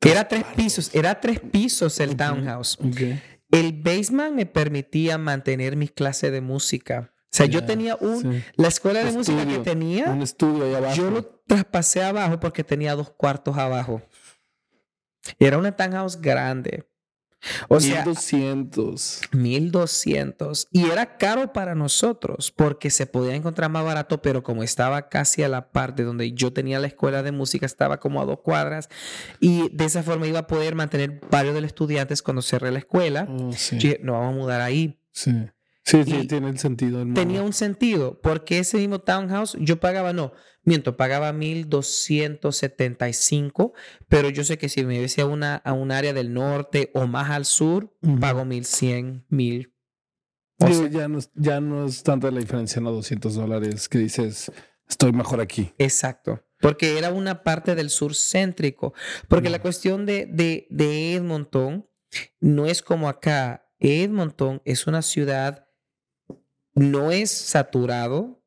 Era 0.00 0.28
tres 0.28 0.44
pisos, 0.56 0.94
era 0.94 1.18
tres 1.20 1.40
pisos 1.40 1.98
el 2.00 2.16
townhouse. 2.16 2.78
Ok. 2.80 3.18
El 3.50 3.72
basement 3.72 4.34
me 4.34 4.44
permitía 4.46 5.16
mantener 5.16 5.76
mis 5.76 5.92
clases 5.92 6.30
de 6.32 6.40
música. 6.40 7.12
O 7.32 7.36
sea, 7.36 7.46
yo 7.46 7.64
tenía 7.64 7.96
un, 7.96 8.20
sí. 8.20 8.42
la 8.56 8.68
escuela 8.68 9.02
de 9.02 9.10
música 9.12 9.46
que 9.46 9.58
tenía, 9.58 10.10
Un 10.10 10.22
estudio 10.22 10.64
ahí 10.66 10.74
abajo. 10.74 10.94
yo 10.96 11.10
lo 11.10 11.33
traspasé 11.46 12.02
abajo 12.02 12.40
porque 12.40 12.64
tenía 12.64 12.94
dos 12.94 13.10
cuartos 13.10 13.56
abajo. 13.56 14.02
Era 15.38 15.58
una 15.58 15.74
townhouse 15.74 16.20
grande. 16.20 16.88
O 17.68 17.80
sea, 17.80 18.04
1200. 18.04 19.20
1200. 19.32 20.68
Y 20.70 20.88
era 20.88 21.18
caro 21.18 21.52
para 21.52 21.74
nosotros 21.74 22.50
porque 22.50 22.90
se 22.90 23.06
podía 23.06 23.34
encontrar 23.34 23.70
más 23.70 23.84
barato, 23.84 24.22
pero 24.22 24.42
como 24.42 24.62
estaba 24.62 25.08
casi 25.08 25.42
a 25.42 25.48
la 25.48 25.70
parte 25.70 26.04
donde 26.04 26.32
yo 26.32 26.52
tenía 26.52 26.78
la 26.78 26.86
escuela 26.86 27.22
de 27.22 27.32
música, 27.32 27.66
estaba 27.66 28.00
como 28.00 28.20
a 28.20 28.24
dos 28.24 28.40
cuadras. 28.40 28.88
Y 29.40 29.68
de 29.70 29.84
esa 29.84 30.02
forma 30.02 30.26
iba 30.26 30.40
a 30.40 30.46
poder 30.46 30.74
mantener 30.74 31.20
varios 31.30 31.54
de 31.54 31.60
los 31.60 31.68
estudiantes 31.68 32.22
cuando 32.22 32.42
cerré 32.42 32.70
la 32.70 32.78
escuela. 32.78 33.26
Oh, 33.28 33.52
sí. 33.52 33.78
Yo 33.78 33.90
dije, 33.90 34.00
no 34.02 34.12
vamos 34.12 34.34
a 34.34 34.36
mudar 34.36 34.60
ahí. 34.60 34.98
Sí. 35.12 35.32
Sí, 35.84 36.02
sí, 36.04 36.26
tiene 36.26 36.48
el 36.48 36.58
sentido. 36.58 37.04
Tenía 37.14 37.42
un 37.42 37.52
sentido 37.52 38.18
porque 38.22 38.58
ese 38.58 38.78
mismo 38.78 39.00
townhouse 39.00 39.56
yo 39.60 39.78
pagaba, 39.80 40.12
no, 40.14 40.32
miento, 40.64 40.96
pagaba 40.96 41.32
1275, 41.32 43.72
pero 44.08 44.30
yo 44.30 44.44
sé 44.44 44.58
que 44.58 44.68
si 44.68 44.84
me 44.84 44.98
hubiese 44.98 45.20
a 45.22 45.26
una 45.26 45.56
a 45.56 45.72
un 45.72 45.92
área 45.92 46.12
del 46.12 46.32
norte 46.32 46.90
o 46.94 47.06
más 47.06 47.30
al 47.30 47.44
sur, 47.44 47.92
pago 48.20 48.44
1100, 48.44 49.24
1000. 49.28 49.72
O 50.60 50.68
sea, 50.68 50.88
ya, 50.88 51.08
no, 51.08 51.18
es- 51.18 51.30
ya 51.34 51.60
no 51.60 51.86
es 51.86 52.02
tanta 52.02 52.30
la 52.30 52.40
diferencia 52.40 52.78
en 52.78 52.84
los 52.84 52.94
200 52.94 53.34
dólares 53.34 53.88
que 53.88 53.98
dices, 53.98 54.52
estoy 54.88 55.12
mejor 55.12 55.40
aquí. 55.40 55.72
Exacto. 55.78 56.44
Porque 56.60 56.96
era 56.96 57.10
una 57.12 57.42
parte 57.42 57.74
del 57.74 57.90
sur 57.90 58.14
céntrico. 58.14 58.94
Porque 59.28 59.50
la 59.50 59.60
cuestión 59.60 60.06
de, 60.06 60.26
de, 60.26 60.66
de 60.70 61.14
Edmonton 61.14 61.86
no 62.40 62.66
es 62.66 62.80
como 62.82 63.08
acá. 63.08 63.68
Edmonton 63.80 64.62
es 64.64 64.86
una 64.86 65.02
ciudad, 65.02 65.63
no 66.74 67.12
es 67.12 67.30
saturado, 67.30 68.42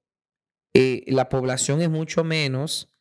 eh, 0.74 1.04
la 1.08 1.30
población 1.30 1.82
es 1.82 1.90
mucho 1.90 2.24
menos, 2.24 2.94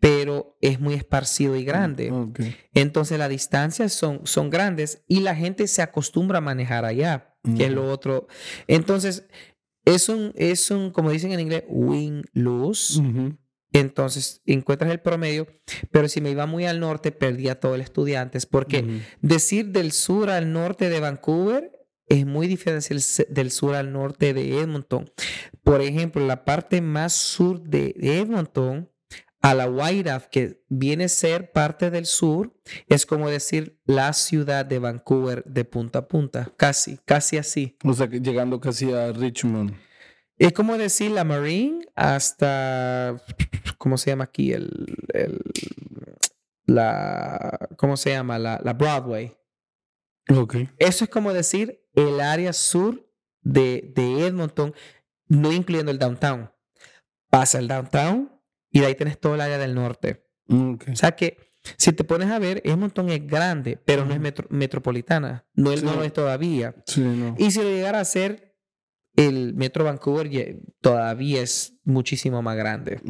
pero 0.00 0.56
es 0.60 0.80
muy 0.80 0.94
esparcido 0.94 1.56
y 1.56 1.64
grande. 1.64 2.10
Ok. 2.10 2.40
Entonces 2.72 3.18
las 3.18 3.28
distancias 3.28 3.92
son, 3.92 4.20
son 4.24 4.50
grandes 4.50 5.02
y 5.08 5.20
la 5.20 5.34
gente 5.34 5.66
se 5.66 5.82
acostumbra 5.82 6.38
a 6.38 6.42
manejar 6.42 6.84
allá, 6.84 7.34
que 7.56 7.66
es 7.66 7.72
lo 7.72 7.90
otro. 7.90 8.28
Entonces, 8.66 9.26
es 9.84 10.08
un, 10.08 10.32
es 10.36 10.70
un, 10.70 10.90
como 10.90 11.10
dicen 11.10 11.32
en 11.32 11.40
inglés, 11.40 11.64
win-lose. 11.68 13.02
Entonces 13.72 14.42
encuentras 14.46 14.90
el 14.90 15.00
promedio, 15.00 15.46
pero 15.90 16.08
si 16.08 16.20
me 16.20 16.30
iba 16.30 16.46
muy 16.46 16.66
al 16.66 16.80
norte, 16.80 17.12
perdía 17.12 17.52
a 17.52 17.60
todo 17.60 17.74
el 17.74 17.80
estudiantes, 17.80 18.46
porque 18.46 19.02
decir 19.20 19.66
del 19.66 19.92
sur 19.92 20.30
al 20.30 20.52
norte 20.52 20.88
de 20.88 21.00
Vancouver 21.00 21.77
es 22.08 22.24
muy 22.26 22.46
diferente 22.46 22.94
del 23.28 23.50
sur 23.50 23.74
al 23.74 23.92
norte 23.92 24.32
de 24.34 24.60
Edmonton. 24.60 25.10
Por 25.62 25.80
ejemplo, 25.82 26.26
la 26.26 26.44
parte 26.44 26.80
más 26.80 27.12
sur 27.12 27.60
de 27.62 27.94
Edmonton, 27.98 28.90
a 29.40 29.54
la 29.54 29.68
White 29.70 30.10
que 30.32 30.64
viene 30.68 31.04
a 31.04 31.08
ser 31.08 31.52
parte 31.52 31.90
del 31.90 32.06
sur, 32.06 32.52
es 32.88 33.06
como 33.06 33.30
decir 33.30 33.78
la 33.84 34.12
ciudad 34.12 34.66
de 34.66 34.78
Vancouver 34.80 35.44
de 35.44 35.64
punta 35.64 36.00
a 36.00 36.08
punta, 36.08 36.52
casi, 36.56 36.98
casi 37.04 37.36
así. 37.38 37.76
O 37.84 37.92
sea, 37.92 38.08
llegando 38.08 38.60
casi 38.60 38.92
a 38.92 39.12
Richmond. 39.12 39.74
Es 40.38 40.52
como 40.52 40.76
decir 40.78 41.10
la 41.12 41.24
Marine 41.24 41.86
hasta, 41.94 43.22
¿cómo 43.76 43.96
se 43.98 44.10
llama 44.10 44.24
aquí? 44.24 44.52
El, 44.52 44.96
el- 45.12 45.40
la, 46.66 47.68
¿cómo 47.76 47.96
se 47.96 48.10
llama? 48.10 48.38
La, 48.38 48.60
la 48.62 48.72
Broadway. 48.74 49.34
Ok. 50.30 50.56
Eso 50.78 51.04
es 51.04 51.10
como 51.10 51.32
decir 51.32 51.80
el 52.06 52.20
área 52.20 52.52
sur 52.52 53.08
de, 53.42 53.92
de 53.94 54.26
Edmonton, 54.26 54.74
no 55.28 55.52
incluyendo 55.52 55.90
el 55.90 55.98
downtown. 55.98 56.50
Pasa 57.30 57.58
el 57.58 57.68
downtown 57.68 58.30
y 58.70 58.80
de 58.80 58.86
ahí 58.86 58.94
tienes 58.94 59.18
todo 59.20 59.34
el 59.34 59.40
área 59.40 59.58
del 59.58 59.74
norte. 59.74 60.26
Ok. 60.48 60.84
O 60.92 60.96
sea 60.96 61.12
que 61.12 61.36
si 61.76 61.92
te 61.92 62.04
pones 62.04 62.30
a 62.30 62.38
ver, 62.38 62.62
Edmonton 62.64 63.10
es 63.10 63.26
grande, 63.26 63.78
pero 63.84 64.04
no 64.04 64.14
es 64.14 64.20
metro- 64.20 64.46
metropolitana. 64.50 65.46
No, 65.54 65.74
lo 65.76 66.02
es 66.02 66.12
todavía. 66.12 66.74
Sí, 66.86 67.00
no. 67.02 67.34
Y 67.38 67.50
si 67.50 67.58
lo 67.62 67.68
llegara 67.68 68.00
a 68.00 68.04
ser, 68.04 68.56
el 69.16 69.54
Metro 69.54 69.84
Vancouver 69.84 70.60
todavía 70.80 71.42
es 71.42 71.74
muchísimo 71.84 72.40
más 72.40 72.56
grande. 72.56 73.00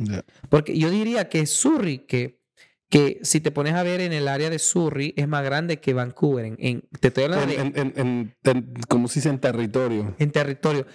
Porque 0.48 0.76
yo 0.76 0.90
diría 0.90 1.28
que 1.28 1.44
Surrey, 1.46 1.98
que, 1.98 2.37
que 2.90 3.18
si 3.22 3.40
te 3.40 3.50
pones 3.50 3.74
a 3.74 3.82
ver 3.82 4.00
en 4.00 4.12
el 4.12 4.28
área 4.28 4.48
de 4.50 4.58
Surrey, 4.58 5.12
es 5.16 5.28
más 5.28 5.44
grande 5.44 5.78
que 5.78 5.92
Vancouver. 5.94 6.44
En, 6.46 6.56
en- 6.58 6.82
te 7.00 7.08
estoy 7.08 7.24
hablando 7.24 7.52
En, 7.54 7.72
de, 7.72 7.80
en, 7.80 8.34
en, 8.44 8.74
como 8.88 9.08
se 9.08 9.20
dice 9.20 9.28
en 9.28 9.38
territorio. 9.38 10.14
en 10.18 10.30
territorio. 10.30 10.86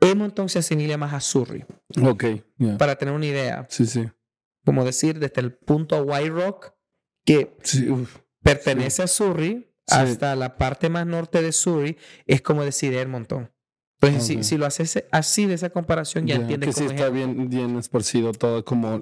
Edmonton 0.00 0.48
se 0.48 0.60
asimila 0.60 0.96
más 0.96 1.12
a 1.12 1.20
Surrey. 1.20 1.64
Ok, 2.02 2.24
ya. 2.56 2.78
Para 2.78 2.96
tener 2.96 3.12
una 3.14 3.26
idea, 3.26 3.66
Sí, 3.68 3.84
sí. 3.86 4.08
como 4.64 4.84
decir, 4.84 5.18
desde 5.18 5.40
el 5.40 5.52
punto 5.52 6.00
White 6.02 6.30
Rock, 6.30 6.72
que 7.24 7.56
Sí, 7.62 7.88
uf. 7.90 8.16
pertenece 8.42 9.02
a 9.02 9.06
Surrey, 9.06 9.66
Sí. 9.86 9.96
hasta 9.96 10.36
la 10.36 10.56
parte 10.56 10.88
más 10.88 11.04
norte 11.06 11.42
de 11.42 11.50
Surrey, 11.52 11.96
es 12.26 12.40
como 12.42 12.64
decir 12.64 12.94
Edmonton. 12.94 13.50
Entonces, 14.00 14.26
si, 14.26 14.36
Ok. 14.36 14.42
si 14.44 14.56
lo 14.56 14.64
haces 14.66 15.04
así 15.10 15.44
de 15.46 15.54
esa 15.54 15.68
comparación, 15.70 16.26
ya, 16.26 16.36
Ya, 16.36 16.40
entiendes 16.42 16.68
que 16.68 16.72
sí 16.72 16.78
cómo 16.86 16.90
es 16.92 16.96
está 17.00 17.10
bien, 17.10 17.50
bien 17.50 17.76
esparcido 17.76 18.32
todo 18.32 18.64
como, 18.64 18.98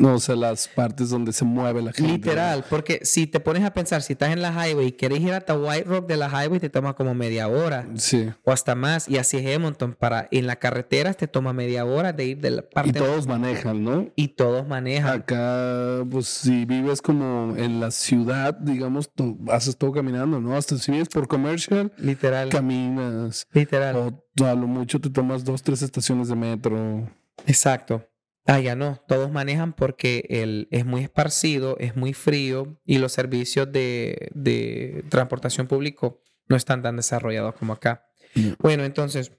no 0.00 0.18
sé, 0.20 0.36
las 0.36 0.68
partes 0.68 1.10
donde 1.10 1.32
se 1.32 1.44
mueve 1.44 1.82
la 1.82 1.92
gente. 1.92 2.12
Literal, 2.12 2.64
porque 2.70 3.00
si 3.04 3.26
te 3.26 3.40
pones 3.40 3.64
a 3.64 3.72
pensar, 3.74 4.02
si 4.02 4.14
estás 4.14 4.30
en 4.32 4.42
la 4.42 4.50
highway 4.52 4.86
y 4.88 4.92
quieres 4.92 5.20
ir 5.20 5.32
hasta 5.32 5.56
White 5.58 5.84
Rock 5.84 6.06
de 6.06 6.16
la 6.16 6.28
highway, 6.28 6.60
te 6.60 6.70
toma 6.70 6.94
como 6.94 7.14
media 7.14 7.48
hora 7.48 7.86
Sí. 7.96 8.30
o 8.44 8.52
hasta 8.52 8.74
más. 8.74 9.08
Y 9.08 9.18
así 9.18 9.36
es 9.36 9.46
Edmonton. 9.46 9.96
Para, 9.98 10.28
en 10.30 10.46
la 10.46 10.56
carretera 10.56 11.14
te 11.14 11.26
toma 11.28 11.52
media 11.52 11.84
hora 11.84 12.12
de 12.12 12.24
ir 12.26 12.40
de 12.40 12.50
la 12.50 12.62
parte 12.62 12.90
Y 12.90 12.92
todos 12.92 13.26
manejan, 13.26 13.82
¿no? 13.84 14.08
y 14.16 14.28
todos 14.28 14.66
manejan. 14.66 15.20
Acá, 15.20 16.04
pues 16.10 16.26
si 16.26 16.64
vives 16.64 17.02
como 17.02 17.54
en 17.56 17.80
la 17.80 17.90
ciudad, 17.90 18.54
digamos, 18.54 19.10
haces 19.50 19.76
todo 19.76 19.92
caminando, 19.92 20.40
¿no? 20.40 20.56
Hasta 20.56 20.76
si 20.78 20.90
vienes 20.90 21.08
por 21.08 21.26
commercial, 21.28 21.92
Literal. 21.98 22.48
caminas. 22.48 23.46
Literal. 23.52 23.96
O 23.96 24.44
a 24.44 24.54
lo 24.54 24.66
mucho 24.68 25.00
te 25.00 25.10
tomas 25.10 25.44
dos, 25.44 25.62
tres 25.62 25.82
estaciones 25.82 26.28
de 26.28 26.36
metro. 26.36 27.08
Exacto. 27.46 28.07
Ah, 28.48 28.60
ya 28.60 28.74
no. 28.74 28.98
Todos 29.06 29.30
manejan 29.30 29.74
porque 29.74 30.24
el, 30.30 30.68
es 30.70 30.86
muy 30.86 31.02
esparcido, 31.02 31.76
es 31.78 31.96
muy 31.96 32.14
frío 32.14 32.80
y 32.86 32.96
los 32.96 33.12
servicios 33.12 33.70
de, 33.70 34.30
de 34.34 35.04
transportación 35.10 35.66
público 35.66 36.22
no 36.48 36.56
están 36.56 36.82
tan 36.82 36.96
desarrollados 36.96 37.54
como 37.56 37.74
acá. 37.74 38.06
Mm. 38.34 38.52
Bueno, 38.58 38.84
entonces, 38.84 39.32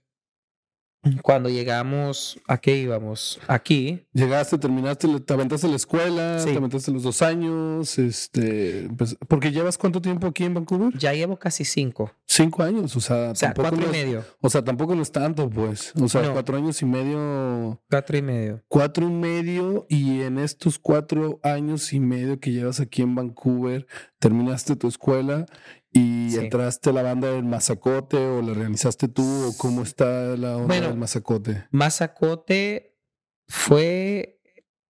cuando 1.22 1.50
llegamos, 1.50 2.40
¿a 2.48 2.58
qué 2.58 2.76
íbamos? 2.78 3.40
Aquí, 3.48 4.06
Llegaste, 4.14 4.58
terminaste, 4.58 5.08
te 5.22 5.34
aventaste 5.34 5.68
la 5.70 5.76
escuela, 5.78 6.40
Sí. 6.40 6.52
te 6.52 6.58
aventaste 6.58 6.92
los 6.92 7.04
dos 7.04 7.22
años, 7.22 7.98
este, 7.98 8.90
pues, 8.98 9.16
porque 9.28 9.52
llevas 9.52 9.78
cuánto 9.78 10.02
tiempo 10.02 10.28
aquí 10.28 10.44
en 10.44 10.54
Vancouver? 10.56 10.98
ya 10.98 11.14
llevo 11.14 11.38
casi 11.38 11.64
cinco. 11.64 12.12
Cinco 12.26 12.64
años, 12.64 12.96
o 12.96 13.00
sea, 13.02 13.32
O 13.32 13.36
sea, 13.36 13.54
tampoco 13.54 13.70
cuatro 13.70 13.80
y 13.80 13.88
no 13.92 13.94
es- 13.98 14.06
medio. 14.06 14.26
o 14.42 14.50
sea, 14.50 14.64
tampoco 14.64 14.94
no 14.96 15.02
es 15.02 15.12
tanto, 15.12 15.50
pues, 15.50 15.94
o 16.00 16.08
sea, 16.10 16.22
No. 16.24 16.34
cuatro 16.34 16.58
años 16.58 16.82
y 16.82 16.86
medio, 16.86 17.82
Cuatro 17.90 18.18
y 18.18 18.22
medio. 18.22 18.64
cuatro 18.68 19.08
y 19.08 19.12
medio, 19.12 19.86
y 19.90 20.22
en 20.22 20.38
estos 20.38 20.80
cuatro 20.80 21.40
años 21.44 21.94
y 21.94 22.00
medio 22.00 22.40
que 22.40 22.52
llevas 22.52 22.80
aquí 22.80 23.02
en 23.02 23.16
Vancouver, 23.16 23.88
terminaste 24.20 24.76
tu 24.76 24.88
escuela 24.88 25.46
y 25.92 26.30
Sí. 26.32 26.38
entraste 26.38 26.92
a 26.92 26.94
la 26.94 27.02
banda 27.04 27.32
del 27.32 27.44
Mazacote 27.44 28.18
o 28.18 28.42
la 28.42 28.52
organizaste 28.52 29.08
tú 29.08 29.24
o 29.48 29.58
cómo 29.58 29.82
está 29.84 30.36
la 30.38 30.56
onda 30.58 30.68
Bueno. 30.68 30.88
del 30.90 30.98
Mazacote. 30.98 31.66
Mazacote 31.72 32.96
fue, 33.48 34.40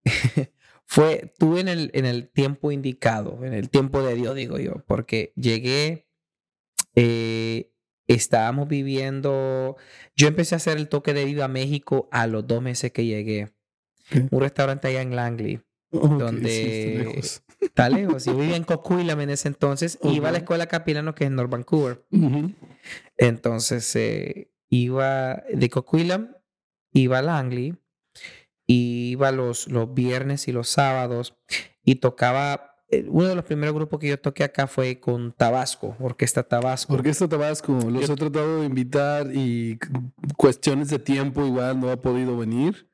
fue, 0.86 1.34
tuve 1.40 1.62
en 1.62 1.68
el, 1.70 1.92
en 1.94 2.06
el 2.06 2.30
tiempo 2.30 2.72
indicado, 2.72 3.44
en 3.46 3.54
el 3.54 3.70
tiempo 3.70 4.02
de 4.04 4.16
Dios, 4.16 4.36
digo 4.36 4.58
yo, 4.60 4.84
porque 4.88 5.32
llegué, 5.36 6.08
eh, 6.96 7.72
estábamos 8.08 8.68
viviendo, 8.68 9.78
yo 10.16 10.28
empecé 10.28 10.56
a 10.56 10.58
hacer 10.58 10.78
el 10.78 10.90
toque 10.90 11.14
de 11.14 11.26
vida 11.26 11.46
a 11.46 11.50
México 11.50 12.10
a 12.12 12.28
los 12.28 12.46
dos 12.48 12.62
meses 12.62 12.92
que 12.92 13.06
llegué. 13.06 13.54
Un 14.32 14.42
restaurante 14.42 14.88
allá 14.88 15.02
en 15.04 15.16
Langley, 15.16 15.62
Donde 15.92 16.50
sí, 16.50 16.62
está 16.70 17.04
lejos. 17.04 17.44
está 17.62 17.90
lejos. 17.90 18.26
Yo 18.26 18.36
vivía 18.38 18.56
en 18.56 18.64
Coquitlam 18.64 19.20
en 19.22 19.30
ese 19.32 19.48
entonces, 19.48 19.98
iba 20.04 20.30
a 20.30 20.32
la 20.32 20.38
escuela 20.40 20.68
Capilano, 20.68 21.16
que 21.16 21.24
es 21.24 21.28
en 21.30 21.36
North 21.36 21.50
Vancouver. 21.52 22.06
Entonces 23.18 23.96
eh, 23.96 24.52
iba 24.70 25.44
de 25.54 25.70
Coquitlam, 25.70 26.36
iba 26.94 27.20
a 27.20 27.22
Langley, 27.22 27.76
iba 28.68 29.32
los, 29.32 29.68
los 29.68 29.94
viernes 29.94 30.48
y 30.48 30.52
los 30.52 30.70
sábados 30.70 31.36
y 31.84 31.96
tocaba. 31.96 32.76
eh, 32.92 33.06
Uno 33.10 33.28
de 33.28 33.36
los 33.36 33.46
primeros 33.46 33.74
grupos 33.76 34.00
que 34.00 34.08
yo 34.10 34.20
toqué 34.20 34.44
acá 34.44 34.68
fue 34.68 35.00
con 35.00 35.32
Tabasco, 35.34 35.96
Orquesta 36.00 36.44
Tabasco. 36.44 36.94
Orquesta 36.94 37.28
Tabasco, 37.28 37.74
los 37.90 38.08
Yo- 38.08 38.14
he 38.14 38.18
tratado 38.18 38.60
de 38.62 38.68
invitar 38.68 39.28
y 39.34 39.80
cuestiones 40.38 40.90
de 40.90 41.00
tiempo 41.00 41.46
igual 41.46 41.80
no 41.80 41.90
ha 41.90 41.98
podido 42.02 42.38
venir. 42.38 42.89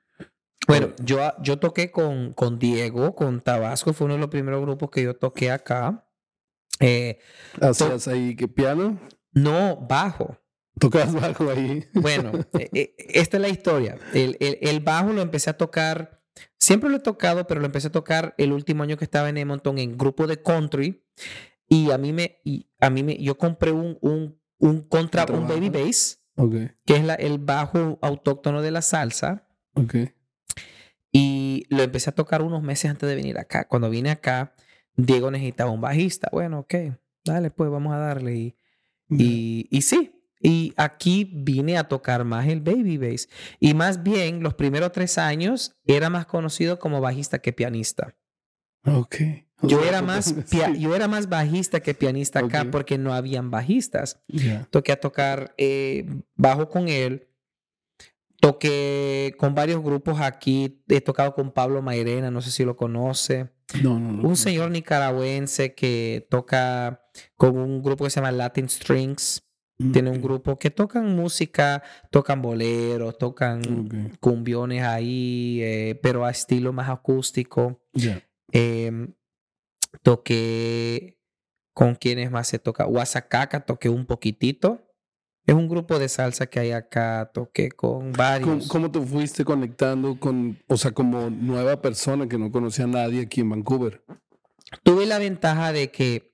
Bueno, 0.68 0.90
yo, 1.04 1.20
yo 1.42 1.60
toqué 1.60 1.92
con, 1.92 2.34
con 2.34 2.58
Diego, 2.60 3.16
con 3.16 3.42
Tabasco, 3.42 3.94
fue 3.94 4.06
uno 4.06 4.16
de 4.16 4.20
los 4.22 4.30
primeros 4.30 4.62
grupos 4.62 4.90
que 4.90 5.04
yo 5.04 5.16
toqué 5.16 5.52
acá. 5.52 6.08
Eh, 6.80 7.20
Hacías 7.62 8.08
ahí 8.08 8.36
que 8.36 8.48
piano, 8.48 9.00
no 9.32 9.78
bajo. 9.78 10.38
tocabas 10.80 11.14
bajo 11.14 11.50
ahí. 11.50 11.86
Bueno, 11.94 12.32
eh, 12.60 12.70
eh, 12.74 12.96
esta 12.98 13.38
es 13.38 13.42
la 13.42 13.50
historia. 13.50 13.98
El, 14.14 14.38
el- 14.40 14.58
el 14.62 14.80
bajo 14.80 15.14
lo 15.14 15.22
empecé 15.22 15.50
a 15.50 15.58
tocar, 15.58 16.22
siempre 16.60 16.90
lo 16.90 16.98
he 16.98 17.02
tocado, 17.02 17.46
pero 17.48 17.60
lo 17.60 17.66
empecé 17.68 17.88
a 17.88 17.92
tocar 17.92 18.34
el 18.38 18.52
último 18.52 18.84
año 18.84 18.98
que 18.98 19.06
estaba 19.06 19.30
en 19.30 19.38
Edmonton 19.38 19.78
en 19.78 19.98
grupo 19.98 20.28
de 20.28 20.42
country. 20.42 21.04
Y 21.68 21.92
a 21.92 21.98
mí 21.98 22.12
me, 22.14 22.40
y 22.44 22.68
a 22.80 22.90
mí 22.90 23.04
me, 23.04 23.18
yo 23.18 23.38
compré 23.38 23.72
un, 23.72 23.98
un, 24.02 24.40
un 24.60 24.82
contra, 24.82 25.26
un 25.32 25.48
baby 25.48 25.70
bass, 25.70 26.22
que 26.86 26.96
es 26.96 27.04
la, 27.04 27.16
el 27.16 27.40
bajo 27.40 27.98
autóctono 28.02 28.62
de 28.62 28.72
la 28.72 28.82
salsa. 28.82 29.48
ok. 29.76 29.96
Y 31.18 31.66
lo 31.70 31.82
empecé 31.82 32.10
a 32.10 32.14
tocar 32.14 32.42
unos 32.42 32.62
meses 32.62 32.92
antes 32.92 33.08
de 33.08 33.16
venir 33.16 33.38
acá. 33.38 33.70
Cuando 33.70 33.90
vine 33.90 34.12
acá, 34.12 34.54
Diego 34.98 35.32
necesitaba 35.32 35.72
un 35.72 35.80
bajista. 35.80 36.28
Bueno, 36.30 36.60
ok, 36.60 36.76
dale, 37.24 37.52
pues 37.52 37.72
vamos 37.72 37.94
a 37.94 38.00
darle. 38.00 38.36
Y, 38.36 38.56
y, 39.10 39.68
y 39.72 39.82
sí, 39.84 40.12
y 40.42 40.74
aquí 40.76 41.32
vine 41.34 41.78
a 41.78 41.86
tocar 41.88 42.26
más 42.26 42.50
el 42.50 42.60
baby 42.60 42.98
bass. 42.98 43.30
Y 43.62 43.74
más 43.76 44.04
bien, 44.04 44.44
los 44.44 44.56
primeros 44.56 44.92
tres 44.92 45.18
años 45.18 45.74
era 45.86 46.10
más 46.10 46.26
conocido 46.26 46.80
como 46.80 47.00
bajista 47.00 47.40
que 47.40 47.54
pianista. 47.54 48.14
Ok. 48.86 49.16
Yo 49.62 49.86
era 49.86 50.02
más, 50.02 50.36
yo 50.78 50.96
era 50.98 51.08
más 51.08 51.30
bajista 51.30 51.80
que 51.80 51.94
pianista 51.94 52.40
acá 52.40 52.68
porque 52.70 52.98
no 52.98 53.14
habían 53.14 53.52
bajistas. 53.52 54.22
ya. 54.28 54.68
Toqué 54.70 54.92
a 54.92 55.00
tocar 55.00 55.54
eh, 55.58 56.06
bajo 56.36 56.68
con 56.68 56.90
él. 56.90 57.30
Toqué 58.40 59.36
con 59.38 59.56
varios 59.56 59.82
grupos 59.82 60.20
aquí. 60.22 60.84
He 60.88 61.02
tocado 61.02 61.34
con 61.34 61.52
Pablo 61.52 61.82
Mairena, 61.82 62.32
no 62.32 62.42
sé 62.42 62.52
si 62.52 62.64
lo 62.64 62.76
conoce. 62.76 63.50
No, 63.82 64.00
no, 64.00 64.12
no. 64.12 64.28
Un 64.28 64.36
señor 64.36 64.72
nicaragüense 64.72 65.74
que 65.74 66.28
toca 66.30 67.02
con 67.36 67.58
un 67.58 67.82
grupo 67.82 68.04
que 68.04 68.10
se 68.10 68.20
llama 68.20 68.32
Latin 68.32 68.70
Strings. 68.70 69.42
Tiene 69.92 70.10
un 70.10 70.22
grupo 70.22 70.58
que 70.58 70.72
tocan 70.72 71.18
música, 71.18 71.84
tocan 72.10 72.42
boleros, 72.42 73.18
tocan 73.18 74.10
cumbiones 74.22 74.84
ahí, 74.84 75.60
eh, 75.62 76.00
pero 76.02 76.24
a 76.24 76.32
estilo 76.32 76.72
más 76.72 76.90
acústico. 76.90 77.82
Em, 78.54 79.14
toqué 80.02 81.20
con 81.74 81.96
quienes 81.96 82.32
más 82.32 82.48
se 82.48 82.58
toca. 82.58 82.86
Guasacaca 82.86 83.66
toqué 83.66 83.90
un 83.90 84.06
poquitito. 84.06 84.85
Es 85.46 85.54
un 85.54 85.68
grupo 85.68 86.00
de 86.00 86.10
salsa 86.10 86.48
que 86.48 86.60
hay 86.60 86.72
acá. 86.72 87.30
Toqué 87.34 87.70
con 87.70 88.00
¿Cómo, 88.00 88.12
varios. 88.18 88.68
cómo 88.68 88.90
te 88.92 89.00
fuiste 89.02 89.46
conectando 89.46 90.20
con, 90.20 90.58
o 90.68 90.78
sea, 90.78 90.92
como 90.92 91.30
nueva 91.30 91.82
persona 91.82 92.28
que 92.28 92.38
no 92.38 92.52
conocía 92.52 92.86
a 92.86 92.88
nadie 92.88 93.22
aquí 93.22 93.42
en 93.42 93.50
Vancouver? 93.52 94.02
Tuve 94.84 95.06
la 95.06 95.20
ventaja 95.20 95.72
de 95.72 95.92
que 95.92 96.34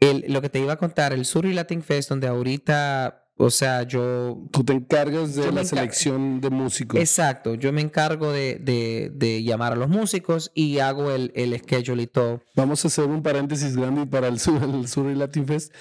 el, 0.00 0.24
lo 0.28 0.40
que 0.40 0.48
te 0.48 0.60
iba 0.60 0.72
a 0.74 0.76
contar, 0.78 1.12
el 1.12 1.24
Surrey 1.24 1.52
Latin 1.52 1.82
Fest, 1.82 2.08
donde 2.08 2.26
ahorita, 2.28 3.26
o 3.36 3.50
sea, 3.50 3.82
yo 3.82 4.38
Tú 4.52 4.64
te 4.64 4.72
encargas 4.72 5.34
de 5.34 5.50
la 5.52 5.62
encar- 5.62 5.64
selección 5.66 6.40
de 6.40 6.50
músicos. 6.50 7.00
Exacto, 7.00 7.54
yo 7.54 7.72
me 7.72 7.80
encargo 7.80 8.30
de, 8.32 8.56
de- 8.56 9.10
de 9.14 9.42
llamar 9.42 9.72
a 9.72 9.76
los 9.76 9.88
músicos 9.88 10.50
y 10.54 10.78
hago 10.78 11.10
el, 11.10 11.32
el 11.34 11.56
schedule 11.58 12.02
y 12.04 12.06
todo. 12.06 12.40
Vamos 12.54 12.84
a 12.84 12.88
hacer 12.88 13.04
un 13.06 13.22
paréntesis 13.22 13.76
grande 13.76 14.06
para 14.06 14.28
el 14.28 14.38
Sur, 14.38 14.62
el 14.74 14.86
Sur 14.88 15.10
y 15.10 15.14
Latin 15.16 15.46
Fest. 15.46 15.72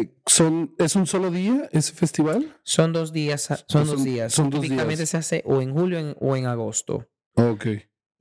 Eh, 0.00 0.14
son, 0.26 0.74
¿Es 0.78 0.96
un 0.96 1.06
solo 1.06 1.30
día 1.30 1.68
ese 1.72 1.92
festival? 1.92 2.56
Son 2.62 2.92
dos 2.92 3.12
días, 3.12 3.42
son, 3.66 3.86
dos 3.86 3.96
Son- 3.96 4.04
días. 4.04 4.32
son 4.32 4.50
dos 4.50 4.60
típicamente 4.60 4.96
días. 4.98 5.08
se 5.10 5.16
hace 5.16 5.42
o 5.46 5.60
en 5.60 5.72
julio 5.74 5.98
en- 5.98 6.16
o 6.20 6.36
en 6.36 6.46
agosto. 6.46 7.08
Ok, 7.34 7.66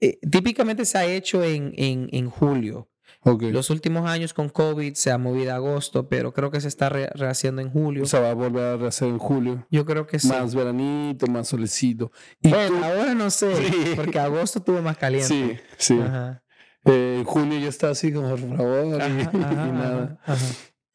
Eh, 0.02 0.18
típicamente 0.30 0.86
se 0.86 0.98
ha 0.98 1.06
hecho 1.06 1.44
en, 1.44 1.74
en, 1.76 2.08
en 2.12 2.30
julio. 2.30 2.90
ok. 3.24 3.44
Los 3.52 3.70
últimos 3.70 4.10
años 4.10 4.34
con 4.34 4.48
COVID 4.50 4.94
se 4.94 5.12
ha 5.12 5.18
movido 5.18 5.52
a 5.52 5.56
agosto, 5.56 6.08
pero 6.08 6.32
creo 6.34 6.52
que 6.52 6.62
se 6.62 6.70
está 6.70 6.88
re- 6.90 7.10
rehaciendo 7.16 7.62
en 7.62 7.70
julio. 7.70 8.04
O 8.04 8.06
sea, 8.06 8.22
va 8.22 8.30
a 8.32 8.34
volver 8.34 8.82
a 8.82 8.88
hacer 8.88 9.10
en 9.10 9.18
julio. 9.18 9.68
Yo 9.70 9.86
creo 9.86 10.08
que 10.08 10.20
sí. 10.20 10.30
Más 10.30 10.56
veranito, 10.56 11.28
más 11.28 11.50
solecito. 11.50 12.12
Y 12.42 12.50
Bueno, 12.50 12.78
tú- 12.80 12.84
ahora 12.86 13.14
no 13.14 13.30
sé, 13.30 13.54
Sí. 13.58 13.94
porque 13.96 14.20
agosto 14.20 14.60
estuvo 14.60 14.82
más 14.82 14.98
caliente. 14.98 15.28
sí, 15.28 15.58
sí. 15.78 16.00
Ajá. 16.00 16.44
Eh, 16.86 17.18
en 17.20 17.26
junio 17.26 17.60
ya 17.60 17.68
está 17.68 17.90
así 17.90 18.14
como, 18.14 18.30
por 18.30 18.40
favor, 18.58 18.86
y, 18.86 19.02
Ajá, 19.02 19.32
y 19.34 19.44
ajá, 19.44 19.68
nada. 19.68 20.20
ajá, 20.24 20.34
ajá. 20.34 20.46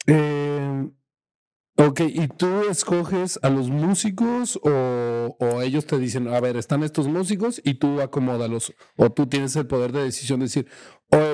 Eh, 0.06 0.88
ok, 1.76 2.00
¿y 2.00 2.28
tú 2.28 2.68
escoges 2.68 3.38
a 3.42 3.50
los 3.50 3.70
músicos 3.70 4.58
o, 4.62 5.36
o 5.38 5.62
ellos 5.62 5.86
te 5.86 5.98
dicen, 5.98 6.28
a 6.28 6.40
ver, 6.40 6.56
están 6.56 6.82
estos 6.82 7.08
músicos 7.08 7.60
y 7.64 7.74
tú 7.74 8.00
acomódalos? 8.00 8.74
O 8.96 9.10
tú 9.10 9.26
tienes 9.26 9.56
el 9.56 9.66
poder 9.66 9.92
de 9.92 10.04
decisión 10.04 10.40
de 10.40 10.46
decir, 10.46 10.68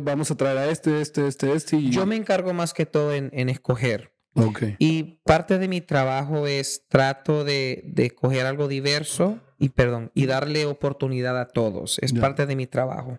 vamos 0.03 0.31
a 0.31 0.37
traer 0.37 0.59
a 0.59 0.71
este, 0.71 1.01
este, 1.01 1.27
este, 1.27 1.53
este. 1.53 1.77
Y... 1.77 1.91
Yo 1.91 2.07
me 2.07 2.17
encargo 2.17 2.53
más 2.53 2.75
que 2.75 2.87
todo 2.87 3.13
en, 3.13 3.31
en 3.33 3.49
escoger. 3.49 4.15
Ok. 4.35 4.63
Y 4.79 5.21
parte 5.25 5.59
de 5.59 5.67
mi 5.67 5.81
trabajo 5.81 6.47
es 6.47 6.87
trato 6.89 7.43
de, 7.45 7.83
de 7.87 8.11
coger 8.13 8.47
algo 8.47 8.69
diverso 8.69 9.41
y, 9.59 9.71
perdón, 9.71 10.13
y 10.15 10.27
darle 10.27 10.67
oportunidad 10.67 11.39
a 11.39 11.49
todos. 11.49 11.99
Es 11.99 12.13
parte 12.13 12.47
de 12.47 12.55
mi 12.55 12.67
trabajo. 12.67 13.19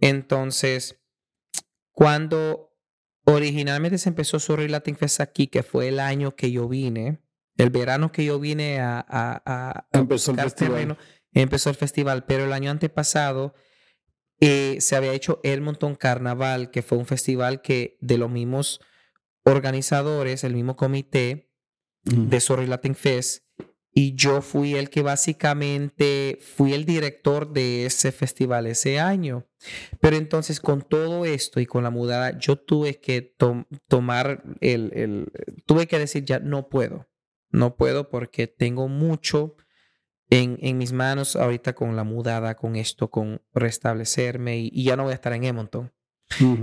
Entonces, 0.00 1.00
cuando 1.92 2.67
originalmente 3.34 3.98
se 3.98 4.08
empezó 4.08 4.38
Surrey 4.40 4.68
Latin 4.68 4.96
Fest 4.96 5.20
aquí, 5.20 5.46
que 5.48 5.62
fue 5.62 5.88
el 5.88 6.00
año 6.00 6.34
que 6.36 6.50
yo 6.50 6.68
vine, 6.68 7.20
el 7.56 7.70
verano 7.70 8.10
que 8.12 8.24
yo 8.24 8.38
vine 8.40 8.80
a, 8.80 8.98
a, 9.00 9.42
a- 9.44 9.86
a 9.92 9.98
Empezó 9.98 10.32
el 10.32 10.54
terreno, 10.54 10.96
empezó 11.32 11.70
el 11.70 11.76
festival, 11.76 12.24
pero 12.26 12.44
el 12.44 12.52
año 12.52 12.70
antepasado 12.70 13.54
eh, 14.40 14.76
se 14.80 14.94
había 14.96 15.12
hecho 15.12 15.40
el 15.42 15.60
Montón 15.60 15.94
Carnaval, 15.96 16.70
que 16.70 16.82
fue 16.82 16.96
un 16.98 17.06
festival 17.06 17.60
que 17.60 17.98
de 18.00 18.18
los 18.18 18.30
mismos 18.30 18.80
organizadores, 19.44 20.44
el 20.44 20.54
mismo 20.54 20.76
comité 20.76 21.46
Mm. 22.04 22.28
de 22.28 22.40
Sorry 22.40 22.66
Latin 22.66 22.94
Fest, 22.94 23.42
y 24.00 24.14
yo 24.14 24.42
fui 24.42 24.74
el 24.76 24.90
que 24.90 25.02
básicamente 25.02 26.38
fui 26.40 26.72
el 26.72 26.84
director 26.84 27.52
de 27.52 27.84
ese 27.86 28.12
festival 28.12 28.66
ese 28.66 29.00
año. 29.00 29.46
Pero 30.00 30.14
entonces 30.16 30.60
con 30.60 30.82
todo 30.82 31.24
esto 31.24 31.58
y 31.58 31.66
con 31.66 31.82
la 31.82 31.90
mudada, 31.90 32.38
yo 32.38 32.56
tuve 32.56 33.00
que 33.00 33.22
tom- 33.22 33.64
tomar 33.88 34.44
el, 34.60 34.92
el- 34.94 35.32
tuve 35.66 35.86
que 35.88 35.98
decir 35.98 36.24
ya 36.24 36.38
no 36.38 36.68
puedo, 36.68 37.08
no 37.50 37.74
puedo 37.76 38.08
porque 38.08 38.46
tengo 38.46 38.86
mucho 38.88 39.56
en, 40.30 40.58
en 40.60 40.78
mis 40.78 40.92
manos 40.92 41.34
ahorita 41.34 41.74
con 41.74 41.96
la 41.96 42.04
mudada, 42.04 42.54
con 42.54 42.76
esto, 42.76 43.10
con 43.10 43.42
restablecerme 43.52 44.58
y, 44.58 44.70
y 44.72 44.84
ya 44.84 44.94
no 44.96 45.04
voy 45.04 45.12
a 45.12 45.14
estar 45.16 45.32
en 45.32 45.42
Edmonton. 45.44 45.92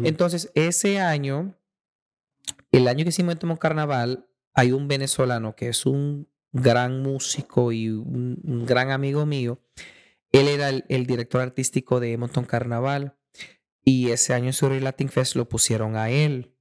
Entonces, 0.04 0.52
ese 0.54 1.00
año, 1.02 1.60
el 2.72 2.88
año 2.88 3.04
que 3.04 3.10
hicimos 3.10 3.34
el 3.34 3.40
Tomo 3.40 3.58
Carnaval, 3.58 4.30
hay 4.54 4.72
un 4.72 4.88
venezolano 4.88 5.56
que 5.56 5.68
es 5.70 5.86
un 5.86 6.30
gran 6.56 7.02
músico 7.02 7.72
y 7.72 7.90
un, 7.90 8.40
un 8.44 8.66
gran 8.66 8.92
amigo 8.92 9.26
mío. 9.26 9.60
Él 10.32 10.48
era 10.48 10.70
el, 10.70 10.86
el 10.90 11.06
director 11.06 11.42
artístico 11.42 12.00
de 12.00 12.14
Edmonton 12.14 12.46
Carnaval 12.46 13.18
y 13.84 14.10
ese 14.10 14.34
año 14.34 14.48
en 14.48 14.54
Surrey 14.54 14.80
Latin 14.80 15.10
Fest 15.10 15.36
lo 15.36 15.48
pusieron 15.48 15.96
a 15.96 16.10
él. 16.10 16.56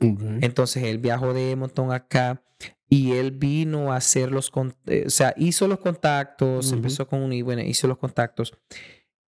Entonces 0.00 0.82
él 0.82 0.98
viajó 0.98 1.32
de 1.32 1.52
Edmonton 1.52 1.92
acá 1.92 2.42
y 2.88 3.12
él 3.12 3.30
vino 3.30 3.92
a 3.92 3.96
hacer 3.96 4.32
los, 4.32 4.50
eh, 4.86 5.04
o 5.06 5.10
sea, 5.10 5.34
hizo 5.36 5.68
los 5.68 5.78
contactos, 5.78 6.72
empezó 6.72 7.06
con 7.06 7.22
uno 7.22 7.34
y 7.34 7.42
bueno, 7.42 7.62
hizo 7.62 7.86
los 7.86 7.98
contactos. 7.98 8.56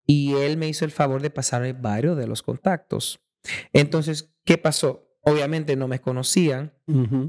Y 0.04 0.34
él 0.34 0.56
me 0.56 0.68
hizo 0.68 0.84
el 0.84 0.90
favor 0.90 1.22
de 1.22 1.30
pasarme 1.30 1.72
varios 1.72 2.16
de 2.16 2.26
los 2.26 2.42
contactos. 2.42 3.20
Entonces, 3.72 4.34
¿qué 4.44 4.58
pasó? 4.58 5.08
Obviamente 5.22 5.76
no 5.76 5.88
me 5.88 6.00
conocían, 6.00 6.74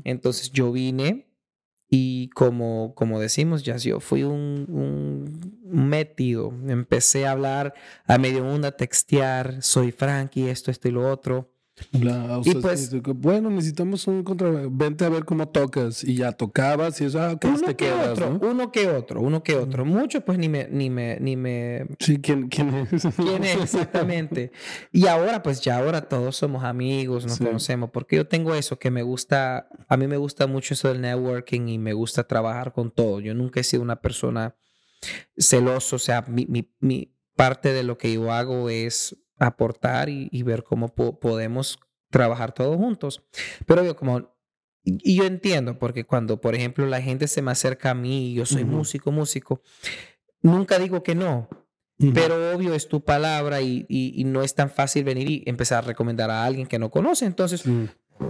entonces 0.04 0.52
yo 0.52 0.72
vine 0.72 1.27
y 1.90 2.30
como, 2.30 2.94
como 2.96 3.20
decimos, 3.20 3.64
ya 3.64 3.78
yo 3.78 4.00
fui 4.00 4.24
un, 4.24 4.66
un 4.70 5.90
metido. 5.90 6.54
Empecé 6.68 7.26
a 7.26 7.32
hablar 7.32 7.74
a 8.06 8.18
medio 8.18 8.44
mundo, 8.44 8.68
a 8.68 8.72
textear, 8.72 9.62
soy 9.62 9.92
Frankie, 9.92 10.50
esto, 10.50 10.72
esto 10.72 10.90
y 10.90 10.92
lo 10.92 11.10
otro. 11.10 11.57
La- 11.91 12.40
o 12.40 12.41
Y 12.41 12.52
sea, 12.52 12.62
pues- 12.62 12.88
sí, 12.90 13.02
que, 13.02 13.12
bueno, 13.12 13.49
necesitamos 13.52 14.08
un 14.08 14.24
contra... 14.24 14.49
Vente 14.70 15.06
a 15.06 15.10
ver 15.10 15.26
cómo 15.26 15.48
tocas. 15.49 16.04
Y 16.04 16.16
ya 16.16 16.32
tocabas 16.32 16.99
y 17.02 17.06
eso, 17.06 17.22
ah, 17.22 17.38
uno 17.44 17.60
te 17.60 17.66
que 17.68 17.76
quedas, 17.86 18.10
otro, 18.10 18.30
¿no? 18.32 18.49
uno 18.49 18.72
que 18.72 18.88
otro, 18.90 19.22
uno 19.22 19.44
que 19.44 19.56
otro. 19.56 19.86
Mucho 19.86 20.22
pues 20.22 20.38
ni 20.40 20.49
me, 20.49 20.68
ni 20.72 20.90
me, 20.90 21.20
ni 21.20 21.36
me 21.36 21.86
Sí, 21.99 22.20
¿quién, 22.20 22.49
quién 22.49 22.74
es? 22.74 22.90
quién 23.16 23.44
es 23.44 23.62
exactamente. 23.62 24.52
Y 24.91 25.06
ahora, 25.08 25.44
pues 25.44 25.62
ya 25.62 25.78
ahora 25.78 26.02
todos 26.10 26.36
somos 26.36 26.64
amigos, 26.64 27.26
nos 27.26 27.36
Sí. 27.38 27.44
conocemos, 27.45 27.91
porque 27.91 28.16
yo 28.16 28.28
tengo 28.28 28.56
eso 28.56 28.80
que 28.80 28.90
me 28.90 29.04
gusta, 29.04 29.68
a 29.88 29.98
mí 29.98 30.08
me 30.08 30.18
gusta 30.18 30.48
mucho 30.48 30.74
eso 30.74 30.88
del 30.88 31.02
networking 31.02 31.68
y 31.68 31.78
me 31.78 31.94
gusta 31.94 32.24
trabajar 32.28 32.74
con 32.74 32.90
todo. 32.91 33.20
Yo 33.20 33.34
nunca 33.36 33.60
he 33.60 33.64
sido 33.64 33.84
una 33.84 34.02
persona 34.02 34.56
celoso, 35.38 35.98
o 35.98 35.99
sea, 35.99 36.24
mi, 36.28 36.45
mi- 36.48 36.72
mi 36.80 37.14
parte 37.36 37.72
de 37.72 37.84
lo 37.84 37.98
que 37.99 38.12
yo 38.14 38.32
hago 38.32 38.70
es 38.72 39.16
aportar 39.40 40.10
y, 40.10 40.30
y 40.32 40.44
ver 40.44 40.64
cómo 40.64 40.90
po- 40.94 41.20
podemos 41.20 41.80
trabajar 42.10 42.54
todos 42.54 42.76
juntos. 42.78 43.24
Pero 43.66 43.84
yo 43.84 43.96
como... 43.96 44.36
Y 44.84 45.16
yo 45.18 45.26
entiendo, 45.26 45.78
porque 45.80 46.06
cuando, 46.06 46.40
por 46.40 46.56
ejemplo, 46.56 46.86
la 46.86 47.02
gente 47.02 47.28
se 47.28 47.42
me 47.42 47.52
acerca 47.52 47.92
a 47.92 47.94
mí 47.94 48.32
y 48.32 48.34
yo 48.36 48.46
soy 48.46 48.64
Ujú. 48.64 48.72
músico, 48.78 49.12
músico, 49.12 49.62
nunca 50.42 50.80
digo 50.80 51.04
que 51.04 51.14
no. 51.16 51.50
Pero 52.14 52.56
obvio 52.56 52.74
es 52.76 52.88
tu 52.88 53.04
palabra 53.04 53.60
y, 53.62 53.86
y- 53.90 54.14
y 54.16 54.24
no 54.24 54.44
es 54.44 54.54
tan 54.56 54.70
fácil 54.70 55.04
venir 55.04 55.30
y 55.30 55.44
empezar 55.48 55.80
a 55.84 55.88
recomendar 55.88 56.30
a 56.30 56.46
alguien 56.46 56.68
que 56.68 56.78
no 56.80 56.90
conoce. 56.92 57.26
Entonces, 57.26 57.64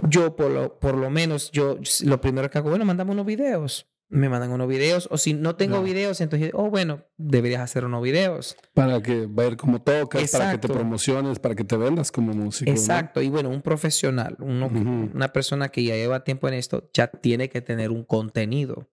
yo 0.08 0.34
por 0.34 0.50
lo, 0.50 0.78
por 0.80 0.96
lo 0.96 1.10
menos, 1.10 1.50
yo 1.52 1.78
lo 2.04 2.20
primero 2.20 2.50
que 2.50 2.58
hago, 2.58 2.70
bueno, 2.70 2.84
mandame 2.86 3.12
unos 3.12 3.26
videos. 3.26 3.86
Me 4.10 4.28
mandan 4.28 4.50
unos 4.52 4.68
videos. 4.68 5.08
O 5.10 5.18
si 5.18 5.34
no 5.34 5.56
tengo 5.56 5.82
videos, 5.82 6.20
entonces, 6.20 6.50
oh, 6.54 6.70
bueno, 6.70 7.04
deberías 7.18 7.60
hacer 7.60 7.84
unos 7.84 8.02
videos. 8.02 8.56
Para 8.72 9.02
que 9.02 9.26
ver 9.28 9.56
cómo 9.56 9.82
tocas, 9.82 10.30
para 10.30 10.52
que 10.52 10.58
te 10.58 10.68
promociones, 10.68 11.38
para 11.38 11.54
que 11.54 11.64
te 11.64 11.76
vendas 11.76 12.10
como 12.10 12.32
músico. 12.32 12.70
¿no? 12.70 12.76
Exacto. 12.76 13.20
Y 13.20 13.28
bueno, 13.28 13.50
un 13.50 13.60
profesional, 13.60 14.36
uno, 14.40 14.68
una 15.14 15.28
persona 15.32 15.68
que 15.68 15.84
ya 15.84 15.94
lleva 15.94 16.24
tiempo 16.24 16.48
en 16.48 16.54
esto, 16.54 16.88
ya 16.94 17.08
tiene 17.08 17.48
que 17.50 17.60
tener 17.60 17.90
un 17.90 18.04
contenido. 18.04 18.88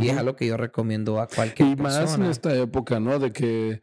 Y 0.00 0.08
es 0.08 0.16
algo 0.16 0.36
que 0.36 0.46
yo 0.46 0.56
recomiendo 0.56 1.20
a 1.20 1.26
cualquier 1.26 1.68
Y 1.70 1.76
más 1.76 1.94
en 1.96 2.00
persona. 2.04 2.30
esta 2.30 2.54
época, 2.54 3.00
¿no? 3.00 3.18
De 3.18 3.32
que 3.32 3.82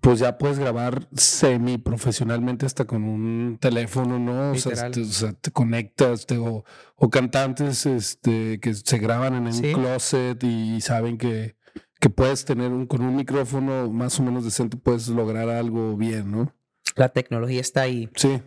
pues 0.00 0.18
ya 0.18 0.38
puedes 0.38 0.58
grabar 0.58 1.08
semi 1.14 1.76
profesionalmente 1.78 2.64
hasta 2.66 2.86
con 2.86 3.04
un 3.04 3.58
teléfono, 3.60 4.18
¿no? 4.18 4.52
O 4.52 4.54
sea, 4.56 4.90
te, 4.90 5.00
o 5.02 5.04
sea, 5.04 5.32
te 5.34 5.50
conectas 5.50 6.26
te- 6.26 6.38
o, 6.38 6.64
o 6.96 7.10
cantantes 7.10 7.84
este, 7.86 8.60
que 8.60 8.72
se 8.74 8.98
graban 8.98 9.34
en 9.34 9.42
un 9.46 9.52
Sí. 9.52 9.72
closet 9.72 10.42
y 10.42 10.80
saben 10.80 11.18
que, 11.18 11.56
que 12.00 12.08
puedes 12.08 12.44
tener 12.46 12.70
un, 12.72 12.86
con 12.86 13.02
un 13.02 13.14
micrófono 13.16 13.90
más 13.90 14.18
o 14.18 14.22
menos 14.22 14.44
decente, 14.44 14.76
puedes 14.78 15.08
lograr 15.08 15.48
algo 15.50 15.96
bien, 15.96 16.30
¿no? 16.30 16.54
La 16.96 17.10
tecnología 17.10 17.60
está 17.60 17.82
ahí. 17.82 18.08
Sí. 18.16 18.40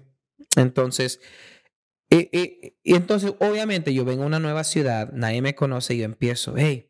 Entonces, 0.55 1.19
eh, 2.09 2.30
eh, 2.31 2.77
y 2.84 2.95
entonces, 2.95 3.34
obviamente, 3.39 3.93
yo 3.93 4.05
vengo 4.05 4.23
a 4.23 4.27
una 4.27 4.39
nueva 4.39 4.63
ciudad, 4.63 5.11
nadie 5.13 5.41
me 5.41 5.55
conoce 5.55 5.95
y 5.95 5.99
yo 5.99 6.05
empiezo, 6.05 6.55
hey, 6.57 6.89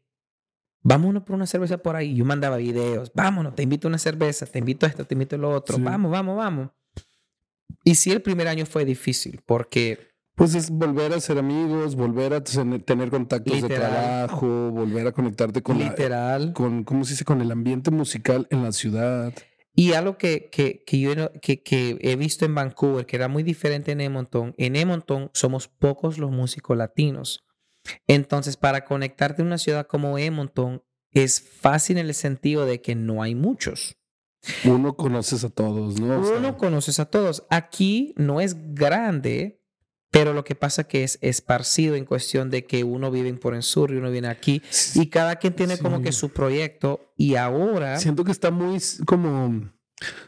vámonos 0.83 1.23
por 1.23 1.35
una 1.35 1.47
cerveza 1.47 1.77
por 1.79 1.95
ahí. 1.95 2.13
Yo 2.15 2.25
mandaba 2.25 2.57
videos, 2.57 3.11
vámonos, 3.15 3.55
te 3.55 3.63
invito 3.63 3.87
a 3.87 3.89
una 3.89 3.97
cerveza, 3.97 4.45
te 4.45 4.59
invito 4.59 4.85
a 4.85 4.89
esto, 4.89 5.05
te 5.05 5.15
invito 5.15 5.35
a 5.35 5.39
lo 5.39 5.49
otro, 5.49 5.77
Sí. 5.77 5.81
vamos, 5.81 6.11
vamos, 6.11 6.37
vamos. 6.37 6.69
Y 7.83 7.95
sí, 7.95 8.11
el 8.11 8.21
primer 8.21 8.47
año 8.47 8.65
fue 8.65 8.85
difícil 8.85 9.41
porque 9.45 10.11
Pues 10.35 10.55
es 10.55 10.69
volver 10.71 11.13
a 11.13 11.19
ser 11.19 11.37
amigos, 11.37 11.95
volver 11.95 12.33
a 12.33 12.43
ten- 12.43 12.81
tener 12.81 13.09
contactos 13.09 13.61
de 13.61 13.67
trabajo, 13.69 14.71
volver 14.71 15.05
a 15.07 15.11
conectarte 15.11 15.61
con, 15.61 15.77
la- 15.79 15.89
literal, 15.89 16.53
con, 16.53 16.83
¿cómo 16.83 17.05
se 17.05 17.11
dice? 17.13 17.25
Con 17.25 17.41
el 17.41 17.51
ambiente 17.51 17.91
musical 17.91 18.47
en 18.49 18.63
la 18.63 18.71
ciudad. 18.71 19.33
y 19.75 19.93
algo 19.93 20.17
que, 20.19 20.49
que, 20.51 20.83
que 20.85 20.99
yo 20.99 21.11
que, 21.41 21.63
que 21.63 21.97
he 22.01 22.15
visto 22.15 22.45
en 22.45 22.53
Vancouver, 22.55 23.05
que 23.07 23.15
era 23.15 23.27
muy 23.27 23.41
diferente 23.43 23.91
en 23.91 24.01
Edmonton, 24.01 24.53
en 24.57 24.75
Edmonton 24.75 25.29
somos 25.33 25.67
pocos 25.67 26.17
los 26.19 26.29
músicos 26.31 26.77
latinos. 26.77 27.43
Entonces, 28.07 28.57
para 28.57 28.85
conectarte 28.85 29.41
en 29.41 29.47
una 29.47 29.57
ciudad 29.57 29.87
como 29.87 30.17
Edmonton, 30.17 30.83
es 31.11 31.41
fácil 31.41 31.97
en 31.97 32.07
el 32.07 32.13
sentido 32.13 32.65
de 32.65 32.81
que 32.81 32.95
no 32.95 33.21
hay 33.21 33.35
muchos. 33.35 33.97
Uno 34.65 34.95
conoces 34.95 35.43
a 35.43 35.49
todos, 35.49 35.99
¿no? 35.99 36.19
O 36.19 36.25
sea, 36.25 36.37
Uno 36.37 36.57
conoces 36.57 36.99
a 36.99 37.05
todos. 37.05 37.45
Aquí 37.49 38.13
no 38.17 38.41
es 38.41 38.73
grande, 38.73 39.61
pero 40.11 40.33
lo 40.33 40.43
que 40.43 40.55
pasa 40.55 40.83
que 40.83 41.03
es 41.03 41.17
esparcido 41.21 41.95
en 41.95 42.05
cuestión 42.05 42.49
de 42.49 42.65
que 42.65 42.83
uno 42.83 43.09
vive 43.09 43.29
en 43.29 43.39
por 43.39 43.55
en 43.55 43.61
sur 43.61 43.91
y 43.91 43.95
uno 43.95 44.11
viene 44.11 44.27
aquí 44.27 44.61
y 44.95 45.07
cada 45.07 45.37
quien 45.37 45.53
tiene 45.53 45.77
como 45.77 46.01
que 46.01 46.11
su 46.11 46.29
proyecto 46.29 47.13
y 47.17 47.35
ahora 47.35 47.97
siento 47.97 48.23
que 48.23 48.31
está 48.31 48.51
muy 48.51 48.79
como 49.05 49.71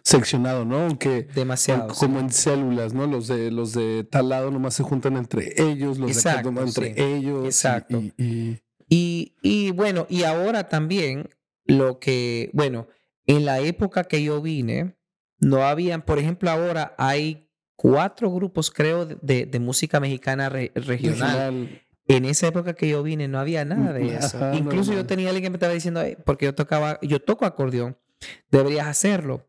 seccionado, 0.04 0.66
¿no? 0.66 0.98
Que 1.00 1.24
demasiado. 1.24 1.94
sí. 1.94 2.00
como 2.06 2.20
en 2.20 2.30
células, 2.32 2.94
¿no? 2.94 3.08
Los 3.08 3.28
de 3.28 3.52
los 3.52 3.74
de 3.74 4.04
tal 4.04 4.30
lado 4.30 4.52
nomás 4.52 4.74
se 4.76 4.84
juntan 4.84 5.18
entre 5.18 5.54
ellos, 5.62 5.98
los 5.98 6.24
de 6.24 6.30
acá 6.30 6.44
nomás 6.44 6.68
entre 6.78 6.94
sí. 6.96 7.02
ellos. 7.02 7.46
Exacto. 7.46 8.00
Y, 8.02 8.14
y- 8.18 8.60
Y, 8.88 9.34
y 9.42 9.72
bueno, 9.72 10.06
y 10.10 10.24
ahora 10.24 10.70
también 10.70 11.30
lo 11.66 11.98
que, 12.00 12.52
bueno, 12.54 12.88
en 13.26 13.44
la 13.46 13.60
época 13.60 14.04
que 14.04 14.22
yo 14.24 14.42
vine, 14.44 14.96
no 15.40 15.64
habían, 15.64 16.04
por 16.04 16.20
ejemplo, 16.20 16.52
ahora 16.52 16.94
hay 17.00 17.50
cuatro 17.76 18.32
grupos, 18.32 18.70
creo, 18.70 19.06
de, 19.08 19.48
de 19.48 19.60
música 19.60 20.00
mexicana 20.00 20.50
re- 20.50 20.72
regional. 20.76 21.56
regional. 21.56 21.82
En 22.08 22.26
esa 22.26 22.46
época 22.46 22.76
que 22.76 22.88
yo 22.88 23.02
vine 23.02 23.28
no 23.28 23.40
había 23.40 23.66
nada 23.66 23.92
de 23.92 24.16
eso. 24.16 24.38
Ajá, 24.38 24.54
Incluso 24.56 24.94
yo 24.94 25.08
tenía 25.08 25.30
alguien 25.30 25.46
que 25.46 25.50
me 25.50 25.56
estaba 25.56 25.74
diciendo, 25.74 26.02
"Ay, 26.02 26.16
porque 26.24 26.46
yo 26.46 26.54
tocaba, 26.54 27.00
yo 27.02 27.20
toco 27.20 27.46
acordeón, 27.48 27.98
deberías 28.52 28.86
hacerlo. 28.86 29.48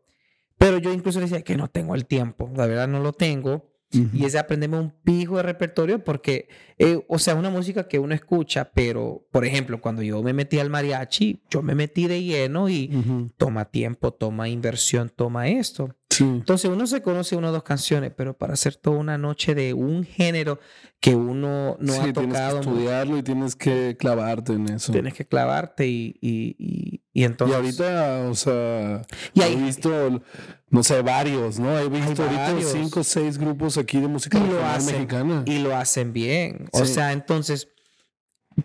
Pero 0.57 0.79
yo 0.79 0.91
incluso 0.91 1.19
le 1.19 1.25
decía 1.25 1.43
que 1.43 1.55
no 1.57 1.67
tengo 1.67 1.95
el 1.95 2.05
tiempo, 2.05 2.51
la 2.55 2.65
verdad 2.65 2.87
no 2.87 2.99
lo 2.99 3.13
tengo. 3.13 3.71
Y 3.89 4.25
es 4.25 4.33
de 4.33 4.39
aprenderme 4.39 4.79
un 4.79 4.91
pijo 4.91 5.37
de 5.37 5.43
repertorio 5.43 6.03
porque, 6.03 6.49
eh, 6.77 6.99
o 7.07 7.19
sea, 7.19 7.35
una 7.35 7.49
música 7.49 7.87
que 7.87 7.99
uno 7.99 8.13
escucha, 8.13 8.69
pero, 8.73 9.25
por 9.31 9.45
ejemplo, 9.45 9.79
cuando 9.79 10.01
yo 10.01 10.21
me 10.21 10.33
metí 10.33 10.59
al 10.59 10.69
mariachi, 10.69 11.41
yo 11.49 11.61
me 11.61 11.73
metí 11.73 12.05
de 12.05 12.21
lleno 12.21 12.67
y 12.67 13.31
toma 13.37 13.63
tiempo, 13.65 14.11
toma 14.11 14.49
inversión, 14.49 15.09
toma 15.15 15.47
esto. 15.47 15.95
Entonces 16.23 16.69
uno 16.69 16.87
se 16.87 17.01
conoce 17.01 17.35
una 17.35 17.49
o 17.49 17.51
dos 17.51 17.63
canciones, 17.63 18.11
pero 18.15 18.37
para 18.37 18.53
hacer 18.53 18.75
toda 18.75 18.97
una 18.97 19.17
noche 19.17 19.55
de 19.55 19.73
un 19.73 20.03
género 20.03 20.59
que 20.99 21.15
uno 21.15 21.77
no 21.79 21.93
ha 21.93 22.13
tocado. 22.13 22.13
Tienes 22.13 22.51
que 22.51 22.59
estudiarlo 22.59 23.17
y 23.17 23.23
tienes 23.23 23.55
que 23.55 23.97
clavarte 23.99 24.53
en 24.53 24.69
eso. 24.69 24.91
Tienes 24.91 25.13
que 25.13 25.25
clavarte 25.25 25.87
y, 25.87 26.17
y, 26.21 27.01
y, 27.13 27.23
entonces. 27.23 27.55
Y 27.55 27.59
ahorita, 27.59 28.27
o 28.29 28.35
sea, 28.35 29.01
y 29.33 29.41
he 29.41 29.55
visto, 29.55 30.21
no 30.69 30.83
sé, 30.83 31.01
varios, 31.01 31.59
¿no? 31.59 31.77
He 31.77 31.89
visto 31.89 32.23
ahorita 32.23 32.55
cinco 32.61 33.01
o 33.01 33.03
seis 33.03 33.37
grupos 33.37 33.77
aquí 33.77 33.99
de 33.99 34.07
música 34.07 34.39
mexicana. 34.39 35.43
Y 35.45 35.59
lo 35.59 35.75
hacen 35.75 36.13
bien. 36.13 36.67
O 36.71 36.85
sea, 36.85 37.11
entonces, 37.11 37.69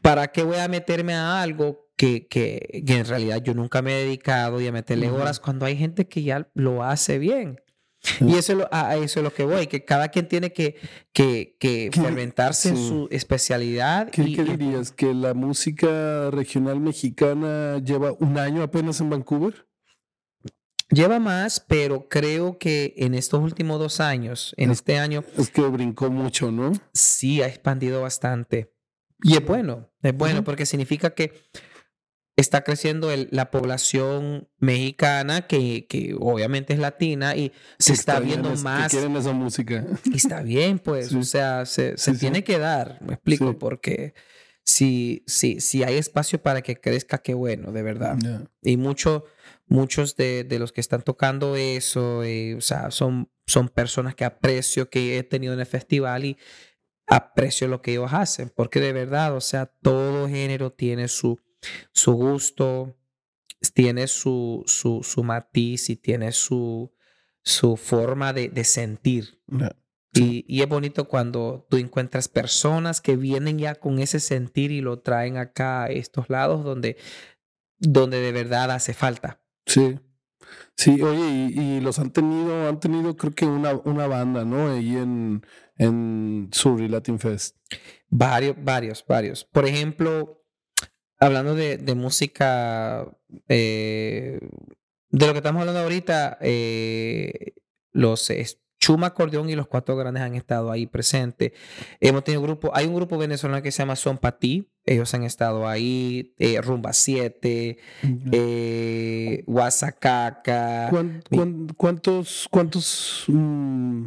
¿para 0.00 0.28
qué 0.28 0.42
voy 0.42 0.56
a 0.56 0.68
meterme 0.68 1.14
a 1.14 1.42
algo 1.42 1.91
que, 2.02 2.26
que, 2.26 2.82
en 2.84 3.06
realidad 3.06 3.40
yo 3.44 3.54
nunca 3.54 3.80
me 3.80 3.92
he 3.92 4.04
dedicado 4.04 4.60
y 4.60 4.66
a 4.66 4.72
meterle 4.72 5.08
horas 5.08 5.38
cuando 5.38 5.66
hay 5.66 5.76
gente 5.76 6.08
que 6.08 6.24
ya 6.24 6.48
lo 6.52 6.82
hace 6.82 7.18
bien. 7.18 7.60
Y 8.20 8.34
eso 8.34 8.52
es 8.52 8.58
lo, 8.58 8.68
a 8.72 8.96
eso 8.96 9.20
es 9.20 9.24
lo 9.24 9.32
que 9.32 9.44
voy, 9.44 9.68
que 9.68 9.84
cada 9.84 10.08
quien 10.08 10.26
tiene 10.26 10.52
que, 10.52 10.74
que, 11.12 11.56
que 11.60 11.90
fermentarse 11.92 12.70
en 12.70 12.76
su 12.76 13.06
especialidad. 13.12 14.10
¿Qué, 14.10 14.24
dirías? 14.24 14.90
¿Que 14.90 15.14
la 15.14 15.32
música 15.34 16.32
regional 16.32 16.80
mexicana 16.80 17.78
lleva 17.78 18.12
un 18.18 18.36
año 18.36 18.64
apenas 18.64 19.00
en 19.00 19.08
Vancouver? 19.08 19.68
Lleva 20.90 21.20
más, 21.20 21.60
pero 21.60 22.08
creo 22.08 22.58
que 22.58 22.94
en 22.96 23.14
estos 23.14 23.40
últimos 23.40 23.78
dos 23.78 24.00
años, 24.00 24.54
en 24.56 24.72
este 24.72 24.98
año... 24.98 25.22
Es 25.38 25.50
que 25.50 25.62
brincó 25.62 26.10
mucho, 26.10 26.50
¿no? 26.50 26.72
Sí, 26.92 27.42
ha 27.42 27.46
expandido 27.46 28.02
bastante. 28.02 28.74
Y 29.22 29.34
es 29.34 29.46
bueno, 29.46 29.88
es 30.02 30.16
bueno 30.16 30.42
porque 30.42 30.66
significa 30.66 31.14
que 31.14 31.32
está 32.36 32.62
creciendo 32.62 33.10
la 33.30 33.50
población 33.50 34.48
mexicana, 34.58 35.46
que, 35.46 35.86
que, 35.86 36.16
obviamente 36.18 36.72
es 36.72 36.78
latina, 36.78 37.36
y 37.36 37.52
se 37.78 37.92
está, 37.92 38.20
viendo 38.20 38.54
más. 38.56 38.90
Que 38.90 38.98
quieren 38.98 39.16
esa 39.16 39.32
música. 39.32 39.84
Y 40.04 40.16
está 40.16 40.42
bien, 40.42 40.78
pues, 40.78 41.12
o 41.14 41.22
sea, 41.22 41.66
se, 41.66 41.96
se 41.96 42.14
tiene 42.14 42.42
que 42.42 42.58
dar, 42.58 42.98
me 43.02 43.14
explico, 43.14 43.58
porque 43.58 44.14
si, 44.64 45.24
si, 45.26 45.60
si 45.60 45.82
hay 45.82 45.96
espacio 45.96 46.42
para 46.42 46.62
que 46.62 46.76
crezca, 46.76 47.18
qué 47.18 47.34
bueno, 47.34 47.72
de 47.72 47.82
verdad. 47.82 48.16
Y 48.62 48.76
mucho, 48.76 49.24
muchos 49.66 50.16
de, 50.16 50.44
de, 50.44 50.58
los 50.58 50.72
que 50.72 50.80
están 50.80 51.02
tocando 51.02 51.56
eso, 51.56 52.24
eh, 52.24 52.54
o 52.54 52.60
sea, 52.60 52.90
son, 52.90 53.30
son 53.46 53.68
personas 53.68 54.14
que 54.14 54.24
aprecio, 54.24 54.88
que 54.88 55.18
he 55.18 55.22
tenido 55.22 55.52
en 55.52 55.60
el 55.60 55.66
festival 55.66 56.24
y 56.24 56.38
aprecio 57.06 57.68
lo 57.68 57.82
que 57.82 57.92
ellos 57.92 58.12
hacen, 58.12 58.50
porque 58.54 58.80
de 58.80 58.92
verdad, 58.92 59.36
o 59.36 59.40
sea, 59.40 59.66
todo 59.66 60.28
género 60.28 60.72
tiene 60.72 61.08
su 61.08 61.38
su 61.92 62.12
gusto, 62.12 62.96
tiene 63.74 64.06
su, 64.06 64.62
su, 64.66 65.02
su 65.02 65.22
matiz 65.22 65.90
y 65.90 65.96
tiene 65.96 66.32
su, 66.32 66.92
su 67.42 67.76
forma 67.76 68.32
de, 68.32 68.48
de 68.48 68.64
sentir. 68.64 69.40
Y, 70.14 70.44
y, 70.46 70.62
es 70.62 70.68
bonito 70.68 71.08
cuando 71.08 71.66
tú 71.70 71.78
encuentras 71.78 72.28
personas 72.28 73.00
que 73.00 73.16
vienen 73.16 73.58
ya 73.58 73.76
con 73.76 73.98
ese 73.98 74.20
sentir 74.20 74.70
y 74.70 74.82
lo 74.82 75.00
traen 75.00 75.38
acá 75.38 75.84
a 75.84 75.86
estos 75.86 76.28
lados 76.28 76.64
donde, 76.64 76.98
donde 77.78 78.20
de 78.20 78.32
verdad 78.32 78.70
hace 78.70 78.92
falta. 78.92 79.40
Sí. 79.64 79.98
Sí, 80.76 81.00
oye, 81.00 81.50
y, 81.54 81.80
los 81.80 81.98
han 81.98 82.10
tenido, 82.10 82.68
han 82.68 82.80
tenido 82.80 83.16
creo 83.16 83.32
que 83.32 83.46
una, 83.46 83.74
una 83.84 84.06
banda, 84.06 84.44
¿no? 84.44 84.72
Ahí 84.72 84.96
en, 84.96 85.46
en 85.76 86.50
Surrey 86.52 86.88
Latin 86.88 87.18
Fest. 87.18 87.56
Varios, 88.08 88.56
varios, 88.62 89.04
varios. 89.06 89.44
Por 89.44 89.66
ejemplo, 89.66 90.41
hablando 91.22 91.54
de, 91.54 91.94
música, 91.94 93.06
eh, 93.48 94.40
de 95.10 95.26
lo 95.26 95.32
que 95.32 95.38
estamos 95.38 95.60
hablando 95.60 95.80
ahorita, 95.80 96.38
eh, 96.40 97.54
los 97.92 98.30
Chuma 98.78 99.08
Acordeón 99.08 99.48
y 99.48 99.54
los 99.54 99.68
Cuatro 99.68 99.94
Grandes 99.96 100.24
han 100.24 100.34
estado 100.34 100.72
ahí 100.72 100.86
presentes. 100.88 101.52
Hemos 102.00 102.24
tenido 102.24 102.42
grupo, 102.42 102.72
hay 102.74 102.86
un 102.86 102.96
grupo 102.96 103.16
venezolano 103.16 103.62
que 103.62 103.70
se 103.70 103.78
llama 103.78 103.94
Son 103.94 104.18
Patí, 104.18 104.72
ellos 104.84 105.14
han 105.14 105.22
estado 105.22 105.68
ahí, 105.68 106.34
eh, 106.38 106.60
Rumba 106.60 106.92
7, 106.92 107.78
eh, 108.32 109.44
cuántos, 111.76 112.48
cuántos, 112.50 113.24
mm, 113.28 114.06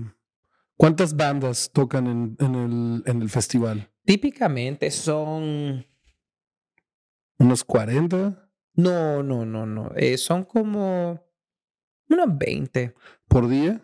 cuántas 0.75 1.15
bandas 1.15 1.71
tocan 1.71 2.35
en, 2.37 2.55
el, 2.55 3.03
en 3.05 3.21
el 3.21 3.29
festival? 3.29 3.89
Típicamente 4.03 4.91
son 4.91 5.85
¿Unos 7.37 7.63
40? 7.63 8.49
No, 8.75 9.23
no, 9.23 9.45
no, 9.45 9.65
no. 9.65 9.91
Eh, 9.95 10.17
son 10.17 10.43
como 10.43 11.23
unos 12.09 12.37
20. 12.37 12.93
¿Por 13.27 13.47
día? 13.47 13.81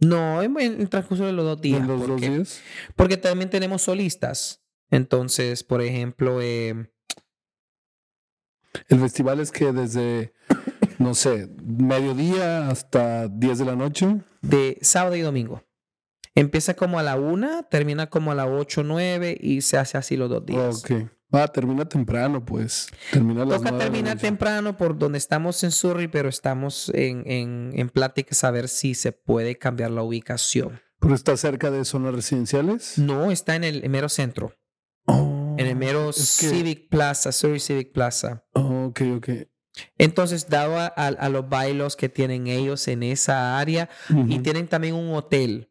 No, 0.00 0.42
en, 0.42 0.56
el 0.58 0.88
transcurso 0.88 1.24
de 1.24 1.32
los 1.32 1.44
dos 1.44 1.60
días. 1.60 1.80
¿En 1.80 1.88
los 1.88 2.06
dos 2.06 2.20
días? 2.20 2.62
Porque 2.96 3.16
también 3.16 3.50
tenemos 3.50 3.82
solistas. 3.82 4.62
Entonces, 4.90 5.64
por 5.64 5.82
ejemplo, 5.82 6.40
eh, 6.40 6.90
el 8.88 9.00
festival 9.00 9.40
es 9.40 9.50
que 9.50 9.72
desde, 9.72 10.32
no 10.98 11.14
sé, 11.14 11.48
mediodía 11.64 12.68
hasta 12.68 13.28
10 13.28 13.58
de 13.58 13.64
la 13.64 13.76
noche. 13.76 14.22
De 14.40 14.78
sábado 14.82 15.16
y 15.16 15.20
domingo. 15.20 15.64
Empieza 16.34 16.74
como 16.74 17.00
a 17.00 17.02
la 17.02 17.16
una, 17.16 17.64
termina 17.64 18.08
como 18.08 18.30
a 18.30 18.34
las 18.36 18.46
8 18.48 18.82
o 18.82 18.84
9 18.84 19.36
y 19.40 19.62
se 19.62 19.76
hace 19.76 19.98
así 19.98 20.16
los 20.16 20.30
dos 20.30 20.46
días. 20.46 20.84
Ok. 20.84 21.10
Ah, 21.30 21.46
termina 21.46 21.86
temprano, 21.86 22.44
pues. 22.44 22.88
Termina 23.12 23.44
las 23.44 23.58
Toca 23.58 23.76
terminar 23.76 24.18
temprano 24.18 24.76
por 24.76 24.98
donde 24.98 25.18
estamos 25.18 25.62
en 25.62 25.72
Surrey, 25.72 26.08
pero 26.08 26.28
estamos 26.28 26.90
en, 26.94 27.22
en, 27.30 27.72
en 27.74 27.90
pláticas 27.90 28.44
a 28.44 28.50
ver 28.50 28.68
si 28.68 28.94
se 28.94 29.12
puede 29.12 29.58
cambiar 29.58 29.90
la 29.90 30.02
ubicación. 30.02 30.80
¿Pero 31.00 31.14
está 31.14 31.36
cerca 31.36 31.70
de 31.70 31.84
zonas 31.84 32.14
residenciales? 32.14 32.98
No, 32.98 33.30
está 33.30 33.56
en 33.56 33.64
el 33.64 33.88
mero 33.88 34.08
centro. 34.08 34.54
Oh, 35.04 35.54
en 35.58 35.66
el 35.66 35.76
mero 35.76 36.12
Civic 36.12 36.88
Plaza, 36.88 37.30
Surrey 37.30 37.60
Civic 37.60 37.92
Plaza. 37.92 38.44
Oh, 38.54 38.86
ok, 38.86 39.02
ok. 39.16 39.28
Entonces, 39.96 40.48
dado 40.48 40.76
a, 40.76 41.28
los 41.28 41.48
bailos 41.48 41.94
que 41.94 42.08
tienen 42.08 42.46
ellos 42.48 42.88
en 42.88 43.02
esa 43.02 43.58
área, 43.58 43.88
y 44.26 44.40
tienen 44.40 44.66
también 44.66 44.94
un 44.94 45.14
hotel 45.14 45.67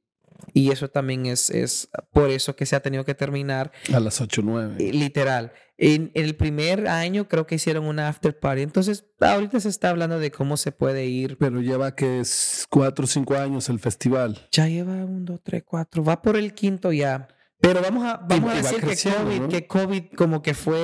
y 0.58 0.72
eso 0.72 0.90
también 0.90 1.28
es, 1.28 1.52
es 1.52 1.88
por 2.12 2.32
eso 2.32 2.56
que 2.56 2.66
se 2.66 2.76
ha 2.76 2.80
tenido 2.80 3.06
que 3.06 3.14
terminar. 3.14 3.72
A 3.94 4.00
las 4.00 4.20
8 4.22 4.42
o 4.42 4.44
9. 4.44 4.92
Literal. 4.92 5.54
En, 5.78 6.10
el 6.16 6.36
primer 6.36 6.88
año 6.88 7.28
creo 7.28 7.46
que 7.46 7.54
hicieron 7.54 7.86
una 7.86 8.08
after 8.08 8.40
party. 8.40 8.64
Entonces, 8.64 9.06
ahorita 9.20 9.60
se 9.60 9.70
está 9.70 9.92
hablando 9.92 10.18
de 10.18 10.32
cómo 10.32 10.58
se 10.58 10.72
puede 10.72 11.06
ir. 11.06 11.38
Pero 11.38 11.62
lleva 11.62 11.94
que 11.94 12.22
es 12.22 12.66
4 12.72 13.06
o 13.06 13.08
5 13.08 13.36
años 13.36 13.70
el 13.70 13.80
festival. 13.80 14.48
Ya 14.52 14.68
lleva 14.68 14.94
1, 14.94 15.26
2, 15.26 15.40
3, 15.44 15.64
4. 15.64 16.04
Va 16.04 16.24
por 16.24 16.36
el 16.36 16.56
quinto 16.56 16.92
ya. 16.92 17.28
Pero 17.60 17.80
vamos 17.84 18.04
a, 18.06 18.18
vamos 18.18 18.52
a 18.52 18.56
decir 18.56 18.82
que, 18.82 18.96
COVID, 18.96 19.48
que 19.50 19.68
COVID 19.68 20.04
como 20.16 20.42
que 20.42 20.56
fue 20.56 20.84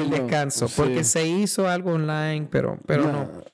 el 0.00 0.08
descanso. 0.08 0.66
porque 0.74 1.04
se 1.04 1.28
hizo 1.28 1.68
algo 1.68 1.92
online, 1.92 2.48
pero, 2.50 2.78
pero 2.86 3.12
no. 3.12 3.44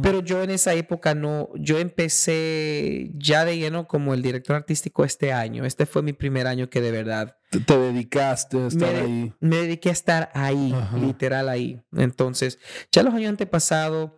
Pero 0.00 0.20
yo 0.22 0.42
en 0.42 0.50
esa 0.50 0.74
época 0.74 1.14
no, 1.14 1.48
yo 1.56 1.78
empecé 1.78 3.10
ya 3.14 3.44
de 3.44 3.58
lleno 3.58 3.88
como 3.88 4.14
el 4.14 4.22
director 4.22 4.54
artístico 4.54 5.04
este 5.04 5.32
año. 5.32 5.64
Este 5.64 5.86
fue 5.86 6.02
mi 6.02 6.12
primer 6.12 6.46
año 6.46 6.70
que 6.70 6.80
de 6.80 6.92
verdad. 6.92 7.36
Te, 7.50 7.76
dedicaste 7.76 8.58
a 8.58 8.66
estar 8.68 8.94
ahí. 8.94 9.32
Me 9.40 9.56
dediqué 9.56 9.88
a 9.88 9.92
estar 9.92 10.30
ahí, 10.34 10.72
literal 11.00 11.48
ahí. 11.48 11.82
Entonces, 11.96 12.60
ya 12.92 13.02
los 13.02 13.12
años 13.14 13.30
antepasados 13.30 14.12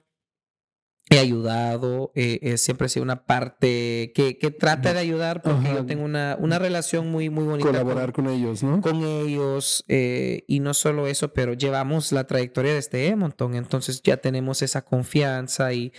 he 1.11 1.19
ayudado, 1.19 2.13
eh, 2.15 2.39
eh, 2.43 2.59
siempre 2.59 2.87
he 2.87 2.91
sido 2.91 3.03
una 3.03 3.25
parte 3.25 4.13
que, 4.15 4.37
que 4.39 4.51
trata 4.51 4.93
de 4.93 4.99
ayudar 4.99 5.43
porque 5.43 5.69
yo 5.73 5.87
tengo 5.87 6.05
una, 6.05 6.37
una 6.39 6.59
relación 6.59 7.11
muy, 7.11 7.31
muy 7.31 7.45
bonita. 7.45 7.69
Colaborar 7.69 8.13
con, 8.13 8.29
ellos, 8.29 8.63
¿no? 8.63 8.81
Con 8.81 9.03
ellos, 9.03 9.85
eh, 9.89 10.45
y 10.47 10.61
no 10.61 10.75
solo 10.75 11.07
eso, 11.07 11.33
pero 11.33 11.55
llevamos 11.55 12.13
la 12.13 12.27
trayectoria 12.27 12.73
de 12.73 12.79
este 12.79 13.09
Edmonton, 13.09 13.55
entonces 13.55 14.03
ya 14.03 14.19
tenemos 14.19 14.61
esa 14.61 14.85
confianza 14.85 15.73
y, 15.73 15.93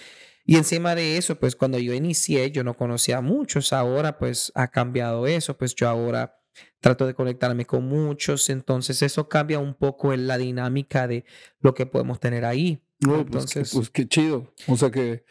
y 0.46 0.58
encima 0.58 0.94
de 0.94 1.18
eso, 1.18 1.40
pues 1.40 1.56
cuando 1.56 1.80
yo 1.80 1.94
inicié, 1.94 2.52
yo 2.52 2.64
no 2.64 2.76
conocía 2.76 3.18
a 3.18 3.22
muchos, 3.22 3.74
ahora 3.74 4.20
pues 4.20 4.52
ha 4.54 4.68
cambiado 4.68 5.26
eso, 5.26 5.58
pues 5.58 5.74
yo 5.74 5.90
ahora 5.90 6.40
trato 6.82 7.08
de 7.08 7.16
conectarme 7.16 7.66
con 7.66 7.86
muchos, 7.86 8.50
entonces 8.50 9.02
eso 9.02 9.28
cambia 9.28 9.60
un 9.60 9.74
poco 9.74 10.14
en 10.14 10.28
la 10.28 10.38
dinámica 10.38 11.08
de 11.08 11.26
lo 11.62 11.74
que 11.74 11.86
podemos 11.86 12.20
tener 12.20 12.46
ahí. 12.46 12.84
No, 13.00 13.26
pues, 13.26 13.26
Entonces, 13.26 13.72
pues, 13.74 13.90
qué 13.90 14.08
chido. 14.08 14.54
O 14.68 14.76
sea 14.76 14.92
que, 14.92 15.24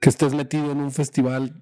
que 0.00 0.08
estés 0.08 0.34
metido 0.34 0.72
en 0.72 0.78
un 0.78 0.90
festival 0.90 1.54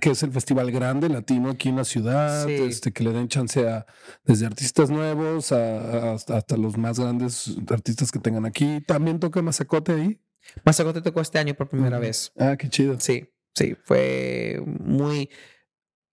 que 0.00 0.10
es 0.10 0.22
el 0.22 0.30
festival 0.30 0.70
grande 0.70 1.08
latino 1.08 1.50
aquí 1.50 1.68
en 1.68 1.76
la 1.76 1.84
ciudad, 1.84 2.48
este, 2.48 2.92
que 2.92 3.02
le 3.02 3.10
den 3.10 3.26
chance 3.26 3.68
a 3.68 3.86
desde 4.24 4.46
artistas 4.46 4.88
nuevos 4.90 5.50
a, 5.50 6.12
hasta, 6.12 6.56
los 6.56 6.78
más 6.78 7.00
grandes 7.00 7.56
artistas 7.68 8.12
que 8.12 8.20
tengan 8.20 8.46
aquí. 8.46 8.80
¿También 8.86 9.18
toca 9.18 9.42
Mazacote 9.42 9.92
ahí? 9.92 10.20
Mazacote 10.64 11.02
tocó 11.02 11.20
este 11.20 11.40
año 11.40 11.54
por 11.54 11.68
primera 11.68 11.98
vez. 11.98 12.32
Ah, 12.38 12.56
qué 12.56 12.68
chido. 12.68 13.00
Sí, 13.00 13.28
sí, 13.54 13.76
fue 13.82 14.62
muy... 14.64 15.28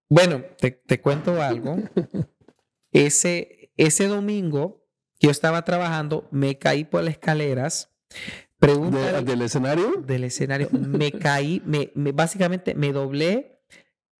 Bueno, 0.09 0.43
te, 0.57 0.71
te 0.71 0.99
cuento 0.99 1.39
algo. 1.41 1.77
ese, 2.91 3.71
ese 3.77 4.07
domingo 4.07 4.87
yo 5.19 5.29
estaba 5.29 5.63
trabajando, 5.63 6.27
me 6.31 6.57
caí 6.57 6.83
por 6.83 7.03
las 7.03 7.13
escaleras 7.13 7.95
Pregunta 8.65 9.21
¿Del 9.21 9.41
escenario? 9.43 10.01
Del 10.01 10.23
escenario. 10.23 10.69
Me 10.71 11.11
caí, 11.11 11.61
me, 11.65 11.91
básicamente 12.11 12.73
me 12.73 12.91
doblé, 12.91 13.61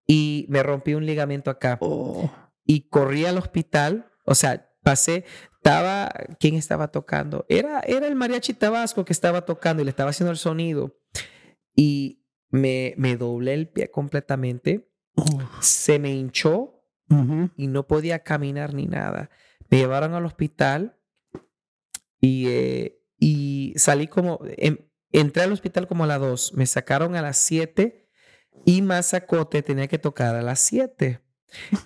y 0.07 0.45
me 0.49 0.61
rompí 0.61 0.93
un 0.93 1.05
ligamento 1.05 1.49
acá. 1.49 1.77
Oh. 1.81 2.31
Y 2.63 2.89
corrí 2.89 3.25
al 3.25 3.37
hospital, 3.37 4.11
o 4.23 4.35
sea, 4.35 4.71
pasé, 4.83 5.25
estaba, 5.55 6.11
¿quién 6.39 6.53
estaba 6.55 6.89
tocando? 6.89 7.45
Era, 7.49 7.79
era 7.81 8.07
el 8.07 8.15
mariachi 8.15 8.53
Tabasco 8.53 9.03
que 9.03 9.13
estaba 9.13 9.45
tocando 9.45 9.81
y 9.81 9.85
le 9.85 9.89
estaba 9.89 10.11
haciendo 10.11 10.31
el 10.31 10.37
sonido. 10.37 10.95
Y 11.75 12.23
me, 12.49 12.93
me 12.97 13.17
doblé 13.17 13.55
el 13.55 13.67
pie 13.69 13.89
completamente, 13.89 14.91
se 15.59 15.97
me 15.97 16.11
hinchó 16.11 16.83
y 17.57 17.67
no 17.67 17.87
podía 17.87 18.19
caminar 18.19 18.73
ni 18.73 18.85
nada. 18.85 19.29
Me 19.69 19.77
llevaron 19.77 20.13
al 20.13 20.25
hospital 20.25 20.99
y, 22.19 22.47
eh, 22.47 23.04
y 23.19 23.73
salí 23.77 24.07
como, 24.07 24.39
em- 24.57 24.77
entré 25.11 25.43
al 25.43 25.51
hospital 25.53 25.87
como 25.87 26.03
a 26.03 26.07
las 26.07 26.19
2, 26.19 26.53
me 26.55 26.65
sacaron 26.65 27.15
a 27.15 27.21
las 27.21 27.37
7 27.37 28.09
y 28.65 28.81
Mazacote 28.81 29.61
tenía 29.63 29.87
que 29.87 29.97
tocar 29.99 30.35
a 30.35 30.41
las 30.41 30.59
7. 30.61 31.21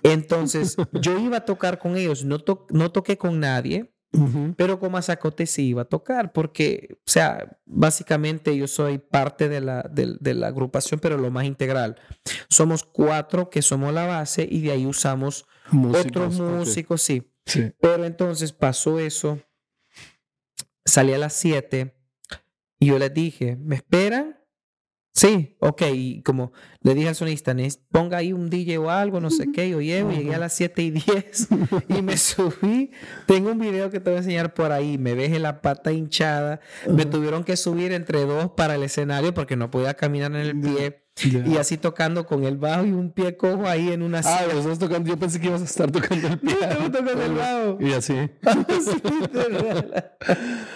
Entonces 0.04 0.76
yo 0.94 1.20
iba 1.20 1.38
a 1.38 1.46
tocar 1.46 1.80
con 1.80 1.98
ellos, 1.98 2.24
no, 2.26 2.40
to- 2.40 2.66
no 2.70 2.92
toqué 2.92 3.18
con 3.18 3.40
nadie, 3.40 3.94
pero 4.58 4.80
con 4.80 4.92
Mazacote 4.92 5.46
sí 5.46 5.68
iba 5.68 5.84
a 5.84 5.86
tocar 5.86 6.32
porque, 6.34 6.88
o 6.94 7.10
sea, 7.12 7.60
básicamente 7.66 8.58
yo 8.58 8.66
soy 8.68 8.98
parte 8.98 9.50
de 9.50 9.62
la, 9.62 9.84
de 9.84 10.34
la 10.34 10.48
agrupación, 10.48 11.00
pero 11.00 11.18
lo 11.20 11.30
más 11.30 11.46
integral. 11.46 11.96
Somos 12.50 12.84
cuatro 12.84 13.52
que 13.52 13.62
somos 13.62 13.94
la 13.94 14.08
base 14.08 14.48
y 14.50 14.62
de 14.62 14.72
ahí 14.72 14.88
usamos 14.88 15.46
otros 16.08 16.40
músicos, 16.58 17.02
sí. 17.04 17.32
Sí. 17.46 17.72
Pero 17.80 18.06
entonces 18.06 18.52
pasó 18.52 19.00
eso, 19.00 19.40
salí 20.90 21.14
a 21.14 21.18
las 21.18 21.34
7 21.34 21.96
y 22.80 22.88
yo 22.88 23.00
les 23.00 23.14
dije, 23.14 23.56
¿me 23.58 23.76
esperan? 23.76 24.36
Sí, 25.12 25.58
ok, 25.60 25.82
y 25.92 26.22
como 26.22 26.54
le 26.82 26.94
dije 26.94 27.10
al 27.10 27.16
sonista, 27.16 27.54
"Nes- 27.54 27.80
ponga 27.92 28.18
ahí 28.18 28.32
un 28.32 28.50
DJ 28.50 28.78
o 28.78 28.90
algo, 28.92 29.20
no 29.20 29.32
sé 29.32 29.48
qué, 29.52 29.68
yo 29.68 29.82
llego, 29.82 30.12
llegué 30.12 30.36
a 30.36 30.38
las 30.38 30.54
7 30.54 30.84
y 30.84 30.92
10 30.92 31.48
y 31.90 32.02
me 32.02 32.16
subí. 32.18 32.92
Tengo 33.26 33.52
un 33.52 33.60
video 33.60 33.90
que 33.90 34.00
te 34.00 34.12
voy 34.12 34.18
a 34.18 34.20
enseñar 34.20 34.54
por 34.54 34.72
ahí, 34.72 34.98
me 34.98 35.16
dejé 35.16 35.40
la 35.40 35.62
pata 35.62 35.92
hinchada, 35.92 36.62
me 36.88 37.06
tuvieron 37.06 37.44
que 37.44 37.58
subir 37.58 37.92
entre 37.92 38.26
dos 38.26 38.52
para 38.52 38.76
el 38.76 38.84
escenario 38.84 39.34
porque 39.34 39.56
no 39.58 39.70
podía 39.72 39.96
caminar 39.96 40.32
en 40.32 40.38
el 40.38 40.60
pie 40.62 41.04
Ya. 41.28 41.46
y 41.46 41.58
así 41.58 41.78
tocando 41.78 42.26
con 42.26 42.44
el 42.44 42.58
bajo 42.58 42.86
y 42.86 42.92
un 42.92 43.12
pie 43.12 43.36
cojo 43.36 43.68
ahí 43.68 43.90
en 43.92 44.02
una 44.04 44.20
Ah, 44.20 44.24
silla. 44.24 44.54
lo 44.54 44.60
estás 44.60 44.80
tocando. 44.80 45.10
Yo 45.10 45.18
pensé 45.18 45.40
que 45.40 45.48
ibas 45.48 45.62
a 45.62 45.66
estar 45.66 45.92
tocando 45.92 46.28
el 46.28 46.40
estaba 46.50 46.86
tocando 46.92 47.24
el 47.24 47.34
bajo. 47.34 47.78
Y 47.82 47.94
así. 47.94 48.16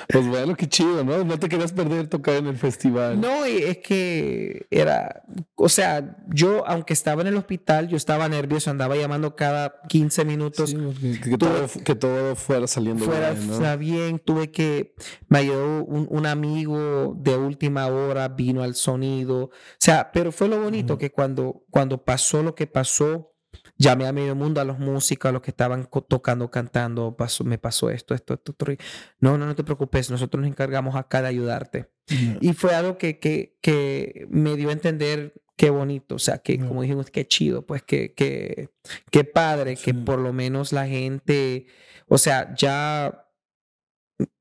Pues 0.10 0.28
bueno, 0.28 0.56
qué 0.56 0.68
chido, 0.68 1.04
¿no? 1.04 1.24
No 1.24 1.40
te 1.40 1.50
querías 1.50 1.72
perder 1.72 2.08
tocar 2.08 2.36
en 2.36 2.48
el 2.48 2.58
festival. 2.58 3.20
No, 3.20 3.46
es 3.46 3.78
que 3.80 4.68
era, 4.70 5.24
o 5.56 5.70
sea, 5.70 6.18
yo 6.28 6.68
aunque 6.68 6.94
estaba 6.94 7.22
en 7.22 7.30
el 7.30 7.38
hospital, 7.38 7.88
yo 7.88 7.98
estaba 7.98 8.28
nervioso, 8.30 8.70
andaba 8.70 8.96
llamando 8.96 9.36
cada 9.36 9.82
15 9.88 10.26
minutos. 10.26 10.72
Sí, 10.72 11.20
que, 11.22 11.30
que 11.32 11.38
todo, 11.38 11.68
que 11.84 11.96
todo 11.96 12.36
fuera 12.36 12.68
saliendo 12.68 13.06
Fuera, 13.06 13.32
bien, 13.32 13.48
¿no? 13.48 13.54
fuera 13.56 13.76
bien, 13.76 14.20
tuve 14.20 14.52
que, 14.52 14.94
me 15.30 15.40
ayudó 15.40 15.84
un, 15.86 16.08
un 16.10 16.26
amigo 16.26 17.16
de 17.18 17.36
última 17.38 17.88
hora, 17.88 18.28
vino 18.28 18.62
al 18.62 18.76
sonido, 18.76 19.46
o 19.46 19.52
sea, 19.80 20.12
pero 20.12 20.32
fue 20.34 20.50
lo 20.50 20.62
bonito 20.62 20.98
que 20.98 21.12
cuando, 21.12 21.64
cuando 21.70 22.04
pasó 22.04 22.44
lo 22.44 22.56
que 22.56 22.68
pasó, 22.68 23.34
llamé 23.78 24.08
a 24.08 24.14
medio 24.14 24.36
mundo, 24.36 24.62
a 24.62 24.66
los 24.66 24.80
músicos, 24.80 25.30
a 25.30 25.32
los 25.32 25.42
que 25.42 25.52
estaban 25.52 25.88
tocando, 26.08 26.50
cantando, 26.52 27.16
pasó, 27.16 27.44
me 27.44 27.58
pasó 27.58 27.90
esto, 27.90 28.14
esto, 28.14 28.34
esto, 28.34 28.52
esto. 28.52 28.84
No, 29.20 29.38
no, 29.38 29.46
no 29.46 29.56
te 29.56 29.64
preocupes, 29.64 30.10
nosotros 30.12 30.42
nos 30.42 30.50
encargamos 30.50 30.96
acá 30.96 31.22
de 31.22 31.30
ayudarte. 31.30 31.90
Y 32.42 32.54
fue 32.54 32.76
algo 32.76 32.98
que, 32.98 33.20
que, 33.20 33.58
que 33.62 34.28
me 34.30 34.56
dio 34.56 34.70
a 34.70 34.74
entender 34.74 35.34
qué 35.56 35.70
bonito, 35.70 36.16
o 36.16 36.20
sea, 36.20 36.40
que 36.40 36.60
como 36.60 36.82
dijimos, 36.82 37.10
qué 37.10 37.28
chido, 37.28 37.66
pues 37.66 37.84
que, 37.84 38.14
que, 38.14 38.70
qué 39.12 39.24
padre, 39.24 39.76
que 39.76 39.94
por 39.94 40.20
lo 40.20 40.34
menos 40.34 40.74
la 40.74 40.88
gente, 40.88 41.68
o 42.08 42.18
sea, 42.18 42.54
ya 42.56 43.28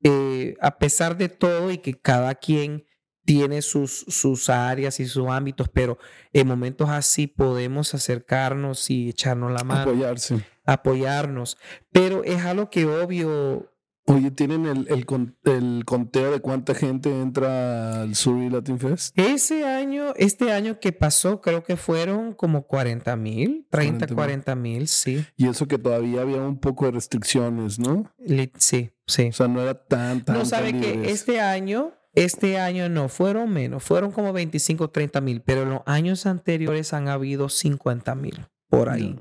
eh, 0.03 0.57
a 0.61 0.79
pesar 0.79 1.17
de 1.17 1.29
todo 1.29 1.71
y 1.71 1.79
que 1.79 2.01
cada 2.01 2.35
quien 2.35 2.85
tiene 3.25 3.63
sus, 3.63 4.05
sus 4.09 4.49
áreas 4.51 4.99
y 5.01 5.07
sus 5.07 5.29
ámbitos, 5.29 5.69
pero 5.69 5.99
en 6.33 6.47
momentos 6.47 6.89
así 6.89 7.27
podemos 7.27 7.95
acercarnos 7.95 8.91
y 8.91 9.11
echarnos 9.11 9.53
la 9.53 9.63
mano, 9.65 9.83
Apoyarse. 9.83 10.45
apoyarnos. 10.65 11.59
Pero 11.93 12.25
es 12.25 12.45
algo 12.45 12.71
que 12.71 12.87
obvio 12.87 13.69
Oye, 14.07 14.33
¿tienen 14.33 14.67
el, 14.67 14.89
el, 14.91 15.07
con- 15.07 15.37
el 15.45 15.85
conteo 15.87 16.33
de 16.33 16.41
cuánta 16.41 16.75
gente 16.75 17.09
entra 17.09 18.03
al 18.03 18.17
Surrey 18.17 18.51
Latin 18.51 18.81
Fest? 18.81 19.17
Ese 19.17 19.65
año, 19.65 20.13
este 20.17 20.51
año 20.51 20.81
que 20.81 20.91
pasó, 20.91 21.41
creo 21.41 21.63
que 21.63 21.77
fueron 21.77 22.35
como 22.35 22.67
40 22.67 23.15
mil, 23.15 23.65
30, 23.71 24.09
40,000. 24.09 24.15
40 24.17 24.55
mil, 24.57 24.89
sí. 24.89 25.25
Y 25.37 25.47
eso 25.47 25.69
que 25.69 25.79
todavía 25.79 26.23
había 26.23 26.39
un 26.43 26.59
poco 26.59 26.87
de 26.87 26.91
restricciones, 26.91 27.79
¿no? 27.79 28.13
Sí, 28.59 28.91
sí. 29.07 29.29
O 29.29 29.33
sea, 29.33 29.47
no 29.47 29.63
era 29.63 29.75
tan, 29.85 30.25
tan, 30.25 30.37
No 30.37 30.45
sabe 30.47 30.73
tan 30.73 30.81
que 30.81 31.11
este 31.13 31.41
año, 31.41 31.93
este 32.15 32.59
año 32.59 32.89
no, 32.89 33.09
fueron 33.09 33.53
menos, 33.53 33.83
fueron 33.83 34.13
como 34.13 34.33
25, 34.33 34.91
30 34.91 35.21
mil, 35.21 35.41
pero 35.43 35.63
en 35.63 35.71
los 35.71 35.81
años 35.87 36.27
anteriores 36.27 36.93
han 36.93 37.09
habido 37.09 37.49
50 37.49 38.15
mil 38.15 38.47
por 38.69 38.89
ahí. 38.89 39.19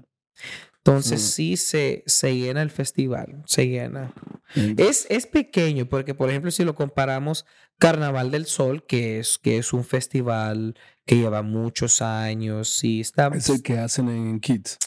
Entonces 0.78 1.22
Sí. 1.22 1.56
sí 1.56 1.58
se, 1.58 2.04
se 2.08 2.36
llena 2.36 2.62
el 2.64 2.72
festival, 2.72 3.44
se 3.46 3.68
llena. 3.68 4.14
Mm. 4.56 4.74
Es, 4.78 5.06
es 5.10 5.28
pequeño 5.28 5.88
porque, 5.88 6.16
por 6.16 6.30
ejemplo, 6.30 6.50
si 6.50 6.64
lo 6.66 6.74
comparamos 6.74 7.46
Carnaval 7.78 8.32
del 8.32 8.46
Sol, 8.46 8.86
que 8.86 9.20
es, 9.20 9.38
que 9.38 9.58
es 9.58 9.74
un 9.74 9.84
festival 9.84 10.76
que 11.06 11.18
lleva 11.18 11.44
muchos 11.44 12.02
años 12.02 12.84
y 12.84 13.02
está... 13.02 13.28
Es 13.28 13.50
el 13.50 13.62
que 13.62 13.78
hacen 13.78 14.10
en 14.10 14.40
Kids. 14.40 14.80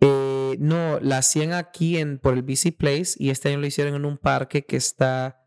Eh, 0.00 0.56
no, 0.58 0.98
la 1.00 1.18
hacían 1.18 1.52
aquí 1.52 1.96
en, 1.98 2.18
por 2.18 2.34
el 2.34 2.42
BC 2.42 2.76
Place 2.76 3.14
y 3.16 3.30
este 3.30 3.48
año 3.48 3.58
lo 3.58 3.66
hicieron 3.66 3.94
en 3.94 4.04
un 4.04 4.18
parque 4.18 4.64
que 4.64 4.76
está 4.76 5.45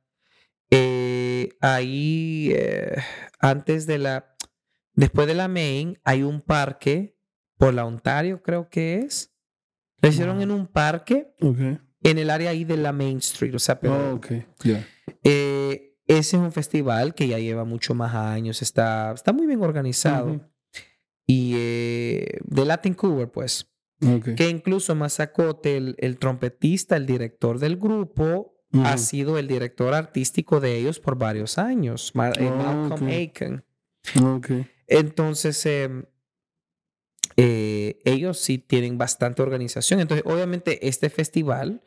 eh, 0.72 1.50
ahí 1.62 2.52
eh, 2.56 2.96
antes 3.40 3.86
de 3.88 3.98
la, 3.98 4.36
después 4.94 5.28
de 5.28 5.34
la 5.36 5.48
Main, 5.48 5.98
hay 6.04 6.24
un 6.24 6.42
parque 6.42 7.18
por 7.58 7.74
la 7.74 7.86
Ontario 7.86 8.42
creo 8.42 8.70
que 8.70 9.00
es. 9.00 9.34
Lo 10.02 10.08
hicieron 10.10 10.42
en 10.42 10.52
un 10.52 10.68
parque 10.68 11.34
en 11.42 12.18
el 12.18 12.30
área 12.30 12.52
ahí 12.52 12.64
de 12.64 12.78
la 12.78 12.94
Main 12.94 13.18
Street, 13.18 13.54
o 13.54 13.60
sea, 13.60 13.80
pero 13.82 14.12
Oh, 14.12 14.16
ok. 14.16 14.28
Ya. 14.64 14.88
eh, 15.24 15.98
ese 16.08 16.38
es 16.38 16.42
un 16.42 16.52
festival 16.54 17.14
que 17.14 17.28
ya 17.28 17.38
lleva 17.38 17.66
mucho 17.66 17.94
más 17.94 18.16
años, 18.16 18.62
está, 18.62 19.12
está 19.12 19.34
muy 19.34 19.46
bien 19.46 19.62
organizado. 19.62 20.50
Y 21.28 21.52
de 21.54 22.66
Latin 22.66 22.94
Cover, 22.96 23.30
pues. 23.30 23.70
Que 24.36 24.50
incluso 24.50 24.96
Mazacote, 24.96 25.76
el, 25.78 25.96
el 26.00 26.18
trompetista, 26.18 26.96
el 26.96 27.06
director 27.06 27.60
del 27.60 27.76
grupo, 27.78 28.56
Ha 28.84 28.98
sido 28.98 29.38
el 29.40 29.48
director 29.48 29.94
artístico 29.94 30.60
de 30.60 30.78
ellos 30.78 31.00
por 31.00 31.18
varios 31.18 31.58
años, 31.58 32.12
eh, 32.16 32.50
Oh, 32.52 32.56
Malcolm. 32.56 33.08
Aiken. 33.08 33.64
Ok. 34.24 34.52
Entonces, 34.88 35.66
em, 35.66 36.04
eh, 37.36 38.00
ellos 38.06 38.38
sí 38.40 38.58
tienen 38.58 38.98
bastante 38.98 39.42
organización. 39.42 40.00
Entonces, 40.00 40.24
obviamente, 40.26 40.88
este 40.88 41.10
festival, 41.10 41.82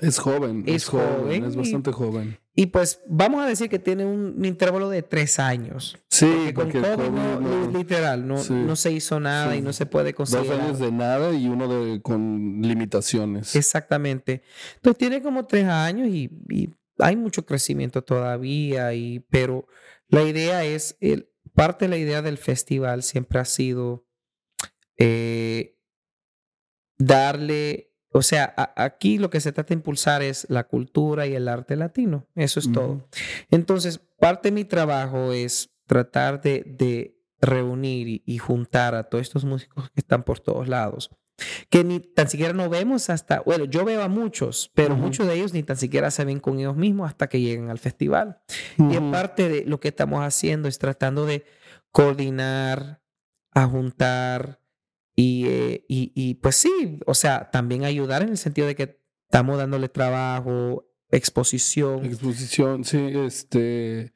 Es 0.00 0.18
joven. 0.18 0.62
Es, 0.66 0.74
Es 0.84 0.88
joven. 0.88 1.08
joven 1.18 1.44
Es 1.44 1.54
y- 1.54 1.58
bastante 1.58 1.90
joven. 1.92 2.38
y 2.54 2.66
pues 2.66 3.00
vamos 3.08 3.42
a 3.42 3.46
decir 3.46 3.68
que 3.68 3.80
tiene 3.80 4.04
un 4.04 4.44
intervalo 4.44 4.88
de 4.88 5.02
tres 5.02 5.40
años. 5.40 5.98
Sí, 6.08 6.26
Porque 6.54 6.54
con 6.54 6.66
porque 6.66 6.80
COVID, 6.80 6.96
COVID 7.08 7.40
no- 7.72 7.78
literal, 7.78 8.26
no, 8.28 8.38
Sí. 8.38 8.52
no 8.52 8.76
se 8.76 8.92
hizo 8.92 9.18
nada 9.18 9.52
Sí. 9.52 9.58
y 9.58 9.62
no 9.62 9.72
se 9.72 9.86
puede 9.86 10.12
Dos 10.12 10.16
conseguir. 10.30 10.52
años 10.52 10.78
de 10.78 10.92
nada 10.92 11.32
y 11.34 11.48
uno 11.48 11.66
de 11.66 12.00
con 12.00 12.60
limitaciones. 12.62 13.56
Exactamente. 13.56 14.42
Entonces 14.76 14.98
tiene 14.98 15.20
como 15.22 15.46
tres 15.46 15.66
años 15.66 16.08
y, 16.08 16.30
y 16.48 16.70
hay 16.98 17.16
mucho 17.16 17.44
crecimiento 17.44 18.02
todavía, 18.04 18.94
y, 18.94 19.20
pero 19.30 19.66
la 20.08 20.22
idea 20.22 20.64
es, 20.64 20.96
el, 21.00 21.28
parte 21.54 21.86
de 21.86 21.88
la 21.88 21.96
idea 21.98 22.22
del 22.22 22.38
festival 22.38 23.02
siempre 23.02 23.40
ha 23.40 23.44
sido 23.44 24.06
eh, 24.96 25.76
darle, 26.98 27.91
o 28.12 28.22
sea, 28.22 28.54
aquí 28.76 29.18
lo 29.18 29.30
que 29.30 29.40
se 29.40 29.52
trata 29.52 29.68
de 29.68 29.74
impulsar 29.74 30.22
es 30.22 30.46
la 30.48 30.64
cultura 30.64 31.26
y 31.26 31.34
el 31.34 31.48
arte 31.48 31.76
latino, 31.76 32.26
eso 32.34 32.60
es 32.60 32.70
todo. 32.70 33.08
Entonces, 33.50 34.00
parte 34.18 34.48
de 34.48 34.52
mi 34.54 34.64
trabajo 34.64 35.32
es 35.32 35.70
tratar 35.86 36.40
de, 36.40 36.62
de 36.66 37.18
reunir 37.40 38.08
y, 38.08 38.22
y 38.26 38.38
juntar 38.38 38.94
a 38.94 39.04
todos 39.04 39.22
estos 39.22 39.44
músicos 39.44 39.90
que 39.90 40.00
están 40.00 40.22
por 40.22 40.40
todos 40.40 40.68
lados, 40.68 41.10
que 41.70 41.82
ni 41.82 41.98
tan 42.00 42.28
siquiera 42.28 42.52
no 42.52 42.68
vemos 42.68 43.10
hasta, 43.10 43.40
bueno, 43.40 43.64
yo 43.64 43.84
veo 43.84 44.02
a 44.02 44.08
muchos, 44.08 44.70
pero 44.74 44.94
muchos 44.94 45.26
de 45.26 45.34
ellos 45.34 45.52
ni 45.54 45.62
tan 45.62 45.76
siquiera 45.76 46.10
se 46.10 46.24
ven 46.24 46.38
con 46.38 46.58
ellos 46.60 46.76
mismos 46.76 47.08
hasta 47.08 47.28
que 47.28 47.40
lleguen 47.40 47.70
al 47.70 47.78
festival. 47.78 48.40
Y 48.78 48.98
Ujú. 48.98 49.10
parte 49.10 49.48
de 49.48 49.64
lo 49.64 49.80
que 49.80 49.88
estamos 49.88 50.22
haciendo 50.22 50.68
es 50.68 50.78
tratando 50.78 51.26
de 51.26 51.44
coordinar, 51.90 53.00
a 53.54 53.66
juntar 53.66 54.60
y, 55.14 55.46
eh, 55.46 55.84
y, 55.88 56.12
y, 56.14 56.34
pues 56.34 56.56
sí, 56.56 56.98
o 57.06 57.14
sea, 57.14 57.50
también 57.50 57.84
ayudar 57.84 58.22
en 58.22 58.30
el 58.30 58.38
sentido 58.38 58.66
de 58.66 58.74
que 58.74 58.98
estamos 59.24 59.58
dándole 59.58 59.88
trabajo, 59.88 60.86
exposición. 61.10 62.04
Exposición, 62.04 62.84
sí, 62.84 62.98
este. 62.98 64.12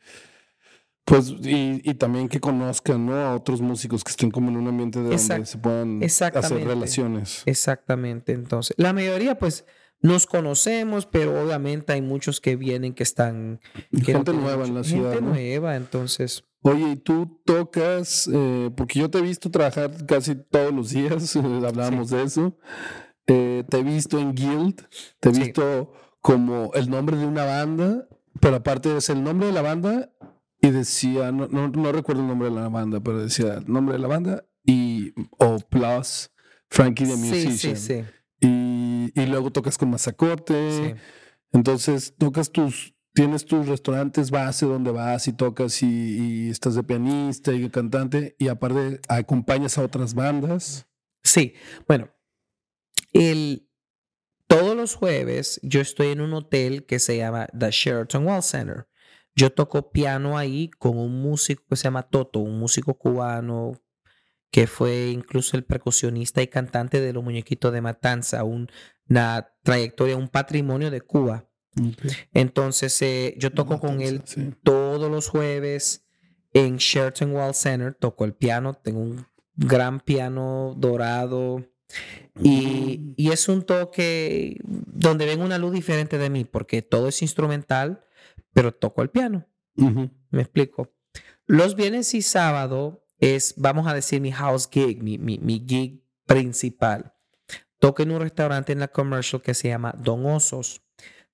Pues, 1.05 1.29
y, 1.29 1.83
y, 1.89 1.95
también 1.95 2.29
que 2.29 2.41
conozcan, 2.41 3.07
¿no? 3.07 3.15
A 3.15 3.35
otros 3.37 3.61
músicos 3.61 4.03
que 4.03 4.11
estén 4.11 4.31
como 4.31 4.51
en 4.51 4.57
un 4.57 4.67
ambiente 4.67 4.99
de 4.99 5.17
donde 5.17 5.47
se 5.47 5.59
puedan 5.59 6.03
hacer 6.03 6.67
relaciones. 6.67 7.43
Exactamente. 7.47 8.33
Entonces, 8.33 8.75
la 8.77 8.93
mayoría, 8.93 9.39
pues, 9.39 9.67
nos 10.01 10.27
conocemos, 10.27 11.07
pero 11.07 11.41
obviamente 11.41 11.93
hay 11.93 12.03
muchos 12.03 12.41
que 12.41 12.57
vienen 12.57 12.93
que 12.93 13.05
están... 13.05 13.61
gente 14.03 14.33
nueva 14.33 14.67
en 14.67 14.75
la 14.75 14.83
ciudad. 14.83 15.13
Gente 15.13 15.27
nueva, 15.27 15.77
entonces... 15.77 16.45
Oye, 16.67 16.91
¿y 16.91 16.97
tú 16.97 17.41
tocas? 17.45 18.29
Eh, 18.33 18.73
porque 18.77 18.99
yo 18.99 19.09
te 19.09 19.19
he 19.19 19.23
visto 19.23 19.53
trabajar 19.53 20.05
casi 20.05 20.35
todos 20.35 20.75
los 20.75 20.91
días, 20.91 21.37
hablábamos 21.37 22.11
de 22.11 22.25
eso. 22.25 22.59
Eh, 23.29 23.63
te 23.71 23.79
he 23.79 23.83
visto 23.85 24.19
en 24.19 24.35
Guild, 24.35 24.85
te 25.21 25.29
he 25.29 25.33
visto 25.33 25.93
como 26.21 26.73
el 26.75 26.91
nombre 26.91 27.17
de 27.17 27.25
una 27.25 27.45
banda, 27.45 28.09
pero 28.41 28.57
aparte 28.57 28.97
es 28.97 29.09
el 29.11 29.23
nombre 29.23 29.47
de 29.47 29.53
la 29.53 29.63
banda 29.63 30.11
y 30.61 30.71
decía, 30.71 31.31
no, 31.31 31.47
no, 31.47 31.93
recuerdo 31.93 32.23
el 32.23 32.29
nombre 32.29 32.49
de 32.49 32.57
la 32.57 32.69
banda, 32.69 32.99
pero 32.99 33.23
decía 33.23 33.59
el 33.59 33.73
nombre 33.73 33.95
de 33.95 34.01
la 34.01 34.09
banda 34.09 34.45
y 34.65 35.15
o 35.39 35.59
plus 35.59 36.33
Frankie 36.69 37.05
the 37.05 37.17
Musician. 37.17 37.57
Sí, 37.57 37.77
sí, 37.77 37.77
sí. 37.77 38.05
Y, 38.41 39.13
y 39.15 39.27
luego 39.27 39.53
tocas 39.53 39.79
con 39.79 39.91
Mazacote. 39.91 40.97
Entonces 41.53 42.13
tocas 42.19 42.51
tus, 42.51 42.96
tienes 43.17 43.47
tus 43.47 43.67
restaurantes 43.67 44.31
base 44.31 44.67
donde 44.67 44.91
vas 44.91 45.27
y 45.27 45.33
tocas 45.33 45.83
y, 45.83 46.51
estás 46.51 46.75
de 46.75 46.83
pianista 46.83 47.51
y 47.55 47.69
cantante 47.71 48.37
y 48.39 48.49
aparte 48.49 49.01
acompañas 49.09 49.79
a 49.79 49.83
otras 49.83 50.13
bandas. 50.13 50.87
Sí, 51.25 51.55
bueno, 51.89 52.11
el, 53.15 53.71
todos 54.47 54.77
los 54.77 54.95
jueves 54.95 55.59
yo 55.63 55.81
estoy 55.81 56.09
en 56.09 56.21
un 56.21 56.35
hotel 56.35 56.85
que 56.85 56.99
se 56.99 57.17
llama 57.17 57.49
The 57.59 57.71
Sheraton 57.71 58.27
Wall 58.27 58.43
Center. 58.43 58.87
Yo 59.35 59.51
toco 59.51 59.91
piano 59.91 60.37
ahí 60.37 60.69
con 60.69 60.99
un 60.99 61.23
músico 61.23 61.65
que 61.71 61.77
se 61.77 61.85
llama 61.85 62.03
Toto, 62.03 62.41
un 62.41 62.59
músico 62.59 62.99
cubano 62.99 63.73
que 64.51 64.67
fue 64.67 65.09
incluso 65.09 65.57
el 65.57 65.65
percusionista 65.65 66.43
y 66.43 66.49
cantante 66.49 67.01
de 67.01 67.15
los 67.15 67.25
muñequitos 67.25 67.73
de 67.73 67.81
Matanza, 67.81 68.45
una 68.45 69.55
trayectoria, 69.63 70.19
un 70.19 70.29
patrimonio 70.29 70.91
de 70.91 71.01
Cuba. 71.01 71.46
Entonces 72.33 73.01
eh, 73.03 73.35
yo 73.39 73.53
toco 73.53 73.79
con 73.81 74.01
él 74.01 74.23
todos 74.63 75.11
los 75.11 75.29
jueves 75.29 76.07
en 76.53 76.79
Sheraton 76.79 77.33
Wall 77.33 77.55
Center, 77.55 77.95
toco 77.95 78.25
el 78.25 78.33
piano, 78.33 78.75
tengo 78.75 79.01
un 79.01 79.27
gran 79.55 80.01
piano 80.01 80.75
dorado 80.77 81.65
y, 82.43 82.99
mm. 82.99 83.15
y 83.17 83.31
es 83.31 83.49
un 83.49 83.63
toque 83.63 84.59
donde 84.65 85.27
ven 85.27 85.43
una 85.43 85.59
luz 85.59 85.73
diferente 85.73 86.19
de 86.19 86.31
mí, 86.31 86.45
porque 86.45 86.83
todo 86.83 87.09
es 87.09 87.21
instrumental 87.23 88.03
pero 88.57 88.73
toco 88.73 89.03
el 89.03 89.11
piano. 89.11 89.47
Me 89.75 90.41
explico. 90.41 90.91
Los 91.45 91.77
viernes 91.77 92.15
y 92.15 92.23
sábado 92.23 93.05
es, 93.19 93.53
vamos 93.59 93.87
a 93.87 93.93
decir, 93.93 94.23
mi 94.23 94.33
house 94.33 94.67
gig, 94.73 95.03
mi, 95.03 95.19
mi, 95.19 95.37
mi 95.37 95.63
gig 95.69 96.03
principal. 96.25 97.13
Toco 97.79 98.03
en 98.03 98.13
un 98.13 98.21
restaurante 98.23 98.73
en 98.73 98.81
la 98.81 98.89
commercial 98.89 99.43
que 99.43 99.53
se 99.53 99.69
llama 99.69 99.95
Don 99.99 100.25
Osos. 100.25 100.81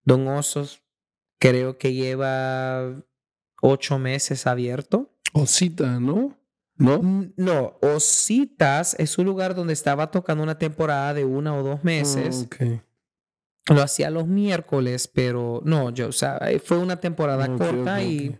Don 0.04 0.26
Osos 0.28 0.82
creo 1.38 1.78
que 1.78 1.92
lleva 1.92 3.02
ocho 3.60 3.98
meses 3.98 4.46
abierto. 4.46 5.10
Osita, 5.32 5.98
¿no? 5.98 6.36
¿No? 6.76 7.00
No, 7.36 7.78
Ositas 7.80 8.94
es 8.98 9.18
un 9.18 9.26
lugar 9.26 9.54
donde 9.54 9.72
estaba 9.72 10.10
tocando 10.10 10.42
una 10.42 10.58
temporada 10.58 11.14
de 11.14 11.24
una 11.24 11.54
o 11.56 11.62
dos 11.62 11.84
meses. 11.84 12.48
Oh, 13.68 13.74
lo 13.74 13.82
hacía 13.82 14.10
los 14.10 14.26
miércoles, 14.26 15.08
pero 15.08 15.62
no, 15.64 15.90
yo, 15.90 16.08
o 16.08 16.12
sea, 16.12 16.38
eh, 16.48 16.58
fue 16.58 16.78
una 16.78 16.98
temporada 16.98 17.46
corta 17.56 18.02
y 18.02 18.36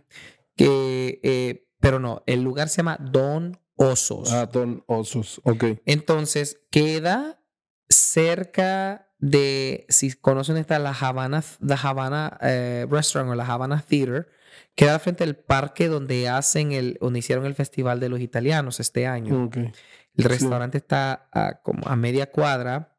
que, 0.55 1.19
eh, 1.23 1.69
pero 1.79 1.99
no, 1.99 2.23
el 2.25 2.43
lugar 2.43 2.69
se 2.69 2.77
llama 2.77 2.97
Don 2.99 3.57
Osos. 3.75 4.31
Ah, 4.33 4.45
Don 4.45 4.83
Osos, 4.87 5.39
ok. 5.43 5.65
Entonces, 5.85 6.61
queda 6.69 7.41
cerca 7.87 9.12
de, 9.23 9.85
si 9.87 10.11
conocen 10.11 10.57
esta, 10.57 10.79
la 10.79 10.91
Havana, 10.91 11.41
la 11.61 11.75
Havana 11.75 12.37
eh, 12.41 12.85
Restaurant 12.89 13.31
o 13.31 13.35
la 13.35 13.45
Havana 13.45 13.81
Theater, 13.81 14.27
queda 14.75 14.99
frente 14.99 15.23
al 15.23 15.37
parque 15.37 15.87
donde 15.87 16.27
hacen 16.27 16.73
el, 16.73 16.97
donde 16.99 17.19
hicieron 17.19 17.45
el 17.45 17.55
Festival 17.55 18.01
de 18.01 18.09
los 18.09 18.19
Italianos 18.19 18.81
este 18.81 19.07
año. 19.07 19.45
Okay. 19.45 19.71
El 20.15 20.25
restaurante 20.25 20.77
está 20.77 21.29
a, 21.31 21.61
como 21.61 21.87
a 21.87 21.95
media 21.95 22.31
cuadra. 22.31 22.97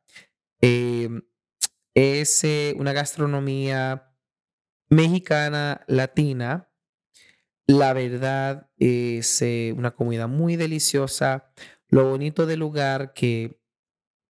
Eh, 0.63 1.11
es 1.93 2.43
eh, 2.43 2.75
una 2.79 2.95
gastronomía 2.95 4.15
mexicana, 4.89 5.83
latina. 5.89 6.71
La 7.67 7.93
verdad 7.93 8.71
es 8.79 9.45
una 9.77 9.91
comida 9.91 10.27
muy 10.27 10.57
deliciosa. 10.57 11.51
Lo 11.89 12.09
bonito 12.09 12.47
del 12.47 12.61
lugar 12.61 13.13
que 13.13 13.61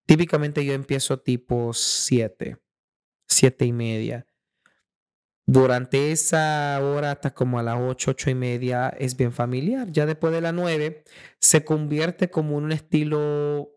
típicamente 0.05 0.63
yo 0.65 0.73
empiezo 0.73 1.19
tipo 1.19 1.73
7, 1.73 2.57
7 3.27 3.65
y 3.65 3.73
media. 3.73 4.27
Durante 5.47 6.11
esa 6.11 6.79
hora 6.81 7.11
hasta 7.11 7.33
como 7.33 7.59
a 7.59 7.63
las 7.63 7.77
8, 7.79 8.11
8 8.11 8.29
y 8.31 8.35
media 8.35 8.89
es 8.89 9.15
bien 9.15 9.31
familiar. 9.31 9.91
Ya 9.91 10.05
después 10.05 10.33
de 10.33 10.41
las 10.41 10.53
9 10.53 11.03
se 11.39 11.63
convierte 11.63 12.29
como 12.29 12.57
en 12.57 12.65
un 12.65 12.71
estilo, 12.71 13.71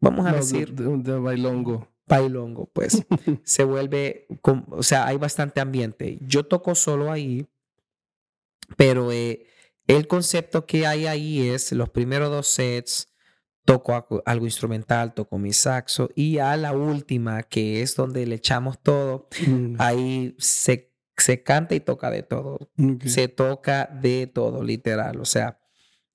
vamos 0.00 0.26
a 0.26 0.32
decir... 0.32 0.72
de 0.72 1.18
bailongo 1.18 1.94
bailongo, 2.06 2.66
pues 2.66 3.04
se 3.44 3.64
vuelve, 3.64 4.26
o 4.70 4.82
sea, 4.82 5.06
hay 5.06 5.16
bastante 5.16 5.60
ambiente. 5.60 6.18
Yo 6.22 6.46
toco 6.46 6.74
solo 6.74 7.10
ahí, 7.10 7.46
pero 8.76 9.12
eh, 9.12 9.46
el 9.86 10.06
concepto 10.06 10.66
que 10.66 10.86
hay 10.86 11.06
ahí 11.06 11.48
es 11.48 11.72
los 11.72 11.90
primeros 11.90 12.30
dos 12.30 12.48
sets, 12.48 13.13
toco 13.64 14.22
algo 14.26 14.44
instrumental, 14.44 15.14
toco 15.14 15.38
mi 15.38 15.52
saxo 15.52 16.10
y 16.14 16.38
a 16.38 16.56
la 16.56 16.72
última, 16.72 17.42
que 17.42 17.82
es 17.82 17.96
donde 17.96 18.26
le 18.26 18.36
echamos 18.36 18.78
todo, 18.82 19.28
mm. 19.46 19.76
ahí 19.78 20.34
se, 20.38 20.94
se 21.16 21.42
canta 21.42 21.74
y 21.74 21.80
toca 21.80 22.10
de 22.10 22.22
todo. 22.22 22.70
Se 23.04 23.28
toca 23.28 23.86
de 23.86 24.26
todo, 24.26 24.62
literal. 24.62 25.20
O 25.20 25.24
sea, 25.24 25.60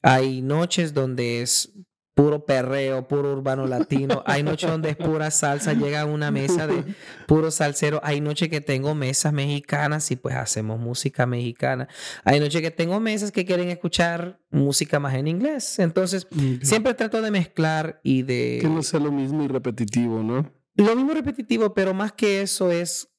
hay 0.02 0.42
noches 0.42 0.94
donde 0.94 1.42
es 1.42 1.74
puro 2.20 2.44
perreo, 2.44 3.08
puro 3.08 3.32
urbano 3.32 3.66
latino. 3.66 4.24
Hay 4.26 4.44
noches 4.44 4.70
donde 4.70 4.90
es 4.90 4.98
pura 4.98 5.32
salsa, 5.32 5.72
llega 5.72 6.02
a 6.02 6.06
una 6.06 6.32
mesa 6.32 6.68
de 6.68 6.84
puro 7.28 7.50
salsero. 7.50 8.02
Hay 8.04 8.20
noches 8.20 8.50
que 8.50 8.60
tengo 8.60 8.94
mesas 8.94 9.32
mexicanas 9.32 10.12
y 10.12 10.18
pues 10.18 10.36
hacemos 10.36 10.82
música 10.82 11.26
mexicana. 11.26 11.88
Hay 12.26 12.42
noches 12.42 12.62
que 12.62 12.72
tengo 12.72 13.00
mesas 13.00 13.32
que 13.32 13.46
quieren 13.46 13.70
escuchar 13.70 14.42
música 14.50 15.00
más 15.00 15.14
en 15.14 15.30
inglés. 15.30 15.80
Entonces, 15.80 16.28
siempre 16.62 16.94
trato 16.94 17.22
de 17.22 17.32
mezclar 17.32 18.02
y 18.04 18.24
de... 18.24 18.58
Que 18.60 18.68
no 18.68 18.84
sea 18.84 19.00
lo 19.00 19.14
mismo 19.14 19.42
y 19.44 19.48
repetitivo, 19.48 20.22
¿no? 20.22 20.52
Lo 20.76 20.96
mismo 20.98 21.14
repetitivo, 21.14 21.74
pero 21.74 21.94
más 21.94 22.12
que 22.12 22.42
eso 22.42 22.70
es 22.70 23.14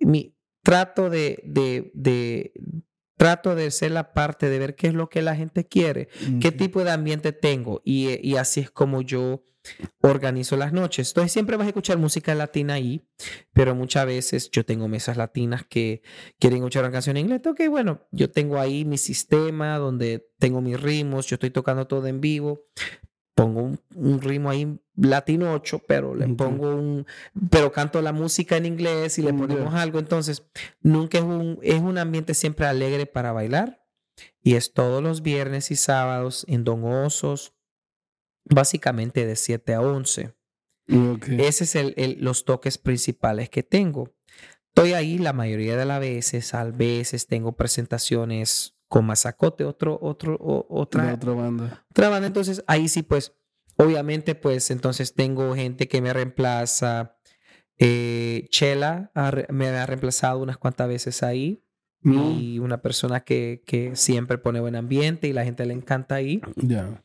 mi 0.00 0.34
trato 0.62 1.10
de, 1.10 1.42
de, 1.44 1.90
de 1.92 2.54
trato 3.18 3.54
de 3.54 3.70
ser 3.70 3.90
la 3.90 4.14
parte 4.14 4.48
de 4.48 4.58
ver 4.58 4.76
qué 4.76 4.86
es 4.86 4.94
lo 4.94 5.10
que 5.10 5.20
la 5.20 5.36
gente 5.36 5.66
quiere, 5.66 6.08
qué 6.40 6.52
tipo 6.52 6.84
de 6.84 6.92
ambiente 6.92 7.32
tengo 7.32 7.82
y, 7.84 8.26
y, 8.26 8.36
así 8.36 8.60
es 8.60 8.70
como 8.70 9.02
yo 9.02 9.44
organizo 10.00 10.56
las 10.56 10.72
noches. 10.72 11.08
Entonces 11.08 11.32
siempre 11.32 11.56
vas 11.56 11.66
a 11.66 11.68
escuchar 11.68 11.98
música 11.98 12.34
latina 12.34 12.74
ahí, 12.74 13.06
pero 13.52 13.74
muchas 13.74 14.06
veces 14.06 14.50
yo 14.50 14.64
tengo 14.64 14.88
mesas 14.88 15.16
latinas 15.16 15.66
que 15.68 16.02
quieren 16.38 16.58
escuchar 16.58 16.84
una 16.84 16.92
canción 16.92 17.16
en 17.16 17.26
inglés. 17.26 17.42
Ok, 17.44 17.62
bueno, 17.68 18.06
yo 18.12 18.30
tengo 18.30 18.58
ahí 18.58 18.84
mi 18.84 18.98
sistema 18.98 19.76
donde 19.78 20.28
tengo 20.38 20.60
mis 20.60 20.80
ritmos, 20.80 21.26
yo 21.26 21.34
estoy 21.34 21.50
tocando 21.50 21.86
todo 21.88 22.06
en 22.06 22.20
vivo, 22.20 22.66
pongo 23.38 23.78
un, 23.94 24.20
ritmo 24.20 24.50
ahí 24.50 24.80
latino 24.96 25.52
8, 25.52 25.82
pero 25.86 26.12
le 26.12 26.26
pongo 26.26 26.74
un, 26.74 27.06
pero 27.50 27.70
canto 27.70 28.02
la 28.02 28.12
música 28.12 28.56
en 28.56 28.66
inglés 28.66 29.16
y 29.20 29.22
le 29.22 29.32
ponemos 29.32 29.74
algo. 29.74 30.00
Entonces, 30.00 30.42
nunca 30.80 31.18
es 31.18 31.24
un, 31.24 31.56
es 31.62 31.80
un 31.80 31.98
ambiente 31.98 32.34
siempre 32.34 32.66
alegre 32.66 33.06
para 33.06 33.30
bailar. 33.30 33.86
Y 34.42 34.56
es 34.56 34.72
todos 34.72 35.00
los 35.00 35.22
viernes 35.22 35.70
y 35.70 35.76
sábados 35.76 36.44
en 36.48 36.64
Don 36.64 36.82
Osos, 36.82 37.54
básicamente 38.44 39.24
de 39.24 39.36
7 39.36 39.74
a 39.74 39.82
11. 39.82 40.34
Ese 41.38 41.64
es 41.64 41.76
el, 41.76 42.16
los 42.18 42.44
toques 42.44 42.76
principales 42.76 43.50
que 43.50 43.62
tengo. 43.62 44.12
Estoy 44.74 44.94
ahí 44.94 45.18
la 45.18 45.32
mayoría 45.32 45.76
de 45.76 45.84
las 45.84 46.00
veces, 46.00 46.54
a 46.54 46.64
veces 46.64 47.28
tengo 47.28 47.52
presentaciones 47.52 48.74
con 48.88 49.06
Mazacote, 49.06 49.64
otro, 49.64 49.98
otro, 50.00 50.36
otra, 50.40 51.14
otra 51.14 51.32
banda. 51.32 51.86
Otra 51.90 52.08
banda. 52.08 52.26
Entonces, 52.26 52.64
ahí 52.66 52.88
sí, 52.88 53.02
pues, 53.02 53.34
obviamente, 53.76 54.34
pues, 54.34 54.70
entonces 54.70 55.14
tengo 55.14 55.54
gente 55.54 55.88
que 55.88 56.00
me 56.00 56.12
reemplaza. 56.12 57.16
Eh, 57.76 58.48
Chela 58.50 59.12
me 59.50 59.68
ha 59.68 59.86
reemplazado 59.86 60.40
unas 60.40 60.58
cuantas 60.58 60.88
veces 60.88 61.22
ahí. 61.22 61.64
Y 62.00 62.58
una 62.60 62.80
persona 62.80 63.20
que, 63.20 63.62
que, 63.66 63.94
siempre 63.94 64.38
pone 64.38 64.60
buen 64.60 64.76
ambiente 64.76 65.28
y 65.28 65.32
la 65.34 65.44
gente 65.44 65.66
le 65.66 65.74
encanta 65.74 66.14
ahí. 66.14 66.40
Ya. 66.56 67.02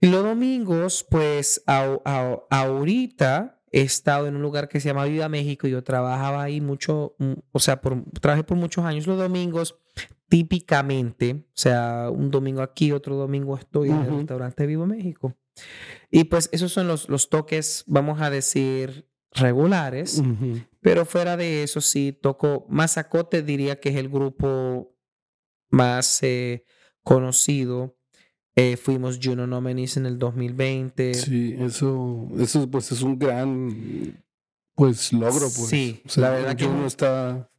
Y 0.00 0.08
los 0.08 0.22
domingos, 0.22 1.04
pues, 1.10 1.64
ahorita 1.66 3.62
he 3.72 3.80
estado 3.80 4.28
en 4.28 4.36
un 4.36 4.42
lugar 4.42 4.68
que 4.68 4.78
se 4.78 4.88
llama 4.88 5.06
Viva 5.06 5.28
México 5.28 5.66
y 5.66 5.70
yo 5.70 5.82
trabajaba 5.82 6.42
ahí 6.44 6.60
mucho, 6.60 7.16
mm, 7.18 7.32
o 7.50 7.58
sea, 7.58 7.80
por, 7.80 8.04
trabajé 8.20 8.44
por 8.44 8.56
muchos 8.56 8.84
años 8.84 9.06
los 9.06 9.18
domingos 9.18 9.80
típicamente, 10.28 11.46
o 11.48 11.52
sea, 11.54 12.08
un 12.10 12.30
domingo 12.30 12.62
aquí, 12.62 12.92
otro 12.92 13.16
domingo 13.16 13.56
estoy 13.56 13.90
en 13.90 14.00
el 14.02 14.16
restaurante 14.16 14.66
Vivo 14.66 14.86
México. 14.86 15.34
Y 16.10 16.24
pues 16.24 16.48
esos 16.52 16.72
son 16.72 16.88
los, 16.88 17.08
los 17.08 17.28
toques, 17.30 17.84
vamos 17.86 18.20
a 18.20 18.30
decir, 18.30 19.08
regulares. 19.32 20.22
Pero 20.80 21.04
fuera 21.06 21.36
de 21.36 21.62
eso, 21.62 21.80
sí, 21.80 22.12
toco 22.20 22.66
Mazacote, 22.68 23.42
diría 23.42 23.80
que 23.80 23.90
es 23.90 23.96
el 23.96 24.08
grupo 24.08 24.94
más 25.70 26.22
eh, 26.22 26.64
conocido. 27.02 27.96
Eh, 28.56 28.76
fuimos 28.76 29.18
Juno 29.22 29.46
Nominees 29.46 29.96
en 29.96 30.06
el 30.06 30.18
2020. 30.18 31.14
Sí, 31.14 31.56
eso, 31.58 32.28
eso 32.38 32.70
pues 32.70 32.92
es 32.92 33.02
un 33.02 33.18
gran 33.18 34.22
pues 34.76 35.12
logro, 35.12 35.40
pues. 35.56 35.68
Sí, 35.68 36.02
O 36.04 36.08
sea, 36.08 36.22
la 36.24 36.30
verdad 36.30 36.56
que 36.56 36.66
uno 36.66 36.80
no- 36.80 36.86
está 36.86 37.50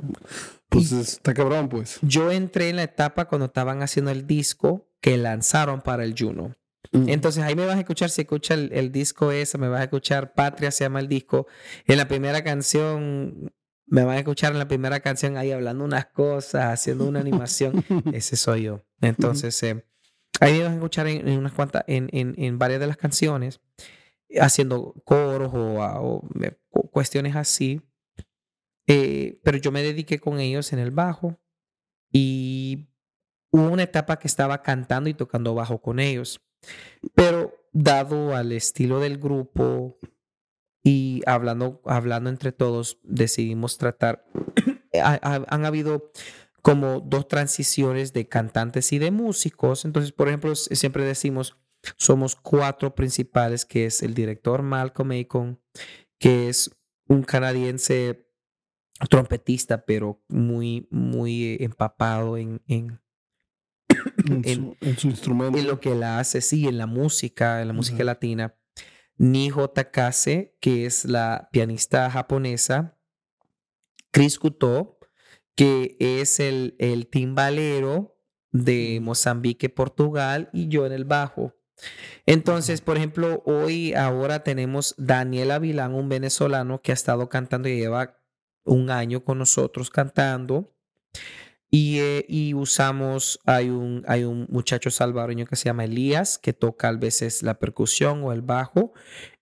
pues 0.70 0.92
está 0.92 1.34
cabrón, 1.34 1.70
pues. 1.70 2.00
Yo 2.02 2.32
entré 2.32 2.70
en 2.70 2.76
la 2.78 2.84
etapa 2.84 3.26
cuando 3.26 3.46
estaban 3.46 3.82
haciendo 3.82 4.12
el 4.12 4.28
disco 4.28 4.90
que 5.02 5.18
lanzaron 5.18 5.82
para 5.82 6.04
el 6.04 6.16
Juno. 6.18 6.56
Entonces 6.92 7.44
ahí 7.44 7.56
me 7.56 7.66
vas 7.66 7.76
a 7.76 7.80
escuchar, 7.80 8.10
si 8.10 8.22
escucha 8.22 8.54
el, 8.54 8.72
el 8.72 8.92
disco 8.92 9.32
ese, 9.32 9.58
me 9.58 9.68
vas 9.68 9.82
a 9.82 9.84
escuchar 9.86 10.34
Patria 10.34 10.72
se 10.72 10.84
llama 10.86 11.00
el 11.00 11.08
disco. 11.08 11.48
En 11.88 11.98
la 11.98 12.08
primera 12.08 12.44
canción, 12.44 13.52
me 13.88 14.04
vas 14.04 14.16
a 14.16 14.20
escuchar 14.20 14.52
en 14.54 14.60
la 14.60 14.68
primera 14.68 15.00
canción 15.02 15.36
ahí 15.36 15.52
hablando 15.52 15.84
unas 15.84 16.06
cosas, 16.08 16.66
haciendo 16.74 17.06
una 17.06 17.20
animación. 17.20 17.84
Ese 18.14 18.36
soy 18.38 18.64
yo. 18.64 18.86
Entonces, 19.02 19.62
eh, 19.64 19.84
ahí 20.40 20.54
me 20.54 20.64
vas 20.64 20.72
a 20.72 20.76
escuchar 20.76 21.08
en, 21.08 21.28
en 21.28 21.38
unas 21.40 21.54
cuantas, 21.54 21.84
en, 21.88 22.08
en, 22.14 22.34
en 22.38 22.58
varias 22.60 22.80
de 22.80 22.88
las 22.88 22.98
canciones, 22.98 23.60
haciendo 24.40 24.94
coros 25.06 25.52
o, 25.54 25.82
a- 25.84 26.02
o, 26.02 26.28
eh, 26.42 26.54
cu- 26.70 26.90
cuestiones 26.92 27.36
así. 27.36 27.82
Eh, 28.88 29.40
pero 29.44 29.58
yo 29.58 29.72
me 29.72 29.82
dediqué 29.84 30.20
con 30.20 30.40
ellos 30.40 30.72
en 30.74 30.80
el 30.80 30.92
bajo 30.92 31.40
y 32.12 32.88
hubo 33.52 33.70
una 33.70 33.84
etapa 33.84 34.20
que 34.20 34.28
estaba 34.28 34.62
cantando 34.62 35.10
y 35.10 35.14
tocando 35.14 35.56
bajo 35.56 35.82
con 35.82 36.00
ellos. 36.00 36.42
Pero 37.16 37.54
dado 37.74 38.36
al 38.36 38.52
estilo 38.52 39.00
del 39.00 39.18
grupo 39.18 39.98
y 40.84 41.22
hablando, 41.26 41.82
hablando 41.86 42.30
entre 42.30 42.52
todos, 42.52 43.00
decidimos 43.04 43.78
tratar. 43.78 44.26
ha- 45.04 45.46
han 45.48 45.66
habido 45.66 46.12
como 46.62 47.00
dos 47.00 47.28
transiciones 47.28 48.14
de 48.14 48.28
cantantes 48.28 48.92
y 48.94 49.00
de 49.00 49.12
músicos. 49.12 49.86
Entonces, 49.86 50.12
por 50.12 50.28
ejemplo, 50.28 50.56
siempre 50.56 51.04
decimos, 51.06 51.58
somos 51.98 52.36
cuatro 52.36 52.96
principales, 52.96 53.66
que 53.66 53.86
es 53.86 54.02
el 54.02 54.14
director 54.16 54.64
Malcolm 54.64 55.10
Macon, 55.10 55.60
que 56.20 56.50
es 56.50 56.72
un 57.08 57.22
canadiense 57.24 58.25
trompetista, 59.08 59.86
pero 59.86 60.22
muy, 60.28 60.88
muy 60.92 61.58
empapado 61.60 62.38
en, 62.38 62.62
en, 62.68 63.02
en, 64.26 64.42
en- 64.46 64.56
su, 64.56 64.78
en 64.82 64.98
su 64.98 65.08
instrumento. 65.08 65.58
en 65.58 65.68
lo 65.68 65.80
que 65.80 65.96
la 65.96 66.20
hace, 66.20 66.42
sí, 66.42 66.68
en 66.68 66.78
la 66.78 66.88
música, 66.88 67.62
en 67.62 67.68
la 67.68 67.74
música 67.74 67.98
Ujú. 67.98 68.06
latina. 68.06 68.56
Niho 69.18 69.70
Takase, 69.70 70.58
que 70.60 70.86
es 70.86 71.06
la 71.06 71.48
pianista 71.52 72.10
japonesa. 72.12 72.98
Chris 74.12 74.40
Couto, 74.40 75.00
que 75.56 75.96
es 76.00 76.40
el, 76.40 76.76
el 76.80 77.08
timbalero 77.08 78.18
de 78.52 79.00
Mozambique, 79.02 79.70
Portugal, 79.70 80.50
y 80.54 80.68
yo 80.68 80.86
en 80.86 80.92
el 80.94 81.06
bajo. 81.06 81.54
Entonces, 82.26 82.80
por 82.82 82.96
ejemplo, 82.98 83.44
hoy, 83.46 83.94
ahora 83.94 84.44
tenemos 84.44 84.96
Daniel 84.98 85.52
Avilán, 85.52 85.94
un 85.94 86.08
venezolano 86.08 86.82
que 86.82 86.92
ha 86.92 86.94
estado 86.94 87.28
cantando 87.28 87.68
y 87.68 87.78
lleva 87.78 88.18
un 88.66 88.90
año 88.90 89.24
con 89.24 89.38
nosotros 89.38 89.90
cantando. 89.90 90.72
Y, 91.72 92.00
eh, 92.00 92.26
y 92.30 92.54
usamos, 92.54 93.40
hay 93.46 93.70
un, 93.70 94.04
hay 94.08 94.24
un 94.24 94.48
muchacho 94.50 94.92
salvadoreño 94.92 95.46
que 95.46 95.56
se 95.56 95.66
llama 95.66 95.84
Elías, 95.86 96.38
que 96.38 96.54
toca 96.54 96.88
a 96.90 96.94
veces 96.94 97.44
la 97.44 97.60
percusión 97.60 98.24
o 98.24 98.32
el 98.32 98.42
bajo, 98.42 98.94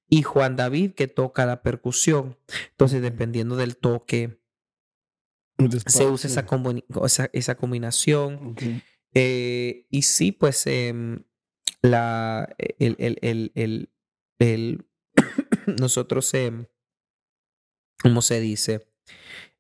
y 0.09 0.23
Juan 0.23 0.55
David, 0.55 0.93
que 0.93 1.07
toca 1.07 1.45
la 1.45 1.61
percusión. 1.61 2.37
Entonces, 2.71 3.01
dependiendo 3.01 3.55
del 3.55 3.77
toque, 3.77 4.39
se 5.91 6.05
usa 6.07 6.27
esa, 6.29 6.45
esa, 7.05 7.29
esa 7.33 7.55
combinación. 7.55 8.55
Eh, 9.13 9.85
y 9.91 10.01
sí, 10.03 10.31
pues 10.31 10.65
em, 10.65 11.23
la, 11.83 12.49
el, 12.79 12.95
el, 12.97 13.19
el, 13.21 13.51
el- 13.53 13.89
el- 14.39 14.85
nosotros, 15.79 16.33
em, 16.33 16.65
¿cómo 18.01 18.21
se 18.23 18.39
dice? 18.39 18.87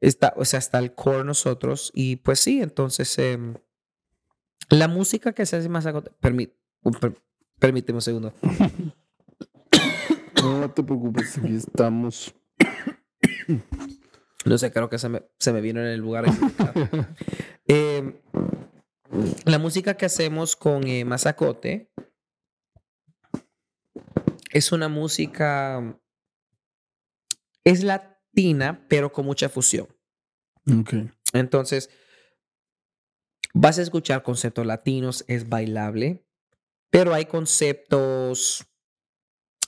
Está, 0.01 0.33
o 0.37 0.45
sea, 0.45 0.59
está 0.59 0.79
el 0.79 0.93
core 0.93 1.23
nosotros. 1.23 1.91
Y 1.93 2.17
pues 2.17 2.39
sí, 2.39 2.61
entonces 2.61 3.17
em, 3.19 3.55
la 4.69 4.87
música 4.87 5.33
que 5.33 5.45
se 5.45 5.55
hace 5.57 5.69
más... 5.69 5.85
agot- 5.85 6.11
permi- 6.21 6.51
per- 6.99 7.21
permíteme 7.59 7.97
un 7.97 8.01
segundo. 8.01 8.33
No 10.43 10.69
te 10.71 10.83
preocupes, 10.83 11.37
aquí 11.37 11.55
estamos. 11.55 12.33
No 14.45 14.57
sé, 14.57 14.73
creo 14.73 14.89
que 14.89 14.97
se 14.99 15.07
me, 15.07 15.23
se 15.39 15.53
me 15.53 15.61
vino 15.61 15.79
en 15.79 15.85
el 15.87 16.01
lugar. 16.01 16.25
Eh, 17.65 18.21
la 19.45 19.57
música 19.57 19.93
que 19.95 20.05
hacemos 20.05 20.57
con 20.57 20.85
eh, 20.85 21.05
Mazacote 21.05 21.89
es 24.51 24.73
una 24.73 24.89
música. 24.89 25.97
Es 27.63 27.85
pero 28.87 29.11
con 29.11 29.25
mucha 29.25 29.49
fusión. 29.49 29.87
Ok. 30.79 30.93
Entonces, 31.33 31.89
vas 33.53 33.79
a 33.79 33.81
escuchar 33.81 34.23
conceptos 34.23 34.65
latinos, 34.65 35.25
es 35.27 35.49
bailable, 35.49 36.25
pero 36.89 37.13
hay 37.13 37.25
conceptos 37.25 38.65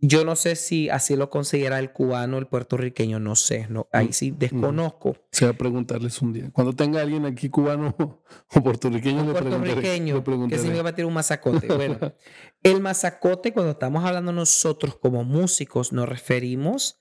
yo 0.00 0.24
no 0.24 0.36
sé 0.36 0.54
si 0.54 0.88
así 0.90 1.16
lo 1.16 1.28
considera 1.28 1.78
el 1.80 1.92
cubano, 1.92 2.38
el 2.38 2.46
puertorriqueño, 2.46 3.18
no 3.18 3.34
sé, 3.34 3.66
no, 3.68 3.88
ahí 3.92 4.12
sí 4.12 4.30
desconozco. 4.30 5.16
Se 5.32 5.44
va 5.44 5.50
a 5.50 5.54
preguntarles 5.54 6.22
un 6.22 6.32
día. 6.32 6.50
Cuando 6.52 6.72
tenga 6.72 7.00
alguien 7.00 7.26
aquí 7.26 7.48
cubano 7.50 7.96
o 8.54 8.62
puertorriqueño, 8.62 9.24
le 9.24 9.32
puertorriqueño 9.32 10.14
le 10.14 10.20
que 10.20 10.24
preguntaré. 10.24 10.62
significa 10.62 10.94
tirar 10.94 11.06
un 11.08 11.14
mazacote. 11.14 11.66
Bueno, 11.74 11.98
el 12.62 12.80
mazacote, 12.80 13.52
cuando 13.52 13.72
estamos 13.72 14.04
hablando 14.04 14.32
nosotros 14.32 14.96
como 14.96 15.24
músicos, 15.24 15.92
nos 15.92 16.08
referimos 16.08 17.00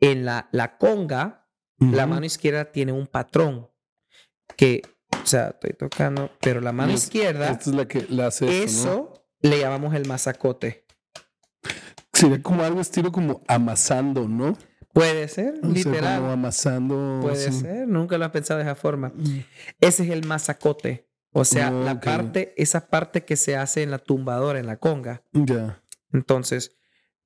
en 0.00 0.24
la, 0.24 0.48
la 0.52 0.78
conga, 0.78 1.48
la 1.78 2.06
mano 2.06 2.24
izquierda 2.26 2.70
tiene 2.72 2.92
un 2.92 3.06
patrón 3.06 3.68
que, 4.56 4.82
o 5.22 5.26
sea, 5.26 5.48
estoy 5.48 5.72
tocando, 5.76 6.30
pero 6.40 6.60
la 6.60 6.72
mano 6.72 6.92
es- 6.92 7.04
izquierda, 7.04 7.50
Esta 7.50 7.70
es 7.70 7.76
la 7.76 7.86
que 7.88 8.06
la 8.08 8.28
hace 8.28 8.62
esto, 8.64 8.84
¿no? 8.86 8.92
eso 8.94 9.26
le 9.40 9.58
llamamos 9.58 9.94
el 9.94 10.06
mazacote. 10.06 10.85
Sería 12.16 12.42
como 12.42 12.62
algo 12.64 12.80
estilo 12.80 13.12
como 13.12 13.42
amasando, 13.48 14.26
¿no? 14.28 14.56
Puede 14.92 15.28
ser, 15.28 15.54
O 15.58 15.60
sea, 15.60 15.68
literal. 15.70 16.20
como 16.20 16.32
amasando. 16.32 17.18
Puede 17.22 17.48
así. 17.48 17.60
ser, 17.60 17.86
nunca 17.86 18.16
lo 18.16 18.24
he 18.24 18.28
pensado 18.30 18.58
de 18.58 18.64
esa 18.64 18.74
forma. 18.74 19.12
Mm. 19.14 19.40
Ese 19.80 20.04
es 20.04 20.10
el 20.10 20.26
mazacote. 20.26 21.06
O 21.32 21.44
sea, 21.44 21.70
la 21.70 22.00
parte, 22.00 22.54
esa 22.56 22.88
parte 22.88 23.24
que 23.26 23.36
se 23.36 23.56
hace 23.56 23.82
en 23.82 23.90
la 23.90 23.98
tumbadora, 23.98 24.58
en 24.58 24.64
la 24.66 24.78
conga. 24.78 25.22
Ya, 25.34 25.82
Entonces, 26.12 26.74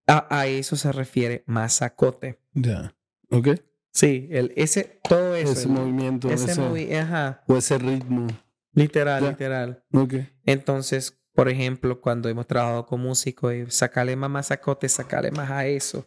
a, 0.09 0.27
a 0.37 0.47
eso 0.49 0.75
se 0.75 0.91
refiere 0.91 1.45
mazacote. 1.47 2.41
ya. 2.55 2.95
Ok. 3.31 3.49
Sí, 3.93 4.29
el, 4.33 4.53
ese, 4.57 5.01
todo 5.09 5.37
eso. 5.37 5.53
ese 5.53 5.63
el- 5.65 5.69
movimiento, 5.71 6.29
ese 6.31 6.51
ese, 6.53 6.61
movi- 6.61 6.93
ajá. 6.97 7.43
o 7.47 7.57
ese 7.57 7.79
ritmo. 7.79 8.27
Literal, 8.73 9.25
literal. 9.29 9.85
Ok. 9.93 10.15
Entonces, 10.45 11.20
por 11.41 11.49
ejemplo, 11.49 12.01
cuando 12.01 12.29
hemos 12.29 12.47
trabajado 12.47 12.85
con 12.87 13.01
músicos, 13.01 13.55
y 13.55 13.71
sacarle 13.71 14.15
más 14.17 14.29
masacote, 14.31 14.89
sacarle 14.89 15.31
más 15.31 15.51
a 15.51 15.67
eso. 15.67 16.05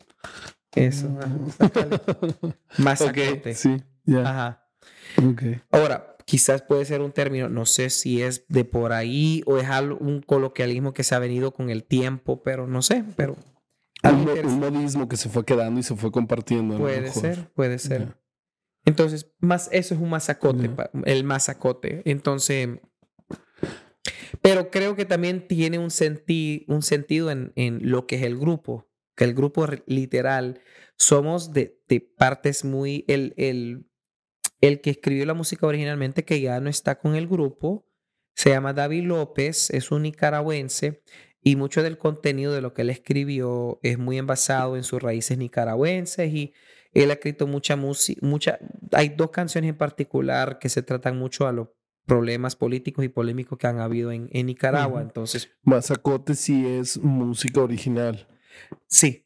Eso. 0.76 1.08
ajá, 1.20 1.38
sacarle 1.58 2.00
más 2.78 3.02
Ok, 3.02 3.18
sacote. 3.18 3.56
sí, 3.56 3.82
ya. 4.06 4.22
Ajá. 4.30 4.68
Ok. 5.28 5.42
Ahora, 5.72 6.16
quizás 6.26 6.62
puede 6.62 6.86
ser 6.86 7.02
un 7.02 7.12
término, 7.12 7.50
no 7.50 7.66
sé 7.66 7.90
si 7.90 8.22
es 8.22 8.46
de 8.48 8.64
por 8.64 8.94
ahí 8.94 9.42
o 9.46 9.58
es 9.58 9.68
un 10.00 10.22
coloquialismo 10.22 10.94
que 10.94 11.04
se 11.04 11.16
ha 11.16 11.20
venido 11.20 11.52
con 11.52 11.70
el 11.70 11.84
tiempo, 11.84 12.44
pero 12.44 12.68
no 12.68 12.82
sé, 12.84 13.04
pero 13.16 13.36
Un, 14.04 14.30
un 14.46 14.60
modismo 14.60 15.08
que 15.08 15.18
se 15.18 15.30
fue 15.30 15.44
quedando 15.46 15.80
y 15.80 15.84
se 15.84 15.96
fue 15.96 16.12
compartiendo. 16.12 16.78
puede 16.78 17.12
ser, 17.12 17.52
puede 17.56 17.80
ser. 17.80 18.00
Ya. 18.08 18.18
Entonces, 18.86 19.32
más, 19.40 19.70
eso 19.72 19.96
es 19.96 20.00
un 20.02 20.10
masacote, 20.10 20.70
pa- 20.70 20.92
el 21.06 21.24
masacote. 21.24 22.02
Entonces, 22.06 22.68
pero 24.42 24.70
creo 24.72 24.96
que 24.96 25.06
también 25.06 25.48
tiene 25.48 25.80
un, 25.80 25.90
senti- 25.90 26.66
un 26.68 26.82
sentido 26.82 27.32
en, 27.32 27.52
en 27.56 27.90
lo 27.90 28.08
que 28.08 28.16
es 28.18 28.24
el 28.24 28.38
grupo, 28.38 28.90
que 29.16 29.24
el 29.26 29.34
grupo 29.34 29.68
literal, 29.86 30.62
somos 30.98 31.54
de, 31.54 31.80
partes 32.18 32.64
muy, 32.66 33.06
el, 33.08 33.34
el, 33.38 33.86
el 34.62 34.82
que 34.82 34.90
escribió 34.92 35.26
la 35.26 35.34
música 35.34 35.68
originalmente, 35.68 36.24
que 36.26 36.42
ya 36.42 36.60
no 36.60 36.70
está 36.70 36.98
con 37.00 37.16
el 37.16 37.28
grupo, 37.28 37.86
se 38.36 38.50
llama 38.50 38.74
David 38.74 39.04
López, 39.06 39.70
es 39.70 39.92
un 39.92 40.04
nicaragüense 40.04 41.04
y 41.42 41.56
mucho 41.56 41.84
del 41.84 41.98
contenido 41.98 42.54
de 42.54 42.62
lo 42.62 42.74
que 42.74 42.82
él 42.84 42.90
escribió 42.90 43.80
es 43.84 43.98
muy 44.00 44.18
envasado 44.18 44.76
en 44.78 44.84
sus 44.84 45.02
raíces 45.02 45.38
nicaragüenses 45.38 46.34
y 46.34 46.54
él 46.94 47.10
ha 47.12 47.14
escrito 47.14 47.48
mucha 47.48 47.76
música, 47.76 48.26
mucha, 48.26 48.60
hay 48.92 49.10
dos 49.10 49.30
canciones 49.32 49.70
en 49.70 49.78
particular 49.78 50.58
que 50.60 50.70
se 50.70 50.82
tratan 50.84 51.18
mucho 51.18 51.48
a 51.48 51.52
los 51.52 51.70
problemas 52.06 52.56
políticos 52.56 53.04
y 53.06 53.10
polémicos 53.10 53.58
que 53.58 53.68
han 53.68 53.80
habido 53.80 54.12
en, 54.12 54.30
en 54.32 54.46
Nicaragua. 54.48 55.02
Entonces, 55.02 55.50
Mazacote 55.64 56.36
sí 56.36 56.66
es 56.68 56.98
música 57.00 57.62
original. 57.62 58.28
sí, 58.88 59.22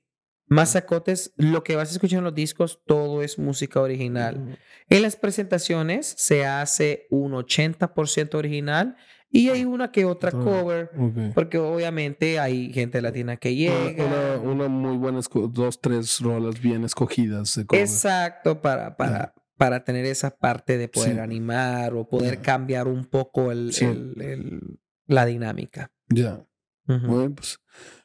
Mazacotes, 0.49 1.33
lo 1.35 1.61
que 1.63 1.75
vas 1.75 1.89
a 1.89 1.91
escuchar 1.91 2.19
en 2.19 2.23
los 2.23 2.33
discos, 2.33 2.81
todo 2.87 3.21
es 3.21 3.37
música 3.37 3.81
original. 3.81 4.57
En 4.89 5.01
las 5.01 5.17
presentaciones 5.17 6.13
se 6.17 6.45
hace 6.45 7.05
un 7.09 7.33
80% 7.33 8.33
original 8.35 8.95
y 9.29 9.49
hay 9.49 9.65
una 9.65 9.91
que 9.91 10.05
otra 10.05 10.31
Todo. 10.31 10.45
cover, 10.45 10.91
Ok. 10.97 11.33
porque 11.35 11.57
obviamente 11.57 12.39
hay 12.39 12.71
gente 12.71 13.01
latina 13.01 13.35
que 13.35 13.55
llega. 13.55 14.05
una, 14.05 14.51
una 14.51 14.67
muy 14.69 14.95
buena, 14.95 15.19
dos, 15.49 15.81
tres 15.81 16.21
rolas 16.21 16.61
bien 16.61 16.85
escogidas. 16.85 17.53
de 17.55 17.65
cover. 17.65 17.81
Exacto, 17.81 18.61
para, 18.61 18.95
para, 18.95 19.33
para 19.57 19.83
tener 19.83 20.05
esa 20.05 20.31
parte 20.37 20.77
de 20.77 20.87
poder 20.87 21.13
Sí. 21.15 21.19
animar 21.19 21.93
o 21.95 22.07
poder 22.07 22.35
Ya. 22.35 22.41
cambiar 22.41 22.87
un 22.87 23.05
poco 23.05 23.51
el, 23.51 23.73
Sí. 23.73 23.85
el- 23.85 24.21
el- 24.21 24.79
la 25.07 25.25
dinámica. 25.25 25.91
Ya. 26.09 26.45
Ujú. 26.87 27.07
Bueno, 27.07 27.35
pues, 27.35 27.59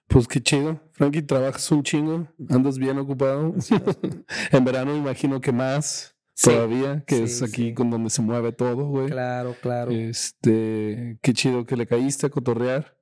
pues 0.08 0.26
qué 0.28 0.40
chido. 0.42 0.80
Frankie, 0.92 1.22
trabajas 1.22 1.70
un 1.70 1.82
chingo, 1.82 2.28
andas 2.48 2.78
bien 2.78 2.98
ocupado. 2.98 3.54
en 4.52 4.64
verano 4.64 4.96
imagino 4.96 5.40
que 5.40 5.52
más 5.52 6.16
Sí, 6.34 6.50
todavía, 6.50 7.04
que 7.06 7.16
sí, 7.16 7.22
es 7.24 7.42
aquí 7.42 7.68
sí. 7.68 7.74
con 7.74 7.90
donde 7.90 8.08
se 8.10 8.22
mueve 8.22 8.52
todo, 8.52 8.86
güey. 8.86 9.08
Claro, 9.08 9.54
claro. 9.60 9.90
Este, 9.90 11.18
qué 11.22 11.32
chido 11.34 11.66
que 11.66 11.76
le 11.76 11.86
caíste 11.86 12.26
a 12.26 12.30
cotorrear. 12.30 12.96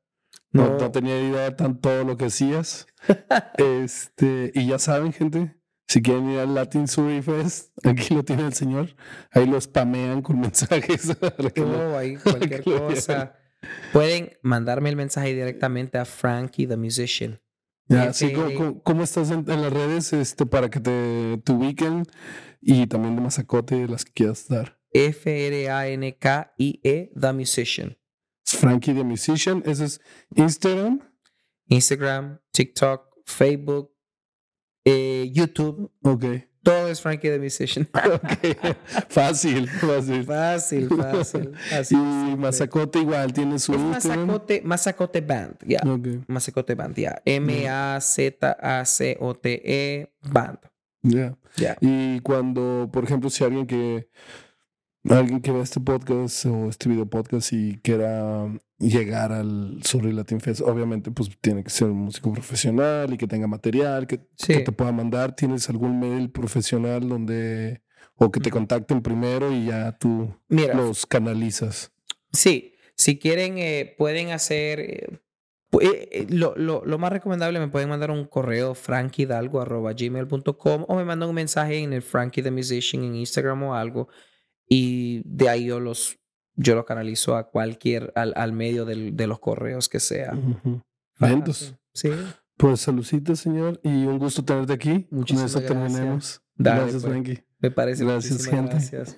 No, 0.53 0.71
No. 0.71 0.79
no 0.79 0.91
tenía 0.91 1.21
idea 1.21 1.43
de 1.45 1.53
tan 1.53 1.81
todo 1.81 2.03
lo 2.05 2.17
que 2.17 2.25
hacías. 2.27 2.87
este, 3.59 4.51
y 4.55 4.67
ya 4.67 4.79
saben, 4.79 5.13
gente, 5.13 5.57
si 5.91 6.01
quieren 6.03 6.31
ir 6.31 6.39
al 6.39 6.55
Latin 6.55 6.87
Surrey 6.87 7.21
Fest, 7.21 7.73
aquí 7.85 8.15
lo 8.15 8.23
tiene 8.23 8.47
el 8.47 8.53
señor. 8.53 8.95
Ahí 9.33 9.45
lo 9.45 9.61
spamean 9.61 10.23
con 10.23 10.39
mensajes. 10.47 11.19
No, 11.57 11.99
ahí 11.99 12.17
cualquier 12.17 12.63
que 12.63 12.71
lo 12.71 12.87
cosa. 12.87 13.35
Pueden 13.93 14.39
mandarme 14.43 14.89
el 14.89 14.95
mensaje 14.95 15.35
directamente 15.35 15.99
a 15.99 16.05
Frankie 16.05 16.69
the 16.69 16.77
Musician. 16.77 17.41
Ya, 17.89 18.13
sí, 18.13 18.33
¿cómo, 18.85 19.03
estás 19.03 19.33
en, 19.33 19.51
en 19.51 19.63
las 19.63 19.73
redes 19.73 20.13
este, 20.13 20.47
para 20.47 20.71
que 20.71 20.79
te, 20.79 21.39
te 21.39 21.51
ubiquen? 21.51 22.05
Y 22.61 22.87
también 22.87 23.17
de 23.17 23.23
Mazacote, 23.23 23.89
las 23.89 24.05
que 24.05 24.13
quieras 24.13 24.47
dar. 24.47 24.79
F-R-A-N-K-I-E 24.93 25.51
The 27.21 27.33
Musician. 27.33 27.99
Frankie 28.45 28.95
the 28.95 29.03
Musician, 29.03 29.65
ese 29.67 29.87
es 29.87 30.01
Instagram. 30.37 31.01
Instagram, 31.67 32.39
TikTok, 32.53 33.09
Facebook, 33.27 33.91
eh, 34.85 35.31
YouTube. 35.33 35.91
Ok. 36.03 36.25
Todo 36.63 36.89
es 36.89 37.01
Frankie 37.01 37.31
the 37.31 37.39
Musician. 37.39 37.89
Ok. 37.95 38.57
fácil, 39.09 39.67
fácil. 39.69 40.25
fácil, 40.25 40.89
fácil. 40.89 41.53
Así 41.73 41.95
Y. 41.95 42.37
Mazacote 42.37 42.99
igual 42.99 43.33
tiene 43.33 43.59
su 43.59 43.73
Es. 43.73 43.81
Mazacote, 43.81 44.61
Mazacote 44.63 45.21
Band, 45.23 45.57
ya. 45.67 45.81
Ok. 45.87 46.07
Mazacote 46.29 46.75
Band, 46.75 46.97
ya. 46.97 47.23
M-A-Z-A-C-O-T-E 47.25 48.03
Band. 50.23 50.59
Ya. 51.03 51.35
Ya. 51.57 51.79
Y 51.81 52.21
cuando, 52.21 52.91
por 52.93 53.05
ejemplo, 53.05 53.31
si 53.31 53.43
alguien 53.43 53.67
que 53.67 54.11
alguien 55.09 55.41
que 55.41 55.51
ve 55.53 55.63
este 55.63 55.81
podcast 55.81 56.45
o 56.45 56.69
este 56.69 56.91
video 56.91 57.07
podcast 57.07 57.53
y 57.53 57.79
quiera 57.83 58.47
llegar 58.81 59.31
al 59.33 59.81
Surrey 59.85 60.13
Latin 60.13 60.41
Fest, 60.41 60.63
obviamente 60.63 61.11
pues 61.11 61.29
tiene 61.41 61.63
que 61.63 61.69
ser 61.71 61.89
un 61.91 61.99
músico 61.99 62.33
profesional 62.33 63.13
y 63.13 63.19
que 63.19 63.27
tenga 63.29 63.47
material, 63.47 64.07
que, 64.07 64.21
Sí. 64.37 64.55
que 64.55 64.61
te 64.61 64.73
pueda 64.73 64.91
mandar. 64.93 65.37
¿Tienes 65.37 65.69
algún 65.69 66.01
mail 66.01 66.31
profesional 66.31 67.07
donde 67.09 67.83
o 68.17 68.31
que 68.31 68.41
te 68.41 68.49
Ujú. 68.49 68.59
contacten 68.59 69.03
primero 69.03 69.53
y 69.53 69.67
ya 69.67 69.97
tú 69.99 70.35
Mira, 70.49 70.75
los 70.75 71.05
canalizas? 71.07 71.93
Sí, 72.33 72.75
si 72.97 73.19
quieren, 73.19 73.59
eh, 73.59 73.95
pueden 73.99 74.31
hacer. 74.31 74.81
eh, 74.81 75.07
eh, 75.81 76.09
eh, 76.13 76.27
lo, 76.31 76.55
lo- 76.57 76.85
lo 76.85 76.99
más 76.99 77.13
recomendable, 77.13 77.61
me 77.61 77.69
pueden 77.69 77.89
mandar 77.89 78.11
un 78.11 78.25
correo 78.27 78.75
frankidalgo.gmail.com 78.75 80.85
o 80.89 80.97
me 80.97 81.05
mandan 81.05 81.29
un 81.29 81.35
mensaje 81.35 81.79
en 81.79 81.93
el 81.93 82.03
Frankie 82.03 82.43
the 82.43 82.51
Musician 82.51 83.05
en 83.05 83.15
Instagram 83.17 83.63
o 83.65 83.75
algo. 83.75 84.09
Y 84.69 85.23
de 85.25 85.49
ahí 85.49 85.67
yo 85.67 85.81
los, 85.81 86.19
yo 86.57 86.75
los 86.75 86.85
canalizo 86.85 87.37
a 87.37 87.51
cualquier, 87.51 88.13
al, 88.17 88.33
al 88.37 88.53
medio 88.53 88.85
del- 88.85 89.17
de 89.17 89.27
los 89.27 89.39
correos 89.41 89.89
que 89.89 90.01
sea. 90.01 90.33
Fácil. 90.33 90.83
Vientos. 91.19 91.75
Sí. 91.95 92.11
Pues 92.57 92.81
saludcita, 92.83 93.35
señor, 93.37 93.81
y 93.83 94.05
un 94.05 94.19
gusto 94.19 94.45
tenerte 94.45 94.73
aquí. 94.75 95.05
Con 95.05 95.19
Muchísimas 95.21 95.51
eso 95.53 95.61
gracias. 95.61 95.83
terminemos. 95.93 96.43
Dale, 96.57 96.81
gracias, 96.83 97.03
pues. 97.03 97.13
Frankie. 97.13 97.45
Me 97.59 97.71
parece. 97.71 98.05
Gracias, 98.05 98.45
gente. 98.47 98.71
Gracias. 98.73 99.17